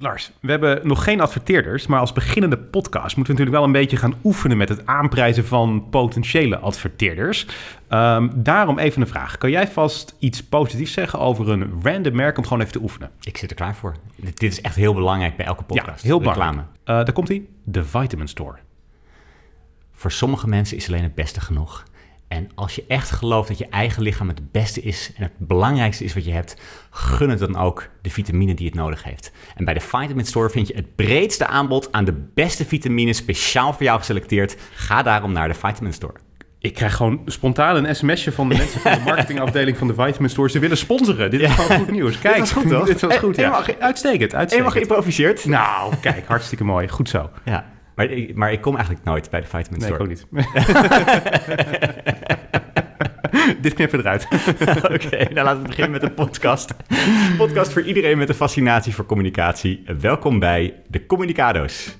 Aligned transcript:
Lars, 0.00 0.30
we 0.40 0.50
hebben 0.50 0.80
nog 0.86 1.04
geen 1.04 1.20
adverteerders, 1.20 1.86
maar 1.86 2.00
als 2.00 2.12
beginnende 2.12 2.58
podcast 2.58 3.16
moeten 3.16 3.34
we 3.34 3.40
natuurlijk 3.40 3.56
wel 3.56 3.64
een 3.64 3.72
beetje 3.72 3.96
gaan 3.96 4.14
oefenen 4.24 4.56
met 4.56 4.68
het 4.68 4.86
aanprijzen 4.86 5.46
van 5.46 5.86
potentiële 5.90 6.58
adverteerders. 6.58 7.46
Ehm, 7.88 8.28
daarom 8.34 8.78
even 8.78 9.00
een 9.00 9.08
vraag. 9.08 9.38
Kan 9.38 9.50
jij 9.50 9.68
vast 9.68 10.14
iets 10.18 10.42
positiefs 10.42 10.92
zeggen 10.92 11.18
over 11.18 11.48
een 11.48 11.80
random 11.82 12.14
merk 12.14 12.38
om 12.38 12.44
gewoon 12.44 12.60
even 12.60 12.72
te 12.72 12.82
oefenen? 12.82 13.10
Ik 13.20 13.36
zit 13.36 13.50
er 13.50 13.56
klaar 13.56 13.74
voor. 13.74 13.94
Dit 14.16 14.42
is 14.42 14.60
echt 14.60 14.74
heel 14.74 14.94
belangrijk 14.94 15.36
bij 15.36 15.46
elke 15.46 15.62
podcast. 15.62 16.02
Ja, 16.02 16.08
heel 16.08 16.18
belangrijk. 16.18 16.50
Reclame. 16.50 16.98
Uh, 16.98 17.04
daar 17.04 17.12
komt 17.12 17.28
hij. 17.28 17.46
De 17.64 17.84
Vitamin 17.84 18.28
Store. 18.28 18.56
Voor 19.92 20.12
sommige 20.12 20.48
mensen 20.48 20.76
is 20.76 20.88
alleen 20.88 21.02
het 21.02 21.14
beste 21.14 21.40
genoeg. 21.40 21.84
En 22.28 22.50
als 22.54 22.74
je 22.74 22.84
echt 22.88 23.10
gelooft 23.10 23.48
dat 23.48 23.58
je 23.58 23.68
eigen 23.68 24.02
lichaam 24.02 24.28
het 24.28 24.52
beste 24.52 24.80
is 24.80 25.12
en 25.16 25.22
het 25.22 25.32
belangrijkste 25.38 26.04
is 26.04 26.14
wat 26.14 26.24
je 26.24 26.32
hebt, 26.32 26.56
gun 26.90 27.28
het 27.30 27.38
dan 27.38 27.56
ook 27.56 27.88
de 28.02 28.10
vitamine 28.10 28.54
die 28.54 28.66
het 28.66 28.74
nodig 28.74 29.02
heeft. 29.02 29.32
En 29.56 29.64
bij 29.64 29.74
de 29.74 29.80
Vitamin 29.80 30.26
Store 30.26 30.50
vind 30.50 30.68
je 30.68 30.74
het 30.74 30.96
breedste 30.96 31.46
aanbod 31.46 31.92
aan 31.92 32.04
de 32.04 32.28
beste 32.34 32.64
vitamines 32.64 33.16
speciaal 33.16 33.72
voor 33.72 33.82
jou 33.82 33.98
geselecteerd. 33.98 34.56
Ga 34.74 35.02
daarom 35.02 35.32
naar 35.32 35.48
de 35.48 35.54
Vitamin 35.54 35.92
Store. 35.92 36.14
Ik 36.60 36.74
krijg 36.74 36.96
gewoon 36.96 37.22
spontaan 37.26 37.84
een 37.84 37.96
sms'je 37.96 38.32
van 38.32 38.48
de 38.48 38.56
mensen 38.56 38.80
van 38.80 38.92
de 38.92 39.00
marketingafdeling 39.04 39.76
van 39.76 39.86
de 39.86 39.94
Vitamin 39.94 40.30
Store. 40.30 40.50
Ze 40.50 40.58
willen 40.58 40.76
sponsoren. 40.76 41.30
Dit 41.30 41.40
is 41.40 41.50
gewoon 41.50 41.78
goed 41.78 41.90
nieuws. 41.90 42.18
Kijk, 42.18 42.34
dit 42.34 42.52
was 42.52 42.62
goed 42.62 42.70
toch? 42.70 42.86
Dit 42.86 43.00
was 43.00 43.16
goed, 43.16 43.36
ja. 43.36 43.42
Helemaal 43.42 43.80
Uitstekend, 43.80 44.34
uitstekend. 44.34 44.50
Helemaal 44.50 44.70
geïmproviseerd. 44.70 45.44
Nou, 45.44 45.94
kijk, 46.00 46.26
hartstikke 46.26 46.64
mooi. 46.64 46.88
Goed 46.88 47.08
zo. 47.08 47.30
Ja, 47.44 47.64
maar, 47.98 48.10
ik- 48.10 48.34
maar 48.34 48.52
ik 48.52 48.60
kom 48.60 48.74
eigenlijk 48.74 49.04
nooit 49.04 49.30
bij 49.30 49.40
de 49.40 49.46
Vitamin 49.46 49.80
Nee, 49.80 49.88
ik 49.88 49.94
Store. 49.94 50.02
ook 50.02 50.08
niet. 50.08 50.26
Dit 53.60 53.74
knippen 53.74 53.98
eruit. 53.98 54.28
Oké, 54.94 55.16
nou 55.16 55.34
laten 55.44 55.60
we 55.62 55.66
beginnen 55.66 55.90
met 55.92 56.02
een 56.02 56.14
podcast. 56.14 56.74
Podcast 57.36 57.72
voor 57.72 57.82
iedereen 57.82 58.18
met 58.18 58.28
een 58.28 58.34
fascinatie 58.34 58.94
voor 58.94 59.06
communicatie. 59.06 59.84
Welkom 60.00 60.38
bij 60.38 60.74
de 60.88 61.06
Communicado's. 61.06 61.97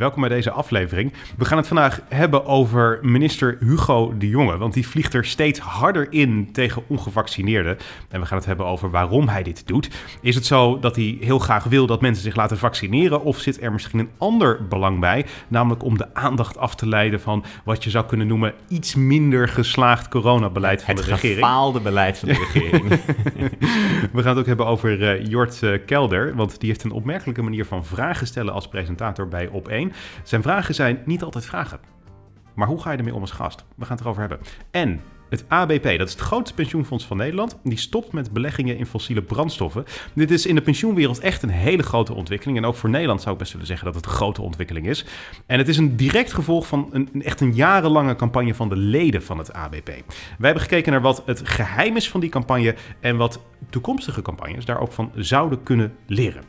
Welkom 0.00 0.20
bij 0.20 0.30
deze 0.30 0.50
aflevering. 0.50 1.12
We 1.36 1.44
gaan 1.44 1.56
het 1.56 1.66
vandaag 1.66 2.00
hebben 2.08 2.46
over 2.46 2.98
minister 3.02 3.56
Hugo 3.60 4.14
de 4.18 4.28
Jonge. 4.28 4.56
Want 4.56 4.74
die 4.74 4.88
vliegt 4.88 5.14
er 5.14 5.24
steeds 5.24 5.58
harder 5.58 6.12
in 6.12 6.52
tegen 6.52 6.82
ongevaccineerden. 6.86 7.76
En 8.08 8.20
we 8.20 8.26
gaan 8.26 8.36
het 8.38 8.46
hebben 8.46 8.66
over 8.66 8.90
waarom 8.90 9.28
hij 9.28 9.42
dit 9.42 9.66
doet. 9.66 9.90
Is 10.20 10.34
het 10.34 10.46
zo 10.46 10.78
dat 10.78 10.96
hij 10.96 11.16
heel 11.20 11.38
graag 11.38 11.64
wil 11.64 11.86
dat 11.86 12.00
mensen 12.00 12.22
zich 12.22 12.36
laten 12.36 12.58
vaccineren? 12.58 13.22
Of 13.24 13.38
zit 13.38 13.62
er 13.62 13.72
misschien 13.72 13.98
een 13.98 14.10
ander 14.18 14.66
belang 14.68 15.00
bij? 15.00 15.26
Namelijk 15.48 15.84
om 15.84 15.98
de 15.98 16.14
aandacht 16.14 16.58
af 16.58 16.74
te 16.74 16.88
leiden 16.88 17.20
van 17.20 17.44
wat 17.64 17.84
je 17.84 17.90
zou 17.90 18.06
kunnen 18.06 18.26
noemen 18.26 18.54
iets 18.68 18.94
minder 18.94 19.48
geslaagd 19.48 20.08
coronabeleid 20.08 20.82
van 20.82 20.94
Het 20.94 21.04
de 21.04 21.10
regering. 21.10 21.38
gefaalde 21.38 21.80
beleid 21.80 22.18
van 22.18 22.28
de 22.28 22.34
regering. 22.52 22.88
We 24.12 24.22
gaan 24.22 24.30
het 24.30 24.38
ook 24.38 24.46
hebben 24.46 24.66
over 24.66 25.02
eh, 25.02 25.26
Jort 25.26 25.62
eh, 25.62 25.78
Kelder, 25.86 26.34
want 26.34 26.60
die 26.60 26.68
heeft 26.68 26.82
een 26.82 26.90
opmerkelijke 26.90 27.42
manier 27.42 27.64
van 27.64 27.84
vragen 27.84 28.26
stellen 28.26 28.52
als 28.52 28.68
presentator 28.68 29.28
bij 29.28 29.48
Op1. 29.48 29.89
Zijn 30.22 30.42
vragen 30.42 30.74
zijn 30.74 31.02
niet 31.04 31.22
altijd 31.22 31.46
vragen. 31.46 31.80
Maar 32.54 32.68
hoe 32.68 32.80
ga 32.80 32.90
je 32.90 32.98
ermee 32.98 33.14
om 33.14 33.20
als 33.20 33.30
gast? 33.30 33.64
We 33.76 33.84
gaan 33.84 33.96
het 33.96 34.04
erover 34.04 34.20
hebben. 34.20 34.38
En 34.70 35.00
het 35.30 35.44
ABP, 35.48 35.82
dat 35.82 36.08
is 36.08 36.12
het 36.12 36.20
grootste 36.20 36.54
pensioenfonds 36.54 37.06
van 37.06 37.16
Nederland, 37.16 37.58
die 37.62 37.78
stopt 37.78 38.12
met 38.12 38.32
beleggingen 38.32 38.76
in 38.76 38.86
fossiele 38.86 39.22
brandstoffen. 39.22 39.84
Dit 40.14 40.30
is 40.30 40.46
in 40.46 40.54
de 40.54 40.60
pensioenwereld 40.60 41.18
echt 41.18 41.42
een 41.42 41.48
hele 41.48 41.82
grote 41.82 42.14
ontwikkeling. 42.14 42.58
En 42.58 42.64
ook 42.64 42.74
voor 42.74 42.90
Nederland 42.90 43.20
zou 43.20 43.32
ik 43.32 43.38
best 43.38 43.52
willen 43.52 43.66
zeggen 43.66 43.86
dat 43.86 43.94
het 43.94 44.04
een 44.04 44.10
grote 44.10 44.42
ontwikkeling 44.42 44.88
is. 44.88 45.04
En 45.46 45.58
het 45.58 45.68
is 45.68 45.76
een 45.76 45.96
direct 45.96 46.32
gevolg 46.32 46.66
van 46.66 46.88
een, 46.92 47.22
echt 47.22 47.40
een 47.40 47.54
jarenlange 47.54 48.16
campagne 48.16 48.54
van 48.54 48.68
de 48.68 48.76
leden 48.76 49.22
van 49.22 49.38
het 49.38 49.52
ABP. 49.52 49.86
Wij 49.86 50.04
hebben 50.38 50.62
gekeken 50.62 50.92
naar 50.92 51.00
wat 51.00 51.22
het 51.26 51.48
geheim 51.48 51.96
is 51.96 52.10
van 52.10 52.20
die 52.20 52.30
campagne 52.30 52.74
en 53.00 53.16
wat 53.16 53.40
toekomstige 53.70 54.22
campagnes 54.22 54.64
daar 54.64 54.80
ook 54.80 54.92
van 54.92 55.12
zouden 55.14 55.62
kunnen 55.62 55.96
leren. 56.06 56.44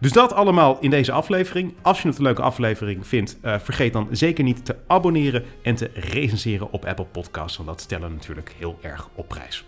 Dus 0.00 0.12
dat 0.12 0.32
allemaal 0.32 0.78
in 0.80 0.90
deze 0.90 1.12
aflevering. 1.12 1.74
Als 1.82 2.02
je 2.02 2.08
het 2.08 2.16
een 2.16 2.22
leuke 2.22 2.42
aflevering 2.42 3.06
vindt, 3.06 3.38
eh, 3.40 3.58
vergeet 3.58 3.92
dan 3.92 4.08
zeker 4.10 4.44
niet 4.44 4.64
te 4.64 4.76
abonneren 4.86 5.44
en 5.62 5.74
te 5.74 5.90
recenseren 5.94 6.72
op 6.72 6.84
Apple 6.84 7.04
Podcasts, 7.04 7.56
want 7.56 7.68
dat 7.68 7.80
stellen 7.80 8.08
we 8.08 8.14
natuurlijk 8.14 8.54
heel 8.58 8.78
erg 8.80 9.08
op 9.14 9.28
prijs. 9.28 9.64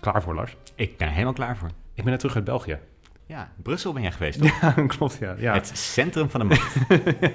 Klaar 0.00 0.22
voor, 0.22 0.34
Lars? 0.34 0.56
ik 0.74 0.96
ben 0.96 1.06
er 1.06 1.12
helemaal 1.12 1.32
klaar 1.32 1.56
voor. 1.56 1.68
Ik 1.68 2.02
ben 2.02 2.12
net 2.12 2.18
terug 2.18 2.34
uit 2.34 2.44
België. 2.44 2.78
Ja, 3.28 3.52
Brussel 3.62 3.92
ben 3.92 4.02
jij 4.02 4.12
geweest, 4.12 4.38
toch? 4.42 4.60
Ja, 4.60 4.70
klopt, 4.86 5.16
ja. 5.20 5.34
ja. 5.38 5.54
Het 5.54 5.70
centrum 5.78 6.30
van 6.30 6.40
de 6.40 6.46
macht. 6.46 6.76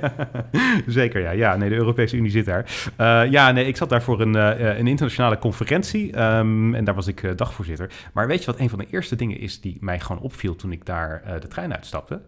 Zeker, 0.98 1.22
ja. 1.22 1.32
ja. 1.32 1.56
Nee, 1.56 1.70
de 1.70 1.76
Europese 1.76 2.16
Unie 2.16 2.32
zit 2.32 2.46
daar. 2.46 2.92
Eh, 2.96 3.32
ja, 3.32 3.52
nee, 3.52 3.66
ik 3.66 3.78
zat 3.78 3.90
daar 3.90 4.02
voor 4.02 4.22
een, 4.22 4.36
eh, 4.36 4.78
een 4.78 4.88
internationale 4.88 5.38
conferentie 5.38 6.14
ehm, 6.14 6.76
en 6.76 6.84
daar 6.84 6.96
was 6.96 7.08
ik 7.08 7.24
eh, 7.24 7.32
dagvoorzitter. 7.36 7.92
Maar 8.14 8.28
weet 8.28 8.40
je 8.40 8.46
wat 8.46 8.60
een 8.60 8.70
van 8.70 8.80
de 8.80 8.88
eerste 8.90 9.16
dingen 9.16 9.40
is 9.40 9.62
die 9.62 9.78
mij 9.80 10.00
gewoon 10.00 10.22
opviel 10.22 10.56
toen 10.56 10.72
ik 10.72 10.86
daar 10.86 11.40
de 11.40 11.48
trein 11.48 11.74
uitstapte? 11.74 12.22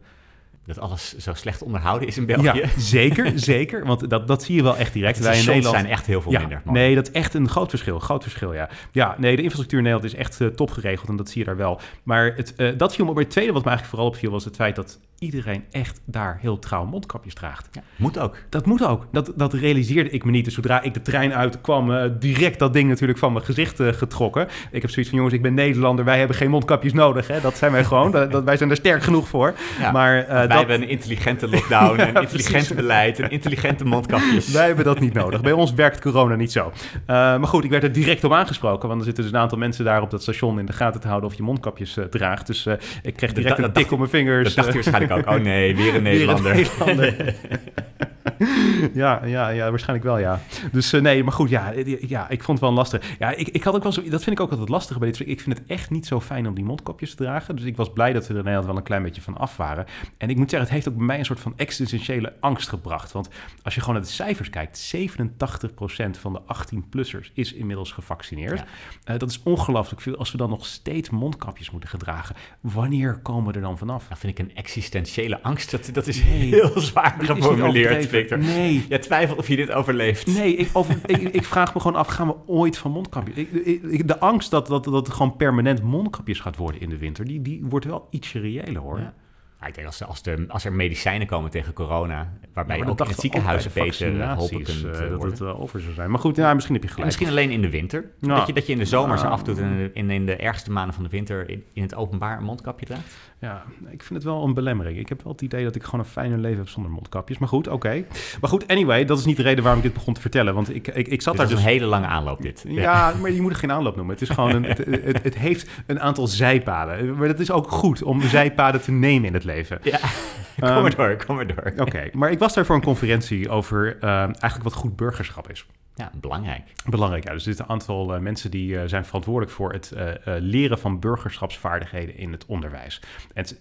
Dat 0.65 0.79
alles 0.79 1.17
zo 1.17 1.33
slecht 1.33 1.61
onderhouden 1.61 2.07
is 2.07 2.17
in 2.17 2.25
België. 2.25 2.59
Ja, 2.59 2.67
zeker, 2.77 3.31
zeker. 3.53 3.85
Want 3.85 4.09
dat, 4.09 4.27
dat 4.27 4.43
zie 4.43 4.55
je 4.55 4.63
wel 4.63 4.77
echt 4.77 4.93
direct. 4.93 5.19
Wij 5.19 5.39
in 5.39 5.45
Nederland 5.45 5.75
zijn 5.75 5.87
echt 5.87 6.05
heel 6.05 6.21
veel 6.21 6.31
ja, 6.31 6.39
minder. 6.39 6.61
man. 6.65 6.73
Nee, 6.73 6.95
dat 6.95 7.07
is 7.07 7.13
echt 7.13 7.33
een 7.33 7.49
groot 7.49 7.69
verschil. 7.69 7.99
Groot 7.99 8.23
verschil, 8.23 8.53
ja. 8.53 8.69
Ja, 8.91 9.15
nee, 9.17 9.35
de 9.35 9.41
infrastructuur 9.41 9.77
in 9.77 9.85
Nederland 9.85 10.13
is 10.13 10.19
echt 10.19 10.41
eh, 10.41 10.47
top 10.47 10.71
geregeld 10.71 11.09
en 11.09 11.15
dat 11.15 11.29
zie 11.29 11.39
je 11.39 11.45
daar 11.45 11.57
wel. 11.57 11.79
Maar 12.03 12.33
het, 12.35 12.55
eh, 12.55 12.77
dat 12.77 12.95
viel 12.95 13.03
me 13.03 13.09
op. 13.09 13.15
Maar 13.15 13.25
het 13.25 13.33
tweede 13.33 13.53
wat 13.53 13.63
me 13.63 13.69
eigenlijk 13.69 13.97
vooral 13.97 14.13
opviel 14.15 14.31
was 14.31 14.45
het 14.45 14.55
feit 14.55 14.75
dat 14.75 14.99
iedereen 15.23 15.63
echt 15.71 16.01
daar 16.05 16.37
heel 16.41 16.59
trouw 16.59 16.85
mondkapjes 16.85 17.33
draagt. 17.33 17.67
Ja, 17.71 17.81
moet 17.95 18.19
ook. 18.19 18.35
Dat 18.49 18.65
moet 18.65 18.85
ook. 18.85 19.07
Dat, 19.11 19.31
dat 19.35 19.53
realiseerde 19.53 20.09
ik 20.09 20.23
me 20.25 20.31
niet. 20.31 20.45
Dus 20.45 20.53
zodra 20.53 20.81
ik 20.81 20.93
de 20.93 21.01
trein 21.01 21.33
uitkwam, 21.33 21.91
eh, 21.93 22.09
direct 22.19 22.59
dat 22.59 22.73
ding 22.73 22.89
natuurlijk 22.89 23.19
van 23.19 23.33
mijn 23.33 23.45
gezicht 23.45 23.79
eh, 23.79 23.87
getrokken. 23.93 24.47
Ik 24.71 24.81
heb 24.81 24.89
zoiets 24.91 25.09
van, 25.09 25.17
jongens, 25.17 25.35
ik 25.35 25.41
ben 25.41 25.53
Nederlander. 25.53 26.05
Wij 26.05 26.17
hebben 26.17 26.35
geen 26.37 26.49
mondkapjes 26.49 26.93
nodig. 26.93 27.27
Hè? 27.27 27.41
Dat 27.41 27.57
zijn 27.57 27.71
wij 27.71 27.83
gewoon. 27.83 28.11
dat, 28.11 28.31
dat, 28.31 28.43
wij 28.43 28.57
zijn 28.57 28.69
er 28.69 28.75
sterk 28.75 29.03
genoeg 29.03 29.27
voor. 29.27 29.53
Ja. 29.79 29.91
Maar 29.91 30.17
eh, 30.19 30.27
Wij 30.33 30.47
dat, 30.47 30.57
hebben 30.57 30.81
een 30.81 30.89
intelligente 30.89 31.49
lockdown, 31.49 31.97
Ja, 31.99 32.07
een 32.07 32.07
intelligent 32.07 32.51
precies. 32.51 32.73
beleid, 32.75 33.19
een 33.19 33.29
intelligente 33.29 33.85
mondkapjes. 33.85 34.51
Wij 34.51 34.65
hebben 34.65 34.85
dat 34.85 34.99
niet 34.99 35.13
nodig. 35.13 35.41
Bij 35.41 35.51
ons 35.51 35.73
werkt 35.73 36.01
corona 36.01 36.35
niet 36.35 36.51
zo. 36.51 36.71
Eh, 36.93 37.15
maar 37.15 37.47
goed, 37.47 37.63
ik 37.63 37.69
werd 37.69 37.83
er 37.83 37.91
direct 37.91 38.23
op 38.23 38.33
aangesproken. 38.33 38.87
Want 38.87 38.99
er 38.99 39.05
zitten 39.05 39.23
dus 39.23 39.33
een 39.33 39.39
aantal 39.39 39.57
mensen 39.57 39.85
daar 39.85 40.01
op 40.01 40.11
dat 40.11 40.21
station 40.21 40.59
in 40.59 40.65
de 40.65 40.73
gaten 40.73 41.01
te 41.01 41.07
houden 41.07 41.29
of 41.29 41.35
je 41.35 41.43
mondkapjes 41.43 41.97
draagt. 42.09 42.47
Dus 42.47 42.65
eh, 42.65 42.73
ik 43.03 43.15
kreeg 43.15 43.33
direct 43.33 43.57
Dat- 43.57 43.65
een 43.65 43.73
tik 43.73 43.91
op 43.91 43.97
mijn 43.97 44.09
vingers. 44.09 44.43
Dat 44.43 44.55
dacht 44.55 44.67
je 44.67 44.73
waarschijnlijk 44.73 45.12
ook. 45.17 45.27
Oh 45.27 45.35
nee, 45.35 45.75
weer 45.75 45.95
een 45.95 46.03
Weer 46.03 46.29
een 46.29 46.43
Nederlander. 46.43 47.35
Ja, 48.93 49.25
ja, 49.25 49.49
ja, 49.49 49.69
waarschijnlijk 49.69 50.07
wel, 50.07 50.17
ja. 50.17 50.39
Dus 50.71 50.93
eh, 50.93 51.01
nee, 51.01 51.23
maar 51.23 51.33
goed, 51.33 51.49
ja, 51.49 51.73
eh, 51.73 52.09
ja, 52.09 52.29
ik 52.29 52.43
vond 52.43 52.59
het 52.59 52.67
wel 52.67 52.77
lastig. 52.77 53.15
Ja, 53.19 53.31
ik, 53.31 53.47
ik 53.47 53.63
had 53.63 53.75
ook 53.75 53.83
wel 53.83 53.91
zo, 53.91 54.01
dat 54.09 54.23
vind 54.23 54.35
ik 54.37 54.43
ook 54.43 54.51
altijd 54.51 54.69
lastig 54.69 54.99
bij 54.99 55.11
dit. 55.11 55.19
Ik 55.27 55.41
vind 55.41 55.57
het 55.57 55.67
echt 55.67 55.89
niet 55.89 56.07
zo 56.07 56.21
fijn 56.21 56.47
om 56.47 56.53
die 56.53 56.63
mondkapjes 56.63 57.09
te 57.09 57.15
dragen. 57.15 57.55
Dus 57.55 57.65
ik 57.65 57.75
was 57.75 57.93
blij 57.93 58.13
dat 58.13 58.27
we 58.27 58.33
er 58.33 58.39
in 58.39 58.43
Nederland 58.43 58.67
wel 58.67 58.77
een 58.77 58.83
klein 58.83 59.03
beetje 59.03 59.21
van 59.21 59.37
af 59.37 59.57
waren. 59.57 59.85
En 60.17 60.29
ik 60.29 60.37
moet 60.37 60.49
zeggen, 60.49 60.69
het 60.69 60.77
heeft 60.77 60.89
ook 60.89 60.97
bij 60.97 61.05
mij 61.05 61.19
een 61.19 61.25
soort 61.25 61.39
van 61.39 61.53
existentiële 61.55 62.33
angst 62.39 62.69
gebracht. 62.69 63.11
Want 63.11 63.29
als 63.63 63.73
je 63.75 63.79
gewoon 63.79 63.95
naar 63.95 64.05
de 64.05 64.11
cijfers 64.11 64.49
kijkt, 64.49 64.95
87% 64.95 66.19
van 66.19 66.33
de 66.33 66.41
18-plussers 66.55 67.31
is 67.33 67.53
inmiddels 67.53 67.91
gevaccineerd. 67.91 68.59
Ja. 68.59 68.65
Eh, 69.03 69.19
dat 69.19 69.29
is 69.29 69.43
ongelooflijk 69.43 70.01
veel. 70.01 70.17
Als 70.17 70.31
we 70.31 70.37
dan 70.37 70.49
nog 70.49 70.65
steeds 70.65 71.09
mondkapjes 71.09 71.71
moeten 71.71 71.89
gedragen, 71.89 72.35
wanneer 72.61 73.19
komen 73.21 73.51
we 73.51 73.53
er 73.53 73.65
dan 73.65 73.77
vanaf? 73.77 74.07
Dat 74.07 74.17
vind 74.17 74.39
ik 74.39 74.45
een 74.45 74.55
existentiële 74.55 74.92
angst. 75.41 75.71
Dat, 75.71 75.89
dat 75.93 76.07
is 76.07 76.23
Nee. 76.23 76.49
heel 76.49 76.79
zwaar 76.79 77.15
geformuleerd. 77.19 78.07
Victor. 78.07 78.37
Nee. 78.37 78.85
Jij 78.89 78.99
twijfelt 78.99 79.37
of 79.37 79.47
je 79.47 79.55
dit 79.55 79.71
overleeft. 79.71 80.27
Nee, 80.27 80.55
ik, 80.55 80.69
over, 80.73 80.95
ik, 81.05 81.21
ik 81.21 81.43
vraag 81.43 81.73
me 81.73 81.79
gewoon 81.79 81.97
af, 81.97 82.07
gaan 82.07 82.27
we 82.27 82.35
ooit 82.45 82.77
van 82.77 82.91
mondkapjes? 82.91 83.37
Ik, 83.37 84.07
de 84.07 84.19
angst 84.19 84.51
dat, 84.51 84.67
dat, 84.67 84.83
dat 84.83 84.93
het 85.07 85.15
gewoon 85.15 85.35
permanent 85.35 85.81
mondkapjes 85.83 86.39
gaat 86.39 86.55
worden 86.57 86.81
in 86.81 86.89
de 86.89 86.97
winter, 86.97 87.25
die, 87.25 87.41
die 87.41 87.61
wordt 87.69 87.85
wel 87.85 88.07
ietsje 88.09 88.39
reëler 88.39 88.81
hoor. 88.81 88.99
Ja. 88.99 89.13
Maar 89.63 89.71
ik 89.71 89.77
denk 89.77 89.87
als, 89.87 90.03
als, 90.03 90.21
de, 90.21 90.45
als 90.47 90.65
er 90.65 90.73
medicijnen 90.73 91.27
komen 91.27 91.51
tegen 91.51 91.73
corona, 91.73 92.33
waarbij 92.53 92.77
Ja, 92.77 92.85
ook 92.85 92.99
in 92.99 93.07
het 93.07 93.19
ziekenhuis 93.19 93.63
beter 93.73 93.81
geholpen 93.81 94.35
vaccinaties, 94.35 94.81
kunt 94.81 94.95
eh, 94.95 95.05
eh, 95.05 95.11
dat 95.11 95.21
het 95.21 95.41
over 95.41 95.81
zou 95.81 95.93
zijn. 95.93 96.09
Maar 96.11 96.19
goed, 96.19 96.35
ja, 96.35 96.53
misschien 96.53 96.73
heb 96.73 96.83
je 96.83 96.89
En 96.89 96.93
gelijk. 96.93 97.11
misschien 97.11 97.37
alleen 97.37 97.51
in 97.51 97.61
de 97.61 97.69
winter. 97.69 98.05
Dat, 98.19 98.47
je, 98.47 98.53
dat 98.53 98.65
je 98.65 98.71
in 98.71 98.77
de 98.77 98.85
zomer 98.85 99.17
ze 99.17 99.27
afdoet 99.27 99.57
en 99.57 99.89
in, 99.93 100.09
in 100.09 100.25
de 100.25 100.35
ergste 100.35 100.71
maanden 100.71 100.93
van 100.93 101.03
de 101.03 101.09
winter 101.09 101.49
in, 101.49 101.63
in 101.73 101.81
het 101.81 101.95
openbaar 101.95 102.37
een 102.37 102.43
mondkapje 102.43 102.85
draagt. 102.85 103.15
Ja, 103.39 103.63
ik 103.89 104.03
vind 104.03 104.09
het 104.13 104.23
wel 104.23 104.43
een 104.43 104.53
belemmering. 104.53 104.97
Ik 104.97 105.09
heb 105.09 105.23
wel 105.23 105.31
het 105.31 105.41
idee 105.41 105.63
dat 105.63 105.75
ik 105.75 105.83
gewoon 105.83 105.99
een 105.99 106.05
fijner 106.11 106.37
leven 106.37 106.57
heb 106.57 106.69
zonder 106.69 106.91
mondkapjes. 106.91 107.37
Maar 107.37 107.47
goed, 107.47 107.67
oké. 107.67 108.05
Maar 108.41 108.49
goed, 108.49 108.67
anyway, 108.67 109.05
dat 109.05 109.19
is 109.19 109.25
niet 109.25 109.37
de 109.37 109.43
reden 109.43 109.63
waarom 109.63 109.79
ik 109.81 109.85
dit 109.85 109.93
begon 109.93 110.13
te 110.13 110.21
vertellen. 110.21 110.53
Want 110.53 110.75
ik, 110.75 110.87
ik, 110.87 111.07
ik 111.07 111.21
zat 111.21 111.33
Dit 111.33 111.41
daar 111.41 111.51
dus... 111.51 111.63
een 111.63 111.69
hele 111.69 111.85
lange 111.85 112.05
aanloop 112.05 112.41
dit. 112.41 112.65
Ja, 112.67 113.13
maar 113.21 113.31
je 113.31 113.41
moet 113.41 113.51
er 113.51 113.57
geen 113.57 113.71
aanloop 113.71 113.95
noemen. 113.95 114.13
Het 114.13 114.29
is 114.29 114.29
gewoon 114.29 114.55
een, 114.55 114.63
het, 114.63 114.77
het, 114.85 115.23
het 115.23 115.37
heeft 115.37 115.69
een 115.85 115.99
aantal 115.99 116.27
zijpaden. 116.27 117.15
Maar 117.15 117.27
dat 117.27 117.39
is 117.39 117.51
ook 117.51 117.69
goed 117.69 118.03
om 118.03 118.21
zijpaden 118.21 118.81
te 118.81 118.91
nemen 118.91 119.27
in 119.27 119.33
het 119.33 119.43
leven. 119.43 119.52
Ja. 119.83 119.99
kom 120.59 120.69
Ehm, 120.69 120.81
maar 120.81 120.95
door, 120.95 121.25
kom 121.25 121.35
maar 121.35 121.47
door. 121.47 121.73
Oké, 121.77 122.09
maar 122.13 122.31
ik 122.31 122.39
was 122.39 122.53
daar 122.53 122.65
voor 122.65 122.75
een 122.75 122.81
conferentie 122.81 123.49
over 123.49 123.97
eh, 123.99 124.09
eigenlijk 124.19 124.63
wat 124.63 124.73
goed 124.73 124.95
burgerschap 124.95 125.49
is. 125.49 125.65
Ja, 125.95 126.11
belangrijk. 126.15 126.63
Belangrijk, 126.89 127.23
ja. 127.23 127.31
Dus 127.33 127.43
dit 127.43 127.53
is 127.53 127.59
een 127.59 127.69
aantal 127.69 128.15
uh, 128.15 128.19
mensen 128.19 128.51
die 128.51 128.73
uh, 128.73 128.81
zijn 128.85 129.05
verantwoordelijk 129.05 129.51
voor 129.51 129.73
het 129.73 129.93
uh, 129.95 130.09
leren 130.39 130.79
van 130.79 130.99
burgerschapsvaardigheden 130.99 132.17
in 132.17 132.31
het 132.31 132.45
onderwijs. 132.45 133.01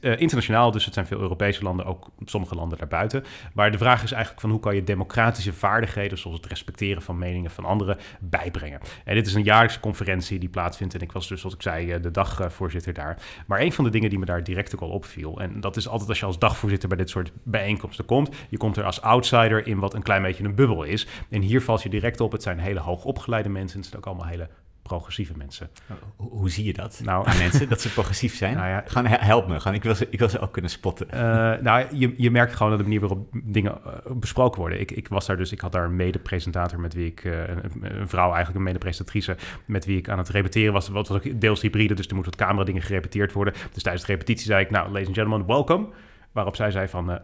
Internationaal, 0.01 0.71
dus 0.71 0.85
het 0.85 0.95
zijn 0.95 1.07
veel 1.07 1.21
Europese 1.21 1.63
landen, 1.63 1.87
ook 1.87 2.11
sommige 2.25 2.55
landen 2.55 2.79
daarbuiten. 2.79 3.25
Maar 3.53 3.71
de 3.71 3.79
vraag 3.79 4.03
is 4.03 4.13
eigenlijk 4.13 4.41
van 4.41 4.51
hoe 4.51 4.61
kan 4.61 4.75
je 4.75 4.85
democratische 4.85 5.53
vaardigheden, 5.53 6.19
zoals 6.19 6.37
het 6.37 6.47
respecteren 6.47 7.03
van 7.03 7.19
meningen 7.19 7.51
van 7.51 7.65
anderen, 7.65 7.99
bijbrengen. 8.21 8.81
En 9.05 9.15
dit 9.15 9.27
is 9.27 9.35
een 9.35 9.43
jaarlijkse 9.43 9.81
conferentie 9.81 10.39
die 10.39 10.49
plaatsvindt. 10.49 10.95
En 10.95 11.01
ik 11.01 11.13
was 11.13 11.29
dus, 11.29 11.41
zoals 11.41 11.55
ik 11.55 11.63
zei, 11.63 12.01
de 12.01 12.11
dagvoorzitter 12.11 12.93
daar. 12.93 13.23
Maar 13.47 13.61
een 13.61 13.73
van 13.73 13.85
de 13.85 13.91
dingen 13.91 14.11
die 14.11 14.19
me 14.19 14.25
daar 14.25 14.45
direct 14.45 14.75
ook 14.75 14.81
al 14.81 14.89
opviel, 14.91 15.41
en 15.41 15.61
dat 15.61 15.77
is 15.77 15.89
altijd 15.89 16.09
als 16.09 16.21
je 16.21 16.27
als 16.27 16.39
dagvoorzitter 16.39 16.89
bij 16.89 16.99
dit 16.99 17.11
soort 17.11 17.33
bijeenkomsten 17.43 18.05
komt, 18.05 18.35
je 18.49 18.57
komt 18.57 18.77
er 18.77 18.85
als 18.85 19.01
outsider 19.01 19.67
in 19.67 19.79
wat 19.79 19.95
een 19.95 20.03
klein 20.03 20.23
beetje 20.23 20.45
een 20.45 20.55
bubbel 20.55 20.83
is. 20.83 21.07
En 21.31 21.41
hier 21.41 21.63
valt 21.63 21.83
je 21.83 21.89
direct 21.89 22.21
op. 22.23 22.33
Het 22.33 22.43
zijn 22.43 22.59
hele 22.59 22.81
hoogopgeleide 22.81 23.49
mensen. 23.49 23.79
Het 23.79 23.89
zijn 23.89 23.99
ook 23.99 24.07
allemaal 24.07 24.27
hele 24.27 24.49
progressieve 24.83 25.33
mensen. 25.37 25.71
Hoe, 26.17 26.31
hoe 26.31 26.51
zie 26.51 26.65
je 26.65 26.73
dat 26.73 27.01
nou, 27.05 27.27
aan 27.27 27.39
mensen, 27.39 27.69
dat 27.69 27.81
ze 27.81 27.93
progressief 27.93 28.37
zijn? 28.37 28.57
Nou 28.57 28.69
ja, 28.69 28.83
Gaan, 28.87 29.07
help 29.07 29.49
me, 29.49 29.61
gaan, 29.61 29.75
ik, 29.75 29.83
wil 29.83 29.95
ze, 29.95 30.07
ik 30.11 30.19
wil 30.19 30.29
ze 30.29 30.39
ook 30.39 30.53
kunnen 30.53 30.71
spotten. 30.71 31.07
Uh, 31.15 31.21
nou, 31.61 31.87
je, 31.97 32.15
je 32.17 32.31
merkt 32.31 32.55
gewoon 32.55 32.69
dat 32.69 32.79
de 32.79 32.85
manier 32.85 33.01
waarop 33.01 33.29
dingen 33.33 33.79
uh, 33.87 34.13
besproken 34.13 34.61
worden. 34.61 34.81
Ik, 34.81 34.91
ik 34.91 35.09
was 35.09 35.27
daar 35.27 35.37
dus, 35.37 35.53
ik 35.53 35.61
had 35.61 35.73
daar 35.73 35.85
een 35.85 35.97
mede-presentator 35.97 36.81
met 36.81 36.95
wie 36.95 37.07
ik, 37.07 37.25
uh, 37.25 37.49
een, 37.49 38.01
een, 38.01 38.09
vrouw 38.09 38.27
eigenlijk, 38.27 38.57
een 38.57 38.63
mede-presentatrice, 38.63 39.37
met 39.65 39.85
wie 39.85 39.99
ik 39.99 40.09
aan 40.09 40.19
het 40.19 40.29
repeteren 40.29 40.73
was. 40.73 40.89
Wat 40.89 41.09
was 41.09 41.17
ook 41.17 41.41
deels 41.41 41.61
hybride, 41.61 41.95
dus 41.95 42.07
er 42.07 42.15
moeten 42.15 42.33
wat 42.33 42.47
camera 42.47 42.65
dingen 42.65 42.83
gerepeteerd 42.83 43.33
worden. 43.33 43.55
Dus 43.73 43.83
tijdens 43.83 44.07
de 44.07 44.13
repetitie 44.13 44.47
zei 44.47 44.65
ik, 44.65 44.71
nou, 44.71 44.87
ladies 44.87 45.07
and 45.07 45.17
gentlemen, 45.17 45.47
welcome. 45.47 45.87
Waarop 46.33 46.57
zij 46.57 46.71
zei 46.71 46.89
van, 46.89 47.21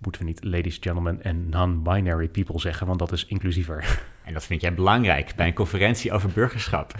moeten 0.00 0.20
we 0.20 0.26
niet 0.26 0.44
ladies, 0.44 0.78
gentlemen 0.80 1.22
en 1.22 1.48
non-binary 1.48 2.28
people 2.28 2.60
zeggen, 2.60 2.86
want 2.86 2.98
dat 2.98 3.12
is 3.12 3.26
inclusiever. 3.26 3.84
En 4.24 4.36
dat 4.36 4.46
vind 4.46 4.60
jij 4.60 4.74
belangrijk 4.74 5.32
bij 5.36 5.46
een 5.46 5.54
conferentie 5.54 6.12
over 6.12 6.30
burgerschap. 6.30 6.92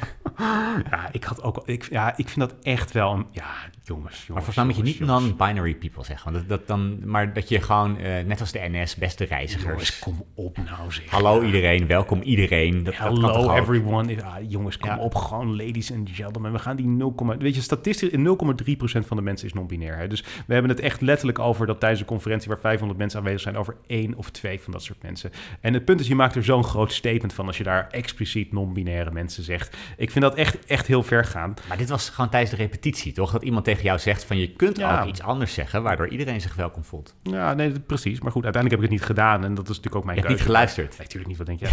Ja, 0.90 1.08
ik 1.12 1.24
had 1.24 1.42
ook. 1.42 1.62
Ik, 1.64 1.90
ja, 1.90 2.16
ik 2.16 2.28
vind 2.28 2.40
dat 2.40 2.54
echt 2.62 2.92
wel 2.92 3.12
een. 3.12 3.26
Ja, 3.30 3.54
jongens. 3.94 4.26
jongens 4.26 4.28
maar 4.28 4.36
volgens 4.36 4.56
mij 4.56 4.64
moet 4.64 4.76
je 4.76 4.82
niet 4.82 5.00
non-binary 5.00 5.74
people 5.74 6.04
zeggen. 6.04 6.32
Want 6.32 6.48
dat, 6.48 6.58
dat 6.58 6.68
dan, 6.68 7.08
maar 7.08 7.32
dat 7.32 7.48
je 7.48 7.60
gewoon, 7.60 7.96
uh, 8.00 8.20
net 8.26 8.40
als 8.40 8.52
de 8.52 8.68
NS, 8.70 8.94
beste 8.94 9.24
reizigers. 9.24 9.66
Jongens, 9.66 9.98
kom 9.98 10.24
op 10.34 10.56
nou 10.56 10.92
zeg. 10.92 11.10
Hallo 11.10 11.42
iedereen, 11.42 11.86
welkom 11.86 12.22
iedereen. 12.22 12.84
Dat, 12.84 12.96
Hello 12.96 13.20
dat 13.20 13.56
everyone. 13.56 14.14
Ja, 14.14 14.38
jongens, 14.48 14.78
kom 14.78 14.98
op, 14.98 15.14
gewoon 15.14 15.56
ladies 15.56 15.92
and 15.92 16.10
gentlemen. 16.12 16.52
We 16.52 16.58
gaan 16.58 16.76
die 16.76 16.86
0, 16.86 17.14
weet 17.38 17.54
je, 17.54 17.60
statistisch 17.60 18.10
0,3% 18.10 18.16
van 19.06 19.16
de 19.16 19.22
mensen 19.22 19.46
is 19.46 19.52
non-binair. 19.52 20.08
Dus 20.08 20.24
we 20.46 20.52
hebben 20.52 20.70
het 20.70 20.80
echt 20.80 21.00
letterlijk 21.00 21.38
over 21.38 21.66
dat 21.66 21.80
tijdens 21.80 22.00
een 22.00 22.06
conferentie 22.06 22.48
waar 22.48 22.60
500 22.60 22.98
mensen 22.98 23.18
aanwezig 23.18 23.40
zijn, 23.40 23.56
over 23.56 23.76
één 23.86 24.14
of 24.14 24.30
twee 24.30 24.60
van 24.60 24.72
dat 24.72 24.82
soort 24.82 25.02
mensen. 25.02 25.30
En 25.60 25.74
het 25.74 25.84
punt 25.84 26.00
is, 26.00 26.06
je 26.06 26.14
maakt 26.14 26.34
er 26.34 26.44
zo'n 26.44 26.64
groot 26.64 26.92
steek 26.92 27.18
van 27.32 27.46
als 27.46 27.58
je 27.58 27.64
daar 27.64 27.88
expliciet 27.90 28.52
non-binaire 28.52 29.10
mensen 29.10 29.42
zegt. 29.42 29.76
Ik 29.96 30.10
vind 30.10 30.24
dat 30.24 30.34
echt, 30.34 30.64
echt 30.66 30.86
heel 30.86 31.02
ver 31.02 31.24
gaan. 31.24 31.54
Maar 31.68 31.76
dit 31.76 31.88
was 31.88 32.08
gewoon 32.08 32.30
tijdens 32.30 32.50
de 32.50 32.56
repetitie, 32.56 33.12
toch? 33.12 33.32
Dat 33.32 33.42
iemand 33.42 33.64
tegen 33.64 33.79
jou 33.82 33.98
zegt 33.98 34.24
van 34.24 34.38
je 34.38 34.52
kunt 34.52 34.82
ook 34.82 35.04
iets 35.04 35.22
anders 35.22 35.54
zeggen, 35.54 35.82
waardoor 35.82 36.08
iedereen 36.08 36.40
zich 36.40 36.54
welkom 36.54 36.84
voelt. 36.84 37.14
Ja, 37.22 37.54
nee, 37.54 37.80
precies. 37.80 38.20
Maar 38.20 38.32
goed, 38.32 38.44
uiteindelijk 38.44 38.82
heb 38.82 38.90
ik 38.90 38.98
het 38.98 39.08
niet 39.08 39.16
gedaan 39.16 39.44
en 39.44 39.54
dat 39.54 39.68
is 39.68 39.68
natuurlijk 39.68 39.96
ook 39.96 40.04
mijn 40.04 40.16
je 40.16 40.22
hebt 40.22 40.34
niet 40.34 40.44
geluisterd? 40.44 40.88
Nee, 40.88 40.98
natuurlijk 40.98 41.28
niet. 41.28 41.38
Wat 41.38 41.46
denk 41.46 41.60
jij? 41.60 41.70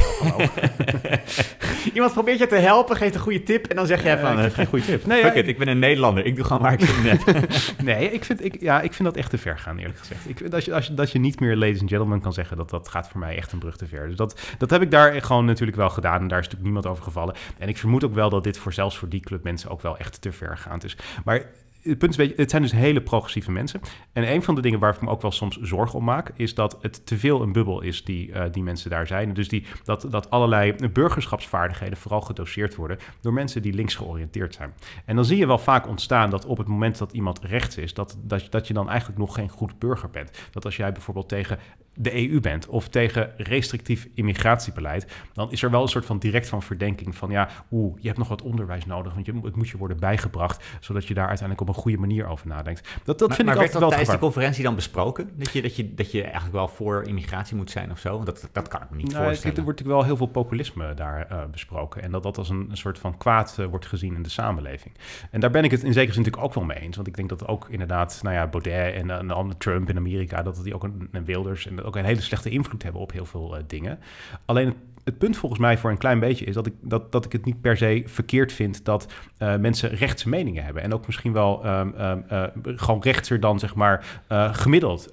iemand 1.94 2.14
probeert 2.14 2.40
je 2.40 2.48
te 2.48 2.56
helpen, 2.56 2.96
geeft 2.96 3.16
een 3.16 3.22
goede 3.22 3.44
tip 3.44 3.68
en 3.68 3.76
dan 3.76 3.88
zeg 3.88 4.04
jij 4.04 4.20
van... 4.20 4.40
Uh, 4.40 4.46
geen 4.46 4.66
goede 4.66 4.86
tip. 4.86 5.06
Nee, 5.06 5.22
Fuck 5.22 5.34
it, 5.34 5.48
ik 5.48 5.58
ben 5.58 5.68
een 5.68 5.80
Nederlander. 5.80 6.26
Ik 6.26 6.36
doe 6.36 6.46
gewoon 6.46 6.62
waar 6.62 6.74
ik 6.74 6.82
zin 6.82 7.06
in 7.06 7.18
heb. 7.18 7.50
nee, 7.84 8.12
ik 8.12 8.24
vind, 8.24 8.46
ik, 8.46 8.62
ja, 8.62 8.82
ik 8.82 8.94
vind 8.94 9.08
dat 9.08 9.18
echt 9.18 9.30
te 9.30 9.38
ver 9.38 9.58
gaan, 9.58 9.78
eerlijk 9.78 10.00
gezegd. 10.00 10.30
Ik, 10.30 10.52
dat, 10.52 10.66
je, 10.66 10.74
als 10.74 10.88
je, 10.88 10.94
dat 10.94 11.12
je 11.12 11.20
niet 11.20 11.40
meer 11.40 11.56
ladies 11.56 11.80
and 11.80 11.90
gentlemen 11.90 12.22
kan 12.22 12.34
zeggen, 12.34 12.58
dat, 12.58 12.70
dat 12.70 12.88
gaat 12.88 13.10
voor 13.10 13.20
mij 13.20 13.38
echt 13.38 13.52
een 13.52 13.60
brug 13.60 13.78
te 13.78 13.88
ver. 13.88 14.08
Dus 14.08 14.16
dat, 14.16 14.42
dat 14.58 14.70
heb 14.70 14.82
ik 14.82 14.92
daar 14.92 15.22
gewoon 15.22 15.46
natuurlijk 15.46 15.78
wel 15.78 15.90
gedaan. 15.90 16.22
En 16.22 16.28
daar 16.28 16.40
is 16.40 16.46
natuurlijk 16.46 16.74
niemand 16.74 16.88
over 16.88 17.04
gevallen. 17.04 17.36
En 17.58 17.68
ik 17.68 17.78
vermoed 17.78 18.04
ook 18.04 18.14
wel 18.14 18.30
dat 18.30 18.44
dit 18.44 18.58
voor 18.58 18.74
zelfs 18.74 18.98
voor 18.98 19.10
die 19.10 19.22
club 19.22 19.44
mensen 19.44 19.70
ook 19.70 19.82
wel 19.82 19.98
echt 19.98 20.22
te 20.22 20.32
ver 20.32 20.58
gaand 20.58 20.84
is. 20.84 20.98
Maar 21.24 21.46
het 21.88 21.98
punt 21.98 22.16
het 22.18 22.50
zijn 22.50 22.62
dus 22.62 22.72
hele 22.72 23.02
progressieve 23.02 23.52
mensen. 23.52 23.80
En 24.14 24.32
een 24.32 24.44
van 24.44 24.56
de 24.56 24.62
dingen 24.62 24.80
waar 24.80 24.94
ik 24.94 25.02
me 25.02 25.10
ook 25.10 25.22
wel 25.22 25.32
soms 25.32 25.58
zorgen 25.62 26.00
om 26.00 26.04
maak, 26.04 26.32
is 26.36 26.54
dat 26.54 26.78
het 26.82 27.06
te 27.06 27.18
veel 27.18 27.42
een 27.42 27.52
bubbel 27.52 27.82
is 27.82 28.04
die, 28.04 28.30
uh, 28.30 28.44
die 28.52 28.64
mensen 28.64 28.90
daar 28.90 29.08
zijn. 29.08 29.34
Dus 29.34 29.48
die, 29.48 29.66
dat, 29.84 30.08
dat 30.10 30.30
allerlei 30.30 30.76
burgerschapsvaardigheden 30.94 31.98
vooral 31.98 32.22
gedoseerd 32.22 32.76
worden 32.76 32.98
door 33.22 33.34
mensen 33.34 33.62
die 33.62 33.74
links 33.74 33.96
georiënteerd 33.96 34.54
zijn. 34.54 34.74
En 35.06 35.16
dan 35.16 35.26
zie 35.26 35.38
je 35.38 35.48
wel 35.48 35.58
vaak 35.58 35.88
ontstaan 35.88 36.30
dat 36.30 36.46
op 36.46 36.58
het 36.58 36.68
moment 36.68 36.98
dat 36.98 37.12
iemand 37.12 37.40
rechts 37.42 37.78
is, 37.78 37.94
dat, 37.94 38.18
dat, 38.24 38.48
dat 38.50 38.68
je 38.68 38.74
dan 38.74 38.90
eigenlijk 38.90 39.20
nog 39.20 39.34
geen 39.34 39.50
goed 39.50 39.80
burger 39.80 40.10
bent. 40.10 40.48
Dat 40.52 40.66
als 40.66 40.78
jij 40.78 40.92
bijvoorbeeld 40.92 41.30
tegen 41.30 41.60
de 41.98 42.30
EU 42.30 42.40
bent 42.40 42.68
of 42.68 42.88
tegen 42.88 43.32
restrictief 43.38 44.08
immigratiebeleid, 44.14 45.08
dan 45.34 45.52
is 45.52 45.64
er 45.64 45.72
wel 45.72 45.82
een 45.82 45.88
soort 45.88 46.06
van 46.06 46.20
direct 46.20 46.50
van 46.50 46.64
verdenking 46.64 47.16
van 47.16 47.30
ja, 47.30 47.50
oeh, 47.72 47.98
je 48.00 48.08
hebt 48.08 48.20
nog 48.20 48.28
wat 48.28 48.42
onderwijs 48.42 48.86
nodig, 48.86 49.14
want 49.14 49.26
je, 49.26 49.34
het 49.44 49.56
moet 49.56 49.70
je 49.70 49.78
worden 49.78 50.00
bijgebracht, 50.00 50.66
zodat 50.80 51.06
je 51.08 51.14
daar 51.14 51.28
uiteindelijk 51.28 51.70
op 51.70 51.76
een 51.76 51.82
goede 51.82 51.98
manier 51.98 52.28
over 52.28 52.48
nadenkt. 52.48 52.90
Dat, 53.04 53.20
dat 53.20 53.36
vind 53.36 53.48
maar 53.48 53.56
ik 53.56 53.62
altijd 53.62 53.80
wel 53.80 53.90
tijdens 53.90 54.12
de 54.12 54.18
conferentie 54.18 54.64
dan 54.64 54.76
besproken? 54.76 55.30
Dat 55.36 55.52
je, 55.52 55.62
dat, 55.62 55.76
je, 55.76 55.94
dat 55.94 56.12
je 56.12 56.22
eigenlijk 56.22 56.54
wel 56.54 56.68
voor 56.68 57.04
immigratie 57.04 57.56
moet 57.56 57.72
zijn 57.72 57.92
of 57.92 58.00
zo? 58.00 58.24
Dat, 58.24 58.50
dat 58.52 58.68
kan 58.68 58.82
ik 58.82 58.90
me 58.90 58.98
niet 58.98 59.12
nou, 59.12 59.26
voorstellen. 59.26 59.58
Er 59.58 59.64
wordt 59.64 59.80
natuurlijk 59.80 60.08
wel 60.08 60.18
heel 60.18 60.26
veel 60.26 60.42
populisme 60.44 60.94
daar 60.94 61.28
uh, 61.32 61.46
besproken 61.52 62.04
en 62.04 62.12
dat 62.12 62.24
dat 62.24 62.38
als 62.38 62.50
een, 62.50 62.68
een 62.70 62.78
soort 62.78 63.00
van 63.00 63.18
kwaad 63.18 63.58
uh, 63.60 63.66
wordt 63.66 63.86
gezien 63.86 64.16
in 64.16 64.24
de 64.24 64.30
samenleving. 64.30 64.96
En 65.32 65.40
daar 65.40 65.52
ben 65.52 65.64
ik 65.64 65.72
het 65.72 65.84
in 65.84 65.94
zekere 65.94 66.14
zin 66.14 66.22
natuurlijk 66.22 66.48
ook 66.48 66.54
wel 66.54 66.64
mee 66.64 66.80
eens, 66.80 66.96
want 66.96 67.08
ik 67.08 67.16
denk 67.16 67.30
dat 67.30 67.48
ook 67.48 67.68
inderdaad, 67.70 68.20
nou 68.22 68.36
ja, 68.36 68.48
Baudet 68.48 68.94
en, 68.94 69.12
en, 69.12 69.32
en 69.32 69.58
Trump 69.58 69.90
in 69.90 69.98
Amerika, 69.98 70.42
dat 70.42 70.64
die 70.64 70.76
ook 70.76 70.84
een, 70.84 71.08
een 71.12 71.26
Wilders 71.26 71.68
en 71.68 71.84
ook 71.88 71.96
een 71.96 72.06
hele 72.06 72.22
slechte 72.22 72.50
invloed 72.50 72.84
hebben 72.84 73.02
op 73.02 73.12
heel 73.12 73.26
veel 73.26 73.58
uh, 73.58 73.64
dingen. 73.68 74.00
Alleen 74.46 74.68
het, 74.68 74.76
het, 75.04 75.18
punt 75.18 75.38
volgens 75.38 75.62
mij 75.62 75.78
voor 75.78 75.90
een 75.90 75.98
klein 75.98 76.20
beetje 76.20 76.46
is 76.46 76.54
dat 76.54 76.66
ik, 76.66 76.74
dat, 76.82 77.12
dat 77.12 77.26
ik 77.26 77.32
het 77.32 77.46
niet 77.46 77.62
per 77.62 77.78
se 77.78 78.04
verkeerd 78.06 78.54
vind 78.54 78.86
dat 78.86 79.14
uh, 79.40 79.56
mensen 79.56 79.90
rechtse 79.90 80.30
meningen 80.30 80.64
hebben. 80.64 80.84
En 80.84 80.94
ook 80.94 81.06
misschien 81.06 81.34
wel 81.34 81.66
um, 81.66 81.94
um, 82.00 82.24
uh, 82.32 82.44
gewoon 82.64 83.02
rechtser 83.02 83.40
dan 83.40 83.60
zeg 83.60 83.76
maar 83.76 84.22
gemiddeld. 84.52 85.10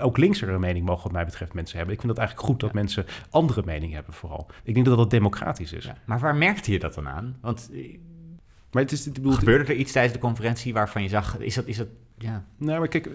ook 0.00 0.16
linkser 0.16 0.48
een 0.48 0.60
mening 0.60 0.86
mogen 0.86 1.02
wat 1.02 1.12
mij 1.12 1.24
betreft 1.24 1.52
mensen 1.52 1.76
hebben. 1.76 1.94
Ik 1.94 2.00
vind 2.00 2.12
het 2.12 2.20
eigenlijk 2.20 2.50
goed 2.50 2.60
dat 2.60 2.72
mensen 2.72 3.06
andere 3.30 3.62
meningen 3.64 3.94
hebben 3.94 4.14
vooral. 4.14 4.46
Ik 4.62 4.74
denk 4.74 4.86
dat 4.86 4.96
dat 4.96 5.10
democratisch 5.10 5.72
is. 5.72 5.84
Ja, 5.84 5.96
maar 6.04 6.20
waar 6.20 6.36
merkte 6.36 6.72
je 6.72 6.78
dat 6.78 6.94
dan 6.94 7.08
aan? 7.08 7.36
Want... 7.40 7.70
Maar 8.70 8.82
het 8.84 8.92
is, 8.92 9.04
het 9.04 9.14
bedoelt, 9.14 9.38
Gebeurde 9.38 9.72
er 9.72 9.78
iets 9.78 9.92
tijdens 9.92 10.14
de 10.14 10.20
conferentie 10.20 10.72
waarvan 10.72 11.02
je 11.02 11.08
zag, 11.08 11.38
is 11.38 11.54
dat, 11.54 11.66
is 11.66 11.76
dat 11.76 11.86
ja. 12.18 12.44
Nou, 12.56 12.78
maar 12.78 12.88
kijk, 12.88 13.08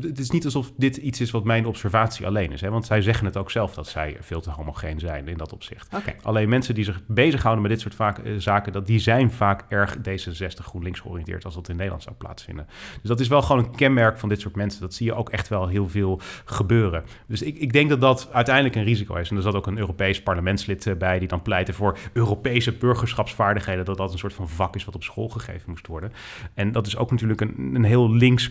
het 0.00 0.18
is 0.18 0.30
niet 0.30 0.44
alsof 0.44 0.72
dit 0.76 0.96
iets 0.96 1.20
is 1.20 1.30
wat 1.30 1.44
mijn 1.44 1.66
observatie 1.66 2.26
alleen 2.26 2.52
is. 2.52 2.60
Hè? 2.60 2.70
Want 2.70 2.86
zij 2.86 3.02
zeggen 3.02 3.26
het 3.26 3.36
ook 3.36 3.50
zelf 3.50 3.74
dat 3.74 3.88
zij 3.88 4.16
veel 4.20 4.40
te 4.40 4.50
homogeen 4.50 4.98
zijn 4.98 5.28
in 5.28 5.36
dat 5.36 5.52
opzicht. 5.52 5.94
Okay. 5.94 6.16
Alleen 6.22 6.48
mensen 6.48 6.74
die 6.74 6.84
zich 6.84 7.00
bezighouden 7.06 7.62
met 7.62 7.72
dit 7.72 7.80
soort 7.80 7.94
vaak, 7.94 8.18
eh, 8.18 8.32
zaken, 8.38 8.72
dat, 8.72 8.86
die 8.86 8.98
zijn 8.98 9.30
vaak 9.30 9.64
erg 9.68 9.96
D66 9.96 10.64
GroenLinks 10.64 11.00
georiënteerd 11.00 11.44
als 11.44 11.54
dat 11.54 11.68
in 11.68 11.76
Nederland 11.76 12.02
zou 12.02 12.16
plaatsvinden. 12.16 12.66
Dus 13.00 13.08
dat 13.08 13.20
is 13.20 13.28
wel 13.28 13.42
gewoon 13.42 13.64
een 13.64 13.74
kenmerk 13.74 14.18
van 14.18 14.28
dit 14.28 14.40
soort 14.40 14.56
mensen. 14.56 14.80
Dat 14.80 14.94
zie 14.94 15.06
je 15.06 15.14
ook 15.14 15.30
echt 15.30 15.48
wel 15.48 15.68
heel 15.68 15.88
veel 15.88 16.20
gebeuren. 16.44 17.04
Dus 17.26 17.42
ik, 17.42 17.56
ik 17.56 17.72
denk 17.72 17.88
dat 17.88 18.00
dat 18.00 18.28
uiteindelijk 18.32 18.74
een 18.74 18.84
risico 18.84 19.14
is. 19.14 19.30
En 19.30 19.36
er 19.36 19.42
zat 19.42 19.54
ook 19.54 19.66
een 19.66 19.78
Europees 19.78 20.22
parlementslid 20.22 20.86
eh, 20.86 20.94
bij 20.94 21.18
die 21.18 21.28
dan 21.28 21.42
pleitte 21.42 21.72
voor 21.72 21.98
Europese 22.12 22.72
burgerschapsvaardigheden. 22.72 23.84
Dat 23.84 23.96
dat 23.96 24.12
een 24.12 24.18
soort 24.18 24.34
van 24.34 24.48
vak 24.48 24.74
is 24.74 24.84
wat 24.84 24.94
op 24.94 25.02
school 25.02 25.28
gegeven 25.28 25.70
moest 25.70 25.86
worden. 25.86 26.12
En 26.54 26.72
dat 26.72 26.86
is 26.86 26.96
ook 26.96 27.10
natuurlijk 27.10 27.40
een, 27.40 27.74
een 27.74 27.84
heel 27.84 28.10
links 28.24 28.50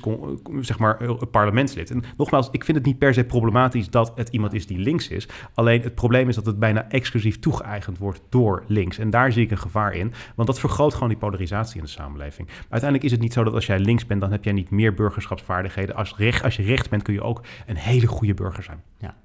zeg 0.60 0.80
maar, 0.80 1.16
parlementslid. 1.32 1.92
En 1.92 2.04
nogmaals, 2.18 2.50
ik 2.52 2.64
vind 2.64 2.78
het 2.78 2.86
niet 2.86 2.98
per 2.98 3.14
se 3.14 3.24
problematisch 3.24 3.90
dat 3.90 4.12
het 4.16 4.30
iemand 4.30 4.54
is 4.54 4.68
die 4.68 4.78
links 4.78 5.08
is. 5.08 5.28
Alleen 5.54 5.82
het 5.82 5.96
probleem 5.96 6.30
is 6.30 6.36
dat 6.36 6.46
het 6.46 6.60
bijna 6.60 6.90
exclusief 6.90 7.40
toegeëigend 7.40 7.98
wordt 7.98 8.22
door 8.30 8.64
links. 8.68 8.98
En 8.98 9.10
daar 9.10 9.32
zie 9.32 9.44
ik 9.44 9.52
een 9.52 9.58
gevaar 9.58 9.94
in, 9.94 10.14
want 10.36 10.48
dat 10.48 10.60
vergroot 10.60 10.94
gewoon 10.94 11.10
die 11.10 11.18
polarisatie 11.18 11.78
in 11.78 11.84
de 11.84 11.90
samenleving. 11.90 12.48
Uiteindelijk 12.60 13.04
is 13.04 13.12
het 13.12 13.22
niet 13.22 13.34
zo 13.34 13.44
dat 13.44 13.54
als 13.54 13.66
jij 13.66 13.80
links 13.80 14.06
bent, 14.06 14.22
dan 14.22 14.32
heb 14.32 14.44
jij 14.44 14.54
niet 14.54 14.70
meer 14.70 14.94
burgerschapsvaardigheden. 14.94 15.96
Als, 15.96 16.16
recht, 16.18 16.44
als 16.44 16.56
je 16.56 16.64
rechts 16.64 16.90
bent, 16.90 17.04
kun 17.04 17.14
je 17.14 17.22
ook 17.22 17.42
een 17.66 17.76
hele 17.76 18.08
goede 18.08 18.34
burger 18.34 18.64
zijn. 18.64 18.82
Ja. 18.98 19.16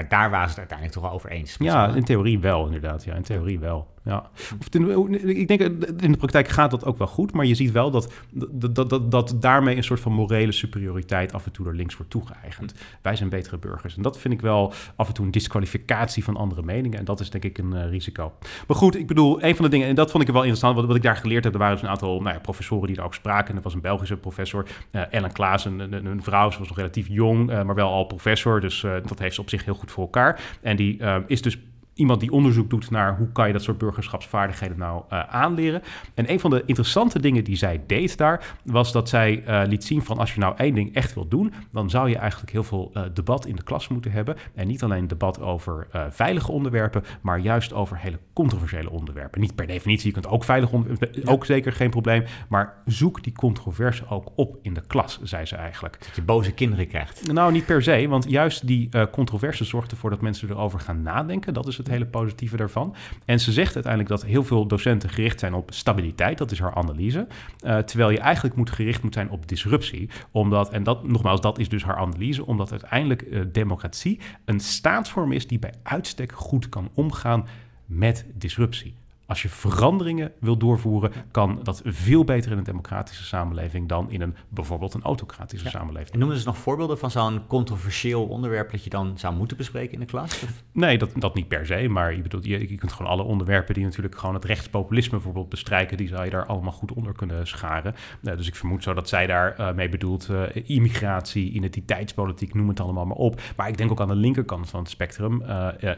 Maar 0.00 0.08
daar 0.08 0.30
waren 0.30 0.50
ze 0.50 0.60
het 0.60 0.70
uiteindelijk 0.70 0.98
toch 0.98 1.02
wel 1.02 1.12
over 1.12 1.30
eens. 1.30 1.56
Ja, 1.58 1.94
in 1.94 2.04
theorie 2.04 2.38
wel, 2.38 2.66
inderdaad. 2.66 3.04
Ja, 3.04 3.14
in 3.14 3.22
theorie 3.22 3.58
wel. 3.58 3.88
Ja. 4.04 4.30
Of 4.58 4.74
ik 5.22 5.48
denk 5.48 5.60
in 6.00 6.12
de 6.12 6.18
praktijk 6.18 6.48
gaat 6.48 6.70
dat 6.70 6.84
ook 6.84 6.98
wel 6.98 7.06
goed, 7.06 7.32
maar 7.32 7.46
je 7.46 7.54
ziet 7.54 7.70
wel 7.70 7.90
dat, 7.90 8.12
dat, 8.50 8.90
dat, 8.90 9.10
dat, 9.10 9.36
daarmee 9.40 9.76
een 9.76 9.84
soort 9.84 10.00
van 10.00 10.12
morele 10.12 10.52
superioriteit 10.52 11.32
af 11.32 11.46
en 11.46 11.52
toe 11.52 11.64
door 11.64 11.74
links 11.74 11.96
wordt 11.96 12.10
toegeëigend. 12.10 12.74
Wij 13.02 13.16
zijn 13.16 13.28
betere 13.28 13.58
burgers. 13.58 13.96
En 13.96 14.02
dat 14.02 14.18
vind 14.18 14.34
ik 14.34 14.40
wel 14.40 14.72
af 14.96 15.08
en 15.08 15.14
toe 15.14 15.24
een 15.24 15.30
disqualificatie 15.30 16.24
van 16.24 16.36
andere 16.36 16.62
meningen. 16.62 16.98
En 16.98 17.04
dat 17.04 17.20
is 17.20 17.30
denk 17.30 17.44
ik 17.44 17.58
een 17.58 17.72
uh, 17.72 17.90
risico. 17.90 18.32
Maar 18.66 18.76
goed, 18.76 18.96
ik 18.96 19.06
bedoel, 19.06 19.42
een 19.42 19.56
van 19.56 19.64
de 19.64 19.70
dingen, 19.70 19.88
en 19.88 19.94
dat 19.94 20.10
vond 20.10 20.22
ik 20.22 20.28
wel 20.28 20.42
interessant, 20.42 20.76
wat, 20.76 20.86
wat 20.86 20.96
ik 20.96 21.02
daar 21.02 21.16
geleerd 21.16 21.44
heb, 21.44 21.52
er 21.52 21.58
waren 21.58 21.74
dus 21.74 21.84
een 21.84 21.90
aantal 21.90 22.20
nou 22.20 22.34
ja, 22.34 22.40
professoren 22.40 22.86
die 22.86 22.96
daar 22.96 23.04
ook 23.04 23.14
spraken. 23.14 23.48
En 23.48 23.54
dat 23.54 23.64
was 23.64 23.74
een 23.74 23.80
Belgische 23.80 24.16
professor, 24.16 24.66
uh, 24.92 25.02
Ellen 25.10 25.32
Klaas, 25.32 25.64
een, 25.64 25.78
een, 25.78 26.06
een, 26.06 26.22
vrouw, 26.22 26.50
ze 26.50 26.58
was 26.58 26.68
nog 26.68 26.76
relatief 26.76 27.06
jong, 27.08 27.50
uh, 27.50 27.62
maar 27.62 27.74
wel 27.74 27.90
al 27.90 28.04
professor. 28.04 28.60
Dus 28.60 28.80
dat 28.80 29.18
heeft 29.18 29.34
ze 29.34 29.40
op 29.40 29.48
zich 29.48 29.64
heel 29.64 29.74
goed 29.74 29.89
voor 29.90 30.04
elkaar. 30.04 30.58
En 30.62 30.76
die 30.76 31.00
is 31.26 31.42
dus 31.42 31.58
iemand 32.00 32.20
die 32.20 32.32
onderzoek 32.32 32.70
doet 32.70 32.90
naar 32.90 33.16
hoe 33.16 33.32
kan 33.32 33.46
je 33.46 33.52
dat 33.52 33.62
soort 33.62 33.78
burgerschapsvaardigheden 33.78 34.78
nou 34.78 35.02
uh, 35.12 35.20
aanleren. 35.20 35.82
En 36.14 36.30
een 36.30 36.40
van 36.40 36.50
de 36.50 36.62
interessante 36.66 37.20
dingen 37.20 37.44
die 37.44 37.56
zij 37.56 37.82
deed 37.86 38.16
daar, 38.16 38.56
was 38.64 38.92
dat 38.92 39.08
zij 39.08 39.42
uh, 39.46 39.62
liet 39.66 39.84
zien 39.84 40.02
van 40.02 40.18
als 40.18 40.34
je 40.34 40.40
nou 40.40 40.56
één 40.56 40.74
ding 40.74 40.94
echt 40.94 41.14
wilt 41.14 41.30
doen, 41.30 41.52
dan 41.72 41.90
zou 41.90 42.08
je 42.08 42.16
eigenlijk 42.16 42.52
heel 42.52 42.62
veel 42.62 42.90
uh, 42.94 43.02
debat 43.14 43.46
in 43.46 43.56
de 43.56 43.62
klas 43.62 43.88
moeten 43.88 44.12
hebben. 44.12 44.36
En 44.54 44.66
niet 44.66 44.82
alleen 44.82 45.08
debat 45.08 45.40
over 45.40 45.86
veilige 46.10 46.52
onderwerpen, 46.52 47.04
maar 47.20 47.38
juist 47.38 47.72
over 47.72 47.98
hele 47.98 48.18
controversiële 48.32 48.90
onderwerpen. 48.90 49.40
Niet 49.40 49.54
per 49.54 49.66
definitie, 49.66 50.06
je 50.06 50.12
kunt 50.12 50.28
ook 50.28 50.44
veilig 50.44 50.72
onderwerpen, 50.72 51.26
ook 51.26 51.44
zeker 51.44 51.72
geen 51.72 51.90
probleem, 51.90 52.24
maar 52.48 52.74
zoek 52.84 53.22
die 53.22 53.32
controverse 53.32 54.08
ook 54.08 54.32
op 54.34 54.58
in 54.62 54.74
de 54.74 54.82
klas, 54.86 55.20
zei 55.22 55.46
ze 55.46 55.56
eigenlijk. 55.56 55.98
Dat 55.98 56.16
je 56.16 56.22
boze 56.22 56.52
kinderen 56.52 56.86
krijgt. 56.86 57.32
Nou, 57.32 57.52
niet 57.52 57.66
per 57.66 57.82
se, 57.82 58.06
want 58.08 58.30
juist 58.30 58.66
die 58.66 58.88
controverse 59.10 59.64
zorgt 59.64 59.90
ervoor 59.90 60.10
dat 60.10 60.20
mensen 60.20 60.50
erover 60.50 60.80
gaan 60.80 61.02
nadenken. 61.02 61.54
Dat 61.54 61.66
is 61.66 61.76
het 61.76 61.88
hele 61.90 62.06
positieve 62.06 62.56
daarvan. 62.56 62.94
En 63.24 63.40
ze 63.40 63.52
zegt 63.52 63.74
uiteindelijk 63.74 64.12
dat 64.12 64.24
heel 64.24 64.44
veel 64.44 64.66
docenten 64.66 65.08
gericht 65.08 65.40
zijn 65.40 65.54
op 65.54 65.70
stabiliteit. 65.72 66.38
Dat 66.38 66.50
is 66.50 66.60
haar 66.60 66.74
analyse. 66.74 67.26
Uh, 67.64 67.78
terwijl 67.78 68.10
je 68.10 68.18
eigenlijk 68.18 68.56
moet 68.56 68.70
gericht 68.70 69.02
moet 69.02 69.14
zijn 69.14 69.30
op 69.30 69.48
disruptie. 69.48 70.10
Omdat, 70.30 70.70
en 70.70 70.82
dat 70.82 71.08
nogmaals, 71.08 71.40
dat 71.40 71.58
is 71.58 71.68
dus 71.68 71.84
haar 71.84 71.96
analyse. 71.96 72.46
Omdat 72.46 72.70
uiteindelijk 72.70 73.22
uh, 73.22 73.40
democratie 73.52 74.20
een 74.44 74.60
staatsvorm 74.60 75.32
is 75.32 75.46
die 75.46 75.58
bij 75.58 75.74
uitstek 75.82 76.32
goed 76.32 76.68
kan 76.68 76.90
omgaan 76.94 77.46
met 77.86 78.26
disruptie. 78.34 78.94
Als 79.30 79.42
je 79.42 79.48
veranderingen 79.48 80.32
wil 80.40 80.56
doorvoeren, 80.56 81.12
kan 81.30 81.60
dat 81.62 81.82
veel 81.84 82.24
beter 82.24 82.52
in 82.52 82.58
een 82.58 82.64
democratische 82.64 83.24
samenleving 83.24 83.88
dan 83.88 84.10
in 84.10 84.20
een 84.20 84.34
bijvoorbeeld 84.48 84.94
een 84.94 85.02
autocratische 85.02 85.64
ja. 85.64 85.70
samenleving. 85.70 86.10
En 86.10 86.18
noemen 86.18 86.36
ze 86.38 86.46
nog 86.46 86.58
voorbeelden 86.58 86.98
van 86.98 87.10
zo'n 87.10 87.46
controversieel 87.46 88.26
onderwerp 88.26 88.70
dat 88.70 88.84
je 88.84 88.90
dan 88.90 89.18
zou 89.18 89.34
moeten 89.34 89.56
bespreken 89.56 89.92
in 89.92 90.00
de 90.00 90.06
klas? 90.06 90.44
Nee, 90.72 90.98
dat, 90.98 91.10
dat 91.14 91.34
niet 91.34 91.48
per 91.48 91.66
se. 91.66 91.88
Maar 91.88 92.14
je, 92.14 92.22
bedoelt, 92.22 92.44
je, 92.44 92.70
je 92.70 92.74
kunt 92.74 92.92
gewoon 92.92 93.12
alle 93.12 93.22
onderwerpen 93.22 93.74
die 93.74 93.84
natuurlijk 93.84 94.18
gewoon 94.18 94.34
het 94.34 94.44
rechtspopulisme 94.44 95.14
bijvoorbeeld 95.14 95.48
bestrijken, 95.48 95.96
die 95.96 96.08
zou 96.08 96.24
je 96.24 96.30
daar 96.30 96.46
allemaal 96.46 96.72
goed 96.72 96.92
onder 96.92 97.12
kunnen 97.12 97.46
scharen. 97.46 97.94
Uh, 98.22 98.36
dus 98.36 98.46
ik 98.46 98.54
vermoed 98.54 98.82
zo 98.82 98.94
dat 98.94 99.08
zij 99.08 99.26
daar 99.26 99.60
uh, 99.60 99.72
mee 99.72 99.88
bedoelt 99.88 100.28
uh, 100.30 100.42
immigratie, 100.64 101.50
identiteitspolitiek, 101.50 102.54
noem 102.54 102.68
het 102.68 102.80
allemaal 102.80 103.06
maar 103.06 103.16
op. 103.16 103.40
Maar 103.56 103.68
ik 103.68 103.76
denk 103.76 103.90
ook 103.90 104.00
aan 104.00 104.08
de 104.08 104.14
linkerkant 104.14 104.68
van 104.68 104.80
het 104.80 104.90
spectrum, 104.90 105.42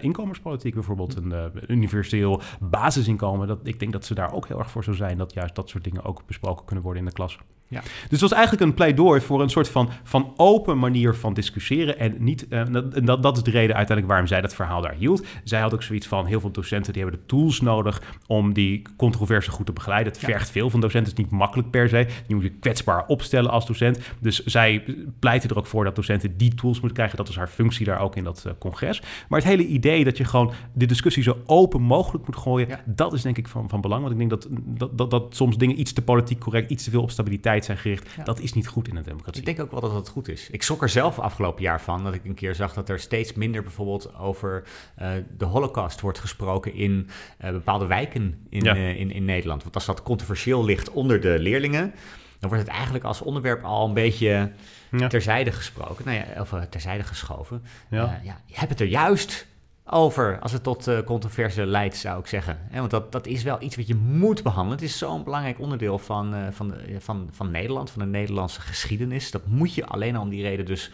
inkomenspolitiek 0.00 0.74
bijvoorbeeld, 0.74 1.16
een 1.16 1.52
universeel 1.68 2.40
basisinkomen 2.60 3.20
dat, 3.46 3.58
ik 3.62 3.78
denk 3.78 3.92
dat 3.92 4.04
ze 4.04 4.14
daar 4.14 4.32
ook 4.32 4.48
heel 4.48 4.58
erg 4.58 4.70
voor 4.70 4.84
zou 4.84 4.96
zijn 4.96 5.18
dat 5.18 5.32
juist 5.32 5.54
dat 5.54 5.68
soort 5.68 5.84
dingen 5.84 6.04
ook 6.04 6.26
besproken 6.26 6.64
kunnen 6.64 6.84
worden 6.84 7.02
in 7.02 7.08
de 7.08 7.14
klas. 7.14 7.38
Ja. 7.72 7.80
Dus 7.80 8.10
het 8.10 8.20
was 8.20 8.32
eigenlijk 8.32 8.62
een 8.62 8.74
pleidooi 8.74 9.20
voor 9.20 9.42
een 9.42 9.50
soort 9.50 9.68
van, 9.68 9.90
van 10.02 10.32
open 10.36 10.78
manier 10.78 11.14
van 11.14 11.34
discussiëren. 11.34 11.98
En, 11.98 12.14
niet, 12.18 12.46
uh, 12.50 12.62
dat, 12.70 13.06
dat, 13.06 13.22
dat, 13.22 13.36
is 13.36 13.42
de 13.42 13.50
reden 13.50 13.76
uiteindelijk 13.76 14.06
waarom 14.06 14.26
zij 14.26 14.40
dat 14.40 14.54
verhaal 14.54 14.80
daar 14.80 14.94
hield. 14.94 15.26
Zij 15.44 15.60
had 15.60 15.74
ook 15.74 15.82
zoiets 15.82 16.06
van, 16.06 16.26
heel 16.26 16.40
veel 16.40 16.50
docenten 16.50 16.92
die 16.92 17.02
hebben 17.02 17.20
de 17.20 17.26
tools 17.26 17.60
nodig 17.60 18.02
om 18.26 18.52
die 18.52 18.82
controverse 18.96 19.50
goed 19.50 19.66
te 19.66 19.72
begeleiden. 19.72 20.12
Het 20.12 20.22
vergt 20.22 20.50
veel 20.50 20.70
van 20.70 20.80
docenten, 20.80 21.10
het 21.10 21.18
is 21.18 21.24
niet 21.24 21.34
makkelijk 21.34 21.70
per 21.70 21.88
se. 21.88 22.06
Je 22.26 22.34
moet 22.34 22.44
je 22.44 22.50
kwetsbaar 22.50 23.06
opstellen 23.06 23.50
als 23.50 23.66
docent. 23.66 23.98
Dus 24.20 24.44
zij 24.44 24.84
pleitte 25.18 25.48
er 25.48 25.58
ook 25.58 25.66
voor 25.66 25.84
dat 25.84 25.96
docenten 25.96 26.36
die 26.36 26.54
tools 26.54 26.80
moeten 26.80 26.92
krijgen. 26.92 27.16
Dat 27.16 27.28
is 27.28 27.36
haar 27.36 27.48
functie 27.48 27.86
daar 27.86 28.00
ook 28.00 28.16
in 28.16 28.24
dat 28.24 28.44
uh, 28.46 28.52
congres. 28.58 29.02
Maar 29.28 29.38
het 29.38 29.48
hele 29.48 29.66
idee 29.66 30.04
dat 30.04 30.16
je 30.16 30.24
gewoon 30.24 30.52
de 30.72 30.86
discussie 30.86 31.22
zo 31.22 31.36
open 31.46 31.80
mogelijk 31.80 32.26
moet 32.26 32.36
gooien, 32.36 32.68
ja. 32.68 32.82
dat 32.86 33.12
is 33.12 33.22
denk 33.22 33.38
ik 33.38 33.48
van, 33.48 33.68
van 33.68 33.80
belang. 33.80 34.00
Want 34.00 34.12
ik 34.12 34.18
denk 34.18 34.30
dat, 34.30 34.48
dat, 34.50 34.98
dat, 34.98 35.10
dat 35.10 35.36
soms 35.36 35.56
dingen 35.56 35.80
iets 35.80 35.92
te 35.92 36.02
politiek 36.02 36.38
correct, 36.38 36.70
iets 36.70 36.84
te 36.84 36.90
veel 36.90 37.02
op 37.02 37.10
stabiliteit 37.10 37.61
zijn 37.64 37.78
gericht. 37.78 38.24
Dat 38.24 38.40
is 38.40 38.52
niet 38.52 38.66
goed 38.66 38.88
in 38.88 38.96
een 38.96 39.02
democratie. 39.02 39.40
Ik 39.40 39.46
denk 39.46 39.60
ook 39.60 39.70
wel 39.70 39.80
dat 39.80 39.92
dat 39.92 40.08
goed 40.08 40.28
is. 40.28 40.50
Ik 40.50 40.62
schrok 40.62 40.82
er 40.82 40.88
zelf 40.88 41.18
afgelopen 41.18 41.62
jaar 41.62 41.80
van 41.80 42.04
dat 42.04 42.14
ik 42.14 42.24
een 42.24 42.34
keer 42.34 42.54
zag 42.54 42.74
dat 42.74 42.88
er 42.88 42.98
steeds 42.98 43.32
minder 43.32 43.62
bijvoorbeeld 43.62 44.14
over 44.14 44.62
uh, 45.02 45.10
de 45.36 45.44
holocaust 45.44 46.00
wordt 46.00 46.18
gesproken 46.18 46.74
in 46.74 47.08
uh, 47.44 47.50
bepaalde 47.50 47.86
wijken 47.86 48.46
in, 48.48 48.64
ja. 48.64 48.76
uh, 48.76 49.00
in, 49.00 49.10
in 49.10 49.24
Nederland. 49.24 49.62
Want 49.62 49.74
als 49.74 49.86
dat 49.86 50.02
controversieel 50.02 50.64
ligt 50.64 50.90
onder 50.90 51.20
de 51.20 51.38
leerlingen, 51.38 51.94
dan 52.38 52.50
wordt 52.50 52.64
het 52.64 52.74
eigenlijk 52.74 53.04
als 53.04 53.20
onderwerp 53.20 53.64
al 53.64 53.86
een 53.86 53.94
beetje 53.94 54.52
ja. 54.90 55.08
terzijde 55.08 55.52
gesproken. 55.52 56.04
Nou 56.04 56.16
ja, 56.16 56.40
of 56.40 56.54
terzijde 56.70 57.02
geschoven. 57.02 57.62
Ja. 57.90 58.20
ja, 58.22 58.40
je 58.46 58.58
hebt 58.58 58.70
het 58.70 58.80
er 58.80 58.86
juist 58.86 59.46
over 59.84 60.38
als 60.38 60.52
het 60.52 60.62
tot 60.62 60.88
uh, 60.88 60.98
controverse 61.00 61.66
leidt, 61.66 61.96
zou 61.96 62.20
ik 62.20 62.26
zeggen. 62.26 62.58
want 62.72 62.90
dat, 62.90 63.12
dat 63.12 63.26
is 63.26 63.42
wel 63.42 63.62
iets 63.62 63.76
wat 63.76 63.86
je 63.86 63.94
moet 63.94 64.42
behandelen. 64.42 64.78
Het 64.78 64.88
is 64.88 64.98
zo'n 64.98 65.24
belangrijk 65.24 65.58
onderdeel 65.58 65.98
van, 65.98 66.34
uh, 66.34 66.46
van, 66.50 66.68
de, 66.68 67.00
van, 67.00 67.28
van 67.30 67.50
Nederland, 67.50 67.90
van 67.90 68.02
de 68.02 68.08
Nederlandse 68.08 68.60
geschiedenis. 68.60 69.30
Dat 69.30 69.46
moet 69.46 69.74
je 69.74 69.86
alleen 69.86 70.16
al 70.16 70.22
om 70.22 70.28
die 70.28 70.42
reden 70.42 70.66
dus 70.66 70.90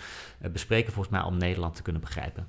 bespreken, 0.52 0.92
volgens 0.92 1.14
mij, 1.14 1.24
om 1.24 1.36
Nederland 1.36 1.74
te 1.74 1.82
kunnen 1.82 2.02
begrijpen. 2.02 2.46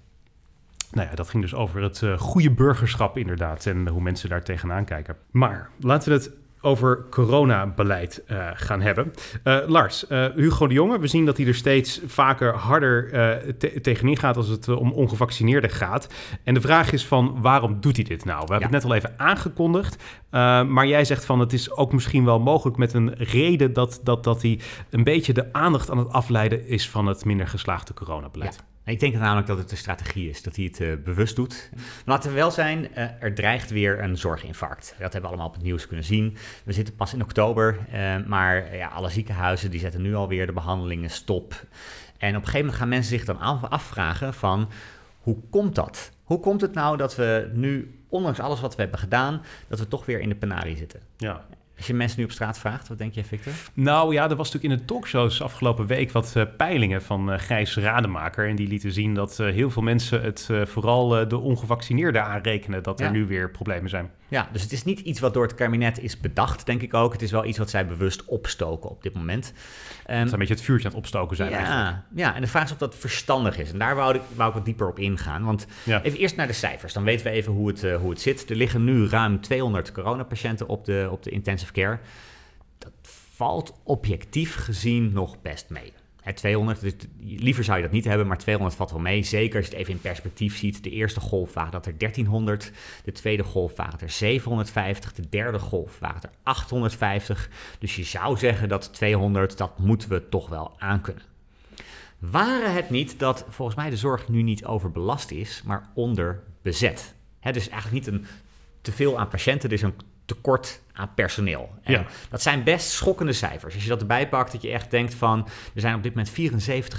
Nou 0.92 1.10
ja, 1.10 1.16
dat 1.16 1.30
ging 1.30 1.44
dus 1.44 1.54
over 1.54 1.82
het 1.82 2.04
goede 2.18 2.52
burgerschap 2.52 3.18
inderdaad 3.18 3.66
en 3.66 3.88
hoe 3.88 4.02
mensen 4.02 4.30
daar 4.30 4.44
tegenaan 4.44 4.86
kijken. 4.86 5.16
Maar 5.32 5.70
laten 5.80 6.10
we 6.10 6.16
het 6.16 6.32
over 6.62 7.06
coronabeleid 7.10 8.24
uh, 8.28 8.48
gaan 8.54 8.82
hebben. 8.82 9.14
Uh, 9.44 9.58
Lars, 9.68 10.06
uh, 10.10 10.26
Hugo 10.36 10.68
de 10.68 10.74
Jonge, 10.74 11.00
we 11.00 11.08
zien 11.08 11.26
dat 11.26 11.38
hij 11.38 11.48
er 11.48 11.56
steeds 11.56 12.02
vaker 12.06 12.54
harder 12.54 13.10
te 13.58 13.82
tegenin 13.82 14.18
gaat 14.18 14.38
als 14.38 14.48
het 14.48 14.68
om 14.68 14.92
ongevaccineerden 14.92 15.70
gaat. 15.70 16.14
En 16.44 16.54
de 16.54 16.62
vraag 16.62 16.92
is 16.92 17.06
van 17.06 17.42
waarom 17.42 17.82
doet 17.82 17.96
hij 17.96 18.06
dit 18.06 18.26
nou? 18.26 18.40
We 18.46 18.52
hebben 18.52 18.70
ja. 18.70 18.76
het 18.76 18.84
net 18.84 18.92
al 18.92 18.98
even 18.98 19.14
aangekondigd, 19.18 20.04
maar 20.30 20.88
jij 20.88 21.06
zegt 21.06 21.26
van 21.26 21.40
het 21.40 21.54
is 21.54 21.72
ook 21.72 21.94
misschien 21.94 22.26
wel 22.26 22.40
mogelijk 22.40 22.78
met 22.78 22.94
een 22.94 23.14
reden 23.16 23.74
dat, 23.74 24.00
dat, 24.04 24.24
dat 24.24 24.42
hij 24.42 24.60
een 24.90 25.04
beetje 25.04 25.34
de 25.34 25.54
aandacht 25.54 25.92
aan 25.92 25.98
het 25.98 26.12
afleiden 26.12 26.68
is 26.68 26.90
van 26.90 27.06
het 27.08 27.26
minder 27.26 27.48
geslaagde 27.48 27.94
coronabeleid. 27.94 28.56
Ja. 28.56 28.69
Ik 28.86 29.00
denk 29.00 29.14
namelijk 29.14 29.48
dat 29.48 29.58
het 29.58 29.72
een 29.72 29.78
strategie 29.78 30.30
is, 30.30 30.44
dat 30.44 30.56
hij 30.56 30.66
het 30.66 30.80
uh, 30.80 30.94
bewust 31.04 31.36
doet. 31.36 31.70
Laten 32.06 32.30
we 32.30 32.36
wel 32.36 32.52
zijn, 32.52 32.88
uh, 32.98 33.24
er 33.24 33.34
dreigt 33.34 33.70
weer 33.70 34.04
een 34.04 34.18
zorginfarct. 34.18 34.96
Dat 35.00 35.00
hebben 35.00 35.22
we 35.22 35.28
allemaal 35.28 35.48
op 35.48 35.54
het 35.54 35.64
nieuws 35.64 35.88
kunnen 35.88 36.06
zien. 36.06 36.38
We 36.64 36.74
zitten 36.74 36.96
pas 36.96 37.14
in 37.14 37.22
oktober, 37.22 37.78
uh, 37.94 38.26
maar 38.26 38.76
ja, 38.76 38.88
alle 38.88 39.10
ziekenhuizen 39.10 39.72
die 39.72 39.80
zetten 39.80 40.02
nu 40.02 40.16
alweer 40.16 40.46
de 40.46 40.54
behandelingen 40.54 41.10
stop. 41.10 41.66
En 42.18 42.30
op 42.30 42.36
een 42.36 42.40
gegeven 42.40 42.60
moment 42.60 42.76
gaan 42.76 42.90
mensen 42.90 43.18
zich 43.18 43.26
dan 43.26 43.40
afvragen 43.70 44.34
van, 44.34 44.70
hoe 45.20 45.38
komt 45.50 45.76
dat? 45.76 46.12
Hoe 46.24 46.40
komt 46.40 46.62
het 46.62 46.74
nou 46.74 46.98
dat 46.98 47.16
we 47.16 47.50
nu, 47.54 48.00
ondanks 48.10 48.40
alles 48.40 48.60
wat 48.60 48.76
we 48.76 48.82
hebben 48.82 49.00
gedaan, 49.00 49.42
dat 49.68 49.80
we 49.80 49.88
toch 49.88 50.06
weer 50.06 50.20
in 50.20 50.30
de 50.30 50.36
penarie 50.36 50.78
zitten? 50.78 51.00
Ja. 51.18 51.46
Als 51.80 51.88
je 51.88 51.94
mensen 51.94 52.20
nu 52.20 52.26
op 52.26 52.32
straat 52.32 52.60
vraagt, 52.60 52.88
wat 52.88 52.98
denk 52.98 53.14
je, 53.14 53.24
Victor? 53.24 53.54
Nou 53.74 54.14
ja, 54.14 54.30
er 54.30 54.36
was 54.36 54.52
natuurlijk 54.52 54.74
in 54.74 54.80
de 54.80 54.94
talkshows 54.94 55.42
afgelopen 55.42 55.86
week 55.86 56.12
wat 56.12 56.34
uh, 56.38 56.44
peilingen 56.58 57.02
van 57.02 57.32
uh, 57.32 57.40
Gijs 57.40 57.78
Rademaker. 57.78 58.48
En 58.48 58.56
die 58.56 58.68
lieten 58.68 58.92
zien 58.92 59.14
dat 59.14 59.38
uh, 59.42 59.54
heel 59.54 59.70
veel 59.70 59.82
mensen 59.82 60.22
het 60.22 60.50
vooral 60.64 61.28
de 61.28 61.38
ongevaccineerden 61.38 62.26
aanrekenen 62.26 62.84
dat 62.84 63.00
ja. 63.00 63.06
er 63.06 63.12
nu 63.12 63.26
weer 63.26 63.52
problemen 63.52 63.90
zijn. 63.90 64.12
Ja, 64.30 64.50
dus 64.52 64.62
het 64.62 64.72
is 64.72 64.84
niet 64.84 65.00
iets 65.00 65.20
wat 65.20 65.34
door 65.34 65.44
het 65.44 65.56
kabinet 65.56 66.00
is 66.00 66.20
bedacht, 66.20 66.66
denk 66.66 66.82
ik 66.82 66.94
ook. 66.94 67.12
Het 67.12 67.22
is 67.22 67.32
wel 67.32 67.46
iets 67.46 67.58
wat 67.58 67.70
zij 67.70 67.88
bewust 67.88 68.26
opstoken 68.26 68.90
op 68.90 69.04
dit 69.04 69.14
moment. 69.14 69.54
Um, 70.10 70.18
dat 70.18 70.28
ze 70.28 70.34
een 70.34 70.40
beetje 70.40 70.54
het 70.54 70.64
vuurtje 70.64 70.86
aan 70.88 70.94
het 70.94 71.00
opstoken 71.00 71.36
zijn 71.36 71.50
ja, 71.50 71.58
eigenlijk. 71.58 71.98
Ja, 72.16 72.36
en 72.36 72.42
de 72.42 72.48
vraag 72.48 72.64
is 72.64 72.72
of 72.72 72.78
dat 72.78 72.96
verstandig 72.96 73.58
is. 73.58 73.72
En 73.72 73.80
daar 73.80 73.96
wou 73.96 74.16
ik, 74.16 74.22
wou 74.36 74.50
ik 74.50 74.56
wat 74.56 74.66
dieper 74.66 74.88
op 74.88 75.00
ingaan. 75.00 75.44
Want 75.44 75.68
ja. 75.84 76.02
even 76.02 76.20
eerst 76.20 76.36
naar 76.36 76.48
de 76.48 76.54
cijfers. 76.54 76.94
Dan 76.94 77.04
weten 77.04 77.26
we 77.26 77.32
even 77.32 77.54
hoe 77.54 77.68
het, 77.68 77.82
hoe 77.82 78.10
het 78.10 78.22
zit. 78.22 78.50
Er 78.50 78.56
liggen 78.56 78.84
nu 78.84 79.08
ruim 79.08 79.42
200 79.42 79.92
coronapatiënten 79.92 80.68
op 80.68 80.86
de, 80.86 81.08
op 81.12 81.24
de 81.24 81.30
intensive 81.30 81.72
care. 81.72 82.00
Dat 82.78 82.92
valt 83.36 83.80
objectief 83.84 84.56
gezien 84.56 85.12
nog 85.14 85.42
best 85.42 85.70
mee. 85.70 85.94
Het 86.30 86.38
200, 86.38 86.82
dus 86.82 86.94
liever 87.20 87.64
zou 87.64 87.78
je 87.78 87.84
dat 87.84 87.92
niet 87.92 88.06
hebben, 88.06 88.28
maar 88.28 88.38
200 88.38 88.78
valt 88.78 88.92
wel 88.92 89.00
mee. 89.00 89.24
Zeker 89.24 89.58
als 89.58 89.66
je 89.66 89.72
het 89.72 89.82
even 89.82 89.94
in 89.94 90.02
perspectief 90.02 90.58
ziet. 90.58 90.84
De 90.84 90.90
eerste 90.90 91.20
golf 91.20 91.54
waren 91.54 91.72
dat 91.72 91.86
er 91.86 91.98
1300, 91.98 92.72
de 93.04 93.12
tweede 93.12 93.44
golf 93.44 93.76
waren 93.76 94.00
er 94.00 94.10
750, 94.10 95.14
de 95.14 95.30
derde 95.30 95.60
golf 95.60 96.00
waren 96.00 96.22
er 96.22 96.30
850. 96.44 97.50
Dus 97.80 97.96
je 97.96 98.04
zou 98.04 98.38
zeggen 98.38 98.70
dat 98.70 98.94
200, 98.94 99.58
dat 99.58 99.80
moeten 99.80 100.10
we 100.10 100.30
toch 100.30 100.50
wel 100.50 100.76
aankunnen. 100.78 101.24
Waren 102.20 102.74
het 102.74 102.90
niet 102.90 103.20
dat 103.20 103.46
volgens 103.50 103.78
mij 103.78 103.90
de 103.90 103.98
zorg 103.98 104.28
nu 104.28 104.42
niet 104.42 104.66
overbelast 104.66 105.32
is, 105.32 105.62
maar 105.66 105.90
onderbezet. 105.94 107.14
Het 107.40 107.56
is 107.56 107.70
eigenlijk 107.70 108.06
niet 108.06 108.16
een 108.16 108.26
te 108.82 108.92
veel 108.92 109.20
aan 109.20 109.28
patiënten, 109.28 109.70
is 109.70 109.82
een 109.82 109.96
tekort 110.30 110.82
aan 110.94 111.14
personeel. 111.16 111.70
En 111.84 111.94
ja. 111.94 112.06
Dat 112.30 112.42
zijn 112.42 112.64
best 112.64 112.90
schokkende 112.90 113.34
cijfers. 113.34 113.74
Als 113.74 113.84
je 113.84 113.90
dat 113.90 114.02
erbij 114.02 114.30
pakt, 114.30 114.52
dat 114.52 114.62
je 114.62 114.72
echt 114.72 114.92
denkt 114.92 115.14
van... 115.14 115.48
er 115.74 115.82
zijn 115.82 115.96
op 115.96 116.04
dit 116.04 116.16
moment 116.16 116.92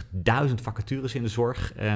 74.000 0.51 0.55
vacatures 0.63 1.15
in 1.15 1.23
de 1.23 1.29
zorg. 1.29 1.73
Uh, 1.81 1.95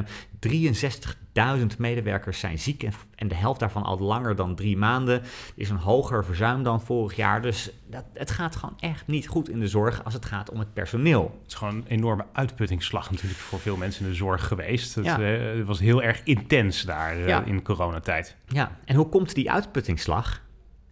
63.000 1.61 1.67
medewerkers 1.79 2.39
zijn 2.39 2.59
ziek 2.59 2.83
en, 2.83 2.93
en, 3.15 3.29
de 3.29 3.35
helft 3.35 3.61
daarvan 3.61 3.83
al 3.83 3.99
langer 3.99 4.37
dan 4.37 4.55
drie 4.55 4.77
maanden. 4.77 5.21
Er 5.21 5.27
is 5.55 5.71
een 5.71 5.77
hoger 5.77 6.25
verzuim 6.25 6.63
dan 6.63 6.81
vorig 6.81 7.17
jaar. 7.17 7.43
Dus 7.43 7.71
dat, 7.87 8.05
het 8.15 8.31
gaat 8.31 8.57
gewoon 8.57 8.77
echt 8.81 9.07
niet 9.07 9.29
goed 9.29 9.49
in 9.49 9.61
de 9.61 9.69
zorg 9.69 10.05
als 10.05 10.15
het 10.15 10.25
gaat 10.25 10.51
om 10.51 10.59
het 10.59 10.73
personeel. 10.73 11.39
Het 11.43 11.51
is 11.51 11.59
gewoon 11.59 11.75
een 11.75 11.87
enorme 11.87 12.25
uitputtingsslag 12.33 13.11
natuurlijk 13.11 13.41
voor 13.41 13.61
veel 13.61 13.77
mensen 13.77 14.05
in 14.05 14.11
de 14.11 14.17
zorg 14.17 14.47
geweest. 14.47 14.95
Het, 14.95 15.05
ja. 15.05 15.19
uh, 15.19 15.65
was 15.65 15.81
heel 15.81 16.03
erg 16.03 16.21
intens 16.25 16.83
daar 16.83 17.19
uh, 17.19 17.27
ja. 17.27 17.45
in 17.45 17.63
coronatijd. 17.63 18.37
Ja, 18.47 18.77
en 18.85 18.97
hoe 18.97 19.09
komt 19.09 19.35
die 19.35 19.51
uitputtingsslag? 19.51 20.43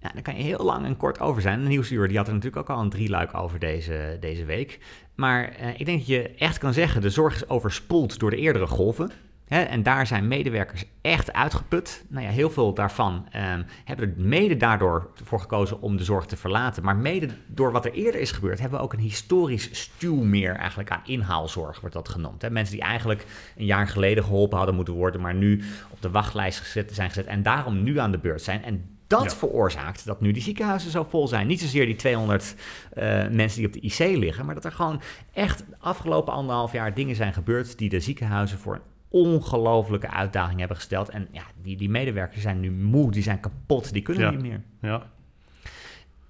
Ja, 0.02 0.10
daar 0.14 0.22
kan 0.22 0.36
je 0.36 0.42
heel 0.42 0.64
lang 0.64 0.86
en 0.86 0.96
kort 0.96 1.20
over 1.20 1.42
zijn. 1.42 1.62
De 1.62 1.68
Nieuwsuur 1.68 2.08
die 2.08 2.16
had 2.16 2.26
er 2.26 2.34
natuurlijk 2.34 2.70
ook 2.70 2.76
al 2.76 2.82
een 2.82 2.90
drieluik 2.90 3.34
over 3.34 3.58
deze, 3.58 4.16
deze 4.20 4.44
week. 4.44 4.78
Maar 5.14 5.56
uh, 5.60 5.68
ik 5.80 5.86
denk 5.86 5.98
dat 5.98 6.06
je 6.06 6.34
echt 6.34 6.58
kan 6.58 6.72
zeggen, 6.72 7.00
de 7.00 7.10
zorg 7.10 7.34
is 7.34 7.48
overspoeld 7.48 8.18
door 8.18 8.30
de 8.30 8.36
eerdere 8.36 8.66
golven. 8.66 9.10
Hè, 9.52 9.62
en 9.62 9.82
daar 9.82 10.06
zijn 10.06 10.28
medewerkers 10.28 10.84
echt 11.00 11.32
uitgeput. 11.32 12.04
Nou 12.08 12.24
ja, 12.24 12.30
heel 12.30 12.50
veel 12.50 12.74
daarvan 12.74 13.26
ehm, 13.30 13.62
hebben 13.84 14.08
er 14.08 14.14
mede 14.16 14.56
daardoor 14.56 15.10
voor 15.24 15.40
gekozen 15.40 15.80
om 15.80 15.96
de 15.96 16.04
zorg 16.04 16.26
te 16.26 16.36
verlaten. 16.36 16.82
Maar 16.82 16.96
mede 16.96 17.28
door 17.46 17.72
wat 17.72 17.84
er 17.84 17.92
eerder 17.92 18.20
is 18.20 18.32
gebeurd, 18.32 18.60
hebben 18.60 18.78
we 18.78 18.84
ook 18.84 18.92
een 18.92 18.98
historisch 18.98 19.68
stuwmeer 19.72 20.54
eigenlijk 20.54 20.90
aan 20.90 21.02
inhaalzorg, 21.04 21.80
wordt 21.80 21.94
dat 21.94 22.08
genoemd. 22.08 22.42
Hè. 22.42 22.50
Mensen 22.50 22.74
die 22.74 22.84
eigenlijk 22.84 23.26
een 23.56 23.64
jaar 23.64 23.88
geleden 23.88 24.24
geholpen 24.24 24.56
hadden 24.56 24.74
moeten 24.76 24.94
worden, 24.94 25.20
maar 25.20 25.34
nu 25.34 25.62
op 25.90 26.02
de 26.02 26.10
wachtlijst 26.10 26.60
gezet, 26.60 26.94
zijn 26.94 27.08
gezet 27.08 27.26
en 27.26 27.42
daarom 27.42 27.82
nu 27.82 27.98
aan 27.98 28.12
de 28.12 28.18
beurt 28.18 28.42
zijn. 28.42 28.64
En 28.64 28.91
dat 29.20 29.30
Ja. 29.30 29.36
veroorzaakt 29.38 30.04
dat 30.06 30.20
nu 30.20 30.32
die 30.32 30.42
ziekenhuizen 30.42 30.90
zo 30.90 31.04
vol 31.04 31.28
zijn. 31.28 31.46
Niet 31.46 31.60
zozeer 31.60 31.86
die 31.86 31.96
200 31.96 32.54
eh, 32.92 33.04
mensen 33.28 33.58
die 33.58 33.66
op 33.66 33.72
de 33.72 33.80
IC 33.80 33.98
liggen, 34.18 34.44
maar 34.46 34.54
dat 34.54 34.64
er 34.64 34.72
gewoon 34.72 35.00
echt 35.32 35.64
afgelopen 35.78 36.32
anderhalf 36.32 36.72
jaar 36.72 36.94
dingen 36.94 37.16
zijn 37.16 37.32
gebeurd 37.32 37.78
die 37.78 37.88
de 37.88 38.00
ziekenhuizen 38.00 38.58
voor 38.58 38.74
een 38.74 38.80
ongelofelijke 39.08 40.10
uitdaging 40.10 40.58
hebben 40.58 40.76
gesteld. 40.76 41.08
En 41.08 41.28
ja, 41.30 41.42
die, 41.62 41.76
die 41.76 41.90
medewerkers 41.90 42.42
zijn 42.42 42.60
nu 42.60 42.70
moe, 42.70 43.10
die 43.10 43.22
zijn 43.22 43.40
kapot, 43.40 43.92
die 43.92 44.02
kunnen 44.02 44.22
Ja. 44.22 44.30
niet 44.30 44.40
meer. 44.42 44.62
Ja. 44.80 45.10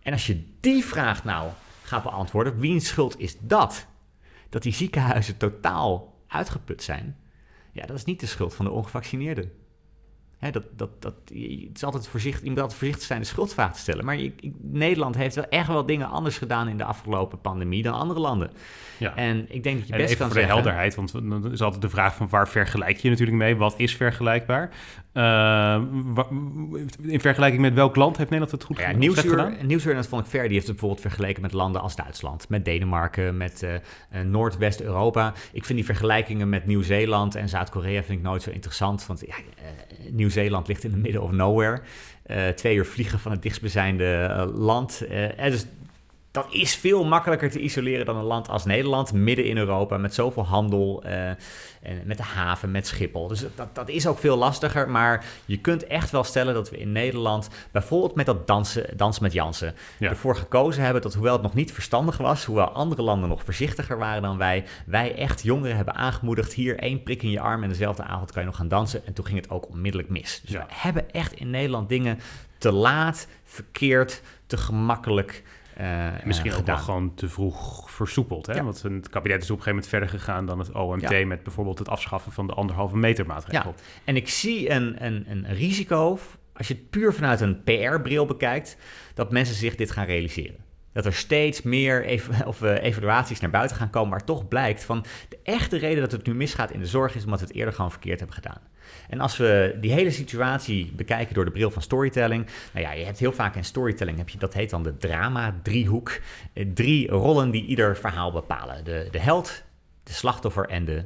En 0.03 0.13
als 0.13 0.27
je 0.27 0.45
die 0.61 0.85
vraag 0.85 1.25
nou 1.25 1.51
gaat 1.83 2.03
beantwoorden, 2.03 2.59
wiens 2.59 2.87
schuld 2.89 3.19
is 3.21 3.37
dat? 3.41 3.87
Dat 4.49 4.63
die 4.63 4.73
ziekenhuizen 4.73 5.37
totaal 5.37 6.15
uitgeput 6.27 6.83
zijn. 6.83 7.17
Ja, 7.73 7.87
dat 7.87 7.97
is 7.97 8.05
niet 8.05 8.21
de 8.21 8.27
schuld 8.27 8.55
van 8.55 8.65
de 8.65 8.71
ongevaccineerden. 8.71 9.53
Hè, 10.43 10.51
dat, 10.51 10.65
dat, 10.77 11.03
dat, 11.03 11.15
het 11.25 11.71
is 11.77 11.85
altijd 11.85 12.09
voorzichtig, 12.09 12.43
je 12.43 12.51
moet 12.51 12.61
altijd 12.61 12.79
voorzichtig 12.79 13.07
zijn 13.07 13.21
de 13.21 13.27
schuldvraag 13.27 13.73
te 13.75 13.79
stellen. 13.81 14.05
Maar 14.05 14.17
je- 14.17 14.33
ik- 14.41 14.53
Nederland 14.61 15.17
heeft 15.17 15.35
wel 15.35 15.49
echt 15.49 15.67
wel 15.67 15.87
dingen 15.87 16.09
anders 16.11 16.39
gedaan 16.39 16.69
in 16.69 16.77
de 16.77 16.85
afgelopen 16.85 17.41
pandemie 17.41 17.83
dan 17.83 17.93
andere 17.95 18.21
landen. 18.21 18.51
ja. 18.99 19.17
En 19.17 19.47
ik 19.49 19.63
denk 19.63 19.79
dat 19.79 19.87
je 19.87 19.93
En 19.93 19.99
best 19.99 20.11
even 20.13 20.23
kan 20.27 20.33
voor 20.33 20.41
de 20.41 20.47
helderheid, 20.47 20.95
want 20.95 21.13
dan 21.13 21.53
is 21.53 21.61
altijd 21.63 21.83
de 21.83 21.89
vraag 21.89 22.15
van 22.15 22.29
waar 22.29 22.49
vergelijk 22.49 22.97
je 22.97 23.09
natuurlijk 23.11 23.37
mee? 23.39 23.57
Wat 23.57 23.75
is 23.77 23.97
vergelijkbaar? 23.97 24.71
Eh, 25.13 25.81
in 27.03 27.21
vergelijking 27.21 27.63
met 27.63 27.75
welk 27.75 27.97
land 27.97 28.17
heeft 28.17 28.31
Nederland 28.31 28.51
het 28.59 28.65
goed 28.65 28.77
Ja, 28.79 28.85
gedaan? 28.85 28.99
Nieuwsuur, 29.01 29.31
gedaan? 29.31 29.57
Nieuwsuur, 29.67 29.91
en 29.91 29.97
dat 29.97 30.07
vond 30.07 30.25
ik 30.25 30.31
fair, 30.31 30.43
die 30.43 30.53
heeft 30.53 30.67
het 30.67 30.77
bijvoorbeeld 30.77 31.07
vergeleken 31.07 31.43
met 31.43 31.53
landen 31.53 31.81
als 31.81 31.97
Duitsland, 31.97 32.49
met 32.49 32.65
Denemarken, 32.65 33.37
met 33.37 33.63
eh, 33.63 34.21
Noordwest-Europa. 34.23 35.33
Ik 35.53 35.65
vind 35.65 35.79
die 35.79 35.87
vergelijkingen 35.87 36.49
met 36.49 36.67
Nieuw-Zeeland 36.67 37.35
en 37.35 37.49
Zuid-Korea 37.49 38.03
vind 38.03 38.19
ik 38.19 38.25
nooit 38.25 38.43
zo 38.43 38.51
interessant, 38.51 39.07
want 39.07 39.21
ja, 39.27 39.35
eh, 39.37 40.13
Nieuw-Zeeland 40.35 40.69
ligt 40.69 40.85
in 40.85 40.91
the 40.91 40.97
middle 40.97 41.21
of 41.21 41.31
nowhere. 41.31 41.81
Eh, 42.23 42.49
twee 42.49 42.77
uur 42.77 42.87
vliegen 42.87 43.19
van 43.19 43.33
het 43.33 43.43
dichtstbijzijnde 43.43 44.15
eh, 44.15 44.47
land. 44.55 45.07
Eh, 45.07 45.51
dus 45.51 45.67
dat 46.33 46.47
is 46.51 46.75
veel 46.77 47.05
makkelijker 47.05 47.51
te 47.51 47.59
isoleren 47.61 48.07
dan 48.07 48.17
een 48.17 48.25
land 48.25 48.49
als 48.49 48.65
Nederland, 48.65 49.13
midden 49.13 49.45
in 49.45 49.57
Europa, 49.57 49.97
met 49.97 50.15
zoveel 50.15 50.45
handel, 50.47 51.03
eh, 51.03 51.29
en 51.83 52.03
met 52.05 52.17
de 52.17 52.23
haven, 52.23 52.71
met 52.71 52.87
Schiphol. 52.87 53.29
Dus 53.29 53.45
dat, 53.55 53.75
dat 53.75 53.89
is 53.89 54.07
ook 54.07 54.19
veel 54.19 54.37
lastiger, 54.37 54.91
maar 54.91 55.25
je 55.45 55.59
kunt 55.59 55.87
echt 55.87 56.11
wel 56.11 56.25
stellen 56.25 56.55
dat 56.55 56.71
we 56.71 56.79
in 56.79 56.93
Nederland, 56.93 57.49
bijvoorbeeld 57.71 58.15
met 58.15 58.27
dat 58.27 58.47
dansen, 58.47 58.97
dansen 58.97 59.23
met 59.23 59.33
Jansen, 59.33 59.75
Ja. 59.99 60.09
ervoor 60.09 60.37
gekozen 60.37 60.83
hebben 60.85 61.03
dat 61.03 61.15
hoewel 61.15 61.33
het 61.33 61.43
nog 61.43 61.55
niet 61.55 61.73
verstandig 61.73 62.17
was, 62.17 62.45
hoewel 62.45 62.69
andere 62.71 63.03
landen 63.03 63.29
nog 63.29 63.43
voorzichtiger 63.45 63.99
waren 63.99 64.23
dan 64.23 64.39
wij, 64.39 64.65
wij 64.87 65.15
echt 65.15 65.43
jongeren 65.43 65.77
hebben 65.77 65.95
aangemoedigd, 65.95 66.53
hier 66.53 66.79
één 66.79 67.03
prik 67.03 67.23
in 67.23 67.31
je 67.31 67.41
arm 67.41 67.63
en 67.63 67.69
dezelfde 67.69 68.03
avond 68.03 68.33
kan 68.33 68.43
je 68.43 68.49
nog 68.49 68.57
gaan 68.57 68.69
dansen. 68.69 69.07
En 69.07 69.13
toen 69.13 69.25
ging 69.27 69.41
het 69.41 69.51
ook 69.51 69.69
onmiddellijk 69.69 70.11
mis. 70.11 70.41
Dus 70.45 70.51
Ja. 70.53 70.59
we 70.59 70.73
hebben 70.75 71.11
echt 71.11 71.33
in 71.33 71.51
Nederland 71.51 71.89
dingen 71.89 72.19
te 72.59 72.73
laat, 72.73 73.27
verkeerd, 73.45 74.23
te 74.47 74.57
gemakkelijk 74.57 75.43
Misschien 76.25 76.51
eh, 76.51 76.59
ook 76.59 76.67
wel 76.67 76.77
gewoon 76.77 77.15
te 77.15 77.29
vroeg 77.29 77.91
versoepeld. 77.91 78.47
Hè? 78.47 78.53
Ja. 78.53 78.65
Want 78.65 78.83
het 78.83 79.09
kabinet 79.09 79.43
is 79.43 79.51
op 79.51 79.57
een 79.57 79.63
gegeven 79.63 79.71
moment 79.71 79.89
verder 79.89 80.09
gegaan 80.09 80.47
dan 80.47 80.59
het 80.59 80.73
OMT... 80.73 81.11
Ja. 81.11 81.27
met 81.27 81.43
bijvoorbeeld 81.43 81.79
het 81.79 81.89
afschaffen 81.89 82.33
van 82.33 82.47
de 82.47 82.53
anderhalve 82.53 82.97
meter 82.97 83.27
maatregel. 83.27 83.75
Ja, 83.77 83.83
en 84.05 84.17
ik 84.17 84.29
zie 84.29 84.71
een, 84.71 85.05
een, 85.05 85.25
een 85.29 85.55
risico, 85.55 86.19
als 86.53 86.69
je 86.69 86.75
het 86.75 86.91
puur 86.91 87.15
vanuit 87.15 87.41
een 87.41 87.63
PR-bril 87.63 88.27
bekijkt, 88.27 88.77
dat 89.15 89.33
mensen 89.33 89.55
zich 89.55 89.75
dit 89.75 89.91
gaan 89.91 90.07
realiseren. 90.07 90.57
Dat 90.93 91.07
er 91.07 91.13
steeds 91.15 91.63
meer 91.63 92.05
ev- 92.05 92.29
of, 92.47 92.63
eh, 92.63 92.83
evaluaties 92.83 93.41
naar 93.41 93.51
buiten 93.51 93.77
gaan 93.77 93.91
komen, 93.91 94.11
waar 94.11 94.25
toch 94.25 94.49
blijkt 94.49 94.85
van 94.85 95.05
de 95.29 95.39
echte 95.43 95.77
reden 95.79 96.01
dat 96.03 96.13
het 96.13 96.27
nu 96.27 96.35
misgaat 96.35 96.71
in 96.71 96.81
de 96.81 96.87
zorg 96.87 97.15
is 97.15 97.25
omdat 97.25 97.41
we 97.41 97.47
het 97.47 97.55
eerder 97.55 97.75
gewoon 97.75 97.91
verkeerd 97.91 98.19
hebben 98.19 98.37
gedaan. 98.37 98.61
En 99.09 99.21
als 99.21 99.37
we 99.37 99.77
die 99.81 99.93
hele 99.93 100.11
situatie 100.11 100.93
bekijken 100.97 101.35
door 101.35 101.45
de 101.45 101.51
bril 101.51 101.71
van 101.71 101.83
storytelling, 101.83 102.47
nou 102.73 102.87
ja, 102.87 102.93
je 102.93 103.05
hebt 103.05 103.19
heel 103.19 103.33
vaak 103.33 103.55
in 103.57 103.65
storytelling, 103.65 104.19
heb 104.19 104.29
je, 104.29 104.39
dat 104.39 104.55
heet 104.55 104.71
dan 104.71 104.83
de 104.83 104.97
drama-driehoek. 104.97 106.21
Eh, 106.53 106.67
Drie 106.75 107.09
rollen 107.11 107.51
die 107.51 107.65
ieder 107.65 107.97
verhaal 107.97 108.33
bepalen. 108.33 108.85
De, 108.85 109.09
de 109.11 109.19
held, 109.21 109.63
de 110.03 110.13
slachtoffer 110.13 110.69
en 110.69 110.85
de 110.85 111.05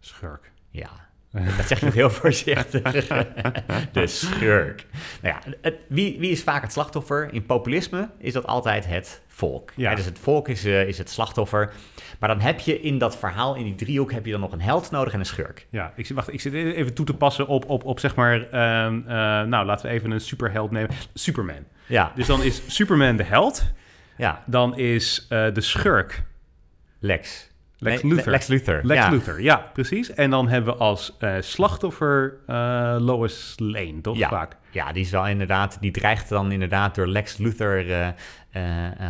Schurk. 0.00 0.52
ja, 0.70 1.05
dat 1.56 1.66
zeg 1.66 1.80
je 1.80 1.90
heel 1.90 2.10
voorzichtig. 2.10 2.82
de 3.92 4.06
schurk. 4.06 4.86
Nou 5.22 5.34
ja, 5.44 5.52
het, 5.62 5.74
wie, 5.88 6.18
wie 6.18 6.30
is 6.30 6.42
vaak 6.42 6.62
het 6.62 6.72
slachtoffer? 6.72 7.28
In 7.32 7.46
populisme 7.46 8.08
is 8.18 8.32
dat 8.32 8.46
altijd 8.46 8.86
het 8.86 9.22
volk. 9.28 9.72
Ja. 9.76 9.88
Hè, 9.90 9.96
dus 9.96 10.04
het 10.04 10.18
volk 10.18 10.48
is, 10.48 10.64
eh, 10.64 10.88
is 10.88 10.98
het 10.98 11.10
slachtoffer. 11.10 11.72
Maar 12.20 12.28
dan 12.28 12.40
heb 12.40 12.60
je 12.60 12.80
in 12.80 12.98
dat 12.98 13.16
verhaal, 13.16 13.54
in 13.54 13.64
die 13.64 13.74
driehoek, 13.74 14.12
heb 14.12 14.24
je 14.24 14.30
dan 14.32 14.40
nog 14.40 14.52
een 14.52 14.60
held 14.60 14.90
nodig 14.90 15.12
en 15.12 15.18
een 15.18 15.26
schurk. 15.26 15.66
Ja, 15.70 15.92
ik, 15.96 16.06
zit- 16.06 16.16
wacht, 16.16 16.32
ik 16.32 16.40
zit 16.40 16.52
even 16.52 16.94
toe 16.94 17.06
te 17.06 17.14
passen 17.14 17.46
op, 17.46 17.68
op, 17.68 17.84
op 17.84 18.00
zeg 18.00 18.14
maar... 18.14 18.48
ehm, 18.50 18.98
eh, 19.06 19.14
nou, 19.42 19.66
laten 19.66 19.86
we 19.86 19.92
even 19.92 20.10
een 20.10 20.20
superheld 20.20 20.70
nemen. 20.70 20.90
Superman. 21.14 21.64
Ja, 21.86 22.12
Dus 22.14 22.26
dan 22.26 22.42
is 22.42 22.62
Superman 22.66 23.16
de 23.16 23.22
held. 23.24 23.64
ja. 24.16 24.42
Dan 24.46 24.78
is 24.78 25.26
eh, 25.28 25.46
de 25.52 25.60
schurk 25.60 26.22
Lex. 26.98 27.50
Lex 27.78 28.02
Nee, 28.02 28.12
Luthor. 28.14 28.30
Lex 28.30 28.46
Luthor. 28.46 28.80
Lex 28.82 29.00
ja. 29.04 29.10
Luthor. 29.10 29.42
Ja, 29.42 29.56
precies. 29.72 30.14
En 30.14 30.30
dan 30.30 30.48
hebben 30.48 30.72
we 30.74 30.80
als 30.80 31.16
eh, 31.18 31.34
slachtoffer 31.40 32.36
eh, 32.46 32.96
Lois 32.98 33.54
Lane, 33.56 34.00
toch 34.00 34.16
Ja. 34.16 34.28
vaak? 34.28 34.56
Ja, 34.70 34.92
die 34.92 35.02
is 35.04 35.10
wel 35.10 35.26
inderdaad, 35.26 35.76
die 35.80 35.90
dreigt 35.90 36.28
dan 36.28 36.52
inderdaad 36.52 36.94
door 36.94 37.06
Lex 37.06 37.36
Luthor 37.36 37.90
eh, 37.90 38.08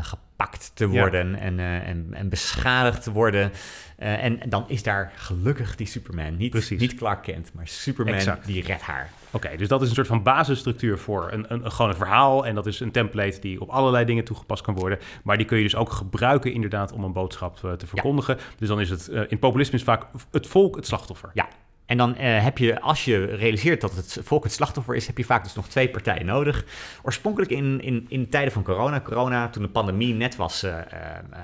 gepakt 0.01 0.71
te 0.75 0.85
Ja. 0.91 1.01
worden 1.01 1.35
en, 1.39 1.61
en, 1.61 2.07
en 2.13 2.29
beschadigd 2.29 3.03
te 3.03 3.13
worden. 3.13 3.53
En 3.97 4.39
dan 4.49 4.65
is 4.69 4.83
daar 4.83 5.13
gelukkig 5.17 5.77
die 5.77 5.87
Superman. 5.87 6.37
Niet, 6.37 6.51
Precies. 6.51 6.81
niet 6.81 6.95
Clark 6.95 7.23
Kent, 7.23 7.51
maar 7.55 7.69
Superman 7.69 8.15
Exact. 8.15 8.47
die 8.47 8.63
redt 8.63 8.83
haar. 8.83 9.11
Oké, 9.37 9.57
dus 9.57 9.69
dat 9.69 9.83
is 9.83 9.89
een 9.89 9.95
soort 9.95 10.07
van 10.07 10.23
basisstructuur 10.23 10.99
voor 10.99 11.33
een, 11.33 11.45
een, 11.49 11.65
een, 11.65 11.73
gewoon 11.73 11.91
een 11.91 11.97
verhaal. 11.97 12.47
En 12.47 12.55
dat 12.55 12.67
is 12.67 12.81
een 12.81 12.91
template 12.91 13.41
die 13.41 13.61
op 13.61 13.69
allerlei 13.69 14.05
dingen 14.05 14.25
toegepast 14.25 14.63
kan 14.63 14.75
worden. 14.75 14.99
Maar 15.25 15.37
die 15.37 15.47
kun 15.47 15.57
je 15.57 15.63
dus 15.63 15.77
ook 15.77 15.91
gebruiken 15.91 16.53
inderdaad 16.53 16.93
om 16.93 17.05
een 17.05 17.13
boodschap 17.13 17.65
eh, 17.65 17.73
te 17.73 17.87
verkondigen. 17.87 18.39
Dus 18.59 18.69
dan 18.69 18.81
is 18.81 18.91
het, 18.91 19.09
eh, 19.09 19.23
in 19.29 19.39
populisme 19.39 19.79
is 19.79 19.85
vaak 19.85 20.07
het 20.31 20.47
volk 20.47 20.77
het 20.77 20.87
slachtoffer. 20.87 21.31
Ja. 21.35 21.49
En 21.87 21.97
dan 21.97 22.17
eh, 22.17 22.43
heb 22.43 22.59
je, 22.59 22.81
als 22.81 23.05
je 23.05 23.25
realiseert 23.25 23.81
dat 23.81 23.95
het 23.95 24.19
volk 24.23 24.45
het 24.45 24.53
slachtoffer 24.53 24.95
is, 24.95 25.07
heb 25.07 25.19
je 25.19 25.25
vaak 25.25 25.45
dus 25.45 25.55
nog 25.55 25.69
twee 25.69 25.91
partijen 25.91 26.27
nodig. 26.27 26.65
Oorspronkelijk 27.03 27.51
in, 27.51 27.81
in, 27.81 28.07
in 28.09 28.29
tijden 28.29 28.53
van 28.53 28.63
corona, 28.63 29.01
corona, 29.01 29.49
toen 29.49 29.63
de 29.63 29.69
pandemie 29.69 30.15
net 30.15 30.37
was 30.37 30.63
eh, 30.63 30.79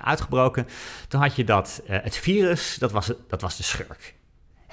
uitgebroken, 0.02 0.66
toen 1.08 1.20
had 1.20 1.36
je 1.36 1.44
dat, 1.44 1.82
het 1.86 2.16
virus, 2.16 2.78
dat 2.78 2.92
was, 2.92 3.12
dat 3.28 3.40
was 3.40 3.56
de 3.56 3.62
schurk. 3.62 4.14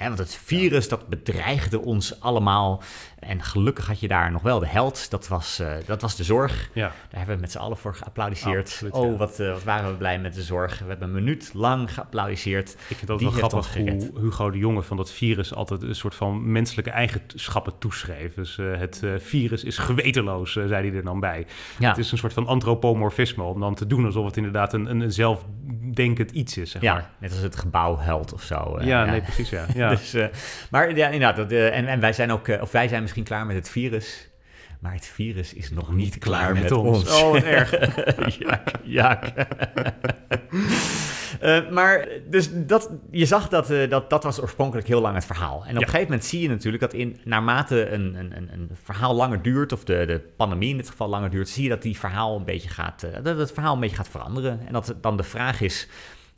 Want 0.08 0.18
het 0.18 0.34
virus, 0.34 0.88
dat 0.88 1.08
bedreigde 1.08 1.80
ons 1.80 2.20
allemaal. 2.20 2.82
En 3.20 3.42
gelukkig 3.42 3.86
had 3.86 4.00
je 4.00 4.08
daar 4.08 4.30
nog 4.30 4.42
wel 4.42 4.58
de 4.58 4.66
held, 4.66 5.10
dat 5.10 5.28
was, 5.28 5.58
eh, 5.58 5.72
dat 5.86 6.00
was 6.02 6.16
de 6.16 6.24
zorg. 6.24 6.70
Ja, 6.72 6.86
Daar 6.86 7.18
hebben 7.18 7.34
we 7.34 7.40
met 7.40 7.50
z'n 7.50 7.58
allen 7.58 7.76
voor 7.76 7.94
geapplaudisseerd. 7.94 8.66
Absoluut, 8.66 8.92
oh, 8.92 9.10
ja. 9.10 9.16
wat, 9.16 9.40
eh, 9.40 9.52
wat 9.52 9.62
waren 9.62 9.90
we 9.90 9.96
blij 9.96 10.18
met 10.18 10.34
de 10.34 10.42
zorg. 10.42 10.78
We 10.78 10.84
hebben 10.88 11.08
een 11.08 11.14
minuut 11.14 11.50
lang 11.54 11.94
geapplaudisseerd. 11.94 12.70
ik 12.70 12.96
vind 12.96 13.06
dat 13.06 13.18
Die 13.18 13.28
wel 13.28 13.36
grappig 13.36 13.74
hoe 13.74 14.10
Hugo 14.20 14.50
de 14.50 14.58
Jonge 14.58 14.82
van 14.82 14.96
dat 14.96 15.12
virus 15.12 15.54
altijd 15.54 15.82
een 15.82 15.94
soort 15.94 16.14
van 16.14 16.52
menselijke 16.52 16.90
eigenschappen 16.90 17.78
toeschreef. 17.78 18.34
Dus 18.34 18.58
eh, 18.58 18.66
het 18.78 19.02
virus 19.18 19.64
is 19.64 19.78
gewetenloos, 19.78 20.52
zei 20.52 20.88
hij 20.88 20.92
er 20.92 21.04
dan 21.04 21.20
bij. 21.20 21.46
Ja. 21.78 21.88
Het 21.88 21.98
is 21.98 22.12
een 22.12 22.18
soort 22.18 22.32
van 22.32 22.46
antropomorfisme 22.46 23.42
om 23.42 23.60
dan 23.60 23.74
te 23.74 23.86
doen 23.86 24.04
alsof 24.04 24.24
het 24.24 24.36
inderdaad 24.36 24.72
een, 24.72 24.86
een 24.86 25.12
zelfdenkend 25.12 26.30
iets 26.30 26.56
is, 26.56 26.70
zeg 26.70 26.82
Ja, 26.82 26.92
maar. 26.92 27.10
net 27.18 27.30
als 27.30 27.40
het 27.40 27.56
gebouwheld 27.56 28.32
of 28.32 28.42
zo. 28.42 28.78
Ja, 28.80 29.04
nee, 29.04 29.20
precies, 29.20 29.50
ja. 29.50 29.66
ja. 29.74 29.88
Dus, 29.88 30.16
maar 30.70 30.96
ja, 30.96 31.06
inderdaad, 31.06 31.36
dat, 31.36 31.50
en, 31.52 31.86
en 31.86 32.00
wij 32.00 32.12
zijn 32.12 32.32
ook, 32.32 32.48
of 32.60 32.70
wij 32.72 32.88
zijn 32.88 33.08
misschien 33.14 33.36
klaar 33.36 33.46
met 33.46 33.56
het 33.56 33.68
virus, 33.68 34.28
maar 34.80 34.92
het 34.92 35.06
virus 35.06 35.54
is 35.54 35.70
nog 35.70 35.92
niet 35.92 36.18
klaar 36.18 36.54
met, 36.54 36.72
ons. 36.72 37.22
Oh, 37.22 37.30
wat 37.32 37.42
erg. 37.42 37.74
jak. 38.84 39.24
Eh, 41.40 41.70
maar 41.70 42.08
dus 42.30 42.50
dat, 42.52 42.90
je 43.10 43.26
zag 43.26 43.48
dat, 43.48 43.70
eh, 43.70 43.90
dat 43.90 44.10
dat 44.10 44.22
was 44.24 44.40
oorspronkelijk 44.40 44.86
heel 44.88 45.00
lang 45.00 45.14
het 45.14 45.24
verhaal. 45.24 45.54
En 45.54 45.60
op 45.60 45.66
Ja. 45.66 45.72
een 45.80 45.84
gegeven 45.84 46.02
moment 46.02 46.24
zie 46.24 46.40
je 46.40 46.48
natuurlijk 46.48 46.82
dat 46.82 46.92
in, 46.94 47.20
naarmate 47.24 47.88
een, 47.88 48.14
een, 48.14 48.36
een, 48.36 48.52
een 48.52 48.70
verhaal 48.82 49.14
langer 49.14 49.42
duurt, 49.42 49.72
of 49.72 49.84
de, 49.84 50.04
de 50.06 50.20
pandemie 50.36 50.70
in 50.70 50.76
dit 50.76 50.90
geval 50.90 51.08
langer 51.08 51.30
duurt, 51.30 51.48
zie 51.48 51.62
je 51.62 51.68
dat 51.68 51.82
die 51.82 51.98
verhaal 51.98 52.36
een 52.36 52.44
beetje 52.44 52.68
gaat, 52.68 53.02
eh, 53.02 53.22
dat 53.22 53.38
het 53.38 53.52
verhaal 53.52 53.74
een 53.74 53.80
beetje 53.80 53.96
gaat 53.96 54.08
veranderen. 54.08 54.60
En 54.66 54.72
dat 54.72 54.86
het 54.86 55.02
dan 55.02 55.16
de 55.16 55.22
vraag 55.22 55.60
is, 55.60 55.88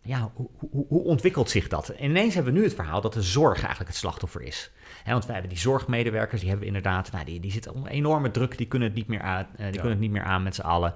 ja, 0.03 0.31
hoe, 0.35 0.49
hoe, 0.71 0.87
hoe 0.89 1.03
ontwikkelt 1.05 1.51
zich 1.51 1.69
dat? 1.69 1.89
En 1.89 2.05
ineens 2.11 2.35
hebben 2.35 2.53
we 2.53 2.59
nu 2.59 2.65
het 2.65 2.75
verhaal 2.75 3.01
dat 3.01 3.13
de 3.13 3.23
zorg 3.23 3.59
eigenlijk 3.59 3.89
het 3.89 3.99
slachtoffer 3.99 4.43
is. 4.43 4.71
Hè, 5.03 5.13
want 5.13 5.25
wij 5.25 5.35
hebben 5.35 5.53
die 5.53 5.63
zorgmedewerkers, 5.63 6.41
die 6.41 6.51
hebben 6.51 6.67
inderdaad, 6.67 7.13
nou, 7.13 7.25
die, 7.25 7.41
die 7.41 7.53
zitten 7.53 7.75
onder 7.75 7.91
enorme 7.91 8.31
druk, 8.31 8.59
die 8.59 8.67
kunnen 8.67 8.89
het 8.89 8.97
niet 8.97 9.07
meer 9.09 9.21
aan, 9.21 9.47
eh, 9.57 9.65
die 9.65 9.73
kunnen 9.73 9.91
het 9.91 10.01
niet 10.01 10.11
meer 10.11 10.23
aan 10.23 10.43
met 10.43 10.55
z'n 10.55 10.61
allen. 10.61 10.95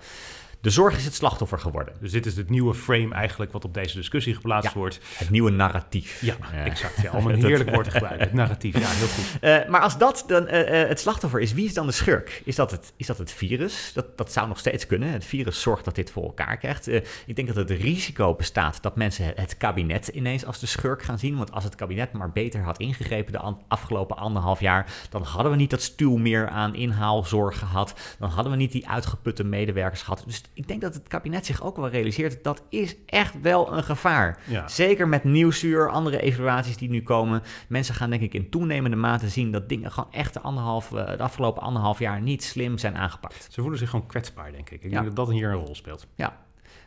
De 0.60 0.70
zorg 0.70 0.96
is 0.96 1.04
het 1.04 1.14
slachtoffer 1.14 1.58
geworden. 1.58 1.94
Dus 2.00 2.10
dit 2.12 2.26
is 2.26 2.36
het 2.36 2.50
nieuwe 2.50 2.74
frame 2.74 3.14
eigenlijk 3.14 3.52
wat 3.52 3.64
op 3.64 3.74
deze 3.74 3.96
discussie 3.96 4.34
geplaatst 4.34 4.72
Ja. 4.72 4.78
wordt. 4.78 5.00
Het 5.16 5.30
nieuwe 5.30 5.50
narratief. 5.50 6.20
Ja, 6.22 6.36
exact. 6.64 7.00
Ja, 7.02 7.12
om 7.12 7.26
een 7.26 7.44
heerlijk 7.44 7.70
woord 7.70 7.84
te 7.84 7.90
gebruiken. 7.90 8.24
Het 8.24 8.32
narratief, 8.34 8.78
ja, 8.78 8.88
heel 8.88 9.06
goed. 9.06 9.24
Eh, 9.40 9.68
maar 9.68 9.80
als 9.80 9.98
dat 9.98 10.24
dan 10.26 10.46
eh, 10.46 10.82
eh, 10.82 10.88
het 10.88 11.00
slachtoffer 11.00 11.40
is, 11.40 11.52
wie 11.52 11.64
is 11.66 11.74
dan 11.74 11.86
de 11.86 11.92
schurk? 11.92 12.42
Is 12.44 12.56
dat 12.56 12.70
het, 12.70 12.92
is 12.96 13.06
dat 13.06 13.18
het 13.18 13.32
virus? 13.32 13.90
Dat, 13.94 14.16
dat 14.18 14.32
zou 14.32 14.48
nog 14.48 14.58
steeds 14.58 14.86
kunnen. 14.86 15.10
Het 15.10 15.24
virus 15.24 15.60
zorgt 15.60 15.84
dat 15.84 15.94
dit 15.94 16.10
voor 16.10 16.22
elkaar 16.24 16.56
krijgt. 16.56 16.88
Ik 17.26 17.36
denk 17.36 17.46
dat 17.48 17.56
het 17.56 17.70
risico 17.70 18.34
bestaat 18.34 18.82
dat 18.82 18.96
mensen 18.96 19.32
het 19.34 19.56
kabinet 19.56 20.08
ineens 20.08 20.44
als 20.46 20.58
de 20.58 20.66
schurk 20.66 21.02
gaan 21.02 21.18
zien. 21.18 21.36
Want 21.36 21.52
als 21.52 21.64
het 21.64 21.74
kabinet 21.74 22.12
maar 22.12 22.32
beter 22.32 22.62
had 22.62 22.78
ingegrepen 22.78 23.32
de 23.32 23.38
an- 23.38 23.62
afgelopen 23.68 24.16
anderhalf 24.16 24.60
jaar, 24.60 24.92
dan 25.10 25.22
hadden 25.22 25.52
we 25.52 25.58
niet 25.58 25.70
dat 25.70 25.82
stuw 25.82 26.16
meer 26.16 26.48
aan 26.48 26.74
inhaalzorg 26.74 27.58
gehad. 27.58 27.94
Dan 28.18 28.30
hadden 28.30 28.52
we 28.52 28.58
niet 28.58 28.72
die 28.72 28.88
uitgeputte 28.88 29.44
medewerkers 29.44 30.02
gehad. 30.02 30.22
Dus 30.26 30.42
ik 30.52 30.68
denk 30.68 30.80
dat 30.80 30.94
het 30.94 31.08
kabinet 31.08 31.46
zich 31.46 31.62
ook 31.62 31.76
wel 31.76 31.88
realiseert, 31.88 32.44
dat 32.44 32.62
is 32.68 32.96
echt 33.06 33.40
wel 33.40 33.72
een 33.72 33.84
gevaar. 33.84 34.38
Ja. 34.44 34.68
Zeker 34.68 35.08
met 35.08 35.24
nieuwsuur, 35.24 35.90
andere 35.90 36.20
evaluaties 36.20 36.76
die 36.76 36.90
nu 36.90 37.02
komen. 37.02 37.42
Mensen 37.68 37.94
gaan 37.94 38.10
denk 38.10 38.22
ik 38.22 38.34
in 38.34 38.50
toenemende 38.50 38.96
mate 38.96 39.28
zien 39.28 39.52
dat 39.52 39.68
dingen 39.68 39.92
gewoon 39.92 40.12
echt 40.12 40.34
de, 40.34 40.40
anderhalf, 40.40 40.92
eh, 40.92 41.06
de 41.06 41.22
afgelopen 41.22 41.62
anderhalf 41.62 41.98
jaar 41.98 42.20
niet 42.20 42.44
slim 42.44 42.78
zijn 42.78 42.96
aangepakt. 42.96 43.48
Ze 43.50 43.60
voelen 43.60 43.78
zich 43.78 43.90
gewoon 43.90 44.06
kwetsbaar, 44.06 44.52
denk 44.52 44.70
ik. 44.70 44.82
Ik 44.82 44.90
Ja. 44.90 45.00
denk 45.00 45.04
dat 45.04 45.16
dat 45.26 45.34
hier 45.34 45.48
een 45.48 45.64
rol 45.64 45.74
speelt. 45.74 46.06
Ja. 46.14 46.36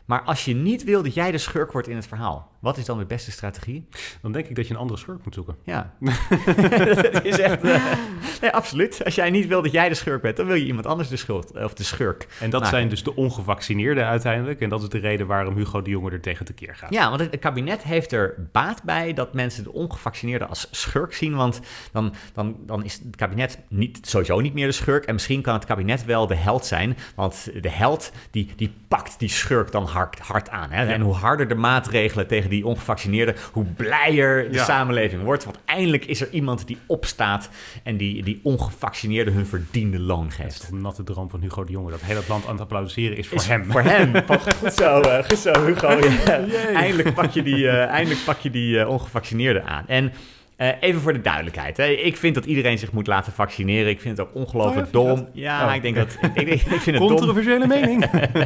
Maar 0.04 0.22
als 0.22 0.44
je 0.44 0.54
niet 0.54 0.84
wil 0.84 1.02
dat 1.02 1.14
jij 1.14 1.30
de 1.30 1.38
schurk 1.38 1.72
wordt 1.72 1.88
in 1.88 1.96
het 1.96 2.06
verhaal, 2.06 2.49
wat 2.60 2.76
is 2.76 2.84
dan 2.84 2.98
de 2.98 3.04
beste 3.04 3.30
strategie? 3.30 3.88
Dan 4.22 4.32
denk 4.32 4.46
ik 4.46 4.56
dat 4.56 4.66
je 4.66 4.74
een 4.74 4.80
andere 4.80 4.98
schurk 4.98 5.24
moet 5.24 5.34
zoeken. 5.34 5.56
Ja. 5.64 5.94
dat 7.12 7.24
is 7.24 7.38
echt. 7.38 7.64
eh, 7.64 7.92
nee, 8.40 8.50
absoluut. 8.50 9.04
Als 9.04 9.14
jij 9.14 9.30
niet 9.30 9.46
wil 9.46 9.62
dat 9.62 9.72
jij 9.72 9.88
de 9.88 9.94
schurk 9.94 10.22
bent, 10.22 10.36
dan 10.36 10.46
wil 10.46 10.54
je 10.54 10.64
iemand 10.64 10.86
anders 10.86 11.08
de 11.08 11.16
schuld 11.16 11.62
of 11.64 11.74
de 11.74 11.84
schurk. 11.84 12.26
En 12.40 12.50
dat 12.50 12.60
maken. 12.60 12.76
zijn 12.76 12.88
dus 12.88 13.02
de 13.02 13.16
ongevaccineerden 13.16 14.06
uiteindelijk. 14.06 14.60
En 14.60 14.68
dat 14.68 14.82
is 14.82 14.88
de 14.88 14.98
reden 14.98 15.26
waarom 15.26 15.56
Hugo 15.56 15.82
de 15.82 15.90
Jonge 15.90 16.10
er 16.10 16.20
tegen 16.20 16.44
tekeer 16.44 16.74
gaat. 16.74 16.92
Ja, 16.92 17.08
want 17.08 17.20
het 17.20 17.38
kabinet 17.38 17.82
heeft 17.82 18.12
er 18.12 18.48
baat 18.52 18.82
bij 18.82 19.12
dat 19.12 19.34
mensen 19.34 19.64
de 19.64 19.72
ongevaccineerden 19.72 20.48
als 20.48 20.68
schurk 20.70 21.14
zien. 21.14 21.34
Want 21.34 21.60
dan, 21.92 22.14
dan, 22.32 22.56
dan 22.66 22.84
is 22.84 23.00
het 23.04 23.16
kabinet 23.16 23.58
niet, 23.68 23.98
sowieso 24.02 24.40
niet 24.40 24.54
meer 24.54 24.66
de 24.66 24.72
schurk. 24.72 25.04
En 25.04 25.14
misschien 25.14 25.42
kan 25.42 25.54
het 25.54 25.64
kabinet 25.64 26.04
wel 26.04 26.26
de 26.26 26.34
held 26.34 26.66
zijn. 26.66 26.96
Want 27.14 27.50
de 27.60 27.70
held 27.70 28.12
die, 28.30 28.52
die 28.56 28.74
pakt 28.88 29.18
die 29.18 29.28
schurk 29.28 29.72
dan 29.72 29.84
hard, 29.84 30.18
hard 30.18 30.50
aan. 30.50 30.70
Hè? 30.70 30.86
En 30.86 31.00
hoe 31.00 31.14
harder 31.14 31.48
de 31.48 31.54
maatregelen 31.54 32.26
tegen 32.26 32.49
die 32.50 32.66
ongevaccineerden, 32.66 33.34
hoe 33.52 33.64
blijer 33.76 34.48
de 34.48 34.54
Ja. 34.54 34.64
samenleving 34.64 35.22
wordt. 35.22 35.44
Want 35.44 35.58
eindelijk 35.64 36.04
is 36.04 36.20
er 36.20 36.28
iemand 36.30 36.66
die 36.66 36.78
opstaat 36.86 37.48
en 37.82 37.96
die, 37.96 38.22
die 38.22 38.40
ongevaccineerden 38.42 39.34
hun 39.34 39.46
verdiende 39.46 39.98
loon 39.98 40.30
geeft. 40.30 40.68
een 40.72 40.80
natte 40.80 41.02
droom 41.04 41.30
van 41.30 41.40
Hugo 41.40 41.64
de 41.64 41.72
Jonge. 41.72 41.90
Dat 41.90 42.00
heel 42.00 42.16
het 42.16 42.28
land 42.28 42.44
aan 42.46 42.52
het 42.52 42.60
applaudisseren 42.60 43.16
is 43.16 43.28
voor 43.28 43.38
Is 43.38 43.46
hem. 43.46 43.64
Voor 43.70 43.82
hem. 43.82 44.12
Goed 44.60 44.72
zo, 44.72 45.00
eh, 45.00 45.24
goed 45.24 45.38
zo 45.38 45.64
Hugo. 45.64 45.88
Ja. 46.26 46.46
eindelijk 46.74 47.14
pak 47.14 47.30
je 47.30 47.42
die, 47.42 47.68
eh, 47.68 47.86
eindelijk 47.86 48.24
pak 48.24 48.38
je 48.38 48.50
die 48.50 48.80
eh, 48.80 48.88
ongevaccineerden 48.88 49.64
aan. 49.64 49.84
En 49.86 50.12
eh, 50.60 50.68
even 50.80 51.00
voor 51.00 51.12
de 51.12 51.20
duidelijkheid. 51.20 51.76
Hè. 51.76 51.84
Ik 51.86 52.16
vind 52.16 52.34
dat 52.34 52.44
iedereen 52.44 52.78
zich 52.78 52.92
moet 52.92 53.06
laten 53.06 53.32
vaccineren. 53.32 53.90
Ik 53.90 54.00
vind 54.00 54.18
het 54.18 54.26
ook 54.26 54.34
ongelooflijk 54.34 54.86
Oh, 54.86 54.92
dom. 54.92 55.06
dat? 55.16 55.26
Ja, 55.32 55.68
Oh. 55.68 55.74
ik 55.74 55.82
denk 55.82 55.96
dat... 55.96 56.18
Ik, 56.34 56.48
ik, 56.48 56.48
ik 56.48 56.60
vind 56.60 56.84
het 56.84 56.96
dom. 56.98 57.08
Controversiële 57.08 57.66
mening. 57.66 58.04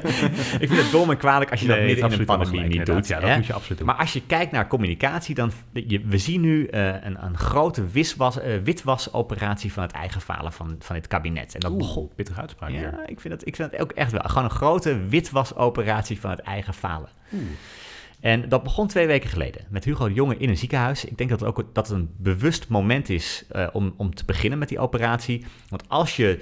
Ik 0.65 0.69
vind 0.69 0.83
het 0.83 0.91
dom 0.91 1.11
en 1.11 1.17
kwalijk 1.17 1.51
als 1.51 1.61
je 1.61 1.67
dat 1.67 1.79
midden 1.81 2.11
in 2.13 2.19
een 2.19 2.25
pandemie 2.25 2.61
niet 2.61 2.71
inderdaad. 2.71 2.97
doet. 2.97 3.07
Ja, 3.09 3.21
dat 3.21 3.29
hè. 3.29 3.37
moet 3.37 3.47
je 3.47 3.53
absoluut 3.53 3.79
doen. 3.79 3.87
Maar 3.87 3.97
als 3.97 4.13
je 4.13 4.23
kijkt 4.27 4.53
naar 4.53 4.67
communicatie, 4.69 5.35
dan 5.35 5.53
je, 5.73 6.01
we 6.07 6.19
zien 6.19 6.41
nu 6.41 6.67
eh, 6.67 6.87
een, 6.87 7.25
een 7.25 7.39
grote 7.39 7.87
wiswas, 7.87 8.41
eh, 8.41 8.53
witwasoperatie 8.65 9.73
van 9.73 9.83
het 9.83 9.93
eigen 9.93 10.21
falen 10.21 10.53
van, 10.53 10.77
van 10.79 10.97
het 10.97 11.07
kabinet. 11.09 11.55
En 11.55 11.61
dat 11.61 11.79
begon 11.79 12.03
Oeh, 12.03 12.15
pittige 12.15 12.41
uitspraak 12.41 12.71
hier. 12.71 12.81
ja, 12.81 13.07
ik 13.07 13.21
vind, 13.21 13.35
het, 13.35 13.47
ik 13.47 13.57
vind 13.57 13.71
het 13.71 13.81
ook 13.81 13.93
echt 13.93 14.13
wel. 14.13 14.21
Gewoon 14.25 14.45
een 14.45 14.51
grote 14.51 14.99
witwasoperatie 15.09 16.21
van 16.21 16.31
het 16.31 16.41
eigen 16.41 16.75
falen. 16.75 17.09
En 18.25 18.49
dat 18.49 18.63
begon 18.63 18.87
twee 18.87 19.07
weken 19.07 19.31
geleden 19.31 19.65
met 19.69 19.85
Hugo 19.85 20.09
de 20.09 20.15
Jonge 20.15 20.37
in 20.37 20.49
een 20.49 20.57
ziekenhuis. 20.57 21.05
Ik 21.05 21.19
denk 21.19 21.31
dat 21.31 21.41
het 21.41 21.49
ook 21.49 21.65
dat 21.73 21.89
het 21.89 21.97
een 21.97 22.11
bewust 22.17 22.69
moment 22.69 23.09
is 23.09 23.45
eh, 23.51 23.67
om, 23.73 23.95
om 23.97 24.15
te 24.15 24.25
beginnen 24.25 24.59
met 24.59 24.69
die 24.69 24.79
operatie. 24.79 25.45
Want 25.69 25.85
als 25.89 26.17
je 26.17 26.41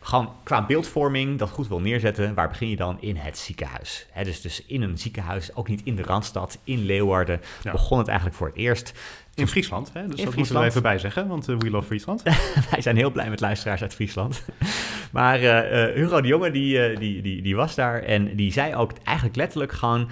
gewoon 0.00 0.32
qua 0.42 0.66
beeldvorming 0.66 1.38
dat 1.38 1.50
goed 1.50 1.68
wil 1.68 1.80
neerzetten, 1.80 2.34
waar 2.34 2.48
begin 2.48 2.68
je 2.68 2.76
dan? 2.76 2.96
In 3.00 3.16
het 3.16 3.38
ziekenhuis. 3.38 4.06
Hè, 4.10 4.24
dus, 4.24 4.40
dus 4.40 4.64
in 4.66 4.82
een 4.82 4.98
ziekenhuis, 4.98 5.54
ook 5.54 5.68
niet 5.68 5.80
in 5.84 5.96
de 5.96 6.02
Randstad, 6.02 6.58
in 6.64 6.84
Leeuwarden, 6.84 7.40
Ja. 7.62 7.72
begon 7.72 7.98
het 7.98 8.08
eigenlijk 8.08 8.36
voor 8.38 8.46
het 8.46 8.56
eerst. 8.56 8.92
In 9.34 9.48
Friesland, 9.48 9.90
hè? 9.92 10.06
dus 10.06 10.22
dat 10.24 10.36
moeten 10.36 10.60
we 10.60 10.64
even 10.64 10.82
bij 10.82 10.98
zeggen, 10.98 11.28
want 11.28 11.48
eh, 11.48 11.56
we 11.56 11.70
love 11.70 11.86
Friesland. 11.86 12.22
Wij 12.70 12.80
zijn 12.80 12.96
heel 12.96 13.10
blij 13.10 13.30
met 13.30 13.40
luisteraars 13.40 13.82
uit 13.82 13.94
Friesland. 13.94 14.42
Maar 15.12 15.42
eh, 15.42 15.94
Hugo 15.94 16.20
de 16.20 16.28
Jonge, 16.28 16.50
die, 16.50 16.98
die, 16.98 17.22
die, 17.22 17.42
die 17.42 17.56
was 17.56 17.74
daar 17.74 18.02
en 18.02 18.36
die 18.36 18.52
zei 18.52 18.74
ook 18.74 18.92
eigenlijk 19.04 19.36
letterlijk 19.36 19.72
gewoon 19.72 20.08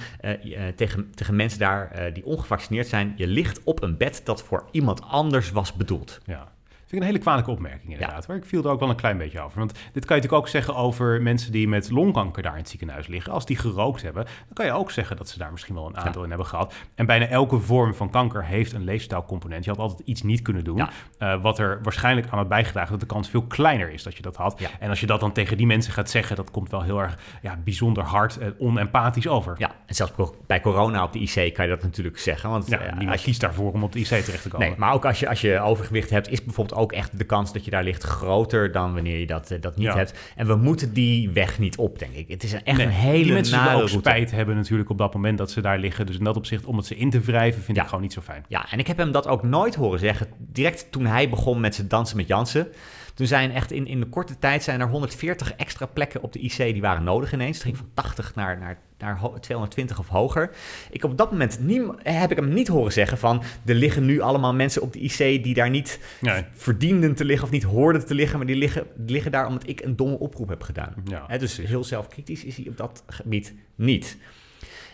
tegen, 0.77 1.11
tegen 1.15 1.37
mensen 1.37 1.59
daar 1.59 2.11
die 2.13 2.25
ongevaccineerd 2.25 2.87
zijn, 2.87 3.13
je 3.17 3.27
ligt 3.27 3.61
op 3.65 3.83
een 3.83 3.97
bed 3.97 4.21
dat 4.25 4.43
voor 4.43 4.65
iemand 4.71 5.03
anders 5.03 5.51
was 5.51 5.73
bedoeld. 5.73 6.21
Ja. 6.25 6.52
Vind 6.93 7.05
ik 7.05 7.09
een 7.11 7.15
hele 7.15 7.25
kwalijke 7.31 7.51
opmerking 7.51 7.93
inderdaad. 7.93 8.27
Maar 8.29 8.37
ik 8.37 8.45
viel 8.45 8.65
er 8.65 8.71
ook 8.71 8.81
wel 8.81 8.89
een 8.91 8.97
klein 8.97 9.19
beetje 9.19 9.41
over. 9.41 9.59
Want 9.59 9.73
dit 9.73 9.83
kan 10.05 10.17
je 10.17 10.23
natuurlijk 10.23 10.33
ook 10.33 10.49
zeggen 10.49 10.75
over 10.77 11.23
mensen 11.23 11.53
die 11.53 11.69
met 11.69 11.91
longkanker 11.91 12.43
daar 12.43 12.53
in 12.53 12.59
het 12.59 12.69
ziekenhuis 12.69 13.07
liggen. 13.07 13.33
Als 13.33 13.47
die 13.47 13.57
gerookt 13.57 14.03
hebben, 14.03 14.25
dan 14.25 14.53
kan 14.55 14.67
je 14.67 14.73
ook 14.73 14.91
zeggen 14.91 15.17
dat 15.17 15.29
ze 15.29 15.39
daar 15.39 15.53
misschien 15.53 15.75
wel 15.75 15.87
een 15.87 15.97
aandeel 15.97 16.23
in 16.23 16.29
hebben 16.29 16.47
gehad. 16.47 16.75
En 16.95 17.07
bijna 17.07 17.27
elke 17.27 17.59
vorm 17.59 17.95
van 17.95 18.11
kanker 18.11 18.45
heeft 18.45 18.73
een 18.73 18.85
leefstijlcomponent. 18.85 19.65
Je 19.65 19.71
had 19.71 19.79
altijd 19.79 20.09
iets 20.09 20.23
niet 20.23 20.43
kunnen 20.43 20.65
doen. 20.65 20.89
Eh, 21.19 21.43
wat 21.43 21.59
er 21.59 21.79
waarschijnlijk 21.83 22.27
aan 22.31 22.39
had 22.39 22.49
bijgedragen 22.49 22.91
dat 22.91 23.01
de 23.01 23.07
kans 23.07 23.29
veel 23.31 23.43
kleiner 23.43 23.91
is 23.93 24.03
dat 24.03 24.17
je 24.17 24.23
dat 24.23 24.37
had. 24.37 24.61
En 24.81 24.89
als 24.89 25.01
je 25.01 25.07
dat 25.07 25.21
dan 25.21 25.33
tegen 25.33 25.57
die 25.57 25.67
mensen 25.67 25.93
gaat 25.93 26.11
zeggen, 26.11 26.37
dat 26.37 26.51
komt 26.51 26.71
wel 26.71 26.83
heel 26.83 27.01
erg 27.03 27.19
ja, 27.43 27.57
bijzonder 27.65 28.05
hard 28.05 28.39
en 28.39 28.55
onempathisch 28.59 29.29
over. 29.29 29.55
Ja, 29.59 29.71
en 29.87 29.95
zelfs 29.95 30.13
bij 30.47 30.61
corona 30.61 31.03
op 31.05 31.13
de 31.13 31.19
IC 31.19 31.55
kan 31.55 31.65
je 31.65 31.71
dat 31.71 31.83
natuurlijk 31.83 32.19
zeggen. 32.19 32.51
Want 32.51 32.69
Ja, 32.69 32.79
eh, 32.79 32.85
niemand 32.87 33.09
als 33.11 33.21
je- 33.21 33.27
kiest 33.27 33.41
daarvoor 33.41 33.73
om 33.73 33.83
op 33.83 33.93
de 33.93 33.99
IC 33.99 34.07
terecht 34.07 34.43
te 34.43 34.49
komen. 34.49 34.67
Nee, 34.69 34.77
maar 34.79 34.93
ook 34.93 35.05
als 35.05 35.21
je, 35.21 35.29
als 35.29 35.41
je 35.41 35.61
overgewicht 35.61 36.11
hebt, 36.11 36.29
is 36.29 36.45
bijvoorbeeld 36.45 36.79
ook 36.83 36.93
echt 36.93 37.19
de 37.19 37.25
kans 37.25 37.53
dat 37.53 37.65
je 37.65 37.71
daar 37.71 37.85
ligt 37.85 38.03
groter 38.03 38.73
dan 38.73 38.95
wanneer 38.95 39.19
je 39.19 39.27
dat, 39.27 39.51
eh, 39.51 39.61
dat 39.61 39.77
niet 39.77 39.87
Ja. 39.87 39.97
hebt. 39.97 40.15
En 40.37 40.47
we 40.47 40.55
moeten 40.55 40.93
die 40.93 41.31
weg 41.31 41.59
niet 41.59 41.77
op, 41.77 41.99
denk 41.99 42.15
ik. 42.15 42.29
Het 42.29 42.43
is 42.43 42.53
echt 42.53 42.77
Nee, 42.77 42.87
een 42.87 42.93
hele 42.93 43.23
die 43.25 43.33
mensen 43.33 43.57
nare 43.57 43.69
ook 43.83 43.89
route. 43.89 43.99
spijt 43.99 44.31
hebben 44.31 44.57
natuurlijk 44.57 44.91
op 44.91 44.99
dat 44.99 45.15
moment 45.15 45.39
dat 45.39 45.51
ze 45.51 45.61
daar 45.61 45.79
liggen. 45.79 46.07
Dus 46.07 46.19
in 46.19 46.25
dat 46.25 46.37
opzicht, 46.37 46.65
om 46.65 46.77
het 46.77 46.87
ze 46.87 46.97
in 46.97 47.11
te 47.11 47.21
wrijven, 47.21 47.63
vind 47.63 47.77
Ja. 47.77 47.83
ik 47.83 47.89
gewoon 47.89 48.03
niet 48.05 48.13
zo 48.13 48.21
fijn. 48.21 48.45
Ja, 48.49 48.71
en 48.71 48.79
ik 48.79 48.87
heb 48.87 48.97
hem 48.97 49.13
dat 49.13 49.27
ook 49.27 49.43
nooit 49.43 49.75
horen 49.75 49.99
zeggen. 49.99 50.27
Direct 50.39 50.87
toen 50.91 51.07
hij 51.07 51.29
begon 51.29 51.61
met 51.61 51.75
zijn 51.75 51.89
dansen 51.89 52.17
met 52.17 52.27
Jansen. 52.29 52.69
Toen 53.15 53.27
zijn 53.27 53.51
echt 53.53 53.73
in, 53.73 53.87
in 53.87 54.01
de 54.01 54.07
korte 54.07 54.39
tijd 54.39 54.63
zijn 54.63 54.81
er 54.81 54.89
140 54.89 55.55
extra 55.55 55.87
plekken 55.87 56.23
op 56.23 56.33
de 56.33 56.39
IC 56.39 56.57
die 56.57 56.81
waren 56.81 57.05
nodig 57.05 57.33
ineens. 57.33 57.57
Het 57.57 57.65
ging 57.65 57.77
van 57.77 57.89
80 57.95 58.35
naar, 58.35 58.59
naar, 58.59 58.79
naar 58.99 59.19
ho- 59.19 59.39
220 59.41 59.99
of 59.99 60.09
hoger. 60.09 60.51
Ik 60.91 61.05
op 61.05 61.19
dat 61.19 61.31
moment 61.31 61.59
heb 62.03 62.31
ik 62.31 62.37
hem 62.37 62.53
niet 62.53 62.69
horen 62.69 62.93
zeggen 62.93 63.19
van... 63.19 63.43
er 63.65 63.75
liggen 63.75 64.05
nu 64.05 64.21
allemaal 64.21 64.55
mensen 64.55 64.83
op 64.83 64.93
de 64.93 64.99
IC 65.01 65.17
die 65.45 65.55
daar 65.55 65.71
niet 65.71 66.01
Nee. 66.21 66.45
verdienden 66.53 67.15
te 67.15 67.25
liggen... 67.25 67.45
of 67.47 67.53
niet 67.53 67.63
hoorden 67.63 68.07
te 68.07 68.15
liggen, 68.15 68.39
maar 68.39 68.47
die 68.47 68.57
liggen, 68.57 68.87
die 68.97 69.11
liggen 69.13 69.33
daar 69.33 69.47
omdat 69.47 69.69
ik 69.69 69.81
een 69.81 69.97
domme 69.97 70.19
oproep 70.19 70.49
heb 70.49 70.63
gedaan. 70.63 70.95
Ja. 71.05 71.39
Dus 71.39 71.57
heel 71.57 71.85
zelfkritisch 71.85 72.45
is 72.45 72.57
hij 72.57 72.67
op 72.69 72.77
dat 72.77 73.03
gebied 73.07 73.55
niet. 73.75 74.17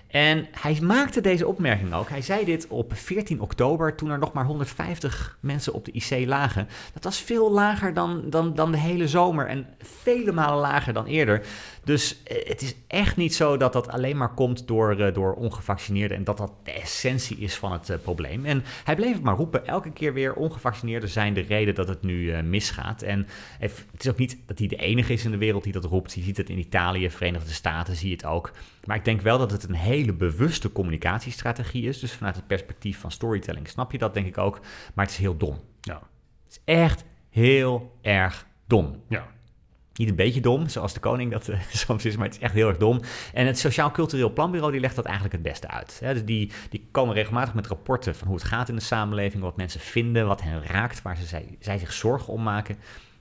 En 0.09 0.47
hij 0.61 0.79
maakte 0.83 1.21
deze 1.21 1.47
opmerking 1.47 1.94
ook. 1.94 2.09
Hij 2.09 2.23
zei 2.23 2.44
dit 2.44 2.66
op 2.68 2.92
14 2.94 3.40
oktober, 3.40 3.94
toen 3.94 4.11
er 4.11 4.18
nog 4.18 4.33
maar 4.33 4.44
150 4.44 5.38
mensen 5.40 5.73
op 5.73 5.85
de 5.85 5.92
IC 5.92 6.27
lagen. 6.27 6.68
Dat 6.92 7.05
was 7.05 7.18
veel 7.18 7.51
lager 7.53 7.94
dan, 7.94 8.23
dan, 8.31 8.55
dan 8.55 8.71
de 8.71 8.79
hele 8.79 9.09
zomer 9.09 9.47
en 9.47 9.66
vele 9.79 10.33
malen 10.33 10.59
lager 10.59 10.92
dan 10.92 11.07
eerder. 11.07 11.47
Dus 11.88 12.22
eh, 12.22 12.48
het 12.48 12.62
is 12.62 12.74
echt 12.87 13.16
niet 13.16 13.35
zo 13.35 13.57
dat 13.57 13.72
dat 13.72 13.88
alleen 13.88 14.16
maar 14.16 14.35
komt 14.35 14.66
door, 14.66 15.01
eh, 15.01 15.14
door 15.14 15.35
ongevaccineerden 15.35 16.16
en 16.16 16.24
dat 16.24 16.37
dat 16.37 16.53
de 16.62 16.72
essentie 16.72 17.37
is 17.37 17.57
van 17.57 17.72
het 17.72 17.90
eh, 17.90 17.96
probleem. 18.03 18.44
En 18.44 18.64
hij 18.85 18.96
bleef 18.96 19.12
het 19.12 19.22
maar 19.22 19.37
roepen, 19.37 19.66
elke 19.66 19.92
keer 19.92 20.12
weer 20.12 20.35
ongevaccineerden 20.35 21.09
zijn 21.09 21.35
de 21.35 21.40
reden 21.40 21.74
dat 21.74 21.88
het 21.88 22.03
nu 22.03 22.42
misgaat. 22.42 23.03
En 23.03 23.27
het 23.59 23.85
is 23.98 24.09
ook 24.09 24.18
niet 24.18 24.38
dat 24.46 24.59
hij 24.59 24.68
de 24.68 24.77
enige 24.77 25.12
is 25.12 25.24
in 25.24 25.31
de 25.31 25.37
wereld 25.37 25.62
die 25.64 25.72
dat 25.72 25.85
roept. 25.85 26.12
Je 26.12 26.22
ziet 26.22 26.37
het 26.37 26.51
in 26.51 26.59
Italië, 26.59 27.11
Verenigde 27.11 27.53
Staten, 27.53 27.96
zie 27.96 28.09
je 28.09 28.14
het 28.14 28.24
ook. 28.24 28.51
Maar 28.85 28.96
ik 28.96 29.05
denk 29.05 29.20
wel 29.20 29.38
dat 29.38 29.53
het 29.53 29.68
een 29.68 29.74
hele 29.74 30.12
bewuste 30.12 30.72
communicatiestrategie 30.72 31.88
is. 31.88 32.01
Dus 32.01 32.12
vanuit 32.12 32.37
het 32.37 32.46
perspectief 32.46 32.98
van 32.98 33.11
storytelling 33.11 33.68
snap 33.68 33.92
je 33.92 33.98
dat 33.98 34.14
denk 34.14 34.27
ik 34.27 34.38
ook. 34.38 34.61
Maar 34.94 35.05
het 35.05 35.14
is 35.14 35.20
heel 35.20 35.37
dom. 35.37 35.61
Ja. 35.81 36.03
Het 36.44 36.51
is 36.51 36.61
echt 36.64 37.05
heel 37.31 37.98
erg 38.03 38.46
dom. 38.66 39.03
Ja. 39.09 39.37
Niet 39.99 40.09
een 40.09 40.15
beetje 40.15 40.41
dom, 40.41 40.69
zoals 40.69 40.93
de 40.93 41.01
koning 41.01 41.33
dat 41.33 41.49
eh, 41.49 41.61
soms 41.87 42.05
is, 42.05 42.17
maar 42.17 42.27
het 42.27 42.37
is 42.37 42.43
echt 42.43 42.55
heel 42.55 42.69
erg 42.69 42.77
dom. 42.77 43.01
En 43.33 43.47
het 43.47 43.59
Sociaal 43.59 43.91
Cultureel 43.91 44.33
Planbureau 44.33 44.73
die 44.73 44.81
legt 44.81 44.97
dat 44.97 45.05
eigenlijk 45.05 45.35
het 45.35 45.45
beste 45.45 45.69
uit. 45.69 45.99
Dus 46.01 46.25
die, 46.25 46.53
die 46.71 46.89
komen 46.91 47.15
regelmatig 47.15 47.55
met 47.55 47.67
rapporten 47.67 48.15
van 48.15 48.27
hoe 48.27 48.37
het 48.37 48.47
gaat 48.47 48.69
in 48.69 48.75
de 48.75 48.81
samenleving, 48.81 49.43
wat 49.43 49.57
mensen 49.57 49.81
vinden, 49.81 50.27
wat 50.27 50.43
hen 50.43 50.65
raakt, 50.65 51.03
waar 51.03 51.17
ze, 51.17 51.27
zij, 51.61 51.79
zich 51.79 51.93
zorgen 51.93 52.33
om 52.33 52.43
maken. 52.43 52.77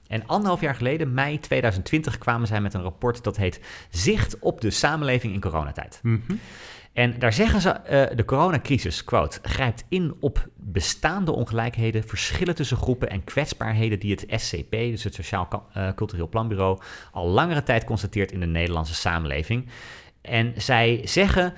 En 0.06 0.26
anderhalf 0.26 0.60
jaar 0.60 0.74
geleden, 0.74 1.14
mei 1.14 1.40
2020, 1.40 2.18
kwamen 2.18 2.46
zij 2.46 2.60
met 2.60 2.74
een 2.74 2.82
rapport 2.82 3.24
dat 3.24 3.36
heet 3.36 3.60
Zicht 3.90 4.38
op 4.38 4.60
de 4.60 4.70
samenleving 4.70 5.32
in 5.32 5.40
coronatijd. 5.40 6.00
Mhm. 6.02 6.34
En 6.98 7.18
daar 7.18 7.32
zeggen 7.32 7.60
ze, 7.60 7.68
uh, 7.68 8.16
de 8.16 8.24
coronacrisis, 8.24 9.04
quote, 9.04 9.38
grijpt 9.42 9.84
in 9.88 10.14
op 10.20 10.48
bestaande 10.56 11.32
ongelijkheden, 11.32 12.04
verschillen 12.04 12.54
tussen 12.54 12.76
groepen 12.76 13.10
en 13.10 13.24
kwetsbaarheden 13.24 13.98
die 13.98 14.10
het 14.10 14.40
SCP, 14.42 14.70
dus 14.70 15.04
het 15.04 15.14
Sociaal 15.14 15.48
uh, 15.76 15.88
Cultureel 15.94 16.28
Planbureau, 16.28 16.80
al 17.12 17.26
langere 17.26 17.62
tijd 17.62 17.84
constateert 17.84 18.32
in 18.32 18.40
de 18.40 18.46
Nederlandse 18.46 18.94
samenleving. 18.94 19.68
En 20.20 20.52
zij 20.56 21.00
zeggen 21.04 21.54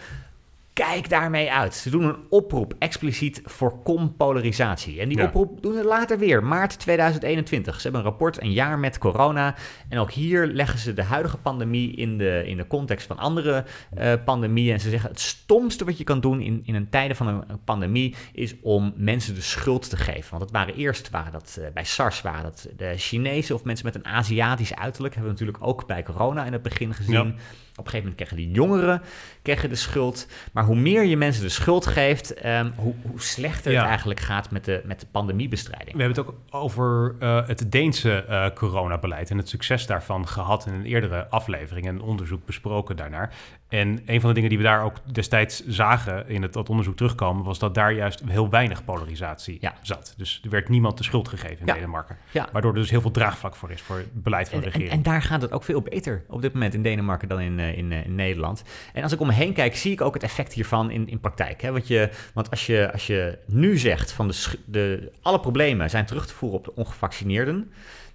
Kijk 0.80 1.08
daarmee 1.08 1.52
uit. 1.52 1.74
Ze 1.74 1.90
doen 1.90 2.04
een 2.04 2.18
oproep 2.28 2.74
expliciet 2.78 3.40
voorkom 3.44 4.16
polarisatie. 4.16 5.00
En 5.00 5.08
die 5.08 5.22
oproep 5.22 5.62
doen 5.62 5.74
ze 5.74 5.84
later 5.84 6.18
weer, 6.18 6.44
maart 6.44 6.78
2021. 6.78 7.74
Ze 7.76 7.82
hebben 7.82 8.00
een 8.00 8.06
rapport, 8.06 8.42
een 8.42 8.52
jaar 8.52 8.78
met 8.78 8.98
corona. 8.98 9.54
En 9.88 9.98
ook 9.98 10.10
hier 10.10 10.46
leggen 10.46 10.78
ze 10.78 10.94
de 10.94 11.02
huidige 11.02 11.36
pandemie 11.36 11.96
in 11.96 12.18
de, 12.18 12.42
in 12.46 12.56
de 12.56 12.66
context 12.66 13.06
van 13.06 13.18
andere 13.18 13.64
uh, 13.98 14.12
pandemieën. 14.24 14.72
En 14.72 14.80
ze 14.80 14.90
zeggen 14.90 15.10
het 15.10 15.20
stomste 15.20 15.84
wat 15.84 15.98
je 15.98 16.04
kan 16.04 16.20
doen 16.20 16.40
in, 16.40 16.62
in 16.64 16.74
een 16.74 16.88
tijden 16.88 17.16
van 17.16 17.26
een, 17.26 17.44
pandemie 17.64 18.14
is 18.32 18.54
om 18.62 18.92
mensen 18.96 19.34
de 19.34 19.40
schuld 19.40 19.90
te 19.90 19.96
geven. 19.96 20.30
Want 20.30 20.42
het 20.42 20.52
waren 20.52 20.74
eerst, 20.74 21.10
waren 21.10 21.32
dat, 21.32 21.56
uh, 21.60 21.66
bij 21.74 21.84
SARS 21.84 22.22
waren 22.22 22.42
dat 22.42 22.68
de 22.76 22.94
Chinezen 22.96 23.54
of 23.54 23.64
mensen 23.64 23.86
met 23.86 23.94
een 23.94 24.06
Aziatisch 24.06 24.74
uiterlijk. 24.74 25.14
Hebben 25.14 25.32
we 25.32 25.38
natuurlijk 25.38 25.66
ook 25.66 25.86
bij 25.86 26.02
corona 26.02 26.44
in 26.44 26.52
het 26.52 26.62
begin 26.62 26.94
gezien. 26.94 27.26
Ja. 27.26 27.34
Op 27.80 27.86
een 27.86 27.90
gegeven 27.90 28.10
moment 28.10 28.16
krijgen 28.16 28.36
die 28.36 28.50
jongeren 28.50 29.02
krijgen 29.42 29.68
de 29.68 29.74
schuld. 29.74 30.26
Maar 30.52 30.64
hoe 30.64 30.76
meer 30.76 31.04
je 31.04 31.16
mensen 31.16 31.42
de 31.42 31.48
schuld 31.48 31.86
geeft, 31.86 32.34
ehm, 32.34 32.70
hoe, 32.76 32.94
hoe, 33.02 33.20
slechter 33.20 33.76
het 33.76 33.84
eigenlijk 33.84 34.20
gaat 34.20 34.50
met 34.50 34.64
de, 34.64 34.82
met 34.84 35.00
de 35.00 35.06
pandemiebestrijding. 35.10 35.96
We 35.96 36.02
hebben 36.02 36.24
het 36.24 36.26
ook 36.26 36.62
over 36.62 37.14
uh, 37.20 37.46
het 37.46 37.72
Deense 37.72 38.24
uh, 38.28 38.46
coronabeleid 38.54 39.30
en 39.30 39.36
het 39.36 39.48
succes 39.48 39.86
daarvan 39.86 40.28
gehad 40.28 40.66
in 40.66 40.72
een 40.72 40.84
eerdere 40.84 41.28
aflevering 41.28 41.86
en 41.86 42.00
onderzoek 42.00 42.46
besproken 42.46 42.96
daarnaar. 42.96 43.34
En 43.68 44.00
een 44.06 44.20
van 44.20 44.28
de 44.28 44.34
dingen 44.34 44.48
die 44.48 44.58
we 44.58 44.64
daar 44.64 44.84
ook 44.84 44.96
destijds 45.12 45.66
zagen 45.66 46.28
in 46.28 46.42
het, 46.42 46.52
dat 46.52 46.68
onderzoek 46.68 46.96
terugkomen, 46.96 47.44
was 47.44 47.58
dat 47.58 47.74
daar 47.74 47.92
juist 47.92 48.22
heel 48.26 48.50
weinig 48.50 48.84
polarisatie 48.84 49.60
zat. 49.82 50.14
Dus 50.16 50.40
er 50.44 50.50
werd 50.50 50.68
niemand 50.68 50.98
de 50.98 51.04
schuld 51.04 51.28
gegeven 51.28 51.58
in 51.58 51.74
Denemarken. 51.74 52.16
Waardoor 52.52 52.72
er 52.72 52.78
dus 52.78 52.90
heel 52.90 53.00
veel 53.00 53.10
draagvlak 53.10 53.56
voor 53.56 53.70
is 53.70 53.80
voor 53.80 53.96
het 53.96 54.22
beleid 54.22 54.48
van 54.48 54.58
de 54.58 54.64
regering. 54.64 54.90
En, 54.90 54.96
en, 54.96 55.02
daar 55.02 55.22
gaat 55.22 55.42
het 55.42 55.52
ook 55.52 55.64
veel 55.64 55.82
beter 55.82 56.24
op 56.28 56.42
dit 56.42 56.52
moment 56.52 56.74
in 56.74 56.82
Denemarken 56.82 57.28
dan 57.28 57.40
in, 57.40 57.58
uh, 57.58 57.69
in, 57.76 57.92
in, 57.92 58.14
Nederland. 58.14 58.62
En 58.92 59.02
als 59.02 59.12
ik 59.12 59.20
om 59.20 59.26
me 59.26 59.32
heen 59.32 59.52
kijk, 59.52 59.76
zie 59.76 59.92
ik 59.92 60.00
ook 60.00 60.14
het 60.14 60.22
effect 60.22 60.52
hiervan 60.52 60.90
in, 60.90 61.08
in 61.08 61.20
praktijk. 61.20 61.62
Hè? 61.62 61.72
Want, 61.72 61.86
je, 61.86 62.10
want 62.34 62.50
als, 62.50 62.66
je, 62.66 62.92
als 62.92 63.06
je 63.06 63.38
nu 63.46 63.78
zegt 63.78 64.12
van 64.12 64.28
de, 64.28 64.58
de, 64.64 65.12
alle 65.22 65.40
problemen 65.40 65.90
zijn 65.90 66.06
terug 66.06 66.26
te 66.26 66.34
voeren 66.34 66.58
op 66.58 66.64
de 66.64 66.74
ongevaccineerden, 66.74 67.70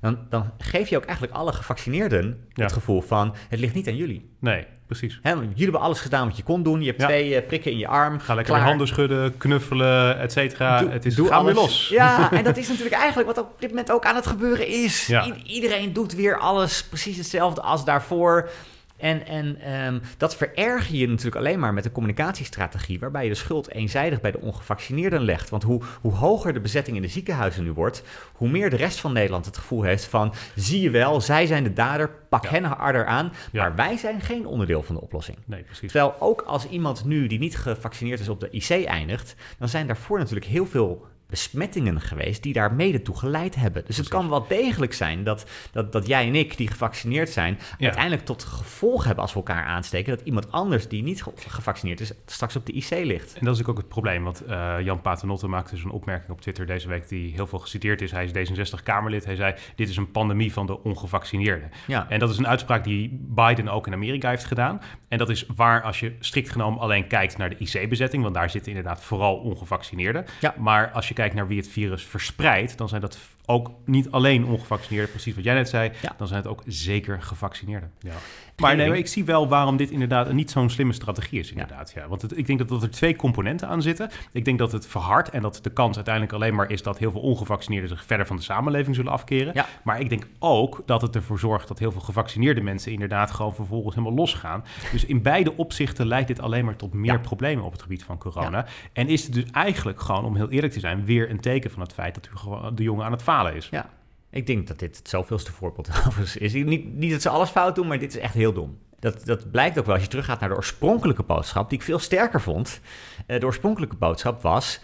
dan, 0.05 0.17
dan 0.29 0.51
geef 0.57 0.89
je 0.89 0.97
ook 0.97 1.05
eigenlijk 1.05 1.33
alle 1.33 1.53
gevaccineerden 1.53 2.47
het 2.53 2.71
gevoel 2.71 3.01
van 3.01 3.35
het 3.49 3.59
ligt 3.59 3.73
niet 3.73 3.87
aan 3.87 3.95
jullie. 3.95 4.29
Nee, 4.39 4.65
precies. 4.87 5.19
Jullie 5.23 5.63
hebben 5.63 5.79
alles 5.79 5.99
gedaan 5.99 6.27
wat 6.27 6.37
je 6.37 6.43
kon 6.43 6.63
doen. 6.63 6.81
Je 6.81 6.87
hebt 6.87 6.99
twee 6.99 7.41
uh, 7.41 7.47
prikken 7.47 7.71
in 7.71 7.77
je 7.77 7.87
arm. 7.87 8.19
Ga 8.19 8.33
lekker 8.33 8.55
handen 8.55 8.87
schudden, 8.87 9.37
knuffelen, 9.37 10.19
et 10.19 10.31
cetera. 10.31 10.89
Het 10.89 11.05
is, 11.05 11.15
doe 11.15 11.27
gaan 11.27 11.45
weer 11.45 11.53
los. 11.53 11.89
Ja, 11.89 12.31
en 12.31 12.43
dat 12.43 12.57
is 12.57 12.67
natuurlijk 12.67 12.95
eigenlijk 12.95 13.27
wat 13.27 13.45
op 13.45 13.59
dit 13.59 13.69
moment 13.69 13.91
ook 13.91 14.05
aan 14.05 14.15
het 14.15 14.27
gebeuren 14.27 14.67
is. 14.67 15.13
iedereen 15.45 15.93
doet 15.93 16.15
weer 16.15 16.39
alles 16.39 16.83
precies 16.83 17.17
hetzelfde 17.17 17.61
als 17.61 17.85
daarvoor. 17.85 18.49
En, 18.97 19.25
en 19.25 19.73
um, 19.73 20.01
dat 20.17 20.35
vererger 20.35 20.95
je 20.95 21.07
natuurlijk 21.07 21.35
alleen 21.35 21.59
maar 21.59 21.73
met 21.73 21.85
een 21.85 21.91
communicatiestrategie, 21.91 22.99
waarbij 22.99 23.23
je 23.23 23.29
de 23.29 23.35
schuld 23.35 23.71
eenzijdig 23.71 24.21
bij 24.21 24.31
de 24.31 24.41
ongevaccineerden 24.41 25.21
legt. 25.21 25.49
Want 25.49 25.63
hoe, 25.63 25.81
hoe 26.01 26.13
hoger 26.13 26.53
de 26.53 26.59
bezetting 26.59 26.95
in 26.95 27.01
de 27.01 27.07
ziekenhuizen 27.07 27.63
nu 27.63 27.71
wordt, 27.71 28.03
hoe 28.33 28.49
meer 28.49 28.69
de 28.69 28.75
rest 28.75 28.99
van 28.99 29.13
Nederland 29.13 29.45
het 29.45 29.57
gevoel 29.57 29.81
heeft 29.81 30.05
van, 30.05 30.33
zie 30.55 30.81
je 30.81 30.89
wel, 30.89 31.21
zij 31.21 31.45
zijn 31.45 31.63
de 31.63 31.73
dader, 31.73 32.09
pak 32.29 32.45
hen 32.45 32.63
harder 32.63 33.05
aan, 33.05 33.33
maar 33.51 33.75
wij 33.75 33.97
zijn 33.97 34.21
geen 34.21 34.45
onderdeel 34.45 34.83
van 34.83 34.95
de 34.95 35.01
oplossing. 35.01 35.37
Nee, 35.45 35.63
precies. 35.63 35.91
Terwijl 35.91 36.15
ook 36.19 36.41
als 36.41 36.67
iemand 36.67 37.05
nu 37.05 37.27
die 37.27 37.39
niet 37.39 37.57
gevaccineerd 37.57 38.19
is 38.19 38.29
op 38.29 38.39
de 38.39 38.49
IC 38.49 38.85
eindigt, 38.85 39.35
dan 39.57 39.69
zijn 39.69 39.87
daarvoor 39.87 40.17
natuurlijk 40.17 40.45
heel 40.45 40.65
veel 40.65 41.05
besmettingen 41.35 42.01
geweest 42.01 42.43
die 42.43 42.53
daar 42.53 42.73
mede 42.73 43.01
toe 43.01 43.17
geleid 43.17 43.55
hebben. 43.55 43.83
Dus 43.85 43.97
het 43.97 44.07
kan 44.07 44.29
wel 44.29 44.47
degelijk 44.47 44.93
zijn 44.93 45.23
dat, 45.23 45.45
dat, 45.71 45.91
dat 45.91 46.07
jij 46.07 46.27
en 46.27 46.35
ik, 46.35 46.57
die 46.57 46.67
gevaccineerd 46.67 47.29
zijn, 47.29 47.59
uiteindelijk 47.79 48.25
tot 48.25 48.43
gevolg 48.43 49.03
hebben 49.03 49.23
als 49.23 49.33
we 49.33 49.39
elkaar 49.39 49.65
aansteken, 49.65 50.17
dat 50.17 50.25
iemand 50.25 50.51
anders 50.51 50.87
die 50.87 51.03
niet 51.03 51.23
gevaccineerd 51.35 51.99
is, 51.99 52.11
straks 52.25 52.55
op 52.55 52.65
de 52.65 52.71
IC 52.71 52.89
ligt. 52.89 53.37
En 53.39 53.45
dat 53.45 53.55
is 53.55 53.65
ook 53.65 53.77
het 53.77 53.87
probleem, 53.87 54.23
want 54.23 54.43
uh, 54.49 54.75
Jan 54.81 55.01
Paternotte 55.01 55.47
maakte 55.47 55.75
een 55.75 55.89
opmerking 55.89 56.31
op 56.31 56.41
Twitter 56.41 56.65
deze 56.65 56.87
week 56.87 57.09
die 57.09 57.33
heel 57.33 57.47
veel 57.47 57.59
geciteerd 57.59 58.01
is. 58.01 58.11
Hij 58.11 58.25
is 58.25 58.49
D66-Kamerlid. 58.49 59.25
Hij 59.25 59.35
zei, 59.35 59.55
dit 59.75 59.89
is 59.89 59.97
een 59.97 60.11
pandemie 60.11 60.53
van 60.53 60.65
de 60.65 60.83
ongevaccineerden. 60.83 61.71
Ja. 61.87 62.09
En 62.09 62.19
dat 62.19 62.29
is 62.29 62.37
een 62.37 62.47
uitspraak 62.47 62.83
die 62.83 63.19
Biden 63.21 63.67
ook 63.67 63.87
in 63.87 63.93
Amerika 63.93 64.29
heeft 64.29 64.45
gedaan. 64.45 64.81
En 65.07 65.17
dat 65.17 65.29
is 65.29 65.45
waar 65.55 65.81
als 65.81 65.99
je 65.99 66.15
strikt 66.19 66.49
genomen 66.49 66.79
alleen 66.79 67.07
kijkt 67.07 67.37
naar 67.37 67.49
de 67.49 67.57
IC-bezetting, 67.57 68.23
want 68.23 68.35
daar 68.35 68.49
zitten 68.49 68.71
inderdaad 68.71 69.03
vooral 69.03 69.35
ongevaccineerden. 69.35 70.25
Ja. 70.39 70.55
Maar 70.57 70.91
als 70.91 71.07
je 71.07 71.13
kijkt 71.13 71.24
naar 71.33 71.47
wie 71.47 71.57
het 71.57 71.67
virus 71.67 72.03
verspreidt, 72.03 72.77
dan 72.77 72.89
zijn 72.89 73.01
dat 73.01 73.17
ook 73.45 73.71
niet 73.85 74.11
alleen 74.11 74.45
ongevaccineerden, 74.45 75.11
precies 75.11 75.35
wat 75.35 75.43
jij 75.43 75.53
net 75.53 75.69
zei, 75.69 75.91
dan 76.17 76.27
zijn 76.27 76.41
het 76.41 76.49
ook 76.49 76.61
zeker 76.65 77.21
gevaccineerden. 77.21 77.91
Ja. 77.99 78.13
Maar 78.57 78.75
nee, 78.75 78.97
ik 78.97 79.07
zie 79.07 79.23
wel 79.25 79.47
waarom 79.47 79.77
dit 79.77 79.89
inderdaad 79.89 80.33
niet 80.33 80.51
zo'n 80.51 80.69
slimme 80.69 80.93
strategie 80.93 81.39
is, 81.39 81.51
inderdaad. 81.51 81.91
Ja. 81.95 82.07
Want 82.07 82.21
het, 82.21 82.37
ik 82.37 82.47
denk 82.47 82.59
dat, 82.59 82.69
dat 82.69 82.83
er 82.83 82.91
twee 82.91 83.15
componenten 83.15 83.67
aan 83.67 83.81
zitten. 83.81 84.09
Ik 84.31 84.45
denk 84.45 84.59
dat 84.59 84.71
het 84.71 84.87
verhardt 84.87 85.29
en 85.29 85.41
dat 85.41 85.59
de 85.61 85.69
kans 85.69 85.95
uiteindelijk 85.95 86.33
alleen 86.33 86.55
maar 86.55 86.71
is 86.71 86.83
dat 86.83 86.97
heel 86.97 87.11
veel 87.11 87.21
ongevaccineerden 87.21 87.89
zich 87.89 88.05
verder 88.05 88.25
van 88.25 88.35
de 88.35 88.41
samenleving 88.41 88.95
zullen 88.95 89.11
afkeren. 89.11 89.53
Ja. 89.53 89.65
Maar 89.83 89.99
ik 89.99 90.09
denk 90.09 90.27
ook 90.39 90.83
dat 90.85 91.01
het 91.01 91.15
ervoor 91.15 91.39
zorgt 91.39 91.67
dat 91.67 91.79
heel 91.79 91.91
veel 91.91 92.01
gevaccineerde 92.01 92.61
mensen 92.61 92.91
inderdaad 92.91 93.31
gewoon 93.31 93.55
vervolgens 93.55 93.95
helemaal 93.95 94.17
losgaan. 94.17 94.63
Dus 94.91 95.05
in 95.05 95.21
beide 95.21 95.57
opzichten 95.57 96.07
leidt 96.07 96.27
dit 96.27 96.39
alleen 96.39 96.65
maar 96.65 96.75
tot 96.75 96.93
meer 96.93 97.19
problemen 97.19 97.65
op 97.65 97.71
het 97.71 97.81
gebied 97.81 98.03
van 98.03 98.17
corona. 98.17 98.65
En 98.93 99.07
is 99.07 99.23
het 99.23 99.33
dus 99.33 99.45
eigenlijk 99.51 100.01
gewoon, 100.01 100.25
om 100.25 100.35
heel 100.35 100.49
eerlijk 100.49 100.73
te 100.73 100.79
zijn, 100.79 101.05
weer 101.05 101.29
een 101.29 101.39
teken 101.39 101.71
van 101.71 101.81
het 101.81 101.93
feit 101.93 102.15
dat 102.15 102.27
u 102.27 102.73
de 102.75 102.83
jongen 102.83 103.05
aan 103.05 103.11
het 103.11 103.23
falen 103.35 103.55
is. 103.55 103.67
Ja, 103.71 103.89
ik 104.29 104.47
denk 104.47 104.67
dat 104.67 104.79
dit 104.79 104.97
het 104.97 105.09
zoveelste 105.09 105.51
voorbeeld 105.51 105.89
is. 106.39 106.53
Niet, 106.53 106.93
niet 106.93 107.11
dat 107.11 107.21
ze 107.21 107.29
alles 107.29 107.49
fout 107.49 107.75
doen, 107.75 107.87
maar 107.87 107.99
dit 107.99 108.15
is 108.15 108.21
echt 108.21 108.33
heel 108.33 108.53
dom. 108.53 108.77
Dat, 108.99 109.25
dat 109.25 109.51
blijkt 109.51 109.79
ook 109.79 109.85
wel 109.85 109.93
als 109.93 110.03
je 110.03 110.09
teruggaat 110.09 110.39
naar 110.39 110.49
de 110.49 110.55
oorspronkelijke 110.55 111.23
boodschap, 111.23 111.69
die 111.69 111.77
ik 111.79 111.85
veel 111.85 111.99
sterker 111.99 112.41
vond. 112.41 112.79
Eh, 113.25 113.39
de 113.39 113.45
oorspronkelijke 113.45 113.95
boodschap 113.95 114.41
was: 114.41 114.79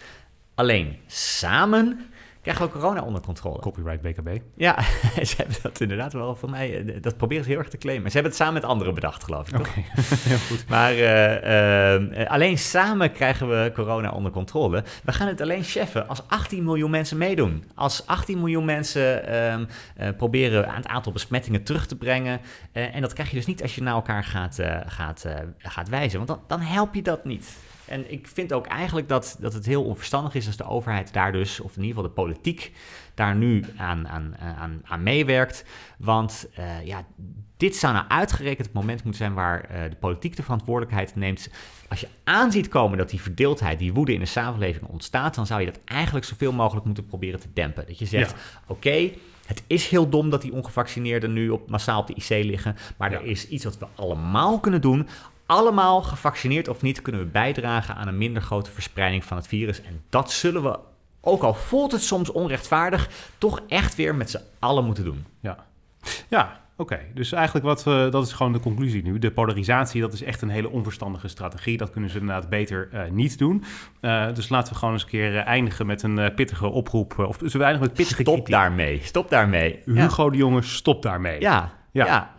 alleen 0.54 0.96
samen 1.06 2.10
krijgen 2.42 2.64
we 2.64 2.72
corona 2.72 3.02
onder 3.02 3.20
controle. 3.20 3.60
Copyright 3.60 4.00
BKB. 4.00 4.40
Ja, 4.54 4.82
ze 5.28 5.34
hebben 5.36 5.56
dat 5.62 5.80
inderdaad 5.80 6.12
wel 6.12 6.36
van 6.36 6.50
mij, 6.50 6.84
eh, 6.86 7.02
dat 7.02 7.16
proberen 7.16 7.44
ze 7.44 7.50
heel 7.50 7.58
erg 7.58 7.68
te 7.68 7.76
claimen. 7.76 8.06
Ze 8.10 8.12
hebben 8.12 8.32
het 8.32 8.40
samen 8.40 8.54
met 8.54 8.64
anderen 8.64 8.94
bedacht, 8.94 9.24
geloof 9.24 9.48
ik. 9.48 9.58
Oké, 9.58 9.70
heel 10.28 10.38
goed. 10.38 10.68
Maar 10.68 10.94
uh, 10.96 12.26
alleen 12.30 12.58
samen 12.58 13.12
krijgen 13.12 13.48
we 13.48 13.70
corona 13.74 14.10
onder 14.10 14.32
controle. 14.32 14.84
We 15.04 15.12
gaan 15.12 15.28
het 15.28 15.40
alleen 15.40 15.64
cheffen 15.64 16.08
als 16.08 16.22
18 16.28 16.64
miljoen 16.64 16.90
mensen 16.90 17.18
meedoen. 17.18 17.64
Als 17.74 18.06
18 18.06 18.38
miljoen 18.38 18.64
mensen 18.64 19.36
um, 19.52 19.66
uh, 20.00 20.08
proberen 20.16 20.68
aan 20.68 20.76
het 20.76 20.86
aantal 20.86 21.12
besmettingen 21.12 21.62
terug 21.62 21.86
te 21.86 21.96
brengen. 21.96 22.40
en 22.72 23.00
dat 23.00 23.12
krijg 23.12 23.30
je 23.30 23.36
dus 23.36 23.46
niet 23.46 23.62
als 23.62 23.74
je 23.74 23.82
naar 23.82 23.94
elkaar 23.94 24.24
gaat, 24.24 24.58
gaat, 24.86 25.26
gaat 25.58 25.88
wijzen, 25.88 26.16
want 26.16 26.28
dan, 26.28 26.40
dan 26.46 26.60
help 26.60 26.94
je 26.94 27.02
dat 27.02 27.24
niet. 27.24 27.56
En 27.92 28.12
ik 28.12 28.26
vind 28.26 28.52
ook 28.52 28.66
eigenlijk 28.66 29.08
dat, 29.08 29.36
dat 29.40 29.52
het 29.52 29.66
heel 29.66 29.84
onverstandig 29.84 30.34
is 30.34 30.46
als 30.46 30.56
de 30.56 30.64
overheid 30.64 31.12
daar 31.12 31.32
dus, 31.32 31.60
of 31.60 31.76
in 31.76 31.82
ieder 31.82 31.96
geval 31.96 32.14
de 32.14 32.22
politiek, 32.22 32.72
daar 33.14 33.36
nu 33.36 33.64
aan, 33.76 34.08
aan, 34.08 34.36
aan, 34.38 34.80
aan 34.84 35.02
meewerkt. 35.02 35.64
Want 35.98 36.48
uh, 36.58 36.86
ja, 36.86 37.04
dit 37.56 37.76
zou 37.76 37.92
nou 37.92 38.08
uitgerekend 38.08 38.66
het 38.66 38.74
moment 38.74 39.04
moeten 39.04 39.22
zijn 39.22 39.34
waar 39.34 39.70
uh, 39.70 39.90
de 39.90 39.96
politiek 39.96 40.36
de 40.36 40.42
verantwoordelijkheid 40.42 41.16
neemt. 41.16 41.48
Als 41.88 42.00
je 42.00 42.08
aanziet 42.24 42.68
komen 42.68 42.98
dat 42.98 43.10
die 43.10 43.20
verdeeldheid, 43.20 43.78
die 43.78 43.92
woede 43.92 44.14
in 44.14 44.20
de 44.20 44.26
samenleving 44.26 44.86
ontstaat, 44.86 45.34
dan 45.34 45.46
zou 45.46 45.60
je 45.60 45.66
dat 45.66 45.80
eigenlijk 45.84 46.24
zoveel 46.24 46.52
mogelijk 46.52 46.86
moeten 46.86 47.06
proberen 47.06 47.40
te 47.40 47.52
dempen. 47.52 47.86
Dat 47.86 47.98
je 47.98 48.06
zegt, 48.06 48.34
oké, 48.66 49.10
het 49.46 49.62
is 49.66 49.88
heel 49.88 50.08
dom 50.08 50.30
dat 50.30 50.42
die 50.42 50.52
ongevaccineerden 50.52 51.32
nu 51.32 51.50
op, 51.50 51.70
massaal 51.70 52.00
op 52.00 52.06
de 52.06 52.14
IC 52.14 52.44
liggen. 52.44 52.76
Maar 52.96 53.12
er 53.12 53.24
is 53.24 53.48
iets 53.48 53.64
wat 53.64 53.78
we 53.78 53.86
allemaal 53.94 54.60
kunnen 54.60 54.80
doen 54.80 55.08
allemaal, 55.46 56.02
gevaccineerd 56.02 56.68
of 56.68 56.82
niet, 56.82 57.02
kunnen 57.02 57.20
we 57.20 57.26
bijdragen 57.26 57.94
aan 57.94 58.08
een 58.08 58.18
minder 58.18 58.42
grote 58.42 58.70
verspreiding 58.70 59.24
van 59.24 59.36
het 59.36 59.46
virus. 59.46 59.82
En 59.82 60.02
dat 60.10 60.30
zullen 60.32 60.62
we, 60.62 60.78
ook 61.20 61.42
al 61.42 61.54
voelt 61.54 61.92
het 61.92 62.02
soms 62.02 62.32
onrechtvaardig, 62.32 63.08
toch 63.38 63.60
echt 63.68 63.94
weer 63.94 64.14
met 64.14 64.30
z'n 64.30 64.42
allen 64.58 64.84
moeten 64.84 65.04
doen. 65.04 65.26
Ja, 65.40 65.64
ja 66.28 66.60
Oké, 66.76 67.00
dus 67.14 67.32
eigenlijk 67.32 67.66
wat 67.66 67.84
we, 67.84 68.08
dat 68.10 68.26
is 68.26 68.32
gewoon 68.32 68.52
de 68.52 68.60
conclusie 68.60 69.02
nu. 69.02 69.18
De 69.18 69.30
polarisatie, 69.30 70.00
dat 70.00 70.12
is 70.12 70.22
echt 70.22 70.42
een 70.42 70.48
hele 70.48 70.70
onverstandige 70.70 71.28
strategie. 71.28 71.76
Dat 71.76 71.90
kunnen 71.90 72.10
ze 72.10 72.18
inderdaad 72.18 72.48
beter 72.48 72.88
uh, 72.92 73.00
niet 73.10 73.38
doen. 73.38 73.64
Uh, 74.00 74.34
dus 74.34 74.48
laten 74.48 74.72
we 74.72 74.78
gewoon 74.78 74.94
eens 74.94 75.02
een 75.02 75.08
keer 75.08 75.32
uh, 75.32 75.46
eindigen 75.46 75.86
met 75.86 76.02
een 76.02 76.34
pittige 76.34 76.66
oproep. 76.66 77.18
of 77.18 77.36
zullen 77.36 77.58
we 77.58 77.64
eindigen 77.64 77.86
met 77.86 77.94
pittige 77.94 78.20
Stop 78.20 78.48
daarmee, 78.48 79.00
stop 79.02 79.30
daarmee. 79.30 79.82
Hugo 79.84 80.24
ja. 80.24 80.30
de 80.30 80.36
Jonge, 80.36 80.62
stop 80.62 81.02
daarmee. 81.02 81.40
Ja, 81.40 81.72
ja. 81.90 82.06
ja 82.06 82.30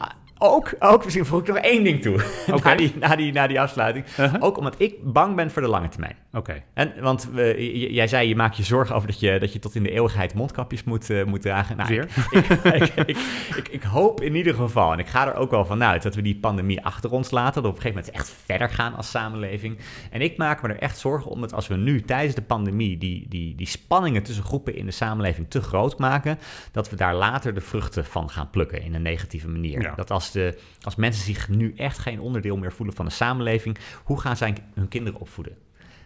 ook, 0.43 0.73
ook, 0.79 1.03
misschien 1.03 1.25
voeg 1.25 1.39
ik 1.39 1.47
nog 1.47 1.57
één 1.57 1.83
ding 1.83 2.01
toe. 2.01 2.13
Oké. 2.53 2.67
na, 2.69 2.75
die, 2.75 2.93
na, 2.99 3.15
die, 3.15 3.31
na 3.31 3.47
die 3.47 3.61
afsluiting. 3.61 4.05
Uh-huh. 4.19 4.43
Ook 4.43 4.57
omdat 4.57 4.75
ik 4.77 4.95
bang 5.03 5.35
ben 5.35 5.51
voor 5.51 5.61
de 5.61 5.67
lange 5.67 5.87
termijn. 5.87 6.15
Oké. 6.33 6.63
En, 6.73 6.93
want 7.01 7.29
we, 7.33 7.55
j- 7.57 7.93
jij 7.93 8.07
zei, 8.07 8.27
je 8.27 8.35
maakt 8.35 8.57
je 8.57 8.63
zorgen 8.63 8.95
over 8.95 9.07
dat 9.07 9.19
je, 9.19 9.39
dat 9.39 9.53
je 9.53 9.59
tot 9.59 9.75
in 9.75 9.83
de 9.83 9.91
eeuwigheid 9.91 10.33
mondkapjes 10.33 10.83
moet, 10.83 11.09
eh, 11.09 11.23
moet 11.23 11.41
dragen. 11.41 11.77
Nou, 11.77 11.93
ik, 12.01 12.93
ik, 12.95 13.17
ik, 13.55 13.67
ik 13.71 13.83
hoop 13.83 14.21
in 14.21 14.35
ieder 14.35 14.53
geval, 14.53 14.91
en 14.93 14.99
ik 14.99 15.07
ga 15.07 15.27
er 15.27 15.35
ook 15.35 15.51
wel 15.51 15.65
vanuit, 15.65 16.03
dat 16.03 16.15
we 16.15 16.21
die 16.21 16.35
pandemie 16.35 16.85
achter 16.85 17.11
ons 17.11 17.31
laten. 17.31 17.53
Dat 17.53 17.63
we 17.63 17.69
op 17.69 17.75
een 17.75 17.81
gegeven 17.81 18.03
moment 18.05 18.21
echt 18.21 18.35
verder 18.45 18.69
gaan 18.69 18.95
als 18.95 19.09
samenleving. 19.09 19.77
En 20.11 20.21
ik 20.21 20.37
maak 20.37 20.61
me 20.61 20.67
er 20.67 20.79
echt 20.79 20.97
zorgen 20.97 21.31
om 21.31 21.41
dat 21.41 21.53
als 21.53 21.67
we 21.67 21.75
nu 21.75 22.01
tijdens 22.01 22.35
de 22.35 22.41
pandemie 22.41 22.97
die, 22.97 23.25
die, 23.29 23.55
die 23.55 23.67
spanningen 23.67 24.23
tussen 24.23 24.43
groepen 24.43 24.75
in 24.75 24.85
de 24.85 24.91
samenleving 24.91 25.49
te 25.49 25.61
groot 25.61 25.97
maken, 25.99 26.39
dat 26.71 26.89
we 26.89 26.95
daar 26.95 27.15
later 27.15 27.53
de 27.53 27.61
vruchten 27.61 28.05
van 28.05 28.29
gaan 28.29 28.49
plukken 28.49 28.81
in 28.81 28.93
een 28.93 29.01
negatieve 29.01 29.49
manier. 29.49 29.81
Ja. 29.81 29.93
Dat 29.95 30.11
als, 30.11 30.32
als 30.81 30.95
mensen 30.95 31.23
zich 31.23 31.49
nu 31.49 31.73
echt 31.75 31.97
geen 31.97 32.19
onderdeel 32.19 32.57
meer 32.57 32.73
voelen 32.73 32.95
van 32.95 33.05
de 33.05 33.11
samenleving, 33.11 33.77
hoe 34.03 34.19
gaan 34.19 34.37
zij 34.37 34.55
hun 34.73 34.87
kinderen 34.87 35.19
opvoeden? 35.19 35.57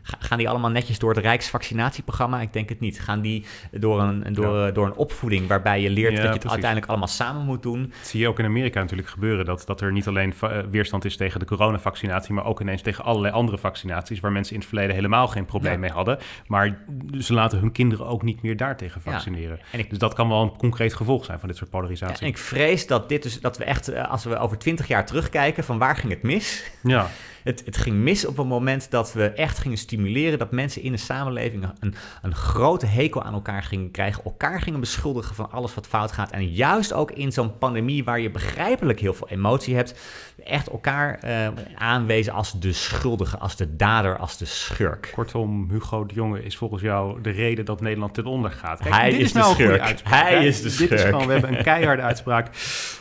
Ga- 0.08 0.17
Gaan 0.20 0.38
die 0.38 0.50
allemaal 0.50 0.70
netjes 0.70 1.00
door 1.00 1.10
het 1.13 1.24
Rijksvaccinatieprogramma? 1.24 2.41
Ik 2.41 2.54
denk 2.54 2.70
het 2.70 2.80
niet. 2.80 3.00
Gaan 3.00 3.22
die 3.22 3.46
door 3.72 4.02
een, 4.02 4.34
door, 4.34 4.74
door 4.74 4.86
een 4.86 4.96
opvoeding 4.96 5.48
waarbij 5.48 5.82
je 5.82 5.89
leert 5.89 6.10
Ja, 6.12 6.15
dat 6.15 6.17
je 6.17 6.22
het 6.22 6.32
precies. 6.32 6.50
uiteindelijk 6.52 6.89
allemaal 6.89 7.08
samen 7.08 7.46
moet 7.46 7.62
doen? 7.62 7.82
Dat 7.98 8.08
zie 8.08 8.20
je 8.20 8.28
ook 8.28 8.39
in 8.39 8.46
Amerika 8.46 8.80
natuurlijk 8.80 9.10
gebeuren. 9.10 9.46
Dat, 9.46 9.63
dat 9.65 9.82
er 9.82 9.91
niet 9.91 10.08
alleen 10.08 10.34
eh, 10.41 10.58
weerstand 10.72 11.06
is 11.06 11.17
tegen 11.17 11.39
de 11.39 11.46
coronavaccinatie, 11.46 12.34
maar 12.34 12.46
ook 12.46 12.62
ineens 12.62 12.82
tegen 12.82 13.04
allerlei 13.04 13.34
andere 13.34 13.58
vaccinaties. 13.58 14.20
Waar 14.20 14.32
mensen 14.32 14.54
in 14.54 14.60
het 14.60 14.70
verleden 14.70 14.96
helemaal 14.96 15.28
geen 15.28 15.46
probleem 15.46 15.74
Ja. 15.74 15.80
mee 15.80 15.91
hadden. 15.91 16.17
Maar 16.48 16.78
ze 17.20 17.34
laten 17.34 17.60
hun 17.60 17.72
kinderen 17.72 18.06
ook 18.08 18.24
niet 18.24 18.41
meer 18.41 18.58
daartegen 18.58 19.02
vaccineren. 19.02 19.60
En 19.72 19.80
ik, 19.80 19.89
Dus 19.89 20.00
dat 20.00 20.13
kan 20.13 20.30
wel 20.30 20.41
een 20.41 20.58
concreet 20.58 20.93
gevolg 20.93 21.26
zijn 21.26 21.39
van 21.39 21.48
dit 21.48 21.58
soort 21.58 21.70
polarisatie. 21.70 22.22
en 22.22 22.28
ik 22.28 22.38
vrees 22.38 22.88
dat 22.88 23.10
dit 23.10 23.24
dus, 23.24 23.39
dat 23.39 23.58
we 23.58 23.63
echt, 23.63 23.88
eh, 23.88 24.10
als 24.12 24.24
we 24.24 24.38
over 24.38 24.58
twintig 24.58 24.88
jaar 24.88 25.06
terugkijken, 25.06 25.63
van 25.63 25.78
waar 25.78 25.96
ging 25.96 26.13
het 26.13 26.22
mis? 26.24 26.72
Ja, 26.84 27.08
Het, 27.47 27.62
het 27.65 27.77
ging 27.77 27.95
mis 27.95 28.25
op 28.25 28.38
een 28.38 28.47
moment 28.47 28.91
dat 28.91 29.13
we 29.13 29.29
echt 29.29 29.57
gingen 29.57 29.77
stimuleren 29.77 30.39
dat 30.39 30.51
mensen 30.51 30.81
in 30.81 30.91
de 30.91 30.97
samenleving 30.97 31.69
een, 31.79 31.93
een 32.21 32.36
grote 32.36 32.86
hekel 32.86 33.23
aan 33.23 33.33
elkaar 33.33 33.63
gingen 33.63 33.91
krijgen, 33.91 34.23
elkaar 34.23 34.62
gingen 34.62 34.79
beschuldigen 34.79 35.36
van 35.36 35.51
alles 35.51 35.73
wat 35.73 35.88
fout 35.88 36.12
gaat. 36.12 36.31
En 36.31 36.49
juist 36.49 36.93
ook 36.93 37.12
in 37.12 37.31
zo'n 37.31 37.57
pandemie 37.57 38.03
waar 38.03 38.19
je 38.19 38.31
begrijpelijk 38.31 38.99
heel 38.99 39.13
veel 39.13 39.29
emotie 39.29 39.75
hebt, 39.75 39.99
echt 40.43 40.67
elkaar 40.69 41.17
eh, 41.21 41.47
aanwezen 41.76 42.34
als 42.34 42.60
de 42.60 42.73
schuldige, 42.73 43.38
als 43.38 43.56
de 43.56 43.76
dader, 43.76 44.17
als 44.17 44.38
de 44.38 44.45
schurk. 44.45 45.10
kortom, 45.13 45.69
Hugo 45.71 46.06
de 46.06 46.13
Jonge 46.13 46.43
is 46.43 46.58
volgens 46.58 46.82
jou 46.82 47.21
de 47.21 47.30
reden 47.30 47.65
dat 47.65 47.82
Nederland 47.82 48.13
ten 48.13 48.26
onder 48.26 48.52
gaat. 48.52 48.80
Hij 48.84 49.10
dit 49.10 49.19
is 49.19 49.26
is 49.26 49.32
de 49.32 49.39
nou 49.39 49.50
een 49.50 49.56
goede 49.56 49.71
schurk. 49.71 49.88
uitspraak. 49.88 50.21
Hij 50.21 50.34
hè? 50.38 50.43
is 50.43 50.58
de 50.62 50.63
Dit 50.63 50.71
is 50.91 51.00
schurk. 51.00 51.02
gewoon, 51.13 51.26
we 51.28 51.32
hebben 51.34 51.58
een 51.58 51.63
keiharde 51.63 52.02
uitspraak. 52.02 52.47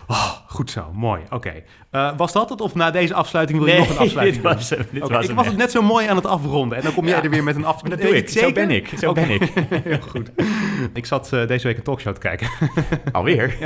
Oh, 0.09 0.31
goed 0.47 0.71
zo, 0.71 0.91
mooi. 0.93 1.23
Oké. 1.31 1.53
Eh, 1.91 2.11
was 2.17 2.33
dat 2.33 2.49
het? 2.51 2.61
Of 2.61 2.75
na 2.75 2.91
deze 2.91 3.15
afsluiting 3.15 3.59
wil 3.59 3.69
je 3.73 3.79
nog 3.79 3.89
een 3.91 3.99
afsluiting 4.07 4.43
dit 4.43 4.55
was 4.55 4.71
hem. 4.71 4.79
Dit 4.91 5.09
was 5.09 5.21
ik 5.23 5.27
hem 5.27 5.37
was 5.37 5.47
het 5.47 5.57
net 5.57 5.71
zo 5.71 5.83
mooi 5.83 6.07
aan 6.09 6.17
het 6.17 6.27
afronden. 6.27 6.79
En 6.79 6.85
dan 6.85 6.95
kom 6.95 7.05
jij 7.07 7.17
Ja. 7.17 7.23
er 7.23 7.31
weer 7.31 7.43
met 7.45 7.57
een 7.57 7.65
afsluiting. 7.65 8.03
Dat 8.03 8.11
doe 8.11 8.23
ik. 8.23 8.29
Zo 8.45 8.53
ben 8.53 8.71
ik. 8.71 8.93
Zo 8.99 9.13
ben 9.13 9.31
ik. 9.31 9.43
Heel 9.85 10.01
goed. 10.01 10.31
Ik 10.93 11.07
zat 11.07 11.33
eh, 11.33 11.47
deze 11.47 11.67
week 11.67 11.77
een 11.77 11.83
talkshow 11.83 12.15
te 12.15 12.21
kijken. 12.21 12.49
Alweer? 13.13 13.57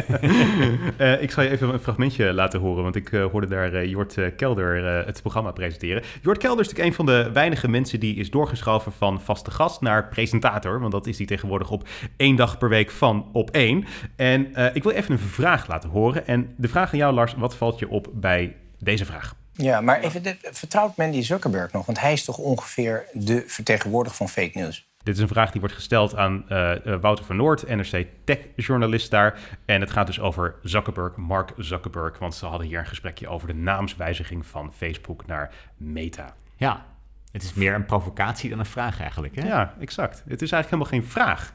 Ik 1.21 1.31
zal 1.31 1.43
je 1.43 1.51
even 1.51 1.69
een 1.73 1.79
fragmentje 1.81 2.33
laten 2.33 2.61
horen, 2.61 2.83
want 2.83 2.97
ik 2.97 3.09
hoorde 3.09 3.47
daar 3.47 3.60
eh, 3.69 3.91
Jort 3.91 4.19
eh, 4.19 4.27
Kelder 4.37 4.99
eh, 4.99 5.07
het 5.07 5.21
programma 5.21 5.51
presenteren. 5.51 6.03
Jort 6.23 6.39
Kelder 6.39 6.61
is 6.61 6.69
natuurlijk 6.69 6.99
een 6.99 7.07
van 7.07 7.07
de 7.07 7.31
weinige 7.33 7.69
mensen 7.69 8.01
die 8.01 8.17
is 8.17 8.31
doorgeschoven 8.31 8.93
van 8.93 9.21
vaste 9.21 9.51
gast 9.51 9.81
naar 9.81 10.09
presentator, 10.09 10.81
want 10.81 10.93
dat 10.93 11.07
is 11.07 11.17
hij 11.19 11.27
tegenwoordig 11.27 11.71
op 11.71 11.89
één 12.17 12.37
dag 12.37 12.59
per 12.59 12.69
week 12.69 12.91
van 12.91 13.29
op 13.33 13.51
één. 13.51 13.85
En 14.17 14.55
eh, 14.55 14.75
ik 14.75 14.83
wil 14.83 14.93
even 14.93 15.13
een 15.13 15.19
vraag 15.19 15.67
laten 15.67 15.91
horen. 15.91 16.27
En 16.27 16.55
de 16.57 16.69
vraag 16.69 16.93
aan 16.93 16.99
jou, 16.99 17.15
Lars, 17.15 17.35
wat 17.35 17.55
valt 17.55 17.79
je 17.79 17.89
op 17.89 18.09
bij 18.13 18.57
deze 18.79 19.05
vraag? 19.05 19.35
Ja, 19.53 19.81
maar 19.81 20.01
even, 20.01 20.23
vertrouwt 20.43 20.97
men 20.97 21.11
die 21.11 21.23
Zuckerberg 21.23 21.73
nog? 21.73 21.87
Want 21.87 22.01
hij 22.01 22.13
is 22.13 22.25
toch 22.25 22.39
ongeveer 22.39 23.07
de 23.13 23.45
vertegenwoordiger 23.47 24.17
van 24.17 24.29
fake 24.29 24.59
news? 24.59 24.90
Dit 25.03 25.15
is 25.15 25.21
een 25.21 25.29
vraag 25.29 25.51
die 25.51 25.61
wordt 25.61 25.75
gesteld 25.77 26.17
aan 26.17 26.49
eh, 26.49 26.87
eh, 26.87 27.01
Wouter 27.01 27.25
van 27.25 27.37
Noord, 27.37 27.69
NRC 27.69 28.07
Tech-journalist 28.25 29.11
daar. 29.11 29.39
En 29.65 29.81
het 29.81 29.91
gaat 29.91 30.07
dus 30.07 30.21
over 30.21 30.55
Zuckerberg, 30.63 31.17
Mark 31.17 31.53
Zuckerberg. 31.57 32.19
Want 32.19 32.35
ze 32.35 32.47
hadden 32.47 32.67
hier 32.67 32.79
een 32.79 32.87
gesprekje 32.87 33.29
over 33.29 33.47
de 33.47 33.55
naamswijziging 33.55 34.47
van 34.47 34.73
Facebook 34.73 35.27
naar 35.27 35.55
Meta. 35.77 36.35
Ja. 36.57 36.87
Het 37.33 37.43
is 37.43 37.55
meer 37.55 37.75
een 37.75 37.87
provocatie 37.87 38.51
dan 38.51 38.59
een 38.59 38.67
vraag 38.67 39.01
eigenlijk. 39.01 39.35
Hè? 39.35 39.47
Ja, 39.47 39.75
exact. 39.81 40.23
Het 40.29 40.43
is 40.43 40.53
eigenlijk 40.53 40.85
helemaal 40.85 41.03
geen 41.03 41.13
vraag. 41.13 41.55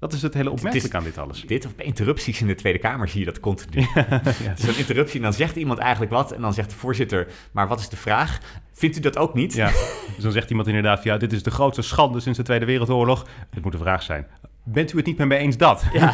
Dat 0.00 0.12
is 0.12 0.22
het 0.22 0.34
hele 0.34 0.50
opmerkelijke 0.50 0.96
aan 0.96 1.04
dit 1.04 1.18
alles. 1.18 1.42
Dit 1.46 1.66
of 1.66 1.72
interrupties 1.76 2.40
in 2.40 2.46
de 2.46 2.54
Tweede 2.54 2.78
Kamer 2.78 3.08
zie 3.08 3.20
je 3.20 3.26
dat 3.26 3.40
continu. 3.40 3.80
Is 4.56 4.66
een 4.66 4.78
interruptie 4.78 5.16
en 5.16 5.22
dan 5.22 5.32
zegt 5.32 5.56
iemand 5.56 5.78
eigenlijk 5.78 6.12
wat. 6.12 6.32
En 6.32 6.40
dan 6.40 6.54
zegt 6.54 6.70
de 6.70 6.76
voorzitter, 6.76 7.28
maar 7.52 7.68
wat 7.68 7.80
is 7.80 7.88
de 7.88 7.96
vraag? 7.96 8.38
Vindt 8.72 8.96
u 8.96 9.00
dat 9.00 9.16
ook 9.16 9.34
niet? 9.34 9.54
Ja, 9.54 9.70
dus 10.14 10.22
dan 10.22 10.32
zegt 10.32 10.50
iemand 10.50 10.68
inderdaad, 10.68 11.04
ja, 11.04 11.16
dit 11.16 11.32
is 11.32 11.42
de 11.42 11.50
grootste 11.50 11.82
schande 11.82 12.20
sinds 12.20 12.38
de 12.38 12.44
Tweede 12.44 12.64
Wereldoorlog. 12.64 13.26
Het 13.50 13.64
moet 13.64 13.72
een 13.72 13.80
vraag 13.80 14.02
zijn. 14.02 14.26
Bent 14.64 14.92
u 14.92 14.96
het 14.96 15.06
niet 15.06 15.18
met 15.18 15.28
mij 15.28 15.38
eens 15.38 15.56
dat? 15.56 15.84
Ja. 15.92 16.12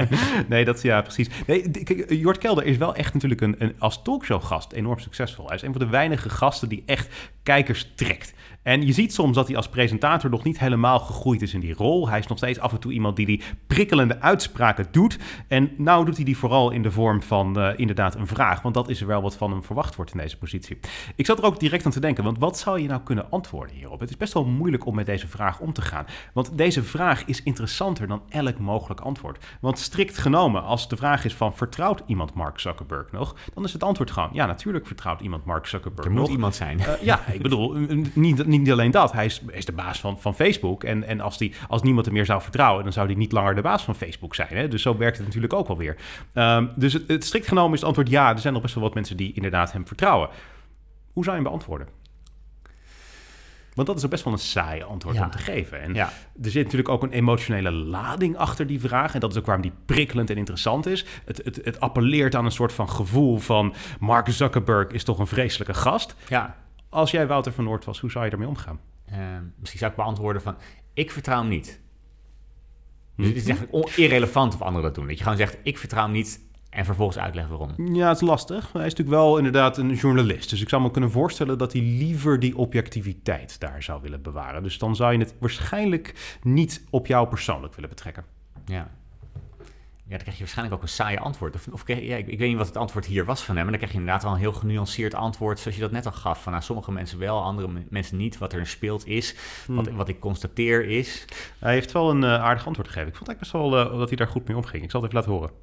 nee, 0.48 0.64
dat 0.64 0.82
ja, 0.82 1.02
precies. 1.02 1.28
Nee, 1.46 1.70
kijk, 1.70 2.10
Jort 2.12 2.38
Kelder 2.38 2.64
is 2.64 2.76
wel 2.76 2.94
echt 2.94 3.14
natuurlijk 3.14 3.40
een, 3.40 3.54
een 3.58 3.74
als 3.78 4.02
talkshowgast 4.02 4.72
enorm 4.72 4.98
succesvol. 4.98 5.46
Hij 5.46 5.56
is 5.56 5.62
een 5.62 5.72
van 5.72 5.80
de 5.80 5.88
weinige 5.88 6.30
gasten 6.30 6.68
die 6.68 6.82
echt 6.86 7.14
kijkers 7.42 7.92
trekt. 7.94 8.34
En 8.68 8.86
je 8.86 8.92
ziet 8.92 9.12
soms 9.12 9.34
dat 9.34 9.46
hij 9.46 9.56
als 9.56 9.68
presentator 9.68 10.30
nog 10.30 10.44
niet 10.44 10.58
helemaal 10.58 10.98
gegroeid 10.98 11.42
is 11.42 11.54
in 11.54 11.60
die 11.60 11.74
rol. 11.74 12.08
Hij 12.08 12.18
is 12.18 12.26
nog 12.26 12.38
steeds 12.38 12.58
af 12.58 12.72
en 12.72 12.78
toe 12.78 12.92
iemand 12.92 13.16
die 13.16 13.26
die 13.26 13.42
prikkelende 13.66 14.20
uitspraken 14.20 14.86
doet. 14.90 15.18
En 15.46 15.70
nou 15.76 16.04
doet 16.04 16.16
hij 16.16 16.24
die 16.24 16.36
vooral 16.36 16.70
in 16.70 16.82
de 16.82 16.90
vorm 16.90 17.22
van 17.22 17.60
eh, 17.60 17.78
inderdaad 17.78 18.14
een 18.14 18.26
vraag. 18.26 18.62
Want 18.62 18.74
dat 18.74 18.88
is 18.88 19.00
er 19.00 19.06
wel 19.06 19.22
wat 19.22 19.36
van 19.36 19.50
hem 19.50 19.62
verwacht 19.62 19.96
wordt 19.96 20.12
in 20.12 20.18
deze 20.18 20.38
positie. 20.38 20.78
Ik 21.16 21.26
zat 21.26 21.38
er 21.38 21.44
ook 21.44 21.60
direct 21.60 21.84
aan 21.84 21.90
te 21.90 22.00
denken, 22.00 22.24
want 22.24 22.38
wat 22.38 22.58
zou 22.58 22.80
je 22.80 22.88
nou 22.88 23.00
kunnen 23.00 23.30
antwoorden 23.30 23.76
hierop? 23.76 24.00
Het 24.00 24.10
is 24.10 24.16
best 24.16 24.32
wel 24.32 24.44
moeilijk 24.44 24.86
om 24.86 24.94
met 24.94 25.06
deze 25.06 25.28
vraag 25.28 25.60
om 25.60 25.72
te 25.72 25.82
gaan. 25.82 26.06
Want 26.32 26.58
deze 26.58 26.82
vraag 26.82 27.24
is 27.24 27.42
interessanter 27.42 28.06
dan 28.06 28.22
elk 28.28 28.58
mogelijk 28.58 29.00
antwoord. 29.00 29.44
Want 29.60 29.78
strikt 29.78 30.18
genomen, 30.18 30.62
als 30.62 30.88
de 30.88 30.96
vraag 30.96 31.24
is 31.24 31.34
van 31.34 31.54
vertrouwt 31.54 32.02
iemand 32.06 32.34
Mark 32.34 32.58
Zuckerberg 32.58 33.12
nog? 33.12 33.36
Dan 33.54 33.64
is 33.64 33.72
het 33.72 33.82
antwoord 33.82 34.10
gewoon, 34.10 34.30
ja 34.32 34.46
natuurlijk 34.46 34.86
vertrouwt 34.86 35.20
iemand 35.20 35.44
Mark 35.44 35.66
Zuckerberg 35.66 36.06
Er 36.06 36.12
moet 36.12 36.28
iemand 36.28 36.54
zijn. 36.54 36.80
Eh, 36.80 37.02
ja, 37.02 37.26
ik 37.26 37.42
bedoel, 37.42 37.74
eh, 37.74 38.04
niet, 38.12 38.46
niet 38.58 38.70
alleen 38.70 38.90
dat. 38.90 39.12
Hij 39.12 39.24
is, 39.24 39.42
is 39.50 39.64
de 39.64 39.72
baas 39.72 40.00
van, 40.00 40.20
van 40.20 40.34
Facebook. 40.34 40.84
En, 40.84 41.04
en 41.04 41.20
als, 41.20 41.38
die, 41.38 41.52
als 41.68 41.82
niemand 41.82 42.06
hem 42.06 42.14
meer 42.14 42.24
zou 42.24 42.42
vertrouwen, 42.42 42.82
dan 42.84 42.92
zou 42.92 43.06
hij 43.06 43.14
niet 43.14 43.32
langer 43.32 43.54
de 43.54 43.60
baas 43.62 43.82
van 43.84 43.94
Facebook 43.94 44.34
zijn. 44.34 44.56
Hè? 44.56 44.68
Dus 44.68 44.82
zo 44.82 44.96
werkt 44.96 45.16
het 45.16 45.26
natuurlijk 45.26 45.52
ook 45.52 45.66
wel 45.66 45.76
weer. 45.76 45.96
Ehm, 46.32 46.66
dus 46.76 46.92
het, 46.92 47.04
het 47.08 47.24
strikt 47.24 47.48
genomen 47.48 47.72
is 47.72 47.78
het 47.78 47.86
antwoord 47.88 48.08
ja. 48.08 48.30
Er 48.32 48.38
zijn 48.38 48.52
nog 48.52 48.62
best 48.62 48.74
wel 48.74 48.84
wat 48.84 48.94
mensen 48.94 49.16
die 49.16 49.32
inderdaad 49.32 49.72
hem 49.72 49.86
vertrouwen. 49.86 50.28
Hoe 51.12 51.24
zou 51.24 51.36
je 51.36 51.42
hem 51.42 51.50
beantwoorden? 51.52 51.88
Want 53.74 53.90
dat 53.90 53.98
is 53.98 54.04
ook 54.04 54.10
best 54.10 54.24
wel 54.24 54.32
een 54.32 54.38
saai 54.38 54.82
antwoord 54.82 55.16
Ja. 55.16 55.24
om 55.24 55.30
te 55.30 55.38
geven. 55.38 55.80
En 55.80 55.94
Ja. 55.94 56.12
er 56.42 56.50
zit 56.50 56.62
natuurlijk 56.62 56.88
ook 56.88 57.02
een 57.02 57.12
emotionele 57.12 57.70
lading 57.72 58.36
achter 58.36 58.66
die 58.66 58.80
vraag. 58.80 59.14
En 59.14 59.20
dat 59.20 59.30
is 59.30 59.38
ook 59.38 59.46
waarom 59.46 59.62
die 59.62 59.72
prikkelend 59.86 60.30
en 60.30 60.36
interessant 60.36 60.86
is. 60.86 61.04
Het, 61.24 61.40
het, 61.44 61.60
het 61.64 61.80
appelleert 61.80 62.34
aan 62.34 62.44
een 62.44 62.50
soort 62.52 62.72
van 62.72 62.88
gevoel 62.90 63.38
van... 63.38 63.74
Mark 64.00 64.28
Zuckerberg 64.30 64.88
is 64.90 65.04
toch 65.04 65.18
een 65.18 65.26
vreselijke 65.26 65.74
gast. 65.74 66.14
Ja. 66.28 66.56
Als 66.88 67.10
jij 67.10 67.26
Wouter 67.26 67.52
van 67.52 67.64
Noord 67.64 67.84
was, 67.84 68.00
hoe 68.00 68.10
zou 68.10 68.24
je 68.24 68.30
daarmee 68.30 68.48
omgaan? 68.48 68.80
Eh, 69.04 69.18
misschien 69.58 69.78
zou 69.80 69.90
ik 69.90 69.96
beantwoorden 69.96 70.42
van, 70.42 70.56
ik 70.92 71.10
vertrouw 71.10 71.38
hem 71.38 71.48
niet. 71.48 71.80
Dus 73.16 73.26
het 73.26 73.36
is 73.36 73.46
eigenlijk 73.46 73.96
irrelevant 73.96 74.54
of 74.54 74.62
anderen 74.62 74.82
dat 74.82 74.94
doen. 74.94 75.06
Dat 75.06 75.16
je 75.16 75.22
gewoon 75.22 75.38
zegt, 75.38 75.56
ik 75.62 75.78
vertrouw 75.78 76.02
hem 76.02 76.12
niet 76.12 76.46
en 76.70 76.84
vervolgens 76.84 77.18
uitleggen 77.18 77.58
waarom. 77.58 77.94
Ja, 77.94 78.08
het 78.08 78.22
is 78.22 78.28
lastig. 78.28 78.72
Hij 78.72 78.86
is 78.86 78.94
natuurlijk 78.94 79.16
wel 79.16 79.36
inderdaad 79.36 79.76
een 79.76 79.94
journalist. 79.94 80.50
Dus 80.50 80.60
ik 80.60 80.68
zou 80.68 80.82
me 80.82 80.90
kunnen 80.90 81.10
voorstellen 81.10 81.58
dat 81.58 81.72
hij 81.72 81.82
liever 81.82 82.40
die 82.40 82.56
objectiviteit 82.56 83.60
daar 83.60 83.82
zou 83.82 84.02
willen 84.02 84.22
bewaren. 84.22 84.62
Dus 84.62 84.78
dan 84.78 84.96
zou 84.96 85.12
je 85.12 85.18
het 85.18 85.34
waarschijnlijk 85.38 86.38
niet 86.42 86.84
op 86.90 87.06
jou 87.06 87.28
persoonlijk 87.28 87.74
willen 87.74 87.90
betrekken. 87.90 88.24
Ja. 88.64 88.90
Ja, 90.08 90.14
dan 90.14 90.18
krijg 90.22 90.36
je 90.38 90.42
waarschijnlijk 90.44 90.76
ook 90.76 90.82
een 90.82 90.88
saaie 90.94 91.20
antwoord. 91.20 91.54
Of, 91.54 91.66
of 91.72 91.82
ja, 91.86 91.94
ik, 92.16 92.26
ik 92.26 92.38
weet 92.38 92.48
niet 92.48 92.56
wat 92.56 92.66
het 92.66 92.76
antwoord 92.76 93.06
hier 93.06 93.24
was 93.24 93.42
van 93.42 93.54
hem. 93.56 93.62
Maar 93.62 93.72
dan 93.78 93.80
krijg 93.80 93.92
je 93.92 93.98
inderdaad 93.98 94.22
wel 94.22 94.32
een 94.32 94.38
heel 94.38 94.52
genuanceerd 94.52 95.14
antwoord. 95.14 95.58
Zoals 95.60 95.76
je 95.76 95.82
dat 95.82 95.90
net 95.92 96.06
al 96.06 96.12
gaf. 96.12 96.42
Van 96.42 96.52
nou, 96.52 96.64
sommige 96.64 96.92
mensen 96.92 97.18
wel, 97.18 97.42
andere 97.42 97.68
me- 97.68 97.86
mensen 97.90 98.16
niet. 98.16 98.38
Wat 98.38 98.52
er 98.52 98.66
speelt 98.66 99.06
is. 99.06 99.34
Wat, 99.66 99.88
wat 99.88 100.08
ik 100.08 100.20
constateer 100.20 100.84
is. 100.84 101.24
Hij 101.58 101.72
heeft 101.72 101.92
wel 101.92 102.10
een 102.10 102.24
eh, 102.24 102.42
aardig 102.42 102.66
antwoord 102.66 102.88
gegeven. 102.88 103.08
Ik 103.08 103.16
vond 103.16 103.28
eigenlijk 103.28 103.38
best 103.68 103.72
wel 103.72 103.92
eh, 103.92 103.98
dat 103.98 104.08
hij 104.08 104.16
daar 104.16 104.28
goed 104.28 104.48
mee 104.48 104.56
omging. 104.56 104.82
Ik 104.82 104.90
zal 104.90 105.02
het 105.02 105.10
even 105.12 105.22
laten 105.24 105.38
horen. 105.38 105.54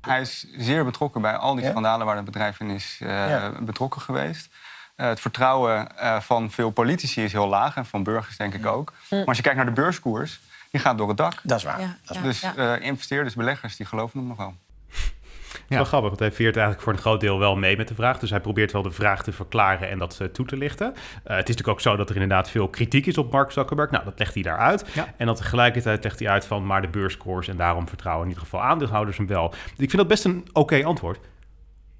Hij 0.00 0.20
is 0.20 0.46
zeer 0.56 0.84
betrokken 0.84 1.20
bij 1.22 1.36
al 1.36 1.54
die 1.54 1.64
Ja? 1.64 1.70
schandalen 1.70 2.06
waar 2.06 2.16
het 2.16 2.24
bedrijf 2.24 2.60
in 2.60 2.70
is 2.70 2.98
eh, 3.02 3.08
Ja. 3.08 3.52
betrokken 3.60 4.00
geweest. 4.00 4.48
Eh, 4.96 5.08
het 5.08 5.20
vertrouwen 5.20 5.96
eh, 5.98 6.20
van 6.20 6.50
veel 6.50 6.70
politici 6.70 7.22
is 7.22 7.32
heel 7.32 7.48
laag 7.48 7.76
en 7.76 7.86
van 7.86 8.02
burgers 8.02 8.36
denk 8.36 8.54
ik 8.54 8.66
ook. 8.66 8.92
Maar 9.10 9.24
als 9.24 9.36
je 9.36 9.42
kijkt 9.42 9.56
naar 9.58 9.66
de 9.66 9.72
beurskoers, 9.80 10.40
die 10.70 10.80
gaat 10.80 10.98
door 10.98 11.08
het 11.08 11.16
dak. 11.16 11.40
Dat 11.42 11.58
is 11.58 11.64
waar. 11.64 11.80
Ja, 11.80 11.96
Dat 12.04 12.24
is 12.24 12.40
ja. 12.40 12.52
Dus 12.52 12.56
eh, 12.56 12.86
investeerders, 12.86 13.34
beleggers, 13.34 13.76
die 13.76 13.86
geloven 13.86 14.18
hem 14.18 14.28
nog 14.28 14.36
wel. 14.36 14.54
Is 15.68 15.76
wel 15.76 15.84
grappig, 15.84 16.08
want 16.08 16.20
hij 16.20 16.32
veert 16.32 16.56
eigenlijk 16.56 16.84
voor 16.84 16.92
een 16.92 16.98
groot 16.98 17.20
deel 17.20 17.38
wel 17.38 17.56
mee 17.56 17.76
met 17.76 17.88
de 17.88 17.94
vraag. 17.94 18.18
Dus 18.18 18.30
hij 18.30 18.40
probeert 18.40 18.72
wel 18.72 18.82
de 18.82 18.90
vraag 18.90 19.22
te 19.22 19.32
verklaren 19.32 19.88
en 19.88 19.98
dat 19.98 20.20
eh, 20.20 20.26
toe 20.26 20.46
te 20.46 20.56
lichten. 20.56 20.86
Eh, 20.86 20.96
het 21.12 21.28
is 21.28 21.34
natuurlijk 21.36 21.68
ook 21.68 21.80
zo 21.80 21.96
dat 21.96 22.08
er 22.08 22.14
inderdaad 22.14 22.50
veel 22.50 22.68
kritiek 22.68 23.06
is 23.06 23.18
op 23.18 23.32
Mark 23.32 23.50
Zuckerberg. 23.50 23.90
Nou, 23.90 24.04
dat 24.04 24.18
legt 24.18 24.34
hij 24.34 24.42
daaruit. 24.42 24.84
Ja. 24.94 25.14
En 25.16 25.26
dan 25.26 25.34
tegelijkertijd 25.34 26.04
legt 26.04 26.18
hij 26.18 26.28
uit 26.28 26.46
van 26.46 26.66
maar 26.66 26.82
de 26.82 26.88
beurskoers 26.88 27.48
en 27.48 27.56
daarom 27.56 27.88
vertrouwen 27.88 28.24
in 28.24 28.28
ieder 28.30 28.44
geval 28.44 28.62
aandeelhouders 28.62 29.16
hem 29.16 29.26
wel. 29.26 29.48
Dus 29.48 29.58
ik 29.78 29.90
vind 29.90 29.96
dat 29.96 30.08
best 30.08 30.24
een 30.24 30.48
oké 30.52 30.84
antwoord. 30.84 31.18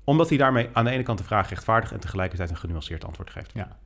Omdat 0.05 0.29
hij 0.29 0.39
daarmee 0.39 0.69
aan 0.73 0.85
de 0.85 0.91
ene 0.91 1.03
kant 1.03 1.19
de 1.19 1.25
vraag 1.25 1.49
rechtvaardig 1.49 1.93
en 1.93 2.01
tegelijkertijd 2.01 2.51
een 2.51 2.57
genuanceerd 2.57 3.05
antwoord 3.05 3.31
geeft. 3.31 3.51
Ja. 3.55 3.77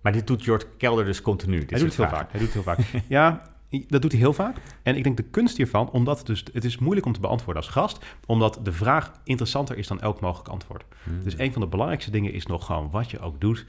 Maar 0.00 0.12
dit 0.12 0.26
doet 0.26 0.44
Jort 0.44 0.66
Kelder 0.76 1.04
dus 1.04 1.22
continu. 1.22 1.58
dit 1.58 1.70
Hij 1.70 1.78
doet 1.78 1.88
het 1.88 1.96
heel 1.96 2.18
vaak. 2.18 2.30
Hij 2.30 2.40
doet 2.40 2.54
het 2.54 2.64
heel 2.64 2.74
vaak. 2.74 2.78
ja, 3.08 3.42
dat 3.88 4.02
doet 4.02 4.12
hij 4.12 4.20
heel 4.20 4.32
vaak. 4.32 4.56
En 4.82 4.96
ik 4.96 5.04
denk 5.04 5.16
de 5.16 5.22
kunst 5.22 5.56
hiervan, 5.56 5.90
omdat 5.90 6.18
het 6.18 6.26
dus, 6.26 6.44
het 6.52 6.64
is 6.64 6.78
moeilijk 6.78 7.06
om 7.06 7.12
te 7.12 7.20
beantwoorden 7.20 7.62
als 7.62 7.72
gast, 7.72 8.04
omdat 8.26 8.58
de 8.62 8.72
vraag 8.72 9.12
interessanter 9.24 9.78
is 9.78 9.86
dan 9.86 10.00
elk 10.00 10.20
mogelijk 10.20 10.48
antwoord. 10.48 10.84
Hmm. 11.02 11.22
Dus 11.24 11.38
een 11.38 11.52
van 11.52 11.60
de 11.60 11.68
belangrijkste 11.68 12.10
dingen 12.10 12.32
is 12.32 12.46
nog 12.46 12.66
gewoon 12.66 12.90
wat 12.90 13.10
je 13.10 13.20
ook 13.20 13.40
doet, 13.40 13.66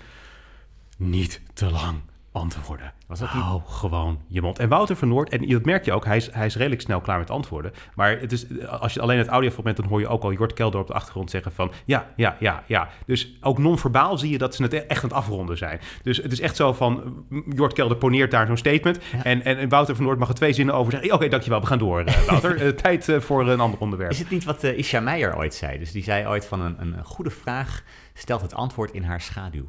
niet 0.97 1.41
te 1.53 1.71
lang 1.71 2.01
antwoorden. 2.31 2.93
Was 3.07 3.19
dat 3.19 3.33
niet- 3.33 3.43
Hou 3.43 3.61
gewoon 3.65 4.19
je 4.27 4.41
mond. 4.41 4.59
En 4.59 4.69
Wouter 4.69 4.95
van 4.95 5.07
Noord, 5.07 5.29
en 5.29 5.47
dat 5.47 5.65
merk 5.65 5.85
je 5.85 5.93
ook, 5.93 6.05
hij 6.05 6.17
is, 6.17 6.31
hij 6.31 6.45
is 6.45 6.55
redelijk 6.55 6.81
snel 6.81 7.01
klaar 7.01 7.19
met 7.19 7.29
antwoorden. 7.29 7.71
Maar 7.95 8.19
het 8.19 8.31
is, 8.31 8.45
als 8.67 8.93
je 8.93 9.01
alleen 9.01 9.17
het 9.17 9.27
audiofragment, 9.27 9.77
dan 9.77 9.85
hoor 9.85 9.99
je 9.99 10.07
ook 10.07 10.23
al 10.23 10.31
Jort 10.31 10.53
Kelder 10.53 10.79
op 10.79 10.87
de 10.87 10.93
achtergrond 10.93 11.29
zeggen 11.29 11.51
van 11.51 11.71
ja, 11.85 12.05
ja, 12.15 12.35
ja, 12.39 12.63
ja. 12.67 12.89
Dus 13.05 13.37
ook 13.41 13.57
non-verbaal 13.57 14.17
zie 14.17 14.31
je 14.31 14.37
dat 14.37 14.55
ze 14.55 14.63
het 14.63 14.73
echt 14.85 15.03
aan 15.03 15.09
het 15.09 15.17
afronden 15.17 15.57
zijn. 15.57 15.79
Dus 16.03 16.17
het 16.17 16.31
is 16.31 16.39
echt 16.39 16.55
zo 16.55 16.73
van, 16.73 17.25
Jort 17.55 17.73
Kelder 17.73 17.97
poneert 17.97 18.31
daar 18.31 18.47
zo'n 18.47 18.57
statement. 18.57 18.99
En, 19.23 19.43
en, 19.43 19.57
en 19.57 19.69
Wouter 19.69 19.95
van 19.95 20.05
Noord 20.05 20.19
mag 20.19 20.27
er 20.29 20.35
twee 20.35 20.53
zinnen 20.53 20.75
over 20.75 20.91
zeggen. 20.91 21.13
Oké, 21.13 21.27
dankjewel, 21.27 21.61
we 21.61 21.67
gaan 21.67 21.79
door, 21.79 21.99
eh, 21.99 22.25
Wouter. 22.27 22.49
Eh, 22.61 22.67
tijd 22.67 23.09
eh, 23.09 23.19
voor 23.19 23.47
een 23.47 23.59
ander 23.59 23.79
onderwerp. 23.79 24.11
Is 24.11 24.19
het 24.19 24.29
niet 24.29 24.43
wat 24.43 24.63
Isha 24.63 24.99
Meijer 24.99 25.37
ooit 25.37 25.53
zei? 25.53 25.77
Dus 25.79 25.91
die 25.91 26.03
zei 26.03 26.27
ooit 26.27 26.45
van 26.45 26.61
een, 26.61 26.75
een 26.81 27.05
goede 27.05 27.29
vraag 27.29 27.83
stelt 28.13 28.41
het 28.41 28.53
antwoord 28.53 28.91
in 28.91 29.03
haar 29.03 29.21
schaduw. 29.21 29.65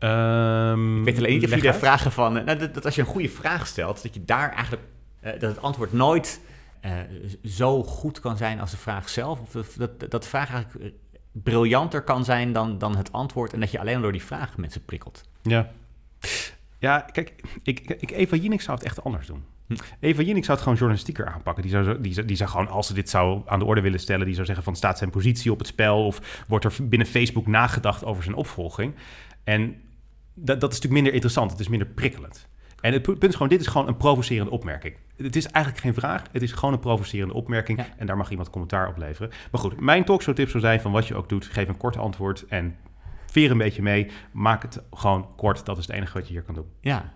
Ehm, 0.00 0.98
Ik 0.98 1.04
weet 1.04 1.16
alleen 1.18 1.32
niet 1.38 1.44
of 1.44 1.54
je 1.54 1.60
de 1.60 1.72
vragen 1.74 2.12
van... 2.12 2.36
eh, 2.38 2.44
Nou, 2.44 2.58
dat, 2.58 2.74
dat 2.74 2.84
als 2.84 2.94
je 2.94 3.00
een 3.00 3.06
goede 3.06 3.28
vraag 3.28 3.66
stelt, 3.66 4.02
dat 4.02 4.14
je 4.14 4.24
daar 4.24 4.52
eigenlijk... 4.52 4.82
eh, 5.20 5.32
dat 5.32 5.50
het 5.50 5.62
antwoord 5.62 5.92
nooit 5.92 6.40
eh, 6.80 6.92
zo 7.44 7.82
goed 7.82 8.20
kan 8.20 8.36
zijn 8.36 8.60
als 8.60 8.70
de 8.70 8.76
vraag 8.76 9.08
zelf. 9.08 9.40
Of 9.40 9.72
dat, 9.72 10.00
dat, 10.10 10.22
de 10.22 10.28
vraag 10.28 10.52
eigenlijk 10.52 10.94
briljanter 11.32 12.02
kan 12.02 12.24
zijn 12.24 12.52
dan, 12.52 12.78
dan 12.78 12.96
het 12.96 13.12
antwoord... 13.12 13.52
en 13.52 13.60
dat 13.60 13.70
je 13.70 13.78
alleen 13.80 14.00
door 14.00 14.12
die 14.12 14.22
vraag 14.24 14.56
mensen 14.56 14.84
prikkelt. 14.84 15.28
Ja. 15.42 15.70
Ja, 16.78 17.00
kijk, 17.00 17.34
ik, 17.62 17.80
ik, 17.80 18.10
Eva 18.10 18.36
Jinek 18.36 18.60
zou 18.60 18.76
het 18.76 18.86
echt 18.86 19.04
anders 19.04 19.26
doen. 19.26 19.44
Hm. 19.66 19.74
Eva 20.00 20.22
Jinek 20.22 20.42
zou 20.44 20.52
het 20.52 20.60
gewoon 20.60 20.78
journalistieker 20.78 21.26
aanpakken. 21.26 21.62
Die 21.62 21.72
zou, 21.72 21.84
zo- 21.84 22.00
die, 22.00 22.24
die 22.24 22.36
zou 22.36 22.50
gewoon, 22.50 22.68
als 22.68 22.86
ze 22.86 22.94
dit 22.94 23.10
zou 23.10 23.42
aan 23.46 23.58
de 23.58 23.64
orde 23.64 23.80
willen 23.80 24.00
stellen... 24.00 24.24
die 24.26 24.34
zou 24.34 24.46
zeggen 24.46 24.64
van 24.64 24.76
staat 24.76 24.98
zijn 24.98 25.10
positie 25.10 25.52
op 25.52 25.58
het 25.58 25.66
spel... 25.66 26.06
of 26.06 26.44
wordt 26.48 26.64
er 26.64 26.72
binnen 26.82 27.06
Facebook 27.08 27.46
nagedacht 27.46 28.04
over 28.04 28.22
zijn 28.22 28.34
opvolging. 28.36 28.94
En 29.44 29.76
dat, 30.34 30.60
dat 30.60 30.70
is 30.70 30.76
natuurlijk 30.76 30.92
minder 30.92 31.12
interessant. 31.12 31.50
Het 31.50 31.60
is 31.60 31.68
minder 31.68 31.88
prikkelend. 31.88 32.48
En 32.80 32.92
het 32.92 33.02
pu- 33.02 33.16
punt 33.16 33.30
is 33.30 33.32
gewoon, 33.32 33.48
dit 33.48 33.60
is 33.60 33.66
gewoon 33.66 33.88
een 33.88 33.96
provocerende 33.96 34.50
opmerking. 34.50 34.96
Het 35.16 35.36
is 35.36 35.46
eigenlijk 35.46 35.84
geen 35.84 35.94
vraag, 35.94 36.22
het 36.32 36.42
is 36.42 36.52
gewoon 36.52 36.74
een 36.74 36.80
provocerende 36.80 37.34
opmerking. 37.34 37.78
Ja. 37.78 37.86
En 37.96 38.06
daar 38.06 38.16
mag 38.16 38.30
iemand 38.30 38.50
commentaar 38.50 38.88
op 38.88 38.96
leveren. 38.96 39.30
Maar 39.50 39.60
goed, 39.60 39.80
mijn 39.80 40.04
talkshow 40.04 40.34
tip 40.34 40.48
zou 40.48 40.62
zijn 40.62 40.80
van 40.80 40.92
wat 40.92 41.06
je 41.06 41.14
ook 41.14 41.28
doet... 41.28 41.44
geef 41.44 41.68
een 41.68 41.76
kort 41.76 41.96
antwoord 41.96 42.44
en 42.48 42.76
veer 43.26 43.50
een 43.50 43.58
beetje 43.58 43.82
mee. 43.82 44.10
Maak 44.32 44.62
het 44.62 44.82
gewoon 44.92 45.28
kort, 45.36 45.64
dat 45.64 45.78
is 45.78 45.86
het 45.86 45.96
enige 45.96 46.18
wat 46.18 46.26
je 46.26 46.32
hier 46.32 46.42
kan 46.42 46.54
doen. 46.54 46.66
Ja, 46.80 47.12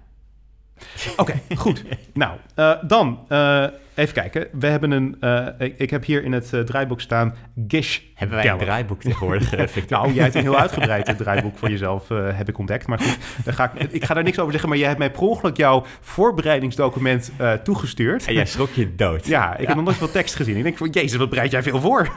Oké, 1.17 1.41
goed. 1.57 1.85
Nou, 2.15 2.39
eh, 2.55 2.73
dan 2.87 3.25
eh, 3.29 3.67
even 3.95 4.15
kijken. 4.15 4.47
We 4.53 4.67
hebben 4.67 4.91
een. 4.91 5.17
eh, 5.21 5.47
ik, 5.59 5.75
ik 5.79 5.91
heb 5.91 6.05
hier 6.05 6.25
in 6.25 6.33
het 6.33 6.53
eh, 6.53 6.61
draaiboek 6.61 7.01
staan. 7.01 7.35
Gish. 7.69 7.99
hebben 8.15 8.37
wij 8.37 8.49
een 8.51 8.59
draaiboek 8.59 9.01
tegenwoordig, 9.01 9.55
eh? 9.55 9.83
Nou, 9.89 10.13
jij 10.13 10.23
hebt 10.23 10.35
een 10.35 10.43
heel 10.43 10.59
uitgebreid 10.59 11.17
draaiboek 11.19 11.59
voor 11.59 11.71
jezelf, 11.71 12.09
heb 12.09 12.49
ik 12.49 12.59
ontdekt. 12.59 12.87
Maar 12.87 12.99
goed, 12.99 13.19
daar 13.45 13.55
ga 13.55 13.73
ik, 13.75 13.93
ik 13.93 14.05
ga 14.05 14.15
daar 14.15 14.23
niks 14.23 14.39
over 14.39 14.51
zeggen. 14.51 14.69
Maar 14.69 14.79
jij 14.79 14.87
hebt 14.89 14.99
mij 14.99 15.11
per 15.11 15.21
ongeluk 15.21 15.57
jouw 15.57 15.85
voorbereidingsdocument 16.01 17.33
toegestuurd. 17.63 18.27
En 18.27 18.35
jij 18.35 18.47
schrok 18.47 18.71
je 18.71 18.95
dood. 18.95 19.27
Ja, 19.27 19.57
ik 19.57 19.67
heb 19.67 19.77
nog 19.77 19.85
nooit 19.85 19.97
veel 19.97 20.11
tekst 20.11 20.35
gezien. 20.35 20.57
Ik 20.57 20.63
denk 20.63 20.77
van, 20.77 20.89
jezus, 20.91 21.19
wat 21.19 21.31
bereid 21.31 21.51
jij 21.51 21.63
veel 21.63 21.81
voor? 21.81 22.09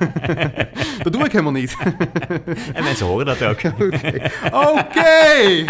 dat 1.04 1.14
doe 1.14 1.24
ik 1.26 1.32
helemaal 1.32 1.52
niet. 1.52 1.78
En 2.74 2.84
mensen 2.84 3.06
horen 3.06 3.26
dat 3.26 3.44
ook. 3.44 3.60
Oké. 4.78 5.66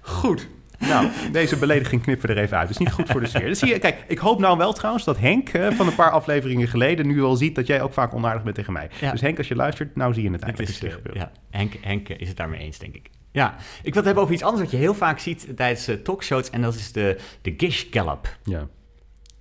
Goed. 0.00 0.48
Nou, 0.88 1.08
deze 1.32 1.56
belediging 1.56 2.02
knippen 2.02 2.28
we 2.28 2.34
er 2.34 2.42
even 2.42 2.56
uit. 2.56 2.68
Dat 2.68 2.80
is 2.80 2.86
niet 2.86 2.94
goed 2.94 3.10
voor 3.10 3.20
de 3.20 3.26
sfeer. 3.26 3.46
Dus 3.46 3.60
je, 3.60 3.78
kijk, 3.78 4.04
ik 4.08 4.18
hoop 4.18 4.38
nou 4.38 4.58
wel 4.58 4.72
trouwens 4.72 5.04
dat 5.04 5.18
Henk 5.18 5.48
eh, 5.48 5.70
van 5.70 5.86
een 5.86 5.94
paar 5.94 6.10
afleveringen 6.10 6.68
geleden 6.68 7.06
nu 7.06 7.22
al 7.22 7.36
ziet 7.36 7.54
dat 7.54 7.66
jij 7.66 7.82
ook 7.82 7.92
vaak 7.92 8.14
onaardig 8.14 8.42
bent 8.42 8.54
tegen 8.54 8.72
mij. 8.72 8.88
Ja. 9.00 9.10
Dus 9.10 9.20
Henk, 9.20 9.38
als 9.38 9.48
je 9.48 9.54
luistert, 9.54 9.96
nou 9.96 10.14
zie 10.14 10.22
je 10.22 10.30
het 10.30 10.44
Het 10.44 10.58
eigenlijk. 10.58 10.94
is, 10.94 10.98
is, 10.98 11.12
eh, 11.12 11.20
ja, 11.20 11.30
Henk, 11.50 11.74
Henk 11.80 12.08
is 12.08 12.28
het 12.28 12.36
daarmee 12.36 12.60
eens, 12.60 12.78
denk 12.78 12.94
ik. 12.94 13.10
Ja, 13.32 13.54
ik 13.56 13.82
wil 13.82 13.94
het 13.94 14.04
hebben 14.04 14.22
over 14.22 14.34
iets 14.34 14.42
anders 14.42 14.62
wat 14.62 14.70
je 14.70 14.76
heel 14.76 14.94
vaak 14.94 15.18
ziet 15.18 15.56
tijdens 15.56 15.88
eh, 15.88 15.96
talkshows. 15.96 16.50
En 16.50 16.62
dat 16.62 16.74
is 16.74 16.92
de, 16.92 17.18
de 17.42 17.54
Gish 17.56 17.84
Gallop. 17.90 18.36
Ja. 18.44 18.58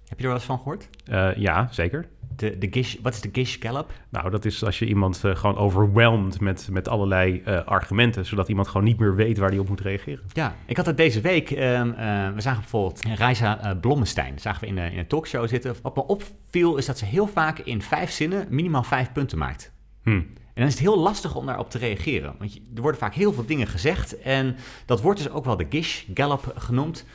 Heb 0.07 0.17
je 0.17 0.23
er 0.23 0.31
wel 0.31 0.33
eens 0.33 0.43
van 0.43 0.57
gehoord? 0.57 0.89
Eh, 1.05 1.35
ja, 1.35 1.67
zeker. 1.71 2.07
De, 2.36 2.57
de 2.57 2.67
Gish, 2.71 2.95
wat 3.01 3.13
is 3.13 3.21
de 3.21 3.29
Gish 3.31 3.55
Gallop? 3.59 3.91
Nou, 4.09 4.29
dat 4.29 4.45
is 4.45 4.63
als 4.63 4.79
je 4.79 4.86
iemand 4.86 5.23
eh, 5.23 5.36
gewoon 5.36 5.57
overweldigt 5.57 6.39
met, 6.39 6.67
met 6.71 6.88
allerlei 6.88 7.41
eh, 7.45 7.63
argumenten, 7.65 8.25
zodat 8.25 8.49
iemand 8.49 8.67
gewoon 8.67 8.84
niet 8.84 8.99
meer 8.99 9.15
weet 9.15 9.38
waar 9.38 9.49
hij 9.49 9.57
op 9.59 9.69
moet 9.69 9.81
reageren. 9.81 10.23
Ja, 10.34 10.55
ik 10.65 10.77
had 10.77 10.86
het 10.86 10.97
deze 10.97 11.21
week. 11.21 11.51
ehm, 11.51 11.89
eh, 11.91 12.34
we 12.34 12.41
zagen 12.41 12.59
bijvoorbeeld 12.61 13.01
Reisa 13.17 13.75
Blommestein. 13.81 14.39
Zagen 14.39 14.61
we 14.61 14.67
in, 14.67 14.77
een- 14.77 14.91
in 14.91 14.97
een 14.97 15.07
talkshow 15.07 15.47
zitten. 15.47 15.75
Wat 15.81 15.95
me 15.95 16.05
opviel 16.07 16.77
is 16.77 16.86
dat 16.86 16.97
ze 16.97 17.05
heel 17.05 17.27
vaak 17.27 17.59
in 17.59 17.81
vijf 17.81 18.11
zinnen 18.11 18.47
minimaal 18.49 18.84
vijf 18.84 19.11
punten 19.11 19.38
maakt. 19.38 19.71
Hm. 20.03 20.09
En 20.09 20.59
dan 20.61 20.65
is 20.67 20.73
het 20.73 20.81
heel 20.84 20.99
lastig 20.99 21.36
om 21.36 21.45
daarop 21.45 21.69
te 21.69 21.77
reageren. 21.77 22.36
Want 22.38 22.53
je- 22.53 22.61
er 22.75 22.81
worden 22.81 22.99
vaak 22.99 23.13
heel 23.15 23.34
veel 23.34 23.45
dingen 23.45 23.67
gezegd. 23.67 24.21
En 24.21 24.55
dat 24.86 25.01
wordt 25.01 25.19
dus 25.23 25.29
ook 25.31 25.45
wel 25.45 25.57
de 25.57 25.65
Gish 25.69 26.03
Gallop 26.13 26.53
genoemd. 26.57 27.05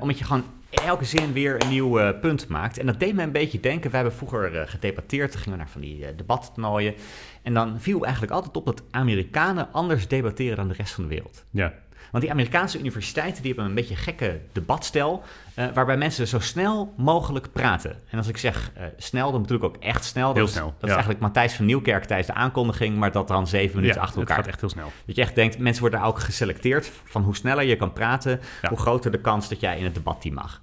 omdat 0.00 0.18
je 0.18 0.24
gewoon 0.24 0.44
elke 0.74 1.04
zin 1.04 1.32
weer 1.32 1.62
een 1.62 1.68
nieuw 1.68 1.98
eh, 1.98 2.20
punt 2.20 2.48
maakt. 2.48 2.78
En 2.78 2.86
dat 2.86 3.00
deed 3.00 3.14
me 3.14 3.22
een 3.22 3.32
beetje 3.32 3.60
denken. 3.60 3.90
We 3.90 3.96
hebben 3.96 4.14
vroeger 4.14 4.60
eh, 4.60 4.68
gedebatteerd. 4.68 5.36
Gingen 5.36 5.50
we 5.50 5.56
naar 5.56 5.68
van 5.72 5.80
die 5.80 6.06
eh 6.06 6.16
debattoernooien. 6.16 6.94
En 7.42 7.54
dan 7.54 7.80
viel 7.80 8.02
eigenlijk 8.04 8.32
altijd 8.32 8.56
op 8.56 8.66
dat 8.66 8.82
Amerikanen 8.90 9.68
anders 9.72 10.08
debatteren 10.08 10.56
dan 10.56 10.68
de 10.68 10.74
rest 10.74 10.94
van 10.94 11.02
de 11.04 11.10
wereld. 11.10 11.44
Ja. 11.50 11.72
Want 12.10 12.26
die 12.26 12.32
Amerikaanse 12.34 12.78
universiteiten 12.78 13.42
die 13.42 13.50
hebben 13.52 13.68
een 13.70 13.74
beetje 13.76 13.96
gekke 13.96 14.40
debatstijl, 14.52 15.22
waarbij 15.74 15.96
mensen 15.96 16.28
zo 16.28 16.38
snel 16.38 16.92
mogelijk 16.96 17.52
praten. 17.52 17.96
En 18.10 18.18
als 18.18 18.28
ik 18.28 18.36
zeg 18.36 18.70
snel, 18.96 19.32
dan 19.32 19.40
bedoel 19.42 19.56
ik 19.56 19.64
ook 19.64 19.76
echt 19.76 20.04
snel. 20.04 20.26
Dat 20.26 20.36
Heel 20.36 20.44
is- 20.44 20.52
snel, 20.52 20.64
Dat 20.66 20.74
ja. 20.80 20.86
is 20.86 20.92
eigenlijk 20.92 21.20
Matthijs 21.20 21.54
van 21.54 21.64
Nieuwkerk 21.64 22.04
tijdens 22.04 22.28
de 22.28 22.34
aankondiging, 22.34 22.96
maar 22.96 23.12
dat 23.12 23.28
dan 23.28 23.46
zeven 23.46 23.76
minuten 23.76 23.96
ja, 23.96 24.02
achter 24.02 24.20
het 24.20 24.28
elkaar. 24.28 24.44
gaat 24.44 24.52
echt 24.52 24.60
heel 24.60 24.70
snel. 24.70 24.92
Dat 25.06 25.16
je 25.16 25.22
echt 25.22 25.34
denkt, 25.34 25.58
mensen 25.58 25.80
worden 25.80 26.00
daar 26.00 26.08
ook 26.08 26.18
geselecteerd 26.20 26.90
van 27.04 27.22
hoe 27.22 27.36
sneller 27.36 27.64
je 27.64 27.76
kan 27.76 27.92
praten, 27.92 28.40
Ja. 28.62 28.68
hoe 28.68 28.78
groter 28.78 29.10
de 29.10 29.20
kans 29.20 29.48
dat 29.48 29.60
jij 29.60 29.78
in 29.78 29.84
het 29.84 29.94
debatteam 29.94 30.34
mag. 30.34 30.62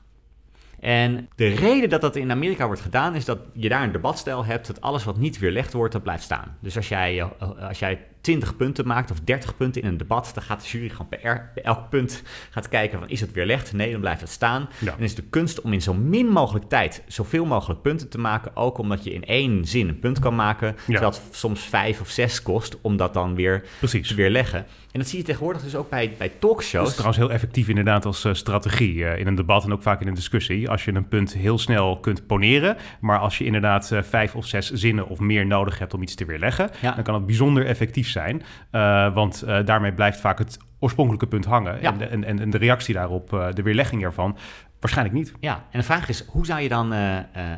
En 0.82 1.30
de 1.36 1.48
reden 1.48 1.90
dat 1.90 2.02
dat 2.02 2.16
in 2.16 2.32
Amerika 2.32 2.66
wordt 2.66 2.82
gedaan, 2.82 3.16
is 3.16 3.26
dat 3.26 3.40
je 3.54 3.70
daar 3.70 3.84
een 3.84 3.92
debatstijl 3.92 4.46
hebt 4.46 4.68
dat 4.68 4.82
alles 4.82 5.04
wat 5.04 5.18
niet 5.18 5.40
weerlegd 5.40 5.74
wordt, 5.74 5.94
dat 5.94 6.04
blijft 6.04 6.24
staan. 6.24 6.58
Dus 6.60 6.76
als 6.76 6.90
jij, 6.90 7.20
eh, 7.20 7.68
als 7.68 7.80
jij 7.80 8.08
20 8.22 8.56
punten 8.58 8.88
maakt 8.88 9.12
of 9.12 9.20
30 9.20 9.58
punten 9.58 9.82
in 9.82 9.88
een 9.88 9.98
debat, 9.98 10.32
dan 10.34 10.44
gaat 10.44 10.62
de 10.62 10.68
jury 10.68 10.90
gewoon 10.90 11.08
per, 11.10 11.20
er- 11.24 11.52
elk 11.56 11.90
punt 11.90 12.24
gaat 12.50 12.70
kijken 12.70 13.00
van 13.00 13.10
is 13.10 13.22
het 13.22 13.32
weerlegd? 13.32 13.74
Nee, 13.74 13.92
dan 13.92 14.00
blijft 14.00 14.22
het 14.22 14.30
staan. 14.30 14.70
Ja. 14.80 14.96
En 14.98 15.04
is 15.04 15.16
de 15.16 15.24
kunst 15.30 15.62
om 15.62 15.74
in 15.74 15.82
zo 15.82 15.94
min 15.94 16.28
mogelijk 16.28 16.66
tijd 16.70 17.04
zoveel 17.08 17.46
mogelijk 17.46 17.82
punten 17.82 18.10
te 18.10 18.18
maken, 18.20 18.56
ook 18.56 18.78
omdat 18.78 19.04
je 19.04 19.14
in 19.14 19.24
één 19.26 19.66
zin 19.66 19.88
een 19.88 20.00
punt 20.00 20.20
kan 20.20 20.36
maken, 20.36 20.76
terwijl 20.86 21.12
het 21.12 21.22
soms 21.32 21.62
vijf 21.62 22.02
of 22.02 22.10
zes 22.10 22.42
kost 22.42 22.78
om 22.82 22.98
dat 22.98 23.14
dan 23.14 23.36
weer 23.36 23.66
Precies. 23.80 24.08
te 24.08 24.16
weerleggen. 24.16 24.66
En 24.92 25.00
dat 25.00 25.10
zie 25.10 25.20
je 25.20 25.26
tegenwoordig 25.26 25.62
dus 25.64 25.76
ook 25.76 25.90
bij, 25.90 26.14
bij 26.18 26.28
Dat 26.28 26.40
talkshows. 26.40 26.88
is 26.88 26.94
trouwens 26.94 27.18
heel 27.20 27.32
effectief 27.32 27.68
inderdaad 27.68 28.06
als 28.06 28.26
eh, 28.26 28.34
strategie 28.34 29.06
eh, 29.06 29.20
in 29.20 29.28
een 29.28 29.36
debat 29.36 29.64
en 29.64 29.72
ook 29.74 29.82
vaak 29.82 30.02
in 30.02 30.08
een 30.08 30.14
discussie. 30.14 30.70
Als 30.70 30.86
je 30.86 30.94
een 30.94 31.08
punt 31.08 31.34
heel 31.34 31.58
snel 31.60 32.00
kunt 32.00 32.26
poneren, 32.28 32.78
maar 33.00 33.20
als 33.20 33.38
je 33.38 33.44
inderdaad 33.46 33.92
eh, 33.92 34.02
vijf 34.02 34.36
of 34.36 34.46
zes 34.46 34.72
zinnen 34.72 35.08
of 35.08 35.20
meer 35.20 35.46
nodig 35.46 35.80
hebt 35.80 35.94
om 35.94 36.02
iets 36.02 36.16
te 36.16 36.26
weerleggen, 36.26 36.70
Ja. 36.82 36.92
dan 36.92 37.04
kan 37.04 37.14
het 37.14 37.26
bijzonder 37.26 37.66
effectief 37.66 38.08
zijn. 38.12 38.44
Eh, 38.72 39.14
want 39.14 39.42
eh, 39.42 39.66
daarmee 39.66 39.94
blijft 39.94 40.20
vaak 40.20 40.38
het 40.38 40.58
oorspronkelijke 40.80 41.28
punt 41.28 41.46
hangen. 41.46 41.82
Ja. 41.82 41.92
En, 41.92 41.98
de, 41.98 42.06
en, 42.06 42.40
en, 42.40 42.50
de 42.50 42.58
reactie 42.58 42.94
daarop, 42.94 43.34
eh, 43.34 43.48
de 43.54 43.62
weerlegging 43.62 44.04
ervan, 44.04 44.38
waarschijnlijk 44.80 45.18
niet. 45.18 45.34
Ja, 45.40 45.64
en 45.72 45.80
de 45.80 45.86
vraag 45.86 46.10
is, 46.10 46.26
hoe 46.28 46.46
zou 46.46 46.62
je 46.62 46.70
dan 46.70 46.94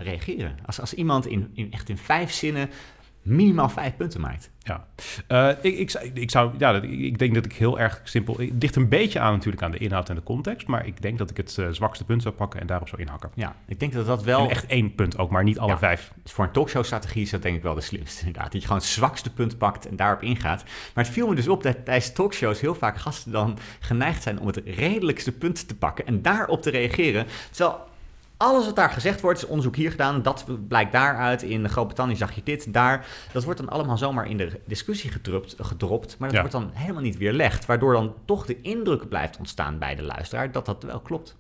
reageren? 0.02 0.56
Als, 0.66 0.80
als 0.80 0.94
iemand 0.94 1.28
in, 1.28 1.52
in, 1.54 1.72
echt 1.72 1.90
in 1.90 1.98
vijf 1.98 2.32
zinnen 2.32 2.70
minimaal 3.24 3.70
vijf 3.70 3.96
punten 3.96 4.22
maakt. 4.22 4.52
Ja, 4.60 4.88
Eh, 5.28 5.50
ik, 5.62 5.78
ik, 5.78 5.90
zou- 5.90 6.10
ik, 6.14 6.32
zou, 6.32 6.52
ja, 6.58 6.72
ik- 6.76 7.00
ik 7.00 7.18
denk 7.20 7.34
dat 7.34 7.46
ik 7.46 7.54
heel 7.54 7.80
erg 7.80 8.02
simpel. 8.04 8.38
Het 8.40 8.52
ligt 8.60 8.76
een 8.76 8.90
beetje 8.90 9.20
aan 9.20 9.34
natuurlijk 9.34 9.64
aan 9.64 9.72
de 9.72 9.78
inhoud 9.78 10.10
en 10.10 10.16
de 10.16 10.24
context, 10.24 10.68
maar 10.68 10.86
ik 10.88 11.02
denk 11.02 11.18
dat 11.18 11.30
ik 11.30 11.38
het 11.38 11.58
eh, 11.58 11.68
zwakste 11.72 12.04
punt 12.06 12.22
zou 12.22 12.34
pakken 12.36 12.60
en 12.60 12.68
daarop 12.68 12.88
zou 12.88 13.02
inhakken. 13.02 13.30
Ja, 13.36 13.56
ik 13.68 13.80
denk 13.80 13.94
dat 13.94 14.06
dat 14.06 14.24
wel... 14.24 14.40
En 14.44 14.50
echt 14.50 14.66
één 14.66 14.96
punt 14.96 15.18
ook, 15.18 15.30
maar 15.30 15.44
niet 15.44 15.60
alle 15.60 15.72
Ja. 15.72 15.78
vijf. 15.78 16.12
Dus 16.24 16.32
voor 16.32 16.46
een 16.46 16.52
talkshow-strategie 16.52 17.22
is 17.22 17.30
dat 17.30 17.42
denk 17.42 17.56
ik 17.56 17.64
wel 17.64 17.74
de 17.74 17.82
slimste 17.82 18.26
inderdaad. 18.26 18.52
Dat 18.52 18.62
je 18.62 18.68
gewoon 18.68 18.82
het 18.82 18.92
zwakste 18.92 19.34
punt 19.34 19.58
pakt 19.58 19.88
en 19.88 19.96
daarop 19.96 20.22
ingaat. 20.22 20.64
Maar 20.94 21.04
het 21.04 21.14
viel 21.14 21.28
me 21.28 21.36
dus 21.36 21.48
op 21.48 21.64
dat 21.64 21.86
tijdens 21.86 22.14
talkshows 22.14 22.60
heel 22.62 22.76
vaak 22.76 22.98
gasten 22.98 23.32
dan 23.32 23.58
geneigd 23.80 24.24
zijn 24.24 24.40
om 24.40 24.48
het 24.48 24.62
redelijkste 24.66 25.32
punt 25.32 25.68
te 25.68 25.76
pakken 25.76 26.06
en 26.06 26.22
daarop 26.22 26.62
te 26.62 26.70
reageren. 26.70 27.26
Terwijl 27.52 27.80
alles 28.44 28.66
wat 28.66 28.76
daar 28.76 28.90
gezegd 28.90 29.22
wordt, 29.22 29.38
is 29.42 29.48
onderzoek 29.48 29.76
hier 29.76 29.92
gedaan, 29.92 30.22
dat 30.22 30.46
blijkt 30.68 30.92
daaruit, 30.92 31.42
in 31.44 31.70
Groot-Brittannië 31.70 32.16
zag 32.16 32.32
je 32.36 32.42
dit, 32.44 32.74
daar. 32.74 33.08
Dat 33.32 33.44
wordt 33.44 33.60
dan 33.60 33.70
allemaal 33.70 33.98
zomaar 33.98 34.28
in 34.30 34.38
de 34.38 34.60
discussie 34.66 35.12
gedrupt, 35.12 35.56
gedropt, 35.60 36.18
maar 36.18 36.28
dat 36.34 36.38
Ja. 36.44 36.50
wordt 36.50 36.66
dan 36.66 36.72
helemaal 36.82 37.02
niet 37.02 37.18
weerlegd. 37.18 37.66
Waardoor 37.66 37.94
dan 37.94 38.14
toch 38.26 38.46
de 38.46 38.62
indruk 38.62 39.10
blijft 39.10 39.38
ontstaan 39.38 39.80
bij 39.80 39.96
de 39.96 40.04
luisteraar 40.04 40.52
dat 40.52 40.66
dat 40.66 40.84
wel 40.84 41.00
klopt. 41.00 41.36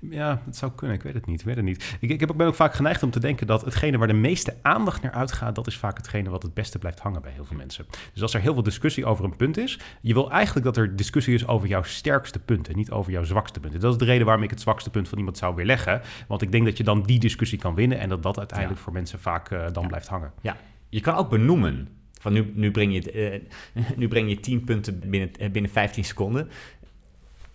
Ja, 0.00 0.42
dat 0.44 0.56
zou 0.56 0.72
kunnen. 0.72 0.96
Ik 0.96 1.02
weet 1.02 1.14
het 1.14 1.26
niet. 1.26 1.40
Ik 1.40 1.46
weet 1.46 1.56
het 1.56 1.64
niet. 1.64 1.96
Ik, 2.00 2.10
ik 2.10 2.20
heb, 2.20 2.32
ben 2.36 2.46
ook 2.46 2.54
vaak 2.54 2.74
geneigd 2.74 3.02
om 3.02 3.10
te 3.10 3.20
denken 3.20 3.46
dat 3.46 3.64
hetgene 3.64 3.98
waar 3.98 4.06
de 4.06 4.14
meeste 4.14 4.54
aandacht 4.62 5.02
naar 5.02 5.12
uitgaat, 5.12 5.54
dat 5.54 5.66
is 5.66 5.76
vaak 5.76 5.96
hetgene 5.96 6.30
wat 6.30 6.42
het 6.42 6.54
beste 6.54 6.78
blijft 6.78 6.98
hangen 6.98 7.22
bij 7.22 7.32
heel 7.32 7.44
veel 7.44 7.56
mensen. 7.56 7.86
Dus 8.12 8.22
als 8.22 8.34
er 8.34 8.40
heel 8.40 8.54
veel 8.54 8.62
discussie 8.62 9.06
over 9.06 9.24
een 9.24 9.36
punt 9.36 9.56
is, 9.56 9.78
je 10.00 10.14
wil 10.14 10.30
eigenlijk 10.30 10.66
dat 10.66 10.76
er 10.76 10.96
discussie 10.96 11.34
is 11.34 11.46
over 11.46 11.68
jouw 11.68 11.82
sterkste 11.82 12.38
punten, 12.38 12.76
niet 12.76 12.90
over 12.90 13.12
jouw 13.12 13.24
zwakste 13.24 13.60
punten. 13.60 13.80
Dat 13.80 13.92
is 13.92 13.98
de 13.98 14.04
reden 14.04 14.26
waarom 14.26 14.44
ik 14.44 14.50
het 14.50 14.60
zwakste 14.60 14.90
punt 14.90 15.08
van 15.08 15.18
iemand 15.18 15.38
zou 15.38 15.54
weerleggen. 15.54 16.00
Want 16.28 16.42
ik 16.42 16.52
denk 16.52 16.64
dat 16.64 16.76
je 16.76 16.84
dan 16.84 17.02
die 17.02 17.18
discussie 17.18 17.58
kan 17.58 17.74
winnen 17.74 17.98
en 17.98 18.08
dat 18.08 18.22
dat 18.22 18.38
uiteindelijk 18.38 18.80
voor 18.80 18.92
mensen 18.92 19.20
vaak 19.20 19.50
uh, 19.50 19.66
dan 19.72 19.86
blijft 19.86 20.08
hangen. 20.08 20.32
Ja, 20.40 20.56
je 20.88 21.00
kan 21.00 21.14
ook 21.14 21.30
benoemen. 21.30 21.88
Van 22.20 22.32
nu, 22.32 22.52
nu, 22.54 22.70
breng 22.70 22.94
je, 22.94 23.42
uh, 23.74 23.84
nu 24.00 24.08
breng 24.08 24.28
je 24.28 24.40
10 24.40 24.64
punten 24.64 24.98
binnen, 24.98 25.52
binnen 25.52 25.70
15 25.70 26.04
seconden. 26.04 26.50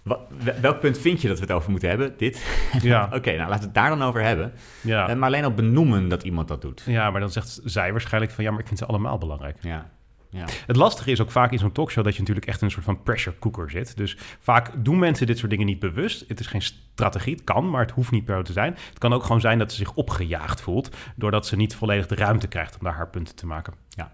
Wat, 0.04 0.20
welk 0.62 0.80
punt 0.80 0.98
vind 0.98 1.22
je 1.22 1.28
dat 1.28 1.38
we 1.38 1.44
het 1.44 1.54
over 1.54 1.72
moeten 1.72 1.90
hebben? 1.90 2.14
Dit? 2.18 2.44
Ja. 2.82 3.10
Oké, 3.14 3.36
nou 3.36 3.50
laten 3.50 3.60
we 3.60 3.66
het 3.66 3.74
daar 3.74 3.90
dan 3.90 4.02
over 4.02 4.22
hebben. 4.24 4.54
Ja. 4.82 5.10
Uh, 5.10 5.16
maar 5.16 5.28
alleen 5.28 5.44
al 5.44 5.54
benoemen 5.54 6.08
dat 6.08 6.24
iemand 6.24 6.48
dat 6.48 6.62
doet. 6.62 6.84
Ja, 6.86 7.12
maar 7.12 7.20
dan 7.20 7.32
zegt 7.32 7.60
zij 7.64 7.92
waarschijnlijk 7.92 8.34
van 8.34 8.44
ja, 8.44 8.52
maar 8.52 8.60
ik 8.60 8.68
vind 8.68 8.80
ze 8.80 8.86
allemaal 8.86 9.18
belangrijk. 9.18 9.58
Ja. 9.62 9.90
Ja. 10.32 10.46
Het 10.68 10.76
lastige 10.76 11.12
is 11.12 11.22
ook 11.22 11.32
vaak 11.32 11.52
in 11.52 11.60
zo'n 11.60 11.72
talkshow 11.72 12.04
dat 12.04 12.14
je 12.14 12.20
natuurlijk 12.20 12.48
echt 12.48 12.60
in 12.60 12.66
een 12.66 12.72
soort 12.72 12.86
van 12.86 13.04
pressure 13.04 13.40
cooker 13.40 13.70
zit. 13.70 13.98
Dus 13.98 14.18
vaak 14.40 14.72
doen 14.78 15.00
mensen 15.00 15.28
dit 15.28 15.38
soort 15.38 15.52
dingen 15.52 15.66
niet 15.66 15.80
bewust. 15.80 16.26
Het 16.28 16.40
is 16.40 16.48
geen 16.48 16.62
strategie, 16.62 17.34
het 17.34 17.44
kan, 17.44 17.70
maar 17.70 17.82
het 17.82 17.92
hoeft 17.92 18.12
niet 18.12 18.26
per 18.26 18.38
se 18.38 18.44
te 18.44 18.52
zijn. 18.52 18.74
Het 18.90 18.98
kan 18.98 19.14
ook 19.14 19.24
gewoon 19.24 19.42
zijn 19.42 19.60
dat 19.60 19.72
ze 19.72 19.78
zich 19.78 19.94
opgejaagd 19.94 20.62
voelt, 20.62 20.96
doordat 21.16 21.48
ze 21.48 21.56
niet 21.56 21.76
volledig 21.76 22.08
de 22.08 22.16
ruimte 22.16 22.48
krijgt 22.48 22.78
om 22.78 22.84
daar 22.84 22.96
haar 22.96 23.10
punten 23.10 23.36
te 23.36 23.46
maken. 23.46 23.74
Ja. 23.90 24.12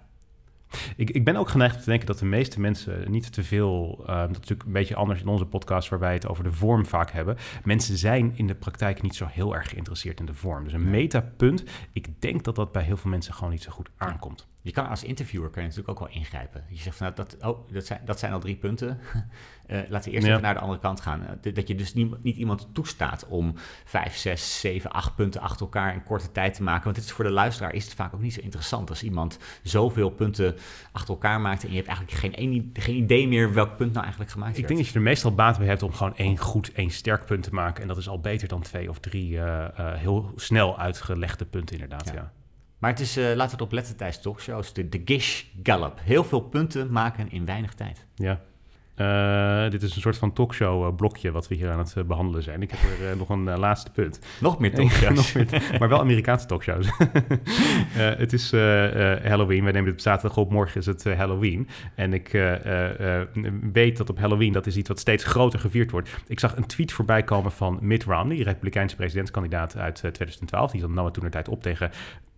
Ik, 0.96 1.10
ik 1.10 1.24
ben 1.24 1.36
ook 1.36 1.50
geneigd 1.50 1.76
om 1.76 1.82
te 1.82 1.90
denken 1.90 2.08
dat 2.08 2.20
de 2.20 2.26
meeste 2.26 2.60
mensen 2.60 3.12
niet 3.12 3.34
te 3.34 3.44
veel. 3.44 3.98
Uh, 4.02 4.08
dat 4.08 4.30
is 4.30 4.36
natuurlijk 4.36 4.64
een 4.64 4.72
beetje 4.72 4.96
anders 4.96 5.22
in 5.22 5.28
onze 5.28 5.46
podcast, 5.46 5.90
waar 5.90 6.00
wij 6.00 6.14
het 6.14 6.28
over 6.28 6.44
de 6.44 6.52
vorm 6.52 6.86
vaak 6.86 7.12
hebben. 7.12 7.38
Mensen 7.64 7.98
zijn 7.98 8.32
in 8.36 8.48
de 8.48 8.56
praktijk 8.56 9.02
niet 9.02 9.16
zo 9.16 9.26
heel 9.26 9.56
erg 9.56 9.70
geïnteresseerd 9.70 10.20
in 10.20 10.26
de 10.26 10.34
vorm. 10.34 10.64
Dus 10.64 10.74
een 10.74 10.90
metapunt, 10.90 11.64
ik 11.94 12.22
denk 12.22 12.44
dat 12.44 12.56
dat 12.56 12.72
bij 12.72 12.84
heel 12.84 12.98
veel 12.98 13.10
mensen 13.10 13.34
gewoon 13.34 13.52
niet 13.52 13.64
zo 13.64 13.72
goed 13.72 13.90
aankomt. 13.98 14.48
Je 14.62 14.74
kan 14.74 14.88
als 14.88 15.04
interviewer 15.04 15.50
kan 15.50 15.62
je 15.62 15.68
natuurlijk 15.68 16.00
ook 16.00 16.08
wel 16.08 16.18
ingrijpen. 16.18 16.64
Je 16.70 16.78
zegt 16.78 16.98
van 16.98 17.06
nou, 17.06 17.28
dat, 17.28 17.50
oh, 17.50 17.72
dat, 17.72 17.86
zijn, 17.86 18.02
dat 18.06 18.20
zijn 18.20 18.34
al 18.34 18.40
drie 18.40 18.56
punten. 18.56 19.00
Uh, 19.72 19.78
laten 19.90 20.10
we 20.10 20.16
eerst 20.16 20.26
Ja. 20.28 20.32
even 20.32 20.44
naar 20.44 20.54
de 20.54 20.60
andere 20.60 20.80
kant 20.80 21.02
gaan. 21.02 21.22
Uh, 21.46 21.54
dat 21.54 21.68
je 21.68 21.76
dus 21.76 21.94
niet, 21.94 22.24
niet 22.24 22.38
iemand 22.38 22.68
toestaat 22.74 23.26
om 23.28 23.54
vijf, 23.86 24.16
zes, 24.16 24.60
zeven, 24.60 24.92
acht 24.92 25.16
punten 25.16 25.42
achter 25.42 25.62
elkaar 25.62 25.94
in 25.94 26.04
korte 26.04 26.32
tijd 26.32 26.54
te 26.54 26.64
maken. 26.64 26.84
Want 26.84 26.96
het 26.96 27.06
is 27.06 27.12
voor 27.12 27.24
de 27.26 27.32
luisteraar 27.32 27.74
is 27.74 27.84
het 27.84 27.94
vaak 27.94 28.14
ook 28.14 28.22
niet 28.22 28.34
zo 28.34 28.42
interessant 28.42 28.90
als 28.90 29.04
iemand 29.04 29.40
zoveel 29.64 30.10
punten 30.10 30.56
achter 30.92 31.10
elkaar 31.14 31.42
maakt 31.42 31.64
en 31.64 31.70
je 31.70 31.76
hebt 31.76 31.88
eigenlijk 31.88 32.18
geen, 32.18 32.34
een, 32.36 32.70
geen 32.74 32.96
idee 32.96 33.28
meer 33.28 33.54
welk 33.54 33.78
punt 33.78 33.92
nou 33.92 34.02
eigenlijk 34.02 34.32
gemaakt 34.32 34.52
Ik 34.52 34.58
werd. 34.58 34.68
denk 34.68 34.80
dat 34.80 34.90
je 34.90 34.96
er 34.96 35.06
meestal 35.06 35.34
baat 35.36 35.58
bij 35.58 35.68
hebt 35.68 35.84
om 35.84 35.94
gewoon 35.94 36.16
één 36.16 36.38
goed, 36.38 36.72
één 36.72 36.90
sterk 36.92 37.26
punt 37.26 37.44
te 37.44 37.54
maken. 37.54 37.82
En 37.82 37.88
dat 37.88 37.98
is 37.98 38.10
al 38.10 38.20
beter 38.20 38.48
dan 38.48 38.62
twee 38.62 38.90
of 38.90 39.00
drie 39.00 39.38
eh, 39.40 39.64
eh, 39.66 39.98
heel 40.00 40.32
snel 40.36 40.80
uitgelegde 40.80 41.46
punten, 41.46 41.76
inderdaad. 41.76 42.06
Ja. 42.08 42.14
Ja. 42.14 42.32
Maar 42.78 42.90
het 42.90 43.00
is, 43.00 43.18
eh, 43.18 43.24
laten 43.24 43.38
we 43.46 43.52
het 43.52 43.62
opletten 43.62 43.96
tijdens 43.98 44.22
talkshows, 44.22 44.74
de, 44.74 44.90
de 44.90 45.02
Gish 45.06 45.44
Gallop. 45.64 46.00
Heel 46.04 46.24
veel 46.24 46.40
punten 46.40 46.92
maken 46.92 47.32
in 47.32 47.46
weinig 47.46 47.74
tijd. 47.74 48.06
Ja. 48.16 48.40
Eh, 48.98 49.70
dit 49.70 49.82
is 49.84 49.96
een 49.96 50.02
soort 50.02 50.18
van 50.18 50.34
talkshow-blokje 50.34 51.32
wat 51.32 51.48
we 51.48 51.56
hier 51.56 51.72
aan 51.72 51.80
het 51.80 51.94
eh, 51.98 52.04
behandelen 52.04 52.44
zijn. 52.44 52.62
Ik 52.62 52.72
heb 52.72 52.80
er 52.80 53.10
eh, 53.12 53.18
nog 53.18 53.30
een 53.30 53.48
eh, 53.48 53.58
laatste 53.58 53.92
punt. 53.92 54.20
Nog 54.40 54.60
meer 54.60 54.74
talkshows. 54.76 55.34
nog 55.34 55.52
meer, 55.52 55.76
maar 55.80 55.90
wel 55.90 56.00
Amerikaanse 56.00 56.46
talkshows. 56.46 56.90
Eh, 57.98 58.16
het 58.18 58.34
is 58.34 58.52
eh, 58.52 59.14
eh, 59.14 59.24
Halloween. 59.26 59.64
Wij 59.64 59.72
nemen 59.72 59.86
dit 59.86 59.94
op 59.94 60.00
zaterdag 60.00 60.38
op. 60.38 60.52
Morgen 60.52 60.80
is 60.80 60.86
het 60.86 61.06
eh, 61.06 61.18
Halloween. 61.18 61.68
En 61.96 62.14
ik 62.14 62.34
eh, 62.34 62.66
eh, 62.66 63.22
eh, 63.22 63.28
weet 63.72 63.98
dat 63.98 64.10
op 64.10 64.20
Halloween, 64.20 64.52
dat 64.54 64.68
is 64.68 64.78
iets 64.78 64.88
wat 64.88 65.00
steeds 65.00 65.24
groter 65.24 65.60
gevierd 65.60 65.92
wordt. 65.92 66.10
Ik 66.28 66.40
zag 66.40 66.56
een 66.56 66.66
tweet 66.66 66.92
voorbij 66.92 67.24
komen 67.24 67.52
van 67.52 67.78
Mitt 67.82 68.04
Romney, 68.04 68.42
Republikeinse 68.42 68.96
presidentskandidaat 68.96 69.78
uit 69.78 69.96
eh, 70.04 70.12
2012. 70.12 70.72
Die 70.72 70.88
nam 70.88 71.12
toen 71.12 71.24
de 71.24 71.30
tijd 71.30 71.48
op 71.48 71.62
tegen 71.62 71.92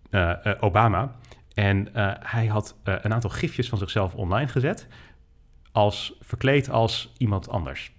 eh, 0.10 0.45
eh, 0.45 0.55
Obama. 0.60 1.16
En 1.53 1.93
eh, 1.93 2.12
hij 2.20 2.45
had 2.45 2.76
eh, 2.84 2.95
een 3.01 3.14
aantal 3.14 3.30
gifjes 3.30 3.70
van 3.70 3.78
zichzelf 3.78 4.16
online 4.16 4.47
gezet. 4.47 4.88
Als 5.72 6.17
verkleed 6.22 6.70
als 6.70 7.13
iemand 7.17 7.49
anders. 7.49 7.91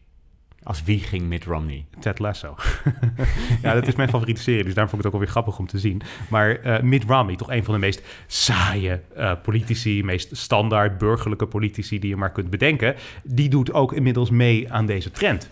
Als 0.63 0.83
wie 0.83 0.99
ging 0.99 1.23
Mitt 1.23 1.45
Romney? 1.45 1.87
Ted 2.01 2.19
Lasso. 2.19 2.57
ja, 3.63 3.75
dat 3.75 3.87
is 3.87 3.95
mijn 3.95 4.09
favoriete 4.15 4.43
serie, 4.43 4.65
dus 4.65 4.75
daarom 4.75 4.91
vond 4.91 5.05
ik 5.05 5.07
het 5.07 5.07
ook 5.07 5.13
alweer 5.13 5.29
grappig 5.29 5.59
om 5.59 5.67
te 5.67 5.79
zien. 5.79 6.03
Maar 6.29 6.57
eh 6.57 6.83
Mitt 6.83 7.05
Romney, 7.05 7.37
toch 7.37 7.51
een 7.51 7.65
van 7.65 7.75
de 7.75 7.81
meest 7.81 8.03
saaie 8.27 9.01
eh, 9.15 9.33
politici, 9.43 10.05
meest 10.05 10.37
standaard 10.37 10.99
burgerlijke 10.99 11.47
politici 11.47 11.99
die 11.99 12.11
je 12.11 12.17
maar 12.17 12.33
kunt 12.33 12.51
bedenken, 12.51 12.95
die 13.23 13.49
doet 13.49 13.73
ook 13.73 13.93
inmiddels 13.93 14.31
mee 14.31 14.73
aan 14.73 14.87
deze 14.87 15.11
trend. 15.11 15.51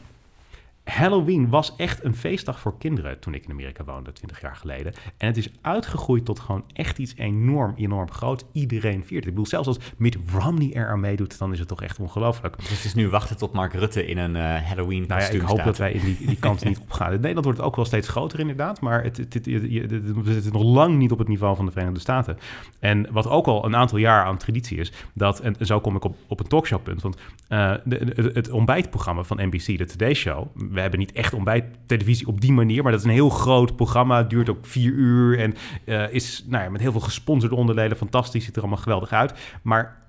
Halloween 0.89 1.49
was 1.49 1.77
echt 1.77 2.05
een 2.05 2.15
feestdag 2.15 2.61
voor 2.61 2.79
kinderen 2.79 3.19
toen 3.19 3.35
ik 3.35 3.45
in 3.45 3.51
Amerika 3.51 3.85
woonde, 3.85 4.13
20 4.13 4.41
jaar 4.41 4.57
geleden. 4.57 4.93
En 5.17 5.27
het 5.27 5.37
is 5.37 5.51
uitgegroeid 5.61 6.25
tot 6.25 6.41
gewoon 6.41 6.65
echt 6.73 6.99
iets 6.99 7.15
enorm, 7.17 7.75
enorm 7.77 8.11
groot. 8.11 8.45
Iedereen 8.53 9.05
viert 9.05 9.11
het. 9.11 9.25
Ik 9.25 9.31
bedoel, 9.31 9.47
zelfs 9.47 9.67
als 9.69 9.79
Mitt 9.97 10.17
Romney 10.33 10.73
er 10.75 10.89
aan 10.89 11.01
meedoet, 11.01 11.39
dan 11.39 11.53
is 11.53 11.59
het 11.59 11.69
toch 11.69 11.83
echt 11.83 11.99
ongelooflijk. 11.99 12.57
Dus 12.59 12.69
het 12.71 12.85
is 12.85 12.95
nu 12.95 13.09
wachten 13.09 13.37
tot 13.37 13.53
Mark 13.53 13.73
Rutte 13.75 14.07
in 14.07 14.19
een 14.19 14.37
eh, 14.37 14.43
Halloween 14.69 15.05
Nou 15.09 15.21
ja, 15.21 15.29
ik 15.29 15.41
hoop 15.41 15.51
staat. 15.51 15.65
dat 15.65 15.79
wij 15.79 15.93
in 15.93 16.05
die, 16.05 16.27
die 16.27 16.37
kant 16.37 16.65
niet 16.65 16.79
opgaan. 16.79 17.07
In 17.13 17.15
Nederland 17.15 17.45
wordt 17.45 17.59
het 17.59 17.69
ook 17.69 17.77
wel 17.77 17.85
steeds 17.85 18.09
groter 18.09 18.41
inderdaad, 18.41 18.81
maar 18.81 19.03
het, 19.03 19.17
het, 19.17 19.47
we 19.47 20.33
zitten 20.33 20.53
nog 20.53 20.63
lang 20.63 20.97
niet 20.99 21.13
op 21.13 21.19
het 21.19 21.29
niveau 21.29 21.57
van 21.57 21.65
de 21.65 21.71
Verenigde 21.73 22.01
Staten. 22.01 22.39
En 22.79 23.13
wat 23.13 23.29
ook 23.29 23.47
al 23.47 23.65
een 23.65 23.77
aantal 23.77 23.99
jaar 23.99 24.25
aan 24.25 24.37
traditie 24.39 24.79
is, 24.79 24.93
dat, 25.13 25.41
en 25.41 25.55
zo 25.67 25.81
kom 25.81 25.97
ik 25.97 26.05
op, 26.05 26.17
op 26.27 26.41
een 26.41 26.47
talkshowpunt, 26.49 27.03
want 27.03 27.17
eh, 27.49 27.75
de- 27.85 28.31
het 28.35 28.51
ontbijtprogramma 28.51 29.23
van 29.23 29.37
NBC, 29.41 29.79
de 29.79 29.85
Today 29.85 30.15
Show, 30.15 30.47
we 30.79 30.85
hebben 30.85 31.07
niet 31.07 31.13
echt 31.13 31.35
ontbijttelevisie 31.35 32.27
op 32.27 32.41
die 32.41 32.53
manier, 32.53 32.83
maar 32.83 32.93
dat 32.93 33.01
is 33.01 33.07
een 33.07 33.13
heel 33.13 33.29
groot 33.29 33.77
programma, 33.77 34.23
duurt 34.23 34.49
ook 34.49 34.67
vier 34.67 34.93
uur 34.93 35.39
en 35.39 35.55
eh, 35.85 36.13
is 36.13 36.45
nou 36.47 36.65
ja, 36.65 36.71
met 36.71 36.81
heel 36.81 36.93
veel 36.93 37.01
gesponsorde 37.01 37.55
onderdelen, 37.55 37.97
fantastisch, 37.97 38.45
ziet 38.45 38.57
er 38.57 38.63
allemaal 38.63 38.83
geweldig 38.83 39.13
uit. 39.13 39.59
Maar 39.63 40.03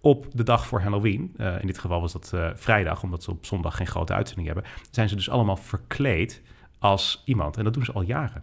op 0.00 0.26
de 0.32 0.42
dag 0.42 0.66
voor 0.66 0.80
Halloween, 0.80 1.34
eh, 1.36 1.60
in 1.60 1.66
dit 1.66 1.78
geval 1.78 2.00
was 2.00 2.12
dat 2.12 2.32
eh, 2.34 2.50
vrijdag, 2.54 3.02
omdat 3.02 3.22
ze 3.22 3.30
op 3.30 3.46
zondag 3.46 3.76
geen 3.76 3.86
grote 3.86 4.12
uitzending 4.12 4.46
hebben, 4.46 4.64
zijn 4.90 5.08
ze 5.08 5.14
dus 5.14 5.30
allemaal 5.30 5.56
verkleed 5.56 6.42
als 6.78 7.22
iemand. 7.24 7.56
En 7.56 7.64
dat 7.64 7.74
doen 7.74 7.84
ze 7.84 7.92
al 7.92 8.02
jaren. 8.02 8.42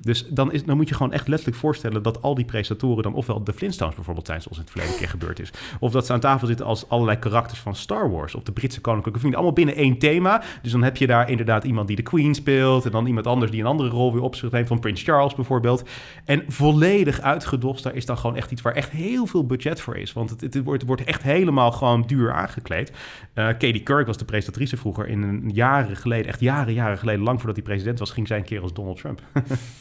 Dus 0.00 0.26
dan, 0.28 0.52
is, 0.52 0.64
dan 0.64 0.76
moet 0.76 0.88
je 0.88 0.94
gewoon 0.94 1.12
echt 1.12 1.28
letterlijk 1.28 1.58
voorstellen 1.58 2.02
dat 2.02 2.22
al 2.22 2.34
die 2.34 2.44
presentatoren 2.44 3.02
dan 3.02 3.14
ofwel 3.14 3.44
de 3.44 3.52
Flintstones 3.52 3.94
bijvoorbeeld 3.94 4.26
zijn, 4.26 4.42
zoals 4.42 4.56
in 4.56 4.62
het 4.62 4.72
verleden 4.72 4.96
keer 4.96 5.08
gebeurd 5.08 5.40
is. 5.40 5.50
Of 5.80 5.92
dat 5.92 6.06
ze 6.06 6.12
aan 6.12 6.20
tafel 6.20 6.46
zitten 6.46 6.66
als 6.66 6.88
allerlei 6.88 7.18
karakters 7.18 7.60
van 7.60 7.74
Star 7.74 8.10
Wars 8.10 8.34
of 8.34 8.42
de 8.42 8.52
Britse 8.52 8.80
koninklijke 8.80 9.18
familie. 9.18 9.38
Allemaal 9.38 9.56
binnen 9.56 9.76
één 9.76 9.98
thema. 9.98 10.42
Dus 10.62 10.72
dan 10.72 10.82
heb 10.82 10.96
je 10.96 11.06
daar 11.06 11.30
inderdaad 11.30 11.64
iemand 11.64 11.86
die 11.86 11.96
de 11.96 12.02
Queen 12.02 12.34
speelt 12.34 12.84
en 12.84 12.90
dan 12.90 13.06
iemand 13.06 13.26
anders 13.26 13.50
die 13.50 13.60
een 13.60 13.66
andere 13.66 13.88
rol 13.88 14.12
weer 14.12 14.22
op 14.22 14.34
zich 14.34 14.50
neemt, 14.50 14.68
van 14.68 14.80
Prins 14.80 15.02
Charles 15.02 15.34
bijvoorbeeld. 15.34 15.88
En 16.24 16.44
volledig 16.48 17.20
uitgedost, 17.20 17.82
daar 17.82 17.94
is 17.94 18.06
dan 18.06 18.18
gewoon 18.18 18.36
echt 18.36 18.50
iets 18.50 18.62
waar 18.62 18.74
echt 18.74 18.90
heel 18.90 19.26
veel 19.26 19.46
budget 19.46 19.80
voor 19.80 19.96
is. 19.96 20.12
Want 20.12 20.30
het, 20.30 20.40
het, 20.40 20.62
wordt, 20.64 20.84
wordt 20.84 21.04
echt 21.04 21.22
helemaal 21.22 21.72
gewoon 21.72 22.02
duur 22.06 22.32
aangekleed. 22.32 22.92
Eh 23.34 23.46
Katie 23.46 23.82
Kirk 23.82 24.06
was 24.06 24.16
de 24.16 24.24
presentatrice 24.24 24.76
vroeger 24.76 25.08
in 25.08 25.22
een 25.22 25.50
jaren 25.52 25.96
geleden, 25.96 26.26
echt 26.26 26.40
jaren, 26.40 26.74
jaren 26.74 26.98
geleden, 26.98 27.22
lang 27.22 27.38
voordat 27.38 27.56
hij 27.56 27.64
president 27.64 27.98
was, 27.98 28.10
ging 28.10 28.26
zij 28.26 28.38
een 28.38 28.44
keer 28.44 28.62
als 28.62 28.72
Donald 28.72 28.98
Trump. 28.98 29.22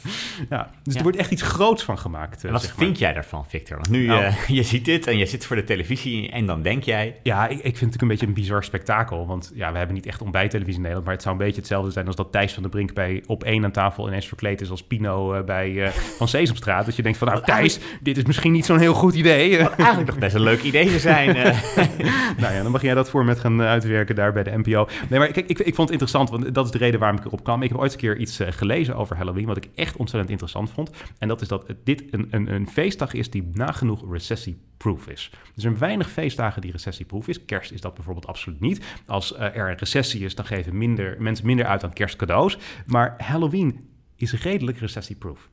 ja, 0.50 0.72
dus 0.84 0.94
Ja. 0.94 0.98
er 0.98 1.04
wordt 1.04 1.18
echt 1.18 1.32
iets 1.32 1.42
groots 1.42 1.84
van 1.84 2.00
gemaakt. 2.00 2.38
eh, 2.38 2.46
En 2.46 2.52
wat 2.52 2.62
zeg 2.62 2.76
maar. 2.76 2.86
vind 2.86 2.98
jij 3.00 3.14
daarvan, 3.14 3.46
Victor? 3.48 3.76
Want 3.78 3.90
nu, 3.90 4.06
Nou. 4.06 4.24
eh, 4.24 4.48
je 4.58 4.64
ziet 4.64 4.86
dit 4.86 5.08
en 5.08 5.18
je 5.18 5.26
zit 5.26 5.46
voor 5.46 5.56
de 5.56 5.64
televisie 5.64 6.30
en 6.32 6.46
dan 6.46 6.62
denk 6.62 6.84
jij... 6.84 7.16
Ja, 7.24 7.44
ik, 7.48 7.50
ik 7.52 7.62
vind 7.62 7.74
het 7.74 7.82
natuurlijk 7.82 8.02
een 8.02 8.08
beetje 8.08 8.28
een 8.28 8.34
bizar 8.34 8.64
spektakel. 8.64 9.28
Want 9.28 9.52
ja, 9.56 9.72
we 9.72 9.78
hebben 9.78 9.96
niet 9.96 10.06
echt 10.06 10.22
ontbijttelevisie 10.22 10.76
in 10.76 10.82
Nederland. 10.82 11.06
Maar 11.06 11.14
het 11.16 11.24
zou 11.24 11.36
een 11.36 11.42
beetje 11.46 11.60
hetzelfde 11.60 11.92
zijn 11.92 12.08
als 12.08 12.16
dat 12.16 12.32
Thijs 12.32 12.54
van 12.54 12.62
der 12.64 12.72
Brink 12.72 12.94
bij 12.94 13.24
op 13.28 13.44
één 13.44 13.64
aan 13.64 13.72
tafel 13.72 14.08
ineens 14.08 14.28
verkleed 14.28 14.62
is 14.62 14.70
als 14.70 14.84
Pino 14.84 15.34
eh, 15.34 15.44
bij 15.44 15.84
eh, 15.84 15.90
Van 15.92 16.28
Sesamstraat. 16.28 16.86
Dat 16.86 16.96
je 16.96 17.02
denkt 17.02 17.18
van 17.18 17.28
nou 17.28 17.42
Thijs, 17.44 17.80
dit 18.02 18.18
is 18.18 18.24
misschien 18.24 18.52
niet 18.52 18.66
zo'n 18.66 18.80
heel 18.80 18.94
goed 18.94 19.14
idee. 19.16 19.58
Wat 19.62 19.76
eigenlijk 19.76 20.10
nog 20.10 20.20
best 20.20 20.36
een 20.36 20.42
leuk 20.42 20.62
idee 20.62 20.86
te 20.88 21.00
zijn. 21.00 21.36
eh. 21.36 21.58
nou 22.42 22.54
ja, 22.54 22.62
dan 22.64 22.72
mag 22.72 22.82
jij 22.82 22.94
dat 22.94 23.10
voor 23.10 23.26
met 23.26 23.40
gaan 23.40 23.62
eh, 23.62 23.68
uitwerken 23.68 24.16
daar 24.16 24.34
bij 24.34 24.44
de 24.44 24.52
NPO. 24.58 24.88
Nee, 25.10 25.20
maar 25.20 25.28
kijk, 25.32 25.48
ik, 25.50 25.60
ik 25.60 25.76
vond 25.76 25.90
het 25.90 26.02
interessant, 26.02 26.30
want 26.30 26.54
dat 26.56 26.66
is 26.66 26.72
de 26.72 26.78
reden 26.78 27.00
waarom 27.00 27.18
ik 27.18 27.26
erop 27.26 27.44
kwam. 27.44 27.62
Ik 27.62 27.70
heb 27.70 27.78
ooit 27.78 27.92
een 27.94 27.98
keer 28.00 28.18
iets 28.18 28.40
eh, 28.40 28.48
gelezen 28.52 28.96
over 28.96 29.16
Halloween, 29.16 29.46
wat 29.46 29.58
ik 29.58 29.68
echt 29.76 29.93
ontzettend 29.98 30.32
interessant 30.32 30.70
vond. 30.70 30.92
En 31.18 31.28
dat 31.28 31.42
is 31.42 31.48
dat 31.48 31.66
dit 31.84 32.04
een, 32.14 32.28
een, 32.30 32.54
een 32.54 32.70
feestdag 32.70 33.14
is 33.14 33.30
die 33.30 33.50
nagenoeg 33.54 34.12
recessieproof 34.12 35.08
is. 35.08 35.30
Er 35.34 35.62
zijn 35.62 35.78
weinig 35.78 36.12
feestdagen 36.12 36.62
die 36.62 36.72
recessieproof 36.72 37.28
is. 37.28 37.46
Kerst 37.46 37.72
is 37.72 37.82
dat 37.82 37.94
bijvoorbeeld 37.94 38.28
absoluut 38.28 38.60
niet. 38.60 38.86
Als 39.06 39.34
eh, 39.34 39.56
er 39.56 39.70
een 39.70 39.78
recessie 39.78 40.24
is, 40.24 40.36
dan 40.36 40.46
geven 40.46 40.78
minder, 40.78 41.16
mensen 41.20 41.46
minder 41.46 41.66
uit 41.66 41.84
aan 41.84 41.94
kerstcadeaus. 41.94 42.58
Maar 42.86 43.16
Halloween 43.18 43.90
is 44.16 44.34
redelijk 44.34 44.78
recessieproof. 44.78 45.50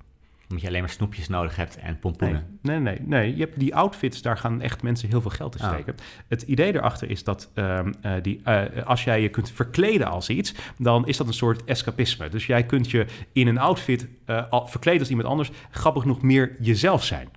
Omdat 0.50 0.60
je 0.60 0.66
alleen 0.68 0.80
maar 0.80 0.90
snoepjes 0.90 1.28
nodig 1.28 1.56
hebt 1.56 1.76
en 1.76 1.98
pompoenen. 1.98 2.58
Nee, 2.62 2.78
nee, 2.78 2.98
nee, 2.98 3.06
nee. 3.06 3.34
Je 3.36 3.40
hebt 3.44 3.58
die 3.58 3.74
outfits, 3.74 4.22
daar 4.22 4.36
gaan 4.38 4.60
echt 4.60 4.82
mensen 4.82 5.08
heel 5.08 5.20
veel 5.20 5.30
geld 5.30 5.54
in 5.58 5.64
Ah. 5.64 5.72
steken. 5.72 5.94
Het 6.28 6.42
idee 6.42 6.74
erachter 6.74 7.10
is 7.10 7.24
dat 7.24 7.50
ehm, 7.54 7.92
eh, 8.02 8.12
die, 8.22 8.40
eh, 8.44 8.86
als 8.86 9.04
jij 9.04 9.22
je 9.22 9.28
kunt 9.28 9.50
verkleden 9.50 10.06
als 10.06 10.28
iets, 10.28 10.54
dan 10.78 11.06
is 11.06 11.16
dat 11.16 11.26
een 11.26 11.32
soort 11.32 11.64
escapisme. 11.64 12.28
Dus 12.28 12.46
jij 12.46 12.64
kunt 12.66 12.90
je 12.90 13.06
in 13.32 13.46
een 13.46 13.58
outfit 13.58 14.08
al- 14.50 14.66
verkleden 14.66 15.00
als 15.00 15.08
iemand 15.10 15.28
anders, 15.28 15.50
grappig 15.70 16.02
genoeg 16.02 16.22
meer 16.22 16.56
jezelf 16.60 17.04
zijn. 17.04 17.28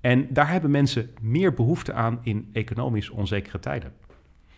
En 0.00 0.26
daar 0.30 0.48
hebben 0.50 0.70
mensen 0.70 1.10
meer 1.20 1.54
behoefte 1.54 1.92
aan 1.92 2.18
in 2.22 2.48
economisch 2.52 3.10
onzekere 3.10 3.58
tijden. 3.58 3.92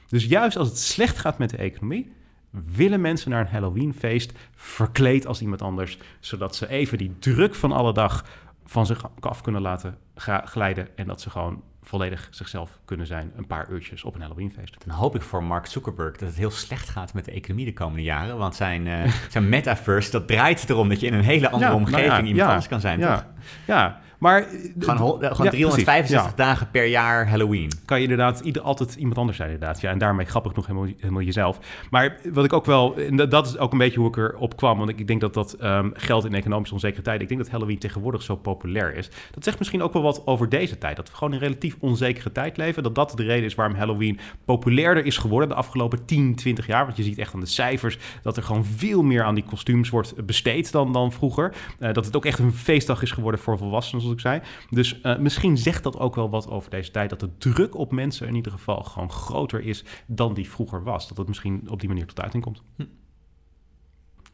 Dus 0.09 0.25
juist 0.25 0.57
als 0.57 0.69
het 0.69 0.79
slecht 0.79 1.19
gaat 1.19 1.39
met 1.39 1.51
de 1.51 1.57
economie, 1.57 2.13
willen 2.53 3.01
mensen 3.01 3.31
naar 3.31 3.41
een 3.41 3.53
Halloweenfeest 3.53 4.33
verkleed 4.55 5.27
als 5.27 5.41
iemand 5.41 5.63
anders, 5.63 5.99
zodat 6.21 6.57
ze 6.57 6.69
even 6.69 6.99
die 6.99 7.17
druk 7.19 7.55
van 7.55 7.73
alle 7.73 7.93
dag 7.93 8.25
van 8.65 8.87
zich 8.87 9.11
af 9.21 9.41
kunnen 9.41 9.63
laten 9.63 9.99
glijden 10.45 10.97
en 10.97 11.07
dat 11.07 11.21
ze 11.21 11.31
gewoon 11.31 11.63
volledig 11.83 12.29
zichzelf 12.31 12.79
kunnen 12.85 13.07
zijn 13.07 13.33
een 13.37 13.47
paar 13.47 13.71
uurtjes 13.71 14.05
op 14.05 14.15
een 14.15 14.21
Halloweenfeest. 14.21 14.77
Dan 14.87 14.97
hoop 14.97 15.15
ik 15.15 15.23
voor 15.23 15.45
Mark 15.45 15.67
Zuckerberg 15.67 16.17
dat 16.17 16.29
het 16.29 16.39
heel 16.39 16.51
slecht 16.51 16.89
gaat 16.89 17.15
met 17.15 17.25
de 17.25 17.31
economie 17.31 17.65
de 17.65 17.73
komende 17.73 18.03
jaren. 18.03 18.37
Want 18.37 18.55
zijn, 18.55 18.87
eh, 18.87 19.13
zijn 19.31 19.49
metaverse, 19.49 20.11
dat 20.11 20.29
draait 20.29 20.71
erom 20.71 20.89
dat 20.89 21.01
je 21.01 21.07
in 21.07 21.15
een 21.15 21.25
hele 21.25 21.51
andere 21.51 21.71
Ja, 21.71 21.79
nou 21.79 21.87
omgeving 21.87 22.11
ja, 22.11 22.19
iemand 22.19 22.37
ja, 22.37 22.47
anders 22.47 22.69
kan 22.69 22.81
zijn, 22.81 22.99
ja, 22.99 23.15
toch? 23.15 23.27
Ja, 23.67 24.01
maar... 24.23 24.47
Gewoon, 24.79 25.23
eh, 25.23 25.31
gewoon 25.31 25.45
Ja, 25.47 25.51
365 25.51 25.95
precies, 25.95 26.11
ja. 26.31 26.33
dagen 26.45 26.71
per 26.71 26.87
jaar 26.87 27.29
Halloween. 27.29 27.71
kan 27.85 27.97
je 27.97 28.03
inderdaad 28.03 28.41
ieder, 28.41 28.63
altijd 28.63 28.95
iemand 28.95 29.19
anders 29.19 29.37
zijn, 29.37 29.51
inderdaad. 29.51 29.81
Ja, 29.81 29.91
en 29.91 29.99
daarmee 29.99 30.27
grappig 30.27 30.55
nog 30.55 30.67
helemaal, 30.67 30.89
helemaal 30.99 31.23
jezelf. 31.23 31.59
Maar 31.91 32.17
wat 32.33 32.45
ik 32.45 32.53
ook 32.53 32.67
wel, 32.67 32.97
en 32.97 33.17
dat- 33.17 33.47
is 33.47 33.59
ook 33.59 33.73
een 33.73 33.79
beetje 33.79 33.99
hoe 34.01 34.09
ik 34.09 34.17
erop 34.17 34.57
kwam, 34.57 34.79
want 34.79 34.91
ik, 34.91 34.99
ik 34.99 35.07
denk 35.07 35.21
dat 35.21 35.35
dat 35.35 35.53
ehm, 35.53 35.91
geldt 35.95 36.25
in 36.27 36.35
economische 36.35 36.75
onzekere 36.75 37.03
tijden. 37.03 37.23
Ik 37.23 37.29
denk 37.29 37.41
dat 37.41 37.51
Halloween 37.51 37.79
tegenwoordig 37.79 38.23
zo 38.23 38.37
populair 38.37 38.97
is. 38.97 39.11
Dat 39.31 39.45
zegt 39.45 39.59
misschien 39.59 39.83
ook 39.83 39.93
wel 39.93 40.03
wat 40.03 40.23
over 40.27 40.49
deze 40.49 40.79
tijd. 40.79 40.97
Dat 40.97 41.09
we 41.11 41.15
gewoon 41.17 41.33
in 41.33 41.39
een 41.41 41.45
relatief 41.47 41.77
onzekere 41.81 42.33
tijd 42.33 42.57
leven. 42.57 42.83
Dat 42.83 42.95
dat 42.95 43.13
de 43.17 43.23
reden 43.23 43.45
is 43.45 43.55
waarom 43.55 43.77
Halloween 43.77 44.19
populairder 44.45 45.05
is 45.05 45.17
geworden 45.17 45.49
de 45.49 45.55
afgelopen 45.55 46.05
10, 46.05 46.35
20 46.35 46.67
jaar. 46.67 46.85
Want 46.85 46.97
je 46.97 47.03
ziet 47.03 47.19
echt 47.19 47.35
aan 47.35 47.41
de 47.41 47.47
cijfers 47.47 47.99
dat 48.23 48.37
er 48.37 48.43
gewoon 48.43 48.65
veel 48.65 49.03
meer 49.03 49.23
aan 49.23 49.35
die 49.35 49.45
kostuums 49.45 49.89
wordt 49.91 50.27
besteed 50.27 50.73
dan, 50.73 50.93
dan 50.93 51.13
vroeger. 51.13 51.55
Eh, 51.79 51.93
dat 51.93 52.05
het 52.05 52.17
ook 52.17 52.25
echt 52.25 52.39
een 52.39 52.53
feestdag 52.53 53.03
is 53.03 53.11
geworden 53.11 53.41
voor 53.41 53.59
volwassenen, 53.59 54.03
zoals 54.21 54.41
ik 54.41 54.47
zei. 54.47 54.69
Dus 54.71 55.01
eh, 55.01 55.19
misschien 55.19 55.59
zegt 55.59 55.83
dat 55.83 55.99
ook 55.99 56.15
wel 56.15 56.31
wat 56.31 56.49
over 56.49 56.71
deze 56.71 56.91
tijd. 56.91 57.11
Dat 57.11 57.21
de 57.21 57.37
druk 57.39 57.77
op 57.77 57.93
mensen 57.93 58.27
in 58.29 58.35
ieder 58.35 58.53
geval 58.53 58.83
gewoon 58.83 59.11
groter 59.11 59.61
is 59.61 59.85
dan 60.07 60.35
die 60.35 60.51
vroeger 60.51 60.83
was. 60.83 61.09
Dat 61.09 61.17
het 61.17 61.29
misschien 61.29 61.71
op 61.71 61.81
die 61.81 61.89
manier 61.89 62.07
tot 62.07 62.21
uiting 62.21 62.43
komt. 62.43 62.63
Zullen 62.77 62.89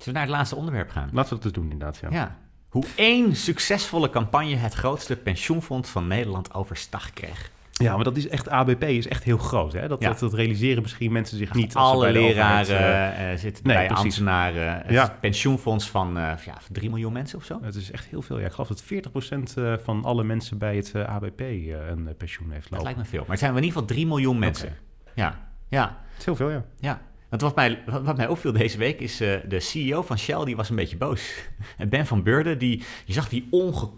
we 0.04 0.12
naar 0.12 0.22
het 0.22 0.30
laatste 0.30 0.56
onderwerp 0.56 0.90
gaan? 0.90 1.10
Laten 1.12 1.36
we 1.36 1.42
dat 1.42 1.42
dus 1.42 1.52
doen, 1.52 1.72
inderdaad. 1.72 1.98
Ja. 2.00 2.08
Ja. 2.10 2.38
Hoe 2.68 2.84
één 2.94 3.36
succesvolle 3.36 4.10
campagne 4.10 4.54
het 4.54 4.74
grootste 4.74 5.16
pensioenfonds 5.16 5.90
van 5.90 6.06
Nederland 6.06 6.54
overstag 6.54 7.12
kreeg. 7.12 7.50
Ja, 7.78 7.94
maar 7.94 8.04
dat 8.04 8.16
is 8.16 8.28
echt, 8.28 8.48
ABP 8.48 8.82
is 8.84 9.08
echt 9.08 9.24
heel 9.24 9.38
groot. 9.38 9.72
Hè? 9.72 9.88
Dat, 9.88 10.00
Ja. 10.00 10.08
dat, 10.08 10.18
dat 10.18 10.34
realiseren 10.34 10.82
misschien 10.82 11.12
mensen 11.12 11.38
zich 11.38 11.54
niet. 11.54 11.74
als 11.74 11.92
Alle 11.92 12.06
overheid, 12.08 12.26
leraren 12.68 13.14
eh, 13.16 13.32
eh, 13.32 13.38
zitten 13.38 13.66
nee, 13.66 13.76
bij 13.76 13.86
precies. 13.86 14.04
ambtenaren. 14.04 14.72
Het 14.82 14.90
Ja. 14.90 15.16
pensioenfonds 15.20 15.90
van 15.90 16.18
eh, 16.18 16.32
ja, 16.44 16.54
3 16.72 16.88
miljoen 16.90 17.12
mensen 17.12 17.38
of 17.38 17.44
zo. 17.44 17.58
het 17.62 17.74
is 17.74 17.90
echt 17.90 18.06
heel 18.06 18.22
veel. 18.22 18.38
Ja, 18.38 18.46
ik 18.46 18.52
geloof 18.52 18.68
dat 18.68 18.82
40% 18.82 19.56
eh, 19.56 19.74
van 19.82 20.04
alle 20.04 20.24
mensen 20.24 20.58
bij 20.58 20.76
het 20.76 20.94
ABP 20.94 21.40
een 21.40 22.14
pensioen 22.18 22.50
heeft 22.50 22.62
Dat 22.62 22.70
lopen. 22.70 22.84
lijkt 22.84 22.98
me 22.98 23.04
veel. 23.04 23.20
Maar 23.20 23.30
het 23.30 23.38
zijn 23.38 23.50
in 23.50 23.56
ieder 23.62 23.72
geval 23.72 23.86
3 23.88 24.06
miljoen 24.06 24.38
mensen. 24.38 24.76
Ja, 25.14 25.38
ja, 25.68 25.96
Het 26.10 26.18
is 26.18 26.24
heel 26.24 26.36
veel, 26.36 26.50
ja. 26.50 26.64
ja. 26.78 27.00
Want 27.28 27.42
wat 27.42 27.54
mij, 27.56 27.82
wat, 27.86 28.16
mij 28.16 28.28
opviel 28.28 28.52
deze 28.52 28.78
week 28.78 29.00
is 29.00 29.16
de 29.16 29.60
CEO 29.60 30.02
van 30.02 30.18
Shell, 30.18 30.44
die 30.44 30.56
was 30.56 30.68
een 30.70 30.76
beetje 30.76 30.96
boos. 30.96 31.34
En 31.78 31.88
Ben 31.88 32.06
van 32.06 32.22
Beurden, 32.22 32.58
die, 32.58 32.82
je 33.04 33.12
zag 33.12 33.28
die 33.28 33.46
ongekoelde, 33.50 33.96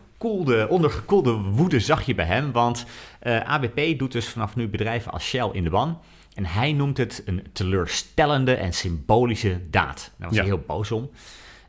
ondergekoelde 0.68 1.32
woede 1.32 1.80
zag 1.80 2.02
je 2.02 2.14
bij 2.14 2.24
hem. 2.24 2.52
Want 2.52 2.86
eh, 3.20 3.40
ABP 3.40 3.98
doet 3.98 4.12
dus 4.12 4.28
vanaf 4.28 4.56
nu 4.56 4.68
bedrijven 4.68 5.12
als 5.12 5.24
Shell 5.28 5.48
in 5.52 5.64
de 5.64 5.70
ban. 5.70 5.98
En 6.34 6.46
hij 6.46 6.72
noemt 6.72 6.96
het 6.96 7.22
een 7.24 7.42
teleurstellende 7.52 8.54
en 8.54 8.72
symbolische 8.72 9.60
daad. 9.70 10.12
Daar 10.18 10.28
was 10.28 10.36
Ja. 10.36 10.42
hij 10.42 10.50
heel 10.54 10.62
boos 10.66 10.90
om. 10.90 11.10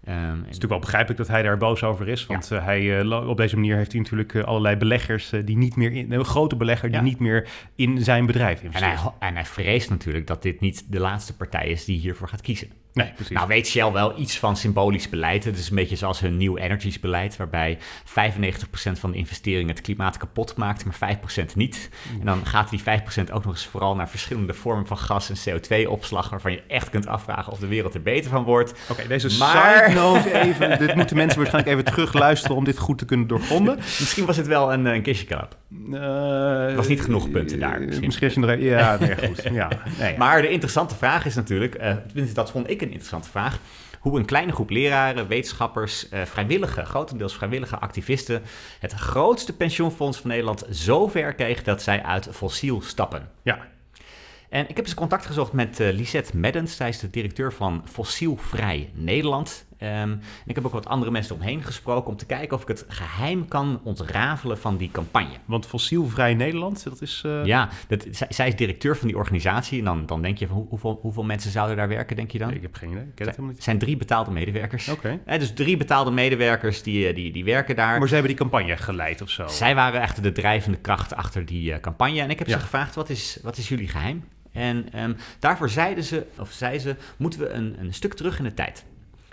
Ehm, 0.03 0.17
en- 0.17 0.27
Het 0.29 0.35
is 0.37 0.41
natuurlijk 0.45 0.69
wel 0.69 0.79
begrijpelijk 0.79 1.17
dat 1.19 1.27
hij 1.27 1.41
daar 1.41 1.57
boos 1.57 1.83
over 1.83 2.07
is. 2.07 2.25
Want 2.25 2.51
eh, 2.51 2.63
hij, 2.63 2.99
eh, 2.99 3.27
op 3.29 3.37
deze 3.37 3.55
manier 3.55 3.75
heeft 3.75 3.91
hij 3.91 4.01
natuurlijk 4.01 4.35
allerlei 4.35 4.75
beleggers 4.75 5.29
die 5.45 5.57
niet 5.57 5.75
meer 5.75 5.91
in. 5.91 6.11
Een 6.11 6.25
grote 6.25 6.55
belegger 6.55 6.91
die 6.91 7.01
niet 7.01 7.19
meer 7.19 7.47
in 7.75 8.03
zijn 8.03 8.25
bedrijf 8.25 8.59
en, 8.59 8.65
investeert. 8.65 8.91
hij, 8.93 9.01
ho- 9.03 9.15
en 9.19 9.33
hij 9.33 9.45
vreest 9.45 9.89
natuurlijk 9.89 10.27
dat 10.27 10.41
dit 10.41 10.59
niet 10.59 10.85
de 10.91 10.99
laatste 10.99 11.35
partij 11.35 11.67
is 11.67 11.85
die 11.85 11.99
hiervoor 11.99 12.27
gaat 12.27 12.41
kiezen. 12.41 12.67
Nee, 12.93 13.11
precies. 13.15 13.35
Nou 13.35 13.47
weet 13.47 13.67
Shell 13.67 13.91
wel 13.91 14.19
iets 14.19 14.39
van 14.39 14.57
symbolisch 14.57 15.09
beleid. 15.09 15.43
Het 15.43 15.57
is 15.57 15.69
een 15.69 15.75
beetje 15.75 15.95
zoals 15.95 16.19
hun 16.19 16.37
New 16.37 16.57
Energies 16.57 16.99
beleid, 16.99 17.37
waarbij 17.37 17.77
95% 17.77 17.79
van 18.99 19.11
de 19.11 19.17
investeringen 19.17 19.67
het 19.69 19.81
klimaat 19.81 20.17
kapot 20.17 20.55
maakt, 20.57 20.85
maar 20.85 21.17
5% 21.17 21.55
niet. 21.55 21.89
En 22.19 22.25
dan 22.25 22.45
gaat 22.45 22.69
die 22.69 22.79
5% 22.81 22.83
ook 23.31 23.43
nog 23.43 23.53
eens 23.53 23.65
vooral 23.67 23.95
naar 23.95 24.09
verschillende 24.09 24.53
vormen 24.53 24.87
van 24.87 24.97
gas- 24.97 25.29
en 25.29 25.53
CO2-opslag, 25.59 26.29
waarvan 26.29 26.51
je 26.51 26.63
echt 26.67 26.89
kunt 26.89 27.07
afvragen 27.07 27.51
of 27.51 27.59
de 27.59 27.67
wereld 27.67 27.93
er 27.93 28.01
beter 28.01 28.29
van 28.29 28.43
wordt. 28.43 28.73
Oké, 28.89 29.07
deze 29.07 29.37
Maar- 29.39 29.83
side 29.85 29.95
note 29.99 30.33
even. 30.47 30.79
dit 30.79 30.95
moeten 30.95 31.15
mensen 31.17 31.37
waarschijnlijk 31.39 31.77
even 31.79 31.91
terug 31.93 32.13
luisteren 32.13 32.55
om 32.57 32.63
dit 32.63 32.77
goed 32.77 32.97
te 32.97 33.05
kunnen 33.05 33.27
doorgronden. 33.27 33.75
Misschien 33.99 34.25
was 34.25 34.37
het 34.37 34.47
wel 34.47 34.73
een, 34.73 34.87
eh, 34.87 34.93
een 34.93 35.01
kistje 35.01 35.25
klap. 35.25 35.59
Er 35.93 36.75
was 36.75 36.87
niet 36.87 37.01
genoeg 37.01 37.31
punten 37.31 37.59
daar, 37.59 37.81
misschien. 37.81 38.05
Misschien 38.05 38.41
nog 38.41 38.55
Ja, 38.59 38.97
nee, 38.99 39.17
goed. 39.27 39.43
Ja, 39.51 39.67
nee, 39.99 40.11
ja. 40.11 40.17
Maar 40.17 40.41
de 40.41 40.49
interessante 40.49 40.95
vraag 40.95 41.25
is 41.25 41.35
natuurlijk, 41.35 41.75
eh, 41.75 41.95
tenminste 42.07 42.33
dat 42.35 42.51
vond 42.51 42.69
ik 42.69 42.80
een 42.81 42.91
interessante 42.91 43.29
vraag, 43.29 43.59
hoe 43.99 44.19
een 44.19 44.25
kleine 44.25 44.51
groep 44.51 44.69
leraren, 44.69 45.27
wetenschappers, 45.27 46.09
eh, 46.09 46.21
vrijwillige, 46.25 46.85
grotendeels 46.85 47.35
vrijwillige 47.35 47.79
activisten, 47.79 48.41
het 48.79 48.93
grootste 48.93 49.55
pensioenfonds 49.55 50.19
van 50.19 50.29
Nederland 50.29 50.65
zo 50.71 51.07
ver 51.07 51.33
kreeg 51.33 51.63
dat 51.63 51.81
zij 51.81 52.03
uit 52.03 52.27
fossiel 52.31 52.81
stappen. 52.81 53.29
ja. 53.43 53.69
En 54.49 54.69
ik 54.69 54.75
heb 54.75 54.85
eens 54.85 54.93
contact 54.93 55.25
gezocht 55.25 55.53
met 55.53 55.79
eh, 55.79 55.93
Lisette 55.93 56.37
Meddens. 56.37 56.75
Zij 56.75 56.89
is 56.89 56.99
de 56.99 57.09
directeur 57.09 57.53
van 57.53 57.83
Fossielvrij 57.91 58.91
Nederland. 58.93 59.65
En 59.81 60.21
ik 60.45 60.55
heb 60.55 60.65
ook 60.65 60.71
wat 60.71 60.87
andere 60.87 61.11
mensen 61.11 61.35
omheen 61.35 61.63
gesproken 61.63 62.11
om 62.11 62.17
te 62.17 62.25
kijken 62.25 62.55
of 62.57 62.61
ik 62.61 62.67
het 62.67 62.85
geheim 62.87 63.47
kan 63.47 63.81
ontrafelen 63.83 64.57
van 64.57 64.77
die 64.77 64.91
campagne. 64.91 65.35
Want 65.45 65.65
fossielvrij 65.65 66.33
Nederland, 66.33 66.83
dat 66.83 67.01
is... 67.01 67.21
eh, 67.25 67.45
Ja, 67.45 67.69
dat, 67.87 68.05
zij, 68.11 68.27
zij 68.29 68.47
is 68.47 68.55
directeur 68.55 68.97
van 68.97 69.07
die 69.07 69.17
organisatie. 69.17 69.79
En 69.79 69.85
dan, 69.85 70.05
dan 70.05 70.21
denk 70.21 70.37
je 70.37 70.47
van 70.47 70.55
hoe- 70.57 70.67
hoeveel, 70.69 70.99
hoeveel 71.01 71.23
mensen 71.23 71.51
zouden 71.51 71.77
daar 71.77 71.87
werken, 71.87 72.15
denk 72.15 72.31
je 72.31 72.37
dan? 72.39 72.51
Ik 72.51 72.61
heb 72.61 72.75
geen 72.75 72.89
idee. 72.89 73.03
Ik 73.03 73.15
ken 73.15 73.25
het 73.25 73.35
helemaal 73.35 73.55
niet. 73.55 73.63
zijn 73.63 73.77
drie 73.79 73.97
betaalde 73.97 74.31
medewerkers. 74.31 74.87
Oké. 74.89 75.19
Dus 75.25 75.53
drie 75.53 75.77
betaalde 75.77 76.11
medewerkers 76.11 76.83
die, 76.83 77.07
eh, 77.07 77.15
die, 77.15 77.31
die 77.31 77.43
werken 77.43 77.75
daar. 77.75 77.99
Maar 77.99 78.07
ze 78.07 78.13
hebben 78.13 78.31
die 78.35 78.39
campagne 78.41 78.77
geleid 78.77 79.21
of 79.21 79.29
zo. 79.29 79.47
Zij 79.47 79.75
waren 79.75 80.01
echt 80.01 80.23
de 80.23 80.31
drijvende 80.31 80.77
kracht 80.77 81.13
achter 81.15 81.45
die 81.45 81.73
eh, 81.73 81.79
campagne. 81.79 82.21
En 82.21 82.29
ik 82.29 82.39
heb 82.39 82.47
Ja. 82.47 82.53
ze 82.57 82.59
gevraagd, 82.63 82.95
wat 82.95 83.09
is, 83.09 83.39
wat 83.43 83.57
is 83.57 83.69
jullie 83.69 83.87
geheim? 83.87 84.23
En 84.51 84.85
ehm, 84.93 85.13
daarvoor 85.39 85.69
zeiden 85.69 86.03
ze, 86.03 86.25
of 86.39 86.51
zei 86.51 86.79
ze, 86.79 86.95
moeten 87.17 87.39
we 87.39 87.49
een, 87.49 87.75
een 87.79 87.93
stuk 87.93 88.13
terug 88.13 88.37
in 88.37 88.43
de 88.43 88.53
tijd. 88.53 88.85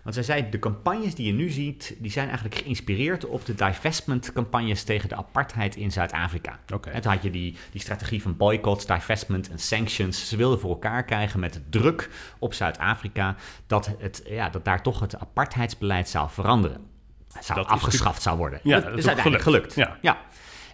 Want 0.09 0.27
zij 0.27 0.37
zei, 0.37 0.51
de 0.51 0.59
campagnes 0.59 1.15
die 1.15 1.27
je 1.27 1.33
nu 1.33 1.51
ziet, 1.51 1.97
die 1.99 2.11
zijn 2.11 2.27
eigenlijk 2.27 2.57
geïnspireerd 2.57 3.27
op 3.27 3.45
de 3.45 3.55
divestment-campagnes 3.55 4.83
tegen 4.83 5.09
de 5.09 5.15
apartheid 5.15 5.77
in 5.77 5.93
Zuid-Afrika. 5.93 6.59
Oké. 6.75 6.91
En 6.91 7.01
toen 7.01 7.13
had 7.13 7.23
je 7.23 7.31
die, 7.31 7.57
die 7.73 7.81
strategie 7.81 8.23
van 8.23 8.37
boycott, 8.37 8.87
divestment 8.87 9.51
en 9.51 9.59
sanctions. 9.59 10.29
Ze 10.29 10.37
wilden 10.37 10.61
voor 10.61 10.71
elkaar 10.71 11.05
krijgen 11.05 11.41
met 11.41 11.61
druk 11.71 12.11
op 12.39 12.55
Zuid-Afrika 12.55 13.37
dat, 13.67 13.91
het, 13.99 14.23
ja, 14.27 14.49
dat 14.49 14.65
daar 14.65 14.83
toch 14.83 15.01
het 15.01 15.19
apartheidsbeleid 15.19 16.09
zou 16.09 16.31
veranderen. 16.31 16.87
Het 17.33 17.45
zou 17.45 17.59
Dat 17.59 17.69
afgeschaft 17.69 18.23
zou 18.23 18.37
worden. 18.37 18.61
Ja, 18.63 18.75
dat, 18.75 18.85
dat 18.85 18.99
is 18.99 19.07
uiteindelijk 19.07 19.45
gelukt. 19.45 19.73
gelukt. 19.73 19.91
Ja. 19.91 19.99
Ja. 20.11 20.19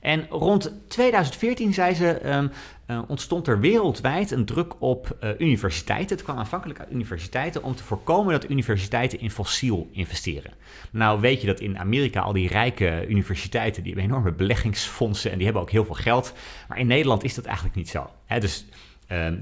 En 0.00 0.26
rond 0.28 0.72
2014, 0.88 1.72
zei 1.72 1.94
ze, 1.94 2.10
ehm, 2.10 2.48
eh, 2.86 3.02
ontstond 3.06 3.46
er 3.46 3.60
wereldwijd 3.60 4.30
een 4.30 4.44
druk 4.44 4.74
op 4.78 5.16
eh, 5.20 5.30
universiteiten. 5.38 6.16
Het 6.16 6.24
kwam 6.24 6.36
aanvankelijk 6.36 6.78
uit 6.78 6.92
universiteiten 6.92 7.62
om 7.62 7.74
te 7.74 7.82
voorkomen 7.82 8.32
dat 8.32 8.50
universiteiten 8.50 9.20
in 9.20 9.30
fossiel 9.30 9.88
investeren. 9.92 10.52
Nou 10.90 11.20
weet 11.20 11.40
je 11.40 11.46
dat 11.46 11.60
in 11.60 11.78
Amerika 11.78 12.20
al 12.20 12.32
die 12.32 12.48
rijke 12.48 13.06
universiteiten, 13.08 13.82
die 13.82 13.92
hebben 13.92 14.10
enorme 14.10 14.32
beleggingsfondsen 14.32 15.30
en 15.30 15.36
die 15.36 15.44
hebben 15.44 15.62
ook 15.62 15.70
heel 15.70 15.84
veel 15.84 15.94
geld. 15.94 16.34
Maar 16.68 16.78
in 16.78 16.86
Nederland 16.86 17.24
is 17.24 17.34
dat 17.34 17.44
eigenlijk 17.44 17.76
niet 17.76 17.88
zo. 17.88 18.10
Hè, 18.26 18.40
dus 18.40 18.66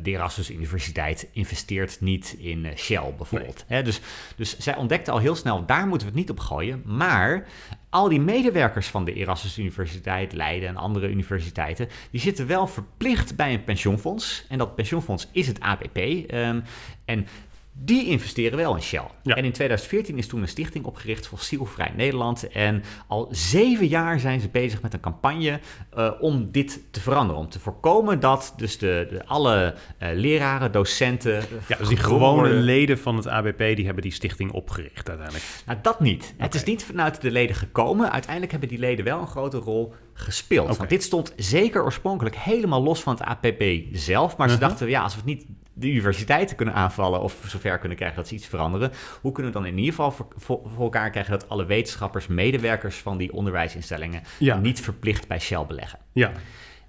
de 0.03 0.11
Erasmus 0.11 0.51
Universiteit 0.51 1.29
investeert 1.33 2.01
niet 2.01 2.37
in 2.39 2.65
eh, 2.65 2.77
Shell 2.77 3.15
bijvoorbeeld. 3.17 3.65
Dus, 3.69 4.01
dus 4.37 4.59
zij 4.59 4.77
ontdekte 4.77 5.11
al 5.11 5.19
heel 5.19 5.35
snel, 5.35 5.67
daar 5.67 5.87
moeten 5.87 6.07
we 6.07 6.13
het 6.13 6.23
niet 6.23 6.31
op 6.31 6.41
gooien. 6.41 6.83
Maar 6.85 7.47
al 7.91 8.09
die 8.09 8.21
medewerkers 8.21 8.87
van 8.87 9.05
de 9.05 9.13
Erasmus 9.13 9.59
Universiteit, 9.59 10.33
Leiden 10.33 10.69
en 10.69 10.77
andere 10.77 11.09
universiteiten, 11.09 11.89
die 12.11 12.21
zitten 12.21 12.47
wel 12.47 12.67
verplicht 12.67 13.37
bij 13.37 13.53
een 13.53 13.65
pensioenfonds. 13.65 14.45
En 14.49 14.59
dat 14.59 14.75
pensioenfonds 14.75 15.29
is 15.33 15.47
het 15.47 15.61
APP. 15.61 15.97
ehm, 15.97 16.61
en 17.05 17.27
die 17.75 18.07
investeren 18.07 18.59
wel 18.59 18.75
in 18.75 18.83
Shell. 18.83 19.05
Ja. 19.23 19.35
En 19.35 19.45
in 19.45 19.53
2014 19.53 20.19
is 20.19 20.27
toen 20.27 20.43
een 20.43 20.49
stichting 20.49 20.85
opgericht, 20.85 21.27
Fossielvrij 21.29 21.93
Nederland. 21.97 22.49
En 22.49 22.83
al 23.07 23.29
zeven 23.31 23.87
jaar 23.87 24.21
zijn 24.21 24.41
ze 24.41 24.49
bezig 24.49 24.83
met 24.83 24.93
een 24.95 25.01
campagne 25.01 25.61
eh, 25.95 26.11
om 26.21 26.49
dit 26.51 26.81
te 26.91 27.01
veranderen. 27.01 27.43
Om 27.43 27.49
te 27.49 27.61
voorkomen 27.61 28.21
dat 28.21 28.55
dus 28.57 28.79
de, 28.79 29.07
de 29.11 29.27
alle 29.27 29.75
eh, 29.99 30.09
leraren, 30.15 30.73
docenten... 30.73 31.39
eh, 31.39 31.45
Ja, 31.67 31.77
dus 31.77 31.89
die 31.89 31.97
gewone 31.97 32.41
worden- 32.41 32.61
leden 32.63 32.99
van 32.99 33.17
het 33.17 33.29
ABP, 33.29 33.59
die 33.59 33.85
hebben 33.85 34.03
die 34.03 34.13
stichting 34.13 34.51
opgericht 34.53 35.09
uiteindelijk. 35.09 35.45
nou, 35.67 35.79
dat 35.83 36.01
niet. 36.01 36.35
Het 36.37 36.55
is 36.55 36.65
niet 36.65 36.85
vanuit 36.85 37.21
de 37.21 37.31
leden 37.31 37.57
gekomen. 37.57 38.11
Uiteindelijk 38.13 38.51
hebben 38.51 38.69
die 38.69 38.79
leden 38.79 39.05
wel 39.05 39.21
een 39.21 39.27
grote 39.27 39.57
rol 39.59 39.95
gespeeld. 40.15 40.77
Want 40.77 40.89
dit 40.91 41.03
stond 41.03 41.33
zeker 41.37 41.83
oorspronkelijk 41.85 42.37
helemaal 42.37 42.83
los 42.83 43.01
van 43.03 43.15
het 43.19 43.23
APP 43.23 43.63
zelf. 43.93 44.37
Maar 44.37 44.49
ze 44.49 44.57
Mhm. 44.57 44.65
dachten, 44.65 44.89
ja, 44.89 45.03
als 45.03 45.13
we 45.13 45.19
het 45.19 45.29
niet 45.29 45.47
de 45.75 45.91
universiteiten 45.91 46.57
kunnen 46.57 46.75
aanvallen 46.75 47.21
of 47.21 47.43
zover 47.47 47.79
kunnen 47.79 47.97
krijgen 47.97 48.17
dat 48.19 48.29
ze 48.29 48.35
iets 48.35 48.47
veranderen, 48.47 48.93
hoe 49.21 49.33
kunnen 49.33 49.53
we 49.53 49.59
dan 49.59 49.67
in 49.69 49.77
ieder 49.79 49.91
geval 49.95 50.11
voor, 50.11 50.27
voor, 50.37 50.61
voor 50.75 50.83
elkaar 50.85 51.11
krijgen 51.11 51.33
dat 51.33 51.49
alle 51.49 51.65
wetenschappers, 51.67 52.27
medewerkers 52.27 52.97
van 52.97 53.17
die 53.19 53.33
onderwijsinstellingen 53.33 54.23
Ja. 54.39 54.59
niet 54.59 54.81
verplicht 54.81 55.29
bij 55.29 55.39
Shell 55.41 55.67
beleggen? 55.67 55.99
Ja, 56.13 56.33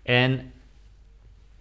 En 0.04 0.52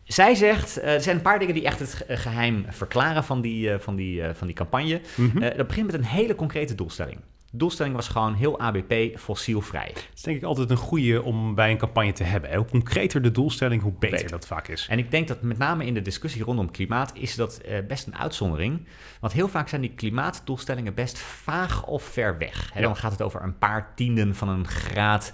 zij 0.04 0.34
zegt, 0.34 0.76
eh, 0.76 0.94
er 0.94 1.00
zijn 1.00 1.16
een 1.16 1.22
paar 1.22 1.38
dingen 1.38 1.54
die 1.54 1.64
echt 1.64 1.78
het 1.78 1.94
ge- 1.94 2.16
geheim 2.16 2.64
verklaren 2.68 3.24
van 3.24 3.40
die, 3.40 3.70
eh, 3.72 3.78
van 3.78 3.96
die, 3.96 4.22
eh, 4.22 4.34
van 4.34 4.46
die 4.46 4.56
campagne. 4.56 5.00
Mhm. 5.16 5.40
Dat 5.56 5.66
begint 5.66 5.86
met 5.86 5.94
een 5.94 6.04
hele 6.04 6.34
concrete 6.34 6.74
doelstelling. 6.74 7.20
Doelstelling 7.54 7.94
was 7.94 8.08
gewoon 8.08 8.34
heel 8.34 8.60
ABP 8.60 9.18
fossielvrij. 9.18 9.90
Dat 9.94 10.04
is 10.14 10.22
denk 10.22 10.36
ik 10.36 10.42
altijd 10.42 10.70
een 10.70 10.76
goede 10.76 11.22
om 11.22 11.54
bij 11.54 11.70
een 11.70 11.78
campagne 11.78 12.12
te 12.12 12.24
hebben. 12.24 12.54
Hoe 12.54 12.66
concreter 12.66 13.22
de 13.22 13.30
doelstelling, 13.30 13.82
hoe 13.82 13.92
beter, 13.92 14.16
Beter. 14.16 14.30
dat 14.30 14.46
vaak 14.46 14.68
is. 14.68 14.86
En 14.90 14.98
ik 14.98 15.10
denk 15.10 15.28
dat 15.28 15.42
met 15.42 15.58
name 15.58 15.86
in 15.86 15.94
de 15.94 16.02
discussie 16.02 16.42
rondom 16.42 16.70
klimaat 16.70 17.12
is 17.14 17.34
dat 17.34 17.58
eh, 17.58 17.86
best 17.88 18.06
een 18.06 18.16
uitzondering. 18.16 18.86
Want 19.20 19.32
heel 19.32 19.48
vaak 19.48 19.68
zijn 19.68 19.80
die 19.80 19.94
klimaatdoelstellingen 19.94 20.94
best 20.94 21.18
vaag 21.18 21.86
of 21.86 22.02
ver 22.02 22.38
weg. 22.38 22.70
Ja. 22.74 22.80
Dan 22.80 22.96
gaat 22.96 23.12
het 23.12 23.22
over 23.22 23.42
een 23.42 23.58
paar 23.58 23.92
tienden 23.94 24.34
van 24.34 24.48
een 24.48 24.66
graad 24.66 25.32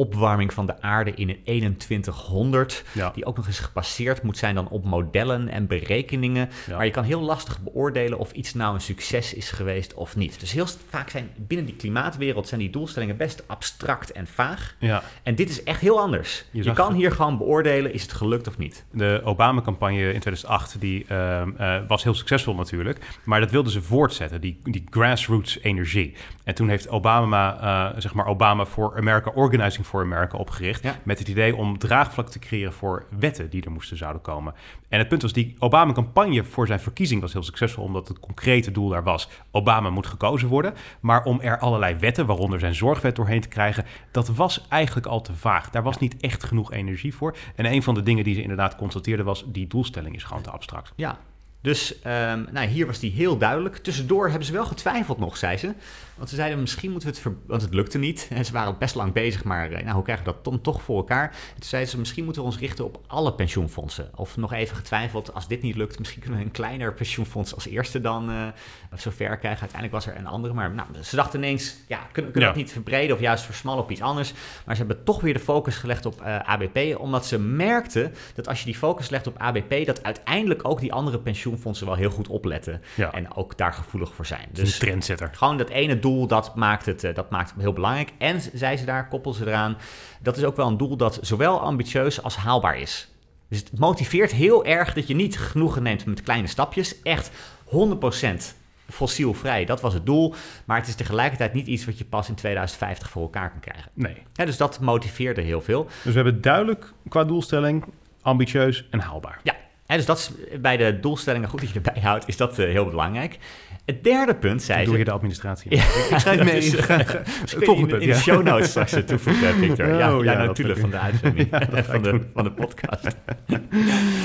opwarming 0.00 0.52
van 0.52 0.66
de 0.66 0.82
aarde 0.82 1.12
in 1.14 1.38
een 1.44 1.76
2100. 1.76 2.84
Ja. 2.92 3.10
Die 3.14 3.24
ook 3.24 3.36
nog 3.36 3.46
eens 3.46 3.58
gebaseerd 3.58 4.22
moet 4.22 4.38
zijn 4.38 4.54
dan 4.54 4.68
op 4.68 4.84
modellen 4.84 5.48
en 5.48 5.66
berekeningen. 5.66 6.48
Ja. 6.66 6.76
Maar 6.76 6.84
je 6.84 6.90
kan 6.90 7.04
heel 7.04 7.20
lastig 7.20 7.60
beoordelen 7.60 8.18
of 8.18 8.32
iets 8.32 8.54
nou 8.54 8.74
een 8.74 8.80
succes 8.80 9.34
is 9.34 9.50
geweest 9.50 9.94
of 9.94 10.16
niet. 10.16 10.40
Dus 10.40 10.52
heel 10.52 10.66
vaak 10.88 11.10
zijn 11.10 11.30
binnen 11.36 11.66
die 11.66 11.76
klimaatwereld 11.76 12.48
zijn 12.48 12.60
die 12.60 12.70
doelstellingen 12.70 13.16
best 13.16 13.42
abstract 13.46 14.12
en 14.12 14.26
vaag. 14.26 14.76
Ja. 14.78 15.02
En 15.22 15.34
dit 15.34 15.48
is 15.48 15.62
echt 15.62 15.80
heel 15.80 16.00
anders. 16.00 16.44
Je 16.50 16.72
kan 16.72 16.88
het. 16.88 16.96
hier 16.96 17.12
gewoon 17.12 17.38
beoordelen, 17.38 17.92
is 17.92 18.02
het 18.02 18.12
gelukt 18.12 18.48
of 18.48 18.58
niet. 18.58 18.84
De 18.90 19.20
Obama-campagne 19.24 20.12
in 20.12 20.20
2008 20.20 20.80
die, 20.80 21.04
ehm, 21.08 21.50
eh, 21.56 21.78
was 21.88 22.02
heel 22.02 22.14
succesvol 22.14 22.54
natuurlijk. 22.54 22.98
Maar 23.24 23.40
dat 23.40 23.50
wilden 23.50 23.72
ze 23.72 23.82
voortzetten, 23.82 24.40
die, 24.40 24.60
die 24.64 24.84
grassroots 24.90 25.58
energie. 25.60 26.14
En 26.44 26.54
toen 26.54 26.68
heeft 26.68 26.88
Obama, 26.88 27.58
eh, 27.60 28.00
zeg 28.00 28.14
maar 28.14 28.26
Obama 28.26 28.66
for 28.66 28.96
America, 28.96 29.30
Organizing 29.34 29.86
for 29.90 30.02
America 30.02 30.38
opgericht. 30.38 30.82
Ja. 30.82 30.96
Met 31.02 31.18
het 31.18 31.28
idee 31.28 31.56
om 31.56 31.78
draagvlak 31.78 32.28
te 32.28 32.38
creëren 32.38 32.72
voor 32.72 33.06
wetten 33.18 33.50
die 33.50 33.64
er 33.64 33.70
moesten 33.70 33.96
zouden 33.96 34.22
komen. 34.22 34.54
En 34.88 34.98
het 34.98 35.08
punt 35.08 35.22
was, 35.22 35.32
die 35.32 35.56
Obama-campagne 35.58 36.44
voor 36.44 36.66
zijn 36.66 36.80
verkiezing 36.80 37.20
was 37.20 37.32
heel 37.32 37.42
succesvol. 37.42 37.84
Omdat 37.84 38.08
het 38.08 38.20
concrete 38.20 38.70
doel 38.70 38.88
daar 38.88 39.02
was, 39.02 39.28
Obama 39.50 39.90
moet 39.90 40.06
gekozen 40.06 40.48
worden. 40.48 40.74
Maar 41.00 41.24
om 41.24 41.40
er 41.40 41.58
allerlei 41.58 41.94
wetten, 41.94 42.26
waaronder 42.26 42.58
zijn 42.58 42.74
zorgwet 42.74 43.16
doorheen 43.16 43.40
te 43.40 43.48
krijgen, 43.48 43.84
dat 44.10 44.28
was 44.28 44.66
eigenlijk 44.68 45.06
al 45.06 45.20
te 45.20 45.34
vaag. 45.34 45.70
Daar 45.70 45.82
was 45.82 45.98
niet 45.98 46.16
echt 46.20 46.44
genoeg 46.44 46.72
energie 46.72 47.14
voor. 47.14 47.36
En 47.54 47.72
een 47.72 47.82
van 47.82 47.94
de 47.94 48.02
dingen 48.02 48.24
die 48.24 48.34
ze 48.34 48.42
inderdaad 48.42 48.76
constateerden 48.76 49.24
was, 49.24 49.44
die 49.46 49.66
doelstelling 49.66 50.14
is 50.14 50.24
gewoon 50.24 50.42
te 50.42 50.50
abstract. 50.50 50.92
Ja, 50.96 51.18
dus 51.62 52.00
ehm, 52.00 52.44
nou, 52.52 52.66
hier 52.66 52.86
was 52.86 52.98
die 52.98 53.12
heel 53.12 53.38
duidelijk. 53.38 53.76
Tussendoor 53.76 54.28
hebben 54.28 54.46
ze 54.46 54.52
wel 54.52 54.66
getwijfeld 54.66 55.18
nog, 55.18 55.36
zei 55.36 55.56
ze. 55.56 55.74
Want 56.16 56.32
ze 56.32 56.38
zeiden, 56.38 56.60
misschien 56.60 56.90
moeten 56.90 57.12
we 57.12 57.14
het... 57.14 57.36
Want 57.46 57.62
het 57.62 57.74
lukte 57.74 57.98
niet. 57.98 58.28
En 58.30 58.44
ze 58.46 58.52
waren 58.52 58.78
best 58.78 58.94
lang 58.94 59.12
bezig, 59.12 59.44
maar 59.44 59.70
eh, 59.70 59.82
nou, 59.82 59.94
hoe 59.94 60.02
krijgen 60.02 60.24
we 60.24 60.32
dat 60.32 60.44
dan 60.44 60.60
toch 60.60 60.82
voor 60.82 60.96
elkaar? 60.96 61.24
En 61.24 61.54
toen 61.60 61.68
zeiden 61.68 61.90
ze, 61.90 61.98
misschien 61.98 62.24
moeten 62.24 62.42
we 62.42 62.48
ons 62.48 62.58
richten 62.58 62.84
op 62.84 63.00
alle 63.06 63.32
pensioenfondsen. 63.34 64.10
Of 64.14 64.36
nog 64.36 64.52
even 64.52 64.76
getwijfeld, 64.76 65.34
als 65.34 65.48
dit 65.48 65.62
niet 65.62 65.76
lukt... 65.76 65.98
misschien 65.98 66.20
kunnen 66.20 66.38
we 66.38 66.44
een 66.44 66.50
kleiner 66.50 66.94
pensioenfonds 66.94 67.54
als 67.54 67.66
eerste 67.66 68.00
dan 68.00 68.30
eh 68.30 68.46
zover 68.94 69.36
krijgen. 69.36 69.60
Uiteindelijk 69.60 69.92
was 69.92 70.06
er 70.06 70.16
een 70.16 70.26
andere, 70.26 70.54
maar 70.54 70.70
nou, 70.70 70.88
ze 71.02 71.16
dachten 71.16 71.38
ineens... 71.38 71.76
ja, 71.88 71.96
kunnen, 71.96 72.12
kunnen 72.12 72.32
we 72.32 72.40
Ja. 72.40 72.46
dat 72.46 72.56
niet 72.56 72.72
verbreden 72.72 73.16
of 73.16 73.22
juist 73.22 73.44
versmallen 73.44 73.82
op 73.82 73.90
iets 73.90 74.00
anders? 74.00 74.32
Maar 74.64 74.76
ze 74.76 74.84
hebben 74.84 75.04
toch 75.04 75.20
weer 75.20 75.32
de 75.34 75.40
focus 75.40 75.76
gelegd 75.76 76.06
op 76.06 76.20
eh, 76.20 76.38
ABP... 76.38 76.98
omdat 76.98 77.26
ze 77.26 77.38
merkten 77.38 78.14
dat 78.34 78.48
als 78.48 78.58
je 78.58 78.64
die 78.64 78.74
focus 78.74 79.10
legt 79.10 79.26
op 79.26 79.38
ABP... 79.38 79.86
dat 79.86 80.02
uiteindelijk 80.02 80.68
ook 80.68 80.80
die 80.80 80.92
andere 80.92 81.18
pensioenfondsen 81.18 81.49
wel 81.80 81.94
heel 81.94 82.10
goed 82.10 82.28
opletten... 82.28 82.82
Ja. 82.94 83.12
en 83.12 83.34
ook 83.34 83.56
daar 83.56 83.72
gevoelig 83.72 84.14
voor 84.14 84.26
zijn. 84.26 84.48
Dus 84.52 84.72
een 84.72 84.78
trendsetter. 84.78 85.30
gewoon 85.32 85.56
dat 85.56 85.68
ene 85.68 85.98
doel, 85.98 86.26
dat 86.26 86.54
maakt, 86.54 86.86
het, 86.86 87.04
eh, 87.04 87.14
dat 87.14 87.30
maakt 87.30 87.50
het 87.50 87.60
heel 87.60 87.72
belangrijk. 87.72 88.12
En, 88.18 88.40
zei 88.54 88.76
ze 88.76 88.84
daar, 88.84 89.08
koppel 89.08 89.32
ze 89.32 89.46
eraan, 89.46 89.76
dat 90.20 90.36
is 90.36 90.44
ook 90.44 90.56
wel 90.56 90.66
een 90.66 90.76
doel 90.76 90.96
dat 90.96 91.18
zowel 91.22 91.60
ambitieus 91.60 92.22
als 92.22 92.36
haalbaar 92.36 92.78
is. 92.78 93.08
Dus 93.48 93.58
het 93.58 93.78
motiveert 93.78 94.32
heel 94.32 94.64
erg 94.64 94.94
dat 94.94 95.06
je 95.06 95.14
niet 95.14 95.38
genoegen 95.38 95.82
neemt 95.82 96.04
met 96.04 96.22
kleine 96.22 96.46
stapjes. 96.46 97.02
Echt 97.02 97.30
100% 97.64 98.54
fossielvrij, 98.88 99.64
dat 99.64 99.80
was 99.80 99.94
het 99.94 100.06
doel. 100.06 100.34
Maar 100.64 100.76
het 100.76 100.88
is 100.88 100.94
tegelijkertijd 100.94 101.52
niet 101.52 101.66
iets 101.66 101.84
wat 101.84 101.98
je 101.98 102.04
pas 102.04 102.28
in 102.28 102.34
2050 102.34 103.10
voor 103.10 103.22
elkaar 103.22 103.50
kan 103.50 103.60
krijgen. 103.60 103.90
Nee. 103.94 104.22
Ja, 104.32 104.44
dus 104.44 104.56
dat 104.56 104.80
motiveerde 104.80 105.40
heel 105.40 105.60
veel. 105.60 105.84
Dus 105.84 106.14
we 106.14 106.20
hebben 106.20 106.40
duidelijk 106.40 106.92
qua 107.08 107.24
doelstelling, 107.24 107.84
ambitieus 108.22 108.88
en 108.90 109.00
haalbaar. 109.00 109.40
Ja, 109.42 109.54
hè, 109.90 109.96
dus 109.96 110.06
dat 110.06 110.18
is 110.18 110.30
bij 110.60 110.76
de 110.76 111.00
doelstellingen, 111.00 111.48
goed 111.48 111.60
dat 111.60 111.68
je 111.70 111.80
erbij 111.80 112.02
houdt, 112.02 112.28
is 112.28 112.36
dat 112.36 112.58
eh, 112.58 112.66
heel 112.66 112.84
belangrijk. 112.88 113.38
Het 113.84 114.04
derde 114.04 114.34
punt, 114.34 114.62
zei 114.62 114.84
Doe 114.84 114.98
je 114.98 115.04
de 115.04 115.10
administratie. 115.10 115.76
Ja, 115.76 115.82
Ik 115.82 116.18
schrijf 116.18 116.44
mee. 116.52 116.56
is, 116.64 116.74
Ga- 116.74 116.98
eh, 116.98 117.24
Volgende 117.46 117.80
in, 117.80 117.86
punt, 117.86 118.02
in 118.02 118.08
ja. 118.08 118.14
de 118.14 118.20
show 118.20 118.42
notes 118.42 118.68
straks 118.70 118.92
eh, 118.92 119.02
toevoegen, 119.02 119.54
Victor. 119.54 119.88
ja, 119.88 120.16
Oh, 120.16 120.24
ja, 120.24 120.32
ja, 120.32 120.44
natuurlijk 120.44 120.78
lukt 120.78 120.80
van 120.80 120.90
de 120.90 120.98
uitzending, 120.98 121.48
van, 121.90 122.02
de, 122.02 122.20
van 122.34 122.44
de 122.44 122.52
podcast. 122.52 123.16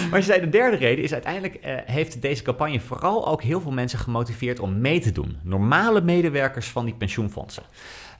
maar 0.09 0.19
je 0.19 0.25
zei, 0.25 0.39
de 0.39 0.49
derde 0.49 0.77
reden 0.77 1.03
is 1.03 1.13
uiteindelijk 1.13 1.55
eh, 1.55 1.75
heeft 1.85 2.21
deze 2.21 2.43
campagne 2.43 2.79
vooral 2.79 3.27
ook 3.27 3.43
heel 3.43 3.61
veel 3.61 3.71
mensen 3.71 3.99
gemotiveerd 3.99 4.59
om 4.59 4.79
mee 4.81 4.99
te 4.99 5.11
doen. 5.11 5.37
Normale 5.43 6.01
medewerkers 6.01 6.67
van 6.67 6.85
die 6.85 6.93
pensioenfondsen. 6.93 7.63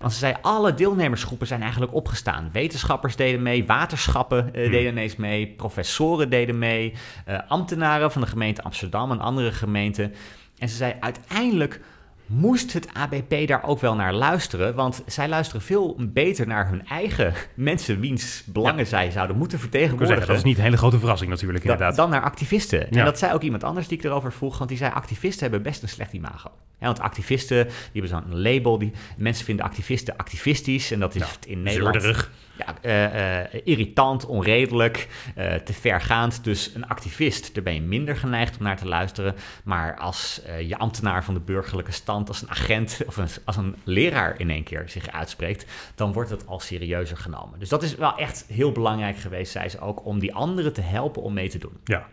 Want 0.06 0.18
ze 0.18 0.24
zei, 0.24 0.36
alle 0.42 0.74
deelnemersgroepen 0.74 1.48
zijn 1.48 1.62
eigenlijk 1.62 1.94
opgestaan. 1.94 2.50
Wetenschappers 2.52 3.16
deden 3.16 3.42
mee, 3.42 3.66
waterschappen 3.66 4.54
eh, 4.54 4.62
Hmm. 4.62 4.72
deden 4.72 4.92
ineens 4.92 5.16
mee, 5.16 5.48
professoren 5.48 6.30
deden 6.30 6.58
mee, 6.58 6.94
eh, 7.26 7.40
ambtenaren 7.48 8.12
van 8.12 8.22
de 8.22 8.28
gemeente 8.28 8.62
Amsterdam 8.62 9.12
en 9.12 9.20
andere 9.20 9.52
gemeenten. 9.52 10.14
En 10.58 10.70
ze 10.70 10.76
zei, 10.76 10.96
uiteindelijk 11.00 11.82
moest 12.26 12.74
het 12.74 12.88
ABP 12.94 13.48
daar 13.48 13.64
ook 13.64 13.80
wel 13.80 13.96
naar 13.96 14.14
luisteren. 14.14 14.76
Want 14.76 15.04
zij 15.06 15.28
luisteren 15.28 15.62
veel 15.62 15.96
beter 16.00 16.48
naar 16.48 16.68
hun 16.70 16.88
eigen 16.88 17.34
mensen 17.56 18.00
wiens 18.00 18.44
belangen 18.46 18.88
zij 18.88 19.12
zouden 19.12 19.38
moeten 19.38 19.60
vertegenwoordigen. 19.60 20.16
zeggen, 20.16 20.34
dat 20.34 20.44
is 20.44 20.50
niet 20.50 20.58
een 20.58 20.64
hele 20.64 20.78
grote 20.78 21.00
verrassing 21.00 21.30
natuurlijk, 21.30 21.64
Dan, 21.64 21.72
inderdaad. 21.72 21.98
dan 21.98 22.10
naar 22.10 22.22
activisten. 22.22 22.80
Ja. 22.80 23.00
En 23.00 23.06
dat 23.06 23.20
zei 23.20 23.34
ook 23.34 23.42
iemand 23.42 23.64
anders 23.64 23.88
die 23.88 23.98
ik 23.98 24.04
erover 24.04 24.34
vroeg. 24.34 24.58
Want 24.58 24.70
die 24.70 24.80
zei, 24.80 24.92
activisten 24.94 25.42
hebben 25.42 25.62
best 25.62 25.82
een 25.82 25.90
slecht 25.90 26.14
imago. 26.14 26.52
Ja, 26.80 26.86
want 26.86 27.00
activisten, 27.00 27.66
die 27.66 28.02
hebben 28.02 28.10
zo'n 28.10 28.42
label. 28.42 28.78
Die, 28.78 28.92
mensen 29.18 29.46
vinden 29.46 29.66
activisten 29.66 30.18
activistisch. 30.18 30.92
En 30.92 31.00
dat 31.00 31.16
is 31.16 31.24
in 31.48 31.64
Nederland... 31.64 32.02
Zeurderig. 32.02 32.32
Ja, 32.58 32.76
eh, 32.82 33.42
eh, 33.42 33.62
irritant, 33.64 34.26
onredelijk, 34.26 35.08
eh, 35.36 35.54
te 35.54 35.74
vergaand. 35.74 36.44
Dus 36.44 36.72
een 36.76 36.88
activist, 36.88 37.54
daar 37.54 37.64
ben 37.64 37.74
je 37.74 37.82
minder 37.82 38.18
geneigd 38.18 38.58
om 38.58 38.64
naar 38.64 38.78
te 38.78 38.88
luisteren. 38.88 39.36
Maar 39.64 39.98
als 39.98 40.42
je 40.68 40.78
ambtenaar 40.78 41.24
van 41.24 41.34
de 41.34 41.40
burgerlijke 41.40 41.92
stand, 41.92 42.15
als 42.28 42.42
een 42.42 42.50
agent 42.50 43.00
of 43.08 43.18
een, 43.18 43.28
als 43.46 43.58
een 43.58 43.76
leraar 43.84 44.40
in 44.40 44.50
één 44.50 44.64
keer 44.64 44.84
zich 44.88 45.12
uitspreekt, 45.12 45.66
dan 45.96 46.14
wordt 46.14 46.30
het 46.30 46.48
al 46.48 46.60
serieuzer 46.60 47.18
genomen. 47.18 47.60
Dus 47.60 47.70
dat 47.70 47.84
is 47.84 47.96
wel 47.96 48.18
echt 48.18 48.46
heel 48.48 48.72
belangrijk 48.72 49.18
geweest, 49.18 49.52
zei 49.52 49.70
ze 49.70 49.80
ook, 49.80 50.06
om 50.06 50.20
die 50.20 50.34
anderen 50.34 50.74
te 50.74 50.82
helpen 50.82 51.22
om 51.22 51.34
mee 51.34 51.50
te 51.50 51.58
doen. 51.58 51.78
Ja. 51.84 52.08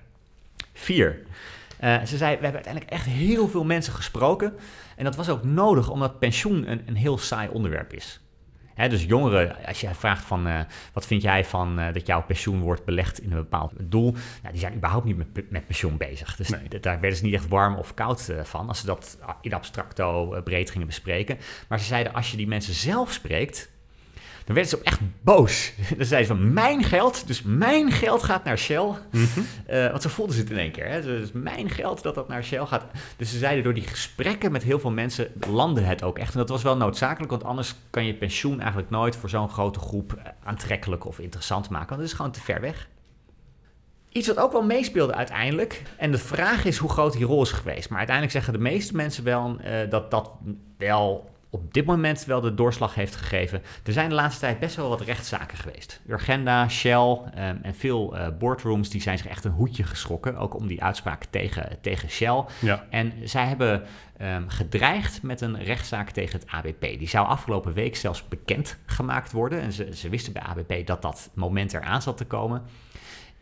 Vier. 0.73 1.23
Eh, 1.79 2.03
ze 2.05 2.17
zei, 2.17 2.37
we 2.37 2.43
hebben 2.43 2.65
uiteindelijk 2.65 2.93
echt 2.93 3.07
heel 3.07 3.49
veel 3.49 3.65
mensen 3.65 3.93
gesproken. 3.93 4.55
En 4.97 5.05
dat 5.05 5.17
was 5.17 5.29
ook 5.29 5.45
nodig, 5.45 5.91
omdat 5.91 6.19
pensioen 6.19 6.71
een, 6.71 6.83
een 6.87 6.97
heel 6.97 7.19
saai 7.19 7.49
onderwerp 7.49 7.93
is. 7.93 8.21
Hè, 8.75 8.89
dus 8.89 9.05
jongeren, 9.05 9.57
als 9.67 9.81
je 9.81 9.95
vraagt 9.95 10.25
van 10.25 10.47
eh, 10.47 10.61
wat 10.93 11.07
vind 11.07 11.23
jij 11.23 11.45
van 11.45 11.79
eh, 11.79 11.93
dat 11.93 12.07
jouw 12.07 12.23
pensioen 12.23 12.61
wordt 12.61 12.85
belegd 12.85 13.21
in 13.21 13.31
een 13.31 13.37
bepaald 13.37 13.73
doel, 13.81 14.13
nou, 14.13 14.53
die 14.53 14.61
zijn 14.61 14.75
überhaupt 14.75 15.05
niet 15.05 15.17
met, 15.17 15.51
met 15.51 15.67
pensioen 15.67 15.97
bezig. 15.97 16.37
Dus 16.37 16.49
Nee. 16.49 16.81
daar 16.81 17.01
werden 17.01 17.19
ze 17.19 17.25
niet 17.25 17.35
echt 17.35 17.49
warm 17.49 17.77
of 17.77 17.95
koud 17.95 18.29
eh, 18.29 18.45
van 18.45 18.69
als 18.69 18.81
ze 18.81 18.87
dat 18.87 19.19
in 19.41 19.53
abstracto 19.55 20.41
breed 20.45 20.71
gingen 20.71 20.87
bespreken. 20.87 21.39
Maar 21.69 21.79
ze 21.79 21.85
zeiden, 21.85 22.15
als 22.15 22.31
je 22.31 22.37
die 22.37 22.49
mensen 22.49 22.75
zelf 22.75 23.13
spreekt, 23.13 23.71
dan 24.45 24.55
werden 24.55 24.67
ze 24.67 24.77
ook 24.77 24.83
echt 24.83 25.01
boos. 25.23 25.73
Dan 25.97 26.07
zeiden 26.07 26.37
ze 26.37 26.43
van, 26.43 26.53
mijn 26.53 26.85
geld, 26.85 27.27
dus 27.27 27.43
mijn 27.43 27.91
geld 27.91 28.23
gaat 28.23 28.45
naar 28.45 28.59
Shell. 28.59 28.89
Eh, 29.67 29.91
want 29.91 30.03
zo 30.03 30.09
voelden 30.09 30.35
ze 30.35 30.41
het 30.41 30.51
in 30.51 30.59
één 30.59 30.71
keer. 30.71 30.89
Hè? 30.89 31.03
Dus 31.03 31.33
mijn 31.33 31.71
geld 31.71 32.03
dat 32.03 32.15
dat 32.15 32.29
naar 32.29 32.45
Shell 32.45 32.67
gaat. 32.67 32.85
Dus 33.17 33.31
ze 33.31 33.39
zeiden 33.39 33.65
door 33.65 33.75
die 33.75 33.87
gesprekken 33.87 34.53
met 34.53 34.63
heel 34.63 34.79
veel 34.79 34.91
mensen 34.91 35.33
landde 35.51 35.81
het 35.81 36.03
ook 36.03 36.19
echt. 36.19 36.33
En 36.33 36.39
dat 36.39 36.49
was 36.49 36.63
wel 36.63 36.77
noodzakelijk, 36.77 37.31
want 37.31 37.45
anders 37.45 37.75
kan 37.91 38.07
je 38.07 38.15
pensioen 38.15 38.61
eigenlijk 38.61 38.91
nooit 38.91 39.17
voor 39.17 39.29
zo'n 39.29 39.49
grote 39.49 39.79
groep 39.79 40.13
eh, 40.13 40.33
aantrekkelijk 40.45 41.07
of 41.07 41.19
interessant 41.19 41.69
maken. 41.69 41.89
Want 41.89 42.01
het 42.01 42.11
is 42.11 42.17
gewoon 42.17 42.33
te 42.33 42.41
ver 42.41 42.61
weg. 42.61 42.89
Iets 44.09 44.29
wat 44.29 44.39
ook 44.39 44.53
wel 44.53 44.63
meespeelde 44.63 45.15
uiteindelijk. 45.15 45.83
En 45.97 46.11
de 46.11 46.19
vraag 46.19 46.65
is 46.65 46.77
hoe 46.77 46.91
groot 46.91 47.13
die 47.13 47.25
rol 47.25 47.43
is 47.43 47.51
geweest. 47.51 47.89
Maar 47.89 47.99
uiteindelijk 47.99 48.37
zeggen 48.37 48.53
de 48.53 48.69
meeste 48.69 48.97
mensen 48.97 49.25
wel 49.25 49.57
eh, 49.61 49.91
dat 49.91 50.11
dat 50.11 50.31
wel 50.79 51.31
op 51.55 51.75
dit 51.75 51.85
moment 51.85 52.25
wel 52.25 52.41
de 52.41 52.55
doorslag 52.55 52.95
heeft 52.95 53.17
gegeven. 53.17 53.63
Er 53.85 53.93
zijn 53.93 54.09
de 54.09 54.15
laatste 54.15 54.41
tijd 54.41 54.59
best 54.59 54.77
wel 54.77 54.89
wat 54.89 55.01
rechtszaken 55.01 55.59
geweest. 55.59 56.01
Urgenda, 56.07 56.69
Shell 56.69 57.19
ehm, 57.35 57.57
en 57.63 57.75
veel 57.75 58.17
eh, 58.17 58.29
boardrooms 58.39 58.89
die 58.89 59.01
zijn 59.01 59.19
zich 59.19 59.27
echt 59.27 59.45
een 59.45 59.53
hoedje 59.53 59.83
geschrokken. 59.83 60.37
Ook 60.37 60.55
om 60.55 60.67
die 60.67 60.83
uitspraak 60.83 61.25
tegen, 61.25 61.79
tegen 61.81 62.11
Shell. 62.11 62.45
Ja. 62.61 62.87
En 62.91 63.13
zij 63.25 63.47
hebben 63.47 63.83
ehm, 64.17 64.49
gedreigd 64.49 65.23
met 65.23 65.41
een 65.41 65.63
rechtszaak 65.63 66.11
tegen 66.11 66.41
het 66.41 66.49
ABP. 66.49 66.81
Die 66.81 67.09
zou 67.09 67.27
afgelopen 67.27 67.73
week 67.73 67.97
zelfs 67.97 68.29
bekend 68.29 68.79
gemaakt 68.87 69.33
worden. 69.33 69.61
En 69.61 69.73
ze, 69.73 69.97
ze 69.97 70.09
wisten 70.09 70.33
bij 70.33 70.43
ABP 70.43 70.87
dat 70.87 71.03
dat 71.03 71.31
moment 71.35 71.73
eraan 71.73 72.03
zat 72.03 72.17
te 72.17 72.25
komen. 72.25 72.63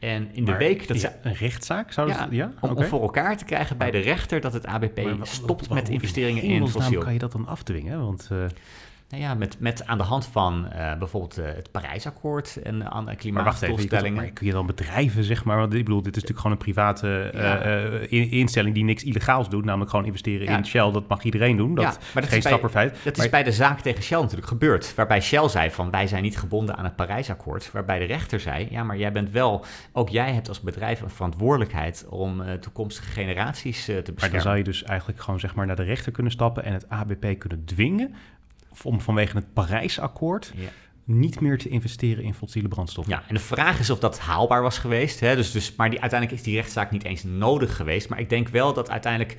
En 0.01 0.29
in 0.33 0.45
de 0.45 0.51
Maar 0.51 0.59
week 0.59 0.89
dat 0.89 1.03
het 1.03 1.17
een 1.23 1.35
rechtszaak? 1.35 1.93
Zou 1.93 2.09
ja, 2.09 2.29
ja? 2.31 2.53
om, 2.61 2.85
voor 2.85 3.03
elkaar 3.03 3.37
te 3.37 3.45
krijgen 3.45 3.77
bij 3.77 3.91
de 3.91 3.99
rechter 3.99 4.41
dat 4.41 4.53
het 4.53 4.67
ABP 4.67 5.03
Maar 5.03 5.27
stopt 5.27 5.69
met 5.71 5.85
hoe 5.87 5.95
investeringen 5.95 6.43
in 6.43 6.51
hemelsnaam 6.51 6.83
fossiel. 6.83 7.01
kan 7.03 7.13
je 7.13 7.19
dat 7.19 7.33
dan 7.33 7.47
afdwingen? 7.47 8.01
Want 8.01 8.29
eh, 8.31 8.39
nou 9.11 9.23
ja, 9.23 9.35
met, 9.35 9.57
met 9.61 9.87
aan 9.87 9.99
de 9.99 10.05
hand 10.05 10.27
van 10.27 10.67
uh, 10.73 10.99
bijvoorbeeld 10.99 11.39
uh, 11.39 11.45
het 11.47 11.71
Parijsakkoord 11.71 12.63
en 12.63 12.83
andere 12.91 13.17
klimaatdoelstellingen. 13.17 14.23
Maar, 14.23 14.31
kun 14.31 14.47
je 14.47 14.53
dan 14.53 14.67
bedrijven, 14.67 15.25
zeg 15.25 15.45
maar, 15.45 15.59
want 15.59 15.75
ik 15.75 15.85
bedoel, 15.85 16.03
dit 16.03 16.17
is 16.17 16.23
natuurlijk 16.23 16.41
gewoon 16.41 16.57
een 16.57 16.65
private 16.65 17.31
uh, 17.35 18.21
in, 18.21 18.31
instelling 18.31 18.75
die 18.75 18.85
niks 18.85 19.05
illegaals 19.05 19.49
doet, 19.49 19.65
namelijk 19.65 19.91
gewoon 19.91 20.07
investeren 20.07 20.47
ja. 20.47 20.57
in 20.57 20.67
Shell. 20.67 20.91
Dat 20.91 21.09
mag 21.09 21.23
iedereen 21.23 21.57
doen, 21.57 21.75
dat, 21.75 21.85
ja, 21.85 21.91
maar 22.15 22.23
dat 22.23 22.33
geen 22.33 22.43
stapperfeit. 22.43 22.97
Dat 23.05 23.19
is 23.19 23.29
bij 23.29 23.43
de 23.43 23.53
zaak 23.53 23.81
tegen 23.81 24.03
Shell 24.03 24.21
natuurlijk 24.21 24.49
gebeurd, 24.49 24.95
waarbij 24.95 25.21
Shell 25.21 25.49
zei 25.49 25.71
van 25.71 25.91
wij 25.91 26.07
zijn 26.07 26.23
niet 26.23 26.39
gebonden 26.39 26.77
aan 26.77 26.85
het 26.85 26.97
Parijsakkoord, 26.97 27.73
waarbij 27.73 27.99
de 27.99 28.05
rechter 28.05 28.41
zei, 28.41 28.67
ja, 28.71 28.83
maar 28.83 28.97
jij 28.97 29.13
bent 29.13 29.31
wel, 29.31 29.65
ook 29.93 30.09
jij 30.09 30.33
hebt 30.33 30.49
als 30.49 30.61
bedrijf 30.61 31.01
een 31.01 31.11
verantwoordelijkheid 31.11 32.07
om 32.09 32.43
toekomstige 32.61 33.11
generaties 33.11 33.85
te 33.85 33.93
beschermen. 33.93 34.15
Maar 34.21 34.31
dan 34.31 34.41
zou 34.41 34.57
je 34.57 34.65
dus 34.65 34.83
eigenlijk 34.83 35.21
gewoon 35.21 35.41
zeg 35.41 35.55
maar 35.55 35.67
naar 35.67 35.77
de 35.77 35.83
rechter 35.83 36.13
kunnen 36.13 36.33
stappen 36.33 36.65
en 36.65 36.73
het 36.73 36.89
ABP 36.89 37.39
kunnen 37.39 37.65
dwingen 37.65 38.15
om 38.83 39.01
vanwege 39.01 39.37
het 39.37 39.53
Parijsakkoord 39.53 40.53
ja. 40.55 40.69
niet 41.05 41.41
meer 41.41 41.59
te 41.59 41.69
investeren 41.69 42.25
in 42.25 42.35
fossiele 42.35 42.69
brandstoffen. 42.69 43.15
Ja, 43.15 43.23
en 43.29 43.35
de 43.35 43.41
vraag 43.41 43.79
is 43.79 43.91
of 43.91 43.99
dat 43.99 44.19
haalbaar 44.19 44.63
was 44.63 44.79
geweest. 44.79 45.21
Hè? 45.21 45.37
Dus, 45.37 45.53
dus, 45.53 45.75
maar 45.77 45.91
die, 45.91 46.01
uiteindelijk 46.01 46.41
is 46.41 46.47
die 46.47 46.57
rechtszaak 46.57 46.91
niet 46.91 47.05
eens 47.05 47.25
nodig 47.25 47.77
geweest. 47.77 48.09
Maar 48.09 48.21
ik 48.21 48.29
denk 48.29 48.49
wel 48.49 48.73
dat 48.73 48.91
uiteindelijk 48.91 49.37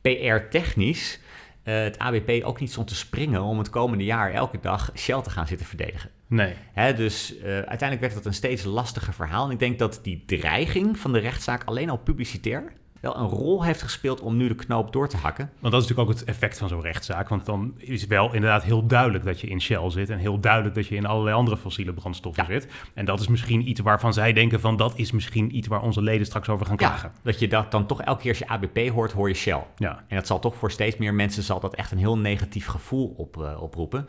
PR-technisch 0.00 1.20
uh, 1.64 1.82
het 1.82 1.98
ABP 1.98 2.44
ook 2.44 2.60
niet 2.60 2.70
stond 2.70 2.88
te 2.88 2.94
springen 2.94 3.42
om 3.42 3.58
het 3.58 3.70
komende 3.70 4.04
jaar 4.04 4.32
elke 4.32 4.58
dag 4.60 4.90
Shell 4.96 5.22
te 5.22 5.30
gaan 5.30 5.46
zitten 5.46 5.66
verdedigen. 5.66 6.10
Nee. 6.26 6.54
Hè, 6.72 6.94
dus 6.94 7.34
uh, 7.36 7.42
uiteindelijk 7.44 8.00
werd 8.00 8.14
dat 8.14 8.24
een 8.24 8.34
steeds 8.34 8.64
lastiger 8.64 9.14
verhaal. 9.14 9.44
En 9.46 9.50
ik 9.50 9.58
denk 9.58 9.78
dat 9.78 10.00
die 10.02 10.22
dreiging 10.26 10.98
van 10.98 11.12
de 11.12 11.18
rechtszaak 11.18 11.64
alleen 11.64 11.90
al 11.90 11.98
publicitair 11.98 12.72
wel 13.00 13.16
een 13.16 13.28
rol 13.28 13.64
heeft 13.64 13.82
gespeeld 13.82 14.20
om 14.20 14.36
nu 14.36 14.48
de 14.48 14.54
knoop 14.54 14.92
door 14.92 15.08
te 15.08 15.16
hakken. 15.16 15.50
Want 15.58 15.72
dat 15.72 15.82
is 15.82 15.88
natuurlijk 15.88 16.08
ook 16.08 16.18
het 16.18 16.28
effect 16.28 16.58
van 16.58 16.68
zo'n 16.68 16.80
rechtszaak. 16.80 17.28
Want 17.28 17.46
dan 17.46 17.74
is 17.76 18.06
wel 18.06 18.34
inderdaad 18.34 18.62
heel 18.62 18.86
duidelijk 18.86 19.24
dat 19.24 19.40
je 19.40 19.46
in 19.46 19.60
Shell 19.60 19.90
zit... 19.90 20.10
en 20.10 20.18
heel 20.18 20.40
duidelijk 20.40 20.74
dat 20.74 20.86
je 20.86 20.94
in 20.94 21.06
allerlei 21.06 21.36
andere 21.36 21.56
fossiele 21.56 21.92
brandstoffen 21.92 22.46
zit. 22.46 22.68
En 22.94 23.04
dat 23.04 23.20
is 23.20 23.28
misschien 23.28 23.68
iets 23.68 23.80
waarvan 23.80 24.12
zij 24.12 24.32
denken 24.32 24.60
van... 24.60 24.76
dat 24.76 24.92
is 24.96 25.12
misschien 25.12 25.56
iets 25.56 25.68
waar 25.68 25.82
onze 25.82 26.02
leden 26.02 26.26
straks 26.26 26.48
over 26.48 26.66
gaan 26.66 26.76
klagen. 26.76 27.12
dat 27.22 27.38
je 27.38 27.48
dat 27.48 27.70
dan 27.70 27.86
toch 27.86 28.02
elke 28.02 28.20
keer 28.20 28.30
als 28.30 28.38
je 28.38 28.48
ABP 28.48 28.88
hoort, 28.88 29.12
hoor 29.12 29.28
je 29.28 29.34
Shell. 29.34 29.66
Ja. 29.76 30.04
En 30.08 30.16
dat 30.16 30.26
zal 30.26 30.38
toch 30.38 30.56
voor 30.56 30.70
steeds 30.70 30.96
meer 30.96 31.14
mensen 31.14 31.42
zal 31.42 31.60
dat 31.60 31.74
echt 31.74 31.90
een 31.90 31.98
heel 31.98 32.18
negatief 32.18 32.66
gevoel 32.66 33.14
op, 33.16 33.36
uh, 33.36 33.62
oproepen. 33.62 34.08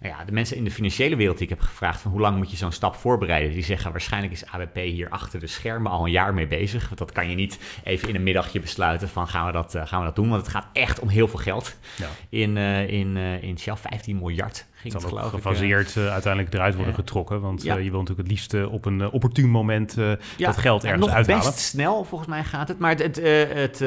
Nou 0.00 0.14
ja, 0.14 0.24
de 0.24 0.32
mensen 0.32 0.56
in 0.56 0.64
de 0.64 0.70
financiële 0.70 1.16
wereld 1.16 1.38
die 1.38 1.48
ik 1.48 1.52
heb 1.58 1.68
gevraagd 1.68 2.00
van 2.00 2.10
hoe 2.10 2.20
lang 2.20 2.36
moet 2.36 2.50
je 2.50 2.56
zo'n 2.56 2.72
stap 2.72 2.94
voorbereiden, 2.94 3.52
die 3.52 3.64
zeggen 3.64 3.90
waarschijnlijk 3.90 4.32
is 4.32 4.46
ABP 4.46 4.74
hier 4.74 5.08
achter 5.08 5.40
de 5.40 5.46
schermen 5.46 5.92
al 5.92 6.04
een 6.04 6.10
jaar 6.10 6.34
mee 6.34 6.46
bezig. 6.46 6.86
Want 6.86 6.98
dat 6.98 7.12
kan 7.12 7.30
je 7.30 7.34
niet 7.34 7.58
even 7.84 8.08
in 8.08 8.14
een 8.14 8.22
middagje 8.22 8.60
besluiten 8.60 9.08
van 9.08 9.28
gaan 9.28 9.46
we 9.46 9.52
dat, 9.52 9.74
uh, 9.74 9.86
gaan 9.86 9.98
we 9.98 10.04
dat 10.04 10.16
doen. 10.16 10.28
Want 10.28 10.40
het 10.40 10.50
gaat 10.50 10.66
echt 10.72 11.00
om 11.00 11.08
heel 11.08 11.28
veel 11.28 11.38
geld. 11.38 11.76
Ja. 11.96 12.06
In, 12.28 12.56
uh, 12.56 12.88
in, 12.88 13.16
uh, 13.16 13.42
in 13.42 13.58
Shell 13.58 13.76
15 13.76 14.18
miljard 14.18 14.66
ging 14.74 14.94
het, 14.94 15.04
geloof 15.04 15.30
gefaseerd 15.30 15.96
uiteindelijk 15.96 16.54
eruit 16.54 16.74
worden 16.74 16.94
getrokken. 16.94 17.40
Want 17.40 17.62
ja. 17.62 17.74
je 17.76 17.90
wil 17.90 18.00
natuurlijk 18.00 18.28
het 18.28 18.36
liefst 18.36 18.64
op 18.64 18.84
een 18.84 19.10
opportun 19.10 19.48
moment 19.48 19.94
dat 20.38 20.56
geld 20.56 20.84
ergens 20.84 21.06
nog 21.06 21.14
uithalen. 21.14 21.44
best 21.44 21.58
snel, 21.58 22.04
volgens 22.04 22.30
mij 22.30 22.44
gaat 22.44 22.68
het. 22.68 22.78
Maar 22.78 22.96
het, 22.96 23.16
het, 23.16 23.78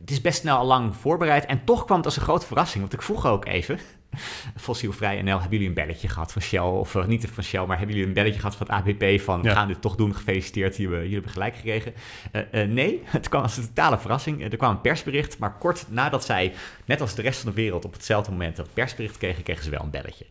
het 0.00 0.10
is 0.10 0.20
best 0.20 0.40
snel 0.40 0.56
al 0.56 0.66
lang 0.66 0.96
voorbereid. 0.96 1.46
En 1.46 1.64
toch 1.64 1.84
kwam 1.84 1.96
het 1.96 2.06
als 2.06 2.16
een 2.16 2.22
grote 2.22 2.46
verrassing. 2.46 2.80
Want 2.80 2.92
ik 2.92 3.02
vroeg 3.02 3.26
ook 3.26 3.46
even 3.46 3.78
Fossielvrij 4.56 5.22
NL, 5.22 5.30
hebben 5.30 5.50
jullie 5.50 5.68
een 5.68 5.74
belletje 5.74 6.08
gehad 6.08 6.32
van 6.32 6.42
Shell? 6.42 6.60
Of 6.60 6.94
uh, 6.94 7.04
niet 7.04 7.28
van 7.32 7.44
Shell, 7.44 7.66
maar 7.66 7.78
hebben 7.78 7.96
jullie 7.96 8.08
een 8.08 8.14
belletje 8.14 8.40
gehad 8.40 8.56
van 8.56 8.66
het 8.66 8.76
ABP 8.76 9.20
van 9.20 9.42
we 9.42 9.50
gaan 9.50 9.68
dit 9.68 9.80
toch 9.80 9.96
doen, 9.96 10.14
gefeliciteerd, 10.14 10.76
jullie, 10.76 10.96
jullie 10.96 11.12
hebben 11.12 11.30
gelijk 11.30 11.56
gekregen? 11.56 11.92
Uh, 12.32 12.42
uh, 12.52 12.68
nee, 12.68 13.02
het 13.06 13.28
kwam 13.28 13.42
als 13.42 13.56
een 13.56 13.66
totale 13.66 13.98
verrassing. 13.98 14.42
er 14.42 14.56
kwam 14.56 14.70
een 14.70 14.80
persbericht, 14.80 15.38
maar 15.38 15.58
kort 15.58 15.86
nadat 15.88 16.24
zij, 16.24 16.52
net 16.84 17.00
als 17.00 17.14
de 17.14 17.22
rest 17.22 17.40
van 17.40 17.50
de 17.50 17.56
wereld, 17.56 17.84
op 17.84 17.92
hetzelfde 17.92 18.30
moment 18.30 18.56
dat 18.56 18.74
persbericht 18.74 19.18
kregen, 19.18 19.42
kregen 19.42 19.64
ze 19.64 19.70
wel 19.70 19.82
een 19.82 19.90
belletje. 19.90 20.26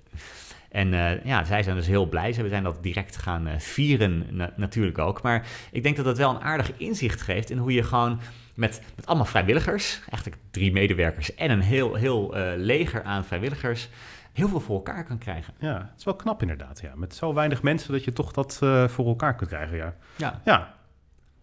En 0.71 0.93
uh, 0.93 1.25
ja, 1.25 1.43
zij 1.43 1.63
zijn 1.63 1.75
dus 1.75 1.87
heel 1.87 2.05
blij. 2.05 2.33
Ze 2.33 2.47
zijn 2.47 2.63
dat 2.63 2.83
direct 2.83 3.17
gaan 3.17 3.47
uh, 3.47 3.53
vieren 3.57 4.25
na 4.29 4.53
natuurlijk 4.55 4.97
ook. 4.97 5.21
Maar 5.21 5.47
ik 5.71 5.83
denk 5.83 5.95
dat 5.95 6.05
dat 6.05 6.17
wel 6.17 6.29
een 6.29 6.41
aardig 6.41 6.71
inzicht 6.77 7.21
geeft 7.21 7.49
in 7.49 7.57
hoe 7.57 7.73
je 7.73 7.83
gewoon 7.83 8.19
met, 8.53 8.81
met 8.95 9.05
allemaal 9.05 9.25
vrijwilligers, 9.25 10.01
eigenlijk 10.09 10.41
drie 10.51 10.71
medewerkers 10.71 11.35
en 11.35 11.51
een 11.51 11.61
heel, 11.61 11.95
heel 11.95 12.37
uh, 12.37 12.51
leger 12.55 13.03
aan 13.03 13.25
vrijwilligers, 13.25 13.89
heel 14.33 14.47
veel 14.47 14.59
voor 14.59 14.75
elkaar 14.75 15.05
kan 15.05 15.17
krijgen. 15.17 15.53
Ja, 15.59 15.77
het 15.77 15.99
is 15.99 16.03
wel 16.03 16.15
knap 16.15 16.41
inderdaad. 16.41 16.81
Ja. 16.81 16.91
Met 16.95 17.15
zo 17.15 17.33
weinig 17.33 17.61
mensen 17.61 17.91
dat 17.91 18.03
je 18.03 18.13
toch 18.13 18.31
dat 18.31 18.59
uh, 18.63 18.87
voor 18.87 19.05
elkaar 19.05 19.35
kunt 19.35 19.49
krijgen. 19.49 19.77
Ja. 19.77 19.95
Ja. 20.15 20.41
ja. 20.45 20.73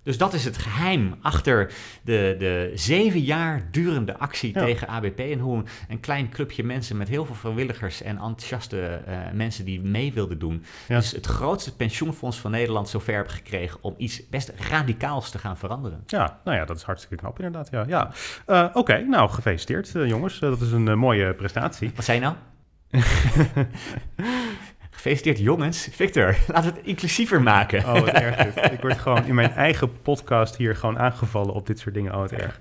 Dus 0.03 0.19
dat 0.19 0.35
is 0.35 0.45
het 0.45 0.57
geheim 0.59 1.15
achter 1.23 1.73
de, 2.03 2.37
de 2.39 2.73
zeven 2.75 3.21
jaar 3.21 3.69
durende 3.71 4.19
actie 4.19 4.53
tegen 4.53 4.89
ABP. 4.89 5.19
En 5.19 5.39
hoe 5.39 5.65
een, 5.89 6.01
klein 6.01 6.29
clubje 6.29 6.65
mensen 6.65 6.97
met 6.97 7.09
heel 7.09 7.25
veel 7.25 7.35
vrijwilligers 7.35 8.03
en 8.03 8.19
enthousiaste 8.19 9.03
uh, 9.09 9.19
mensen 9.33 9.65
die 9.65 9.81
mee 9.81 10.13
wilden 10.13 10.39
doen. 10.39 10.65
Dus 10.89 11.11
het 11.11 11.27
grootste 11.27 11.77
pensioenfonds 11.77 12.39
van 12.39 12.51
Nederland 12.51 12.89
zover 12.89 13.15
hebben 13.15 13.33
gekregen 13.33 13.79
om 13.83 13.95
iets 13.97 14.29
best 14.29 14.53
radicaals 14.71 15.31
te 15.31 15.39
gaan 15.39 15.57
veranderen. 15.57 16.03
Ja, 16.07 16.41
nou 16.45 16.57
ja, 16.57 16.65
dat 16.65 16.77
is 16.77 16.83
hartstikke 16.83 17.17
knap 17.17 17.37
inderdaad. 17.39 17.71
Ja, 17.71 17.85
ja. 17.89 18.11
Uh, 18.47 18.69
Oké, 18.73 18.99
nou 18.99 19.31
gefeliciteerd 19.31 19.95
uh, 19.95 20.09
jongens. 20.09 20.39
dat 20.39 20.61
is 20.61 20.73
een 20.73 20.99
mooie 20.99 21.35
prestatie. 21.35 21.93
Wat 21.95 22.05
zei 22.05 22.19
je 22.21 22.25
nou? 22.25 22.37
Gefeliciteerd 24.99 25.39
jongens. 25.39 25.89
Victor, 25.93 26.37
laten 26.53 26.71
we 26.71 26.77
het 26.77 26.87
inclusiever 26.87 27.43
maken. 27.43 27.79
Oh, 27.79 27.93
wat 27.93 28.09
erg 28.09 28.37
dit. 28.37 28.65
Ik 28.73 28.81
word 28.81 28.99
gewoon 28.99 29.25
in 29.27 29.35
mijn 29.35 29.53
eigen 29.53 30.03
podcast 30.03 30.57
hier 30.57 30.77
gewoon 30.77 30.99
aangevallen 30.99 31.55
op 31.55 31.67
dit 31.67 31.79
soort 31.79 31.95
dingen. 31.95 32.13
Oh, 32.13 32.19
wat 32.19 32.33
erg. 32.33 32.59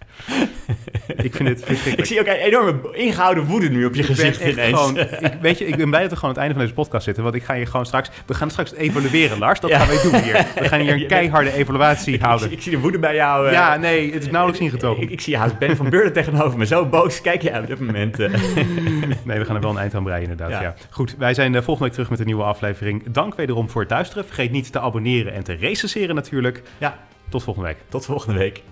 ik 1.28 1.36
vind 1.36 1.50
het 1.50 1.70
Ik 1.98 2.06
zie 2.06 2.20
ook 2.20 2.28
een 2.28 2.34
enorme 2.34 2.80
ingehouden 2.92 3.46
woede 3.46 3.70
nu 3.70 3.86
op 3.86 3.96
je 3.96 4.04
gezicht 4.04 4.42
ineens. 4.42 4.78
Gewoon, 4.78 4.98
ik, 4.98 5.38
weet 5.42 5.58
je, 5.58 5.66
ik 5.66 5.76
ben 5.76 5.90
blij 5.90 6.02
dat 6.02 6.10
we 6.10 6.16
gewoon 6.16 6.36
aan 6.36 6.42
het 6.42 6.54
einde 6.54 6.54
van 6.54 6.64
deze 6.64 6.74
podcast 6.74 7.04
zitten. 7.04 7.24
Want 7.24 7.36
ik 7.36 7.44
ga 7.44 7.56
hier 7.56 7.68
gewoon 7.68 7.86
straks... 7.86 8.10
We 8.26 8.34
gaan 8.34 8.50
straks 8.50 8.74
evalueren, 8.74 9.38
Lars. 9.38 9.60
Dat 9.60 9.72
gaan 9.72 9.88
wij 9.88 10.02
doen 10.02 10.16
hier. 10.16 10.46
We 10.56 10.68
gaan 10.68 10.80
hier 10.80 10.94
een 10.94 11.08
keiharde 11.08 11.54
evaluatie 11.54 12.20
houden. 12.20 12.52
Ik, 12.52 12.62
zie 12.62 12.72
de 12.72 12.80
woede 12.80 13.00
bij 13.00 13.16
jou. 13.16 13.46
Uh, 13.46 13.52
ja, 13.52 13.76
nee, 13.76 14.14
het 14.14 14.24
is 14.24 14.32
nauwelijks 14.32 14.66
ingetogen. 14.66 15.04
Ik, 15.04 15.10
ik, 15.10 15.22
zie 15.22 15.38
haast 15.38 15.58
Ben 15.58 15.76
van 15.76 15.90
Beurden 15.90 16.14
tegenover 16.14 16.58
me. 16.58 16.66
Zo 16.66 16.86
boos 16.86 17.22
kijk 17.22 17.42
je 17.42 17.60
op 17.60 17.68
dit 17.68 17.80
moment. 17.80 18.20
Uh. 18.20 18.34
nee, 19.24 19.40
we 19.40 19.46
gaan 19.46 19.56
er 19.56 19.62
wel 19.62 19.72
een 19.72 19.78
eind 19.78 19.96
aan 19.96 20.04
breien 20.04 20.30
inderdaad. 20.30 20.62
Ja. 20.62 20.76
Goed, 20.90 21.16
wij 21.18 21.34
zijn 21.34 21.54
uh, 21.54 21.62
volgende 21.62 21.84
week 21.84 21.94
terug 21.94 22.10
met 22.10 22.20
een 22.20 22.27
nieuwe 22.28 22.44
aflevering. 22.44 23.12
Dank 23.12 23.36
wederom 23.36 23.70
voor 23.70 23.82
het 23.82 23.92
luisteren. 23.92 24.26
Vergeet 24.26 24.52
niet 24.52 24.72
te 24.72 24.80
abonneren 24.80 25.34
en 25.34 25.44
te 25.44 25.54
recenseren 25.54 26.16
natuurlijk. 26.16 26.62
Ja. 26.78 27.00
Tot 27.30 27.44
volgende 27.44 27.68
week. 27.70 27.78
Tot 27.90 28.06
volgende 28.06 28.40
week. 28.40 28.64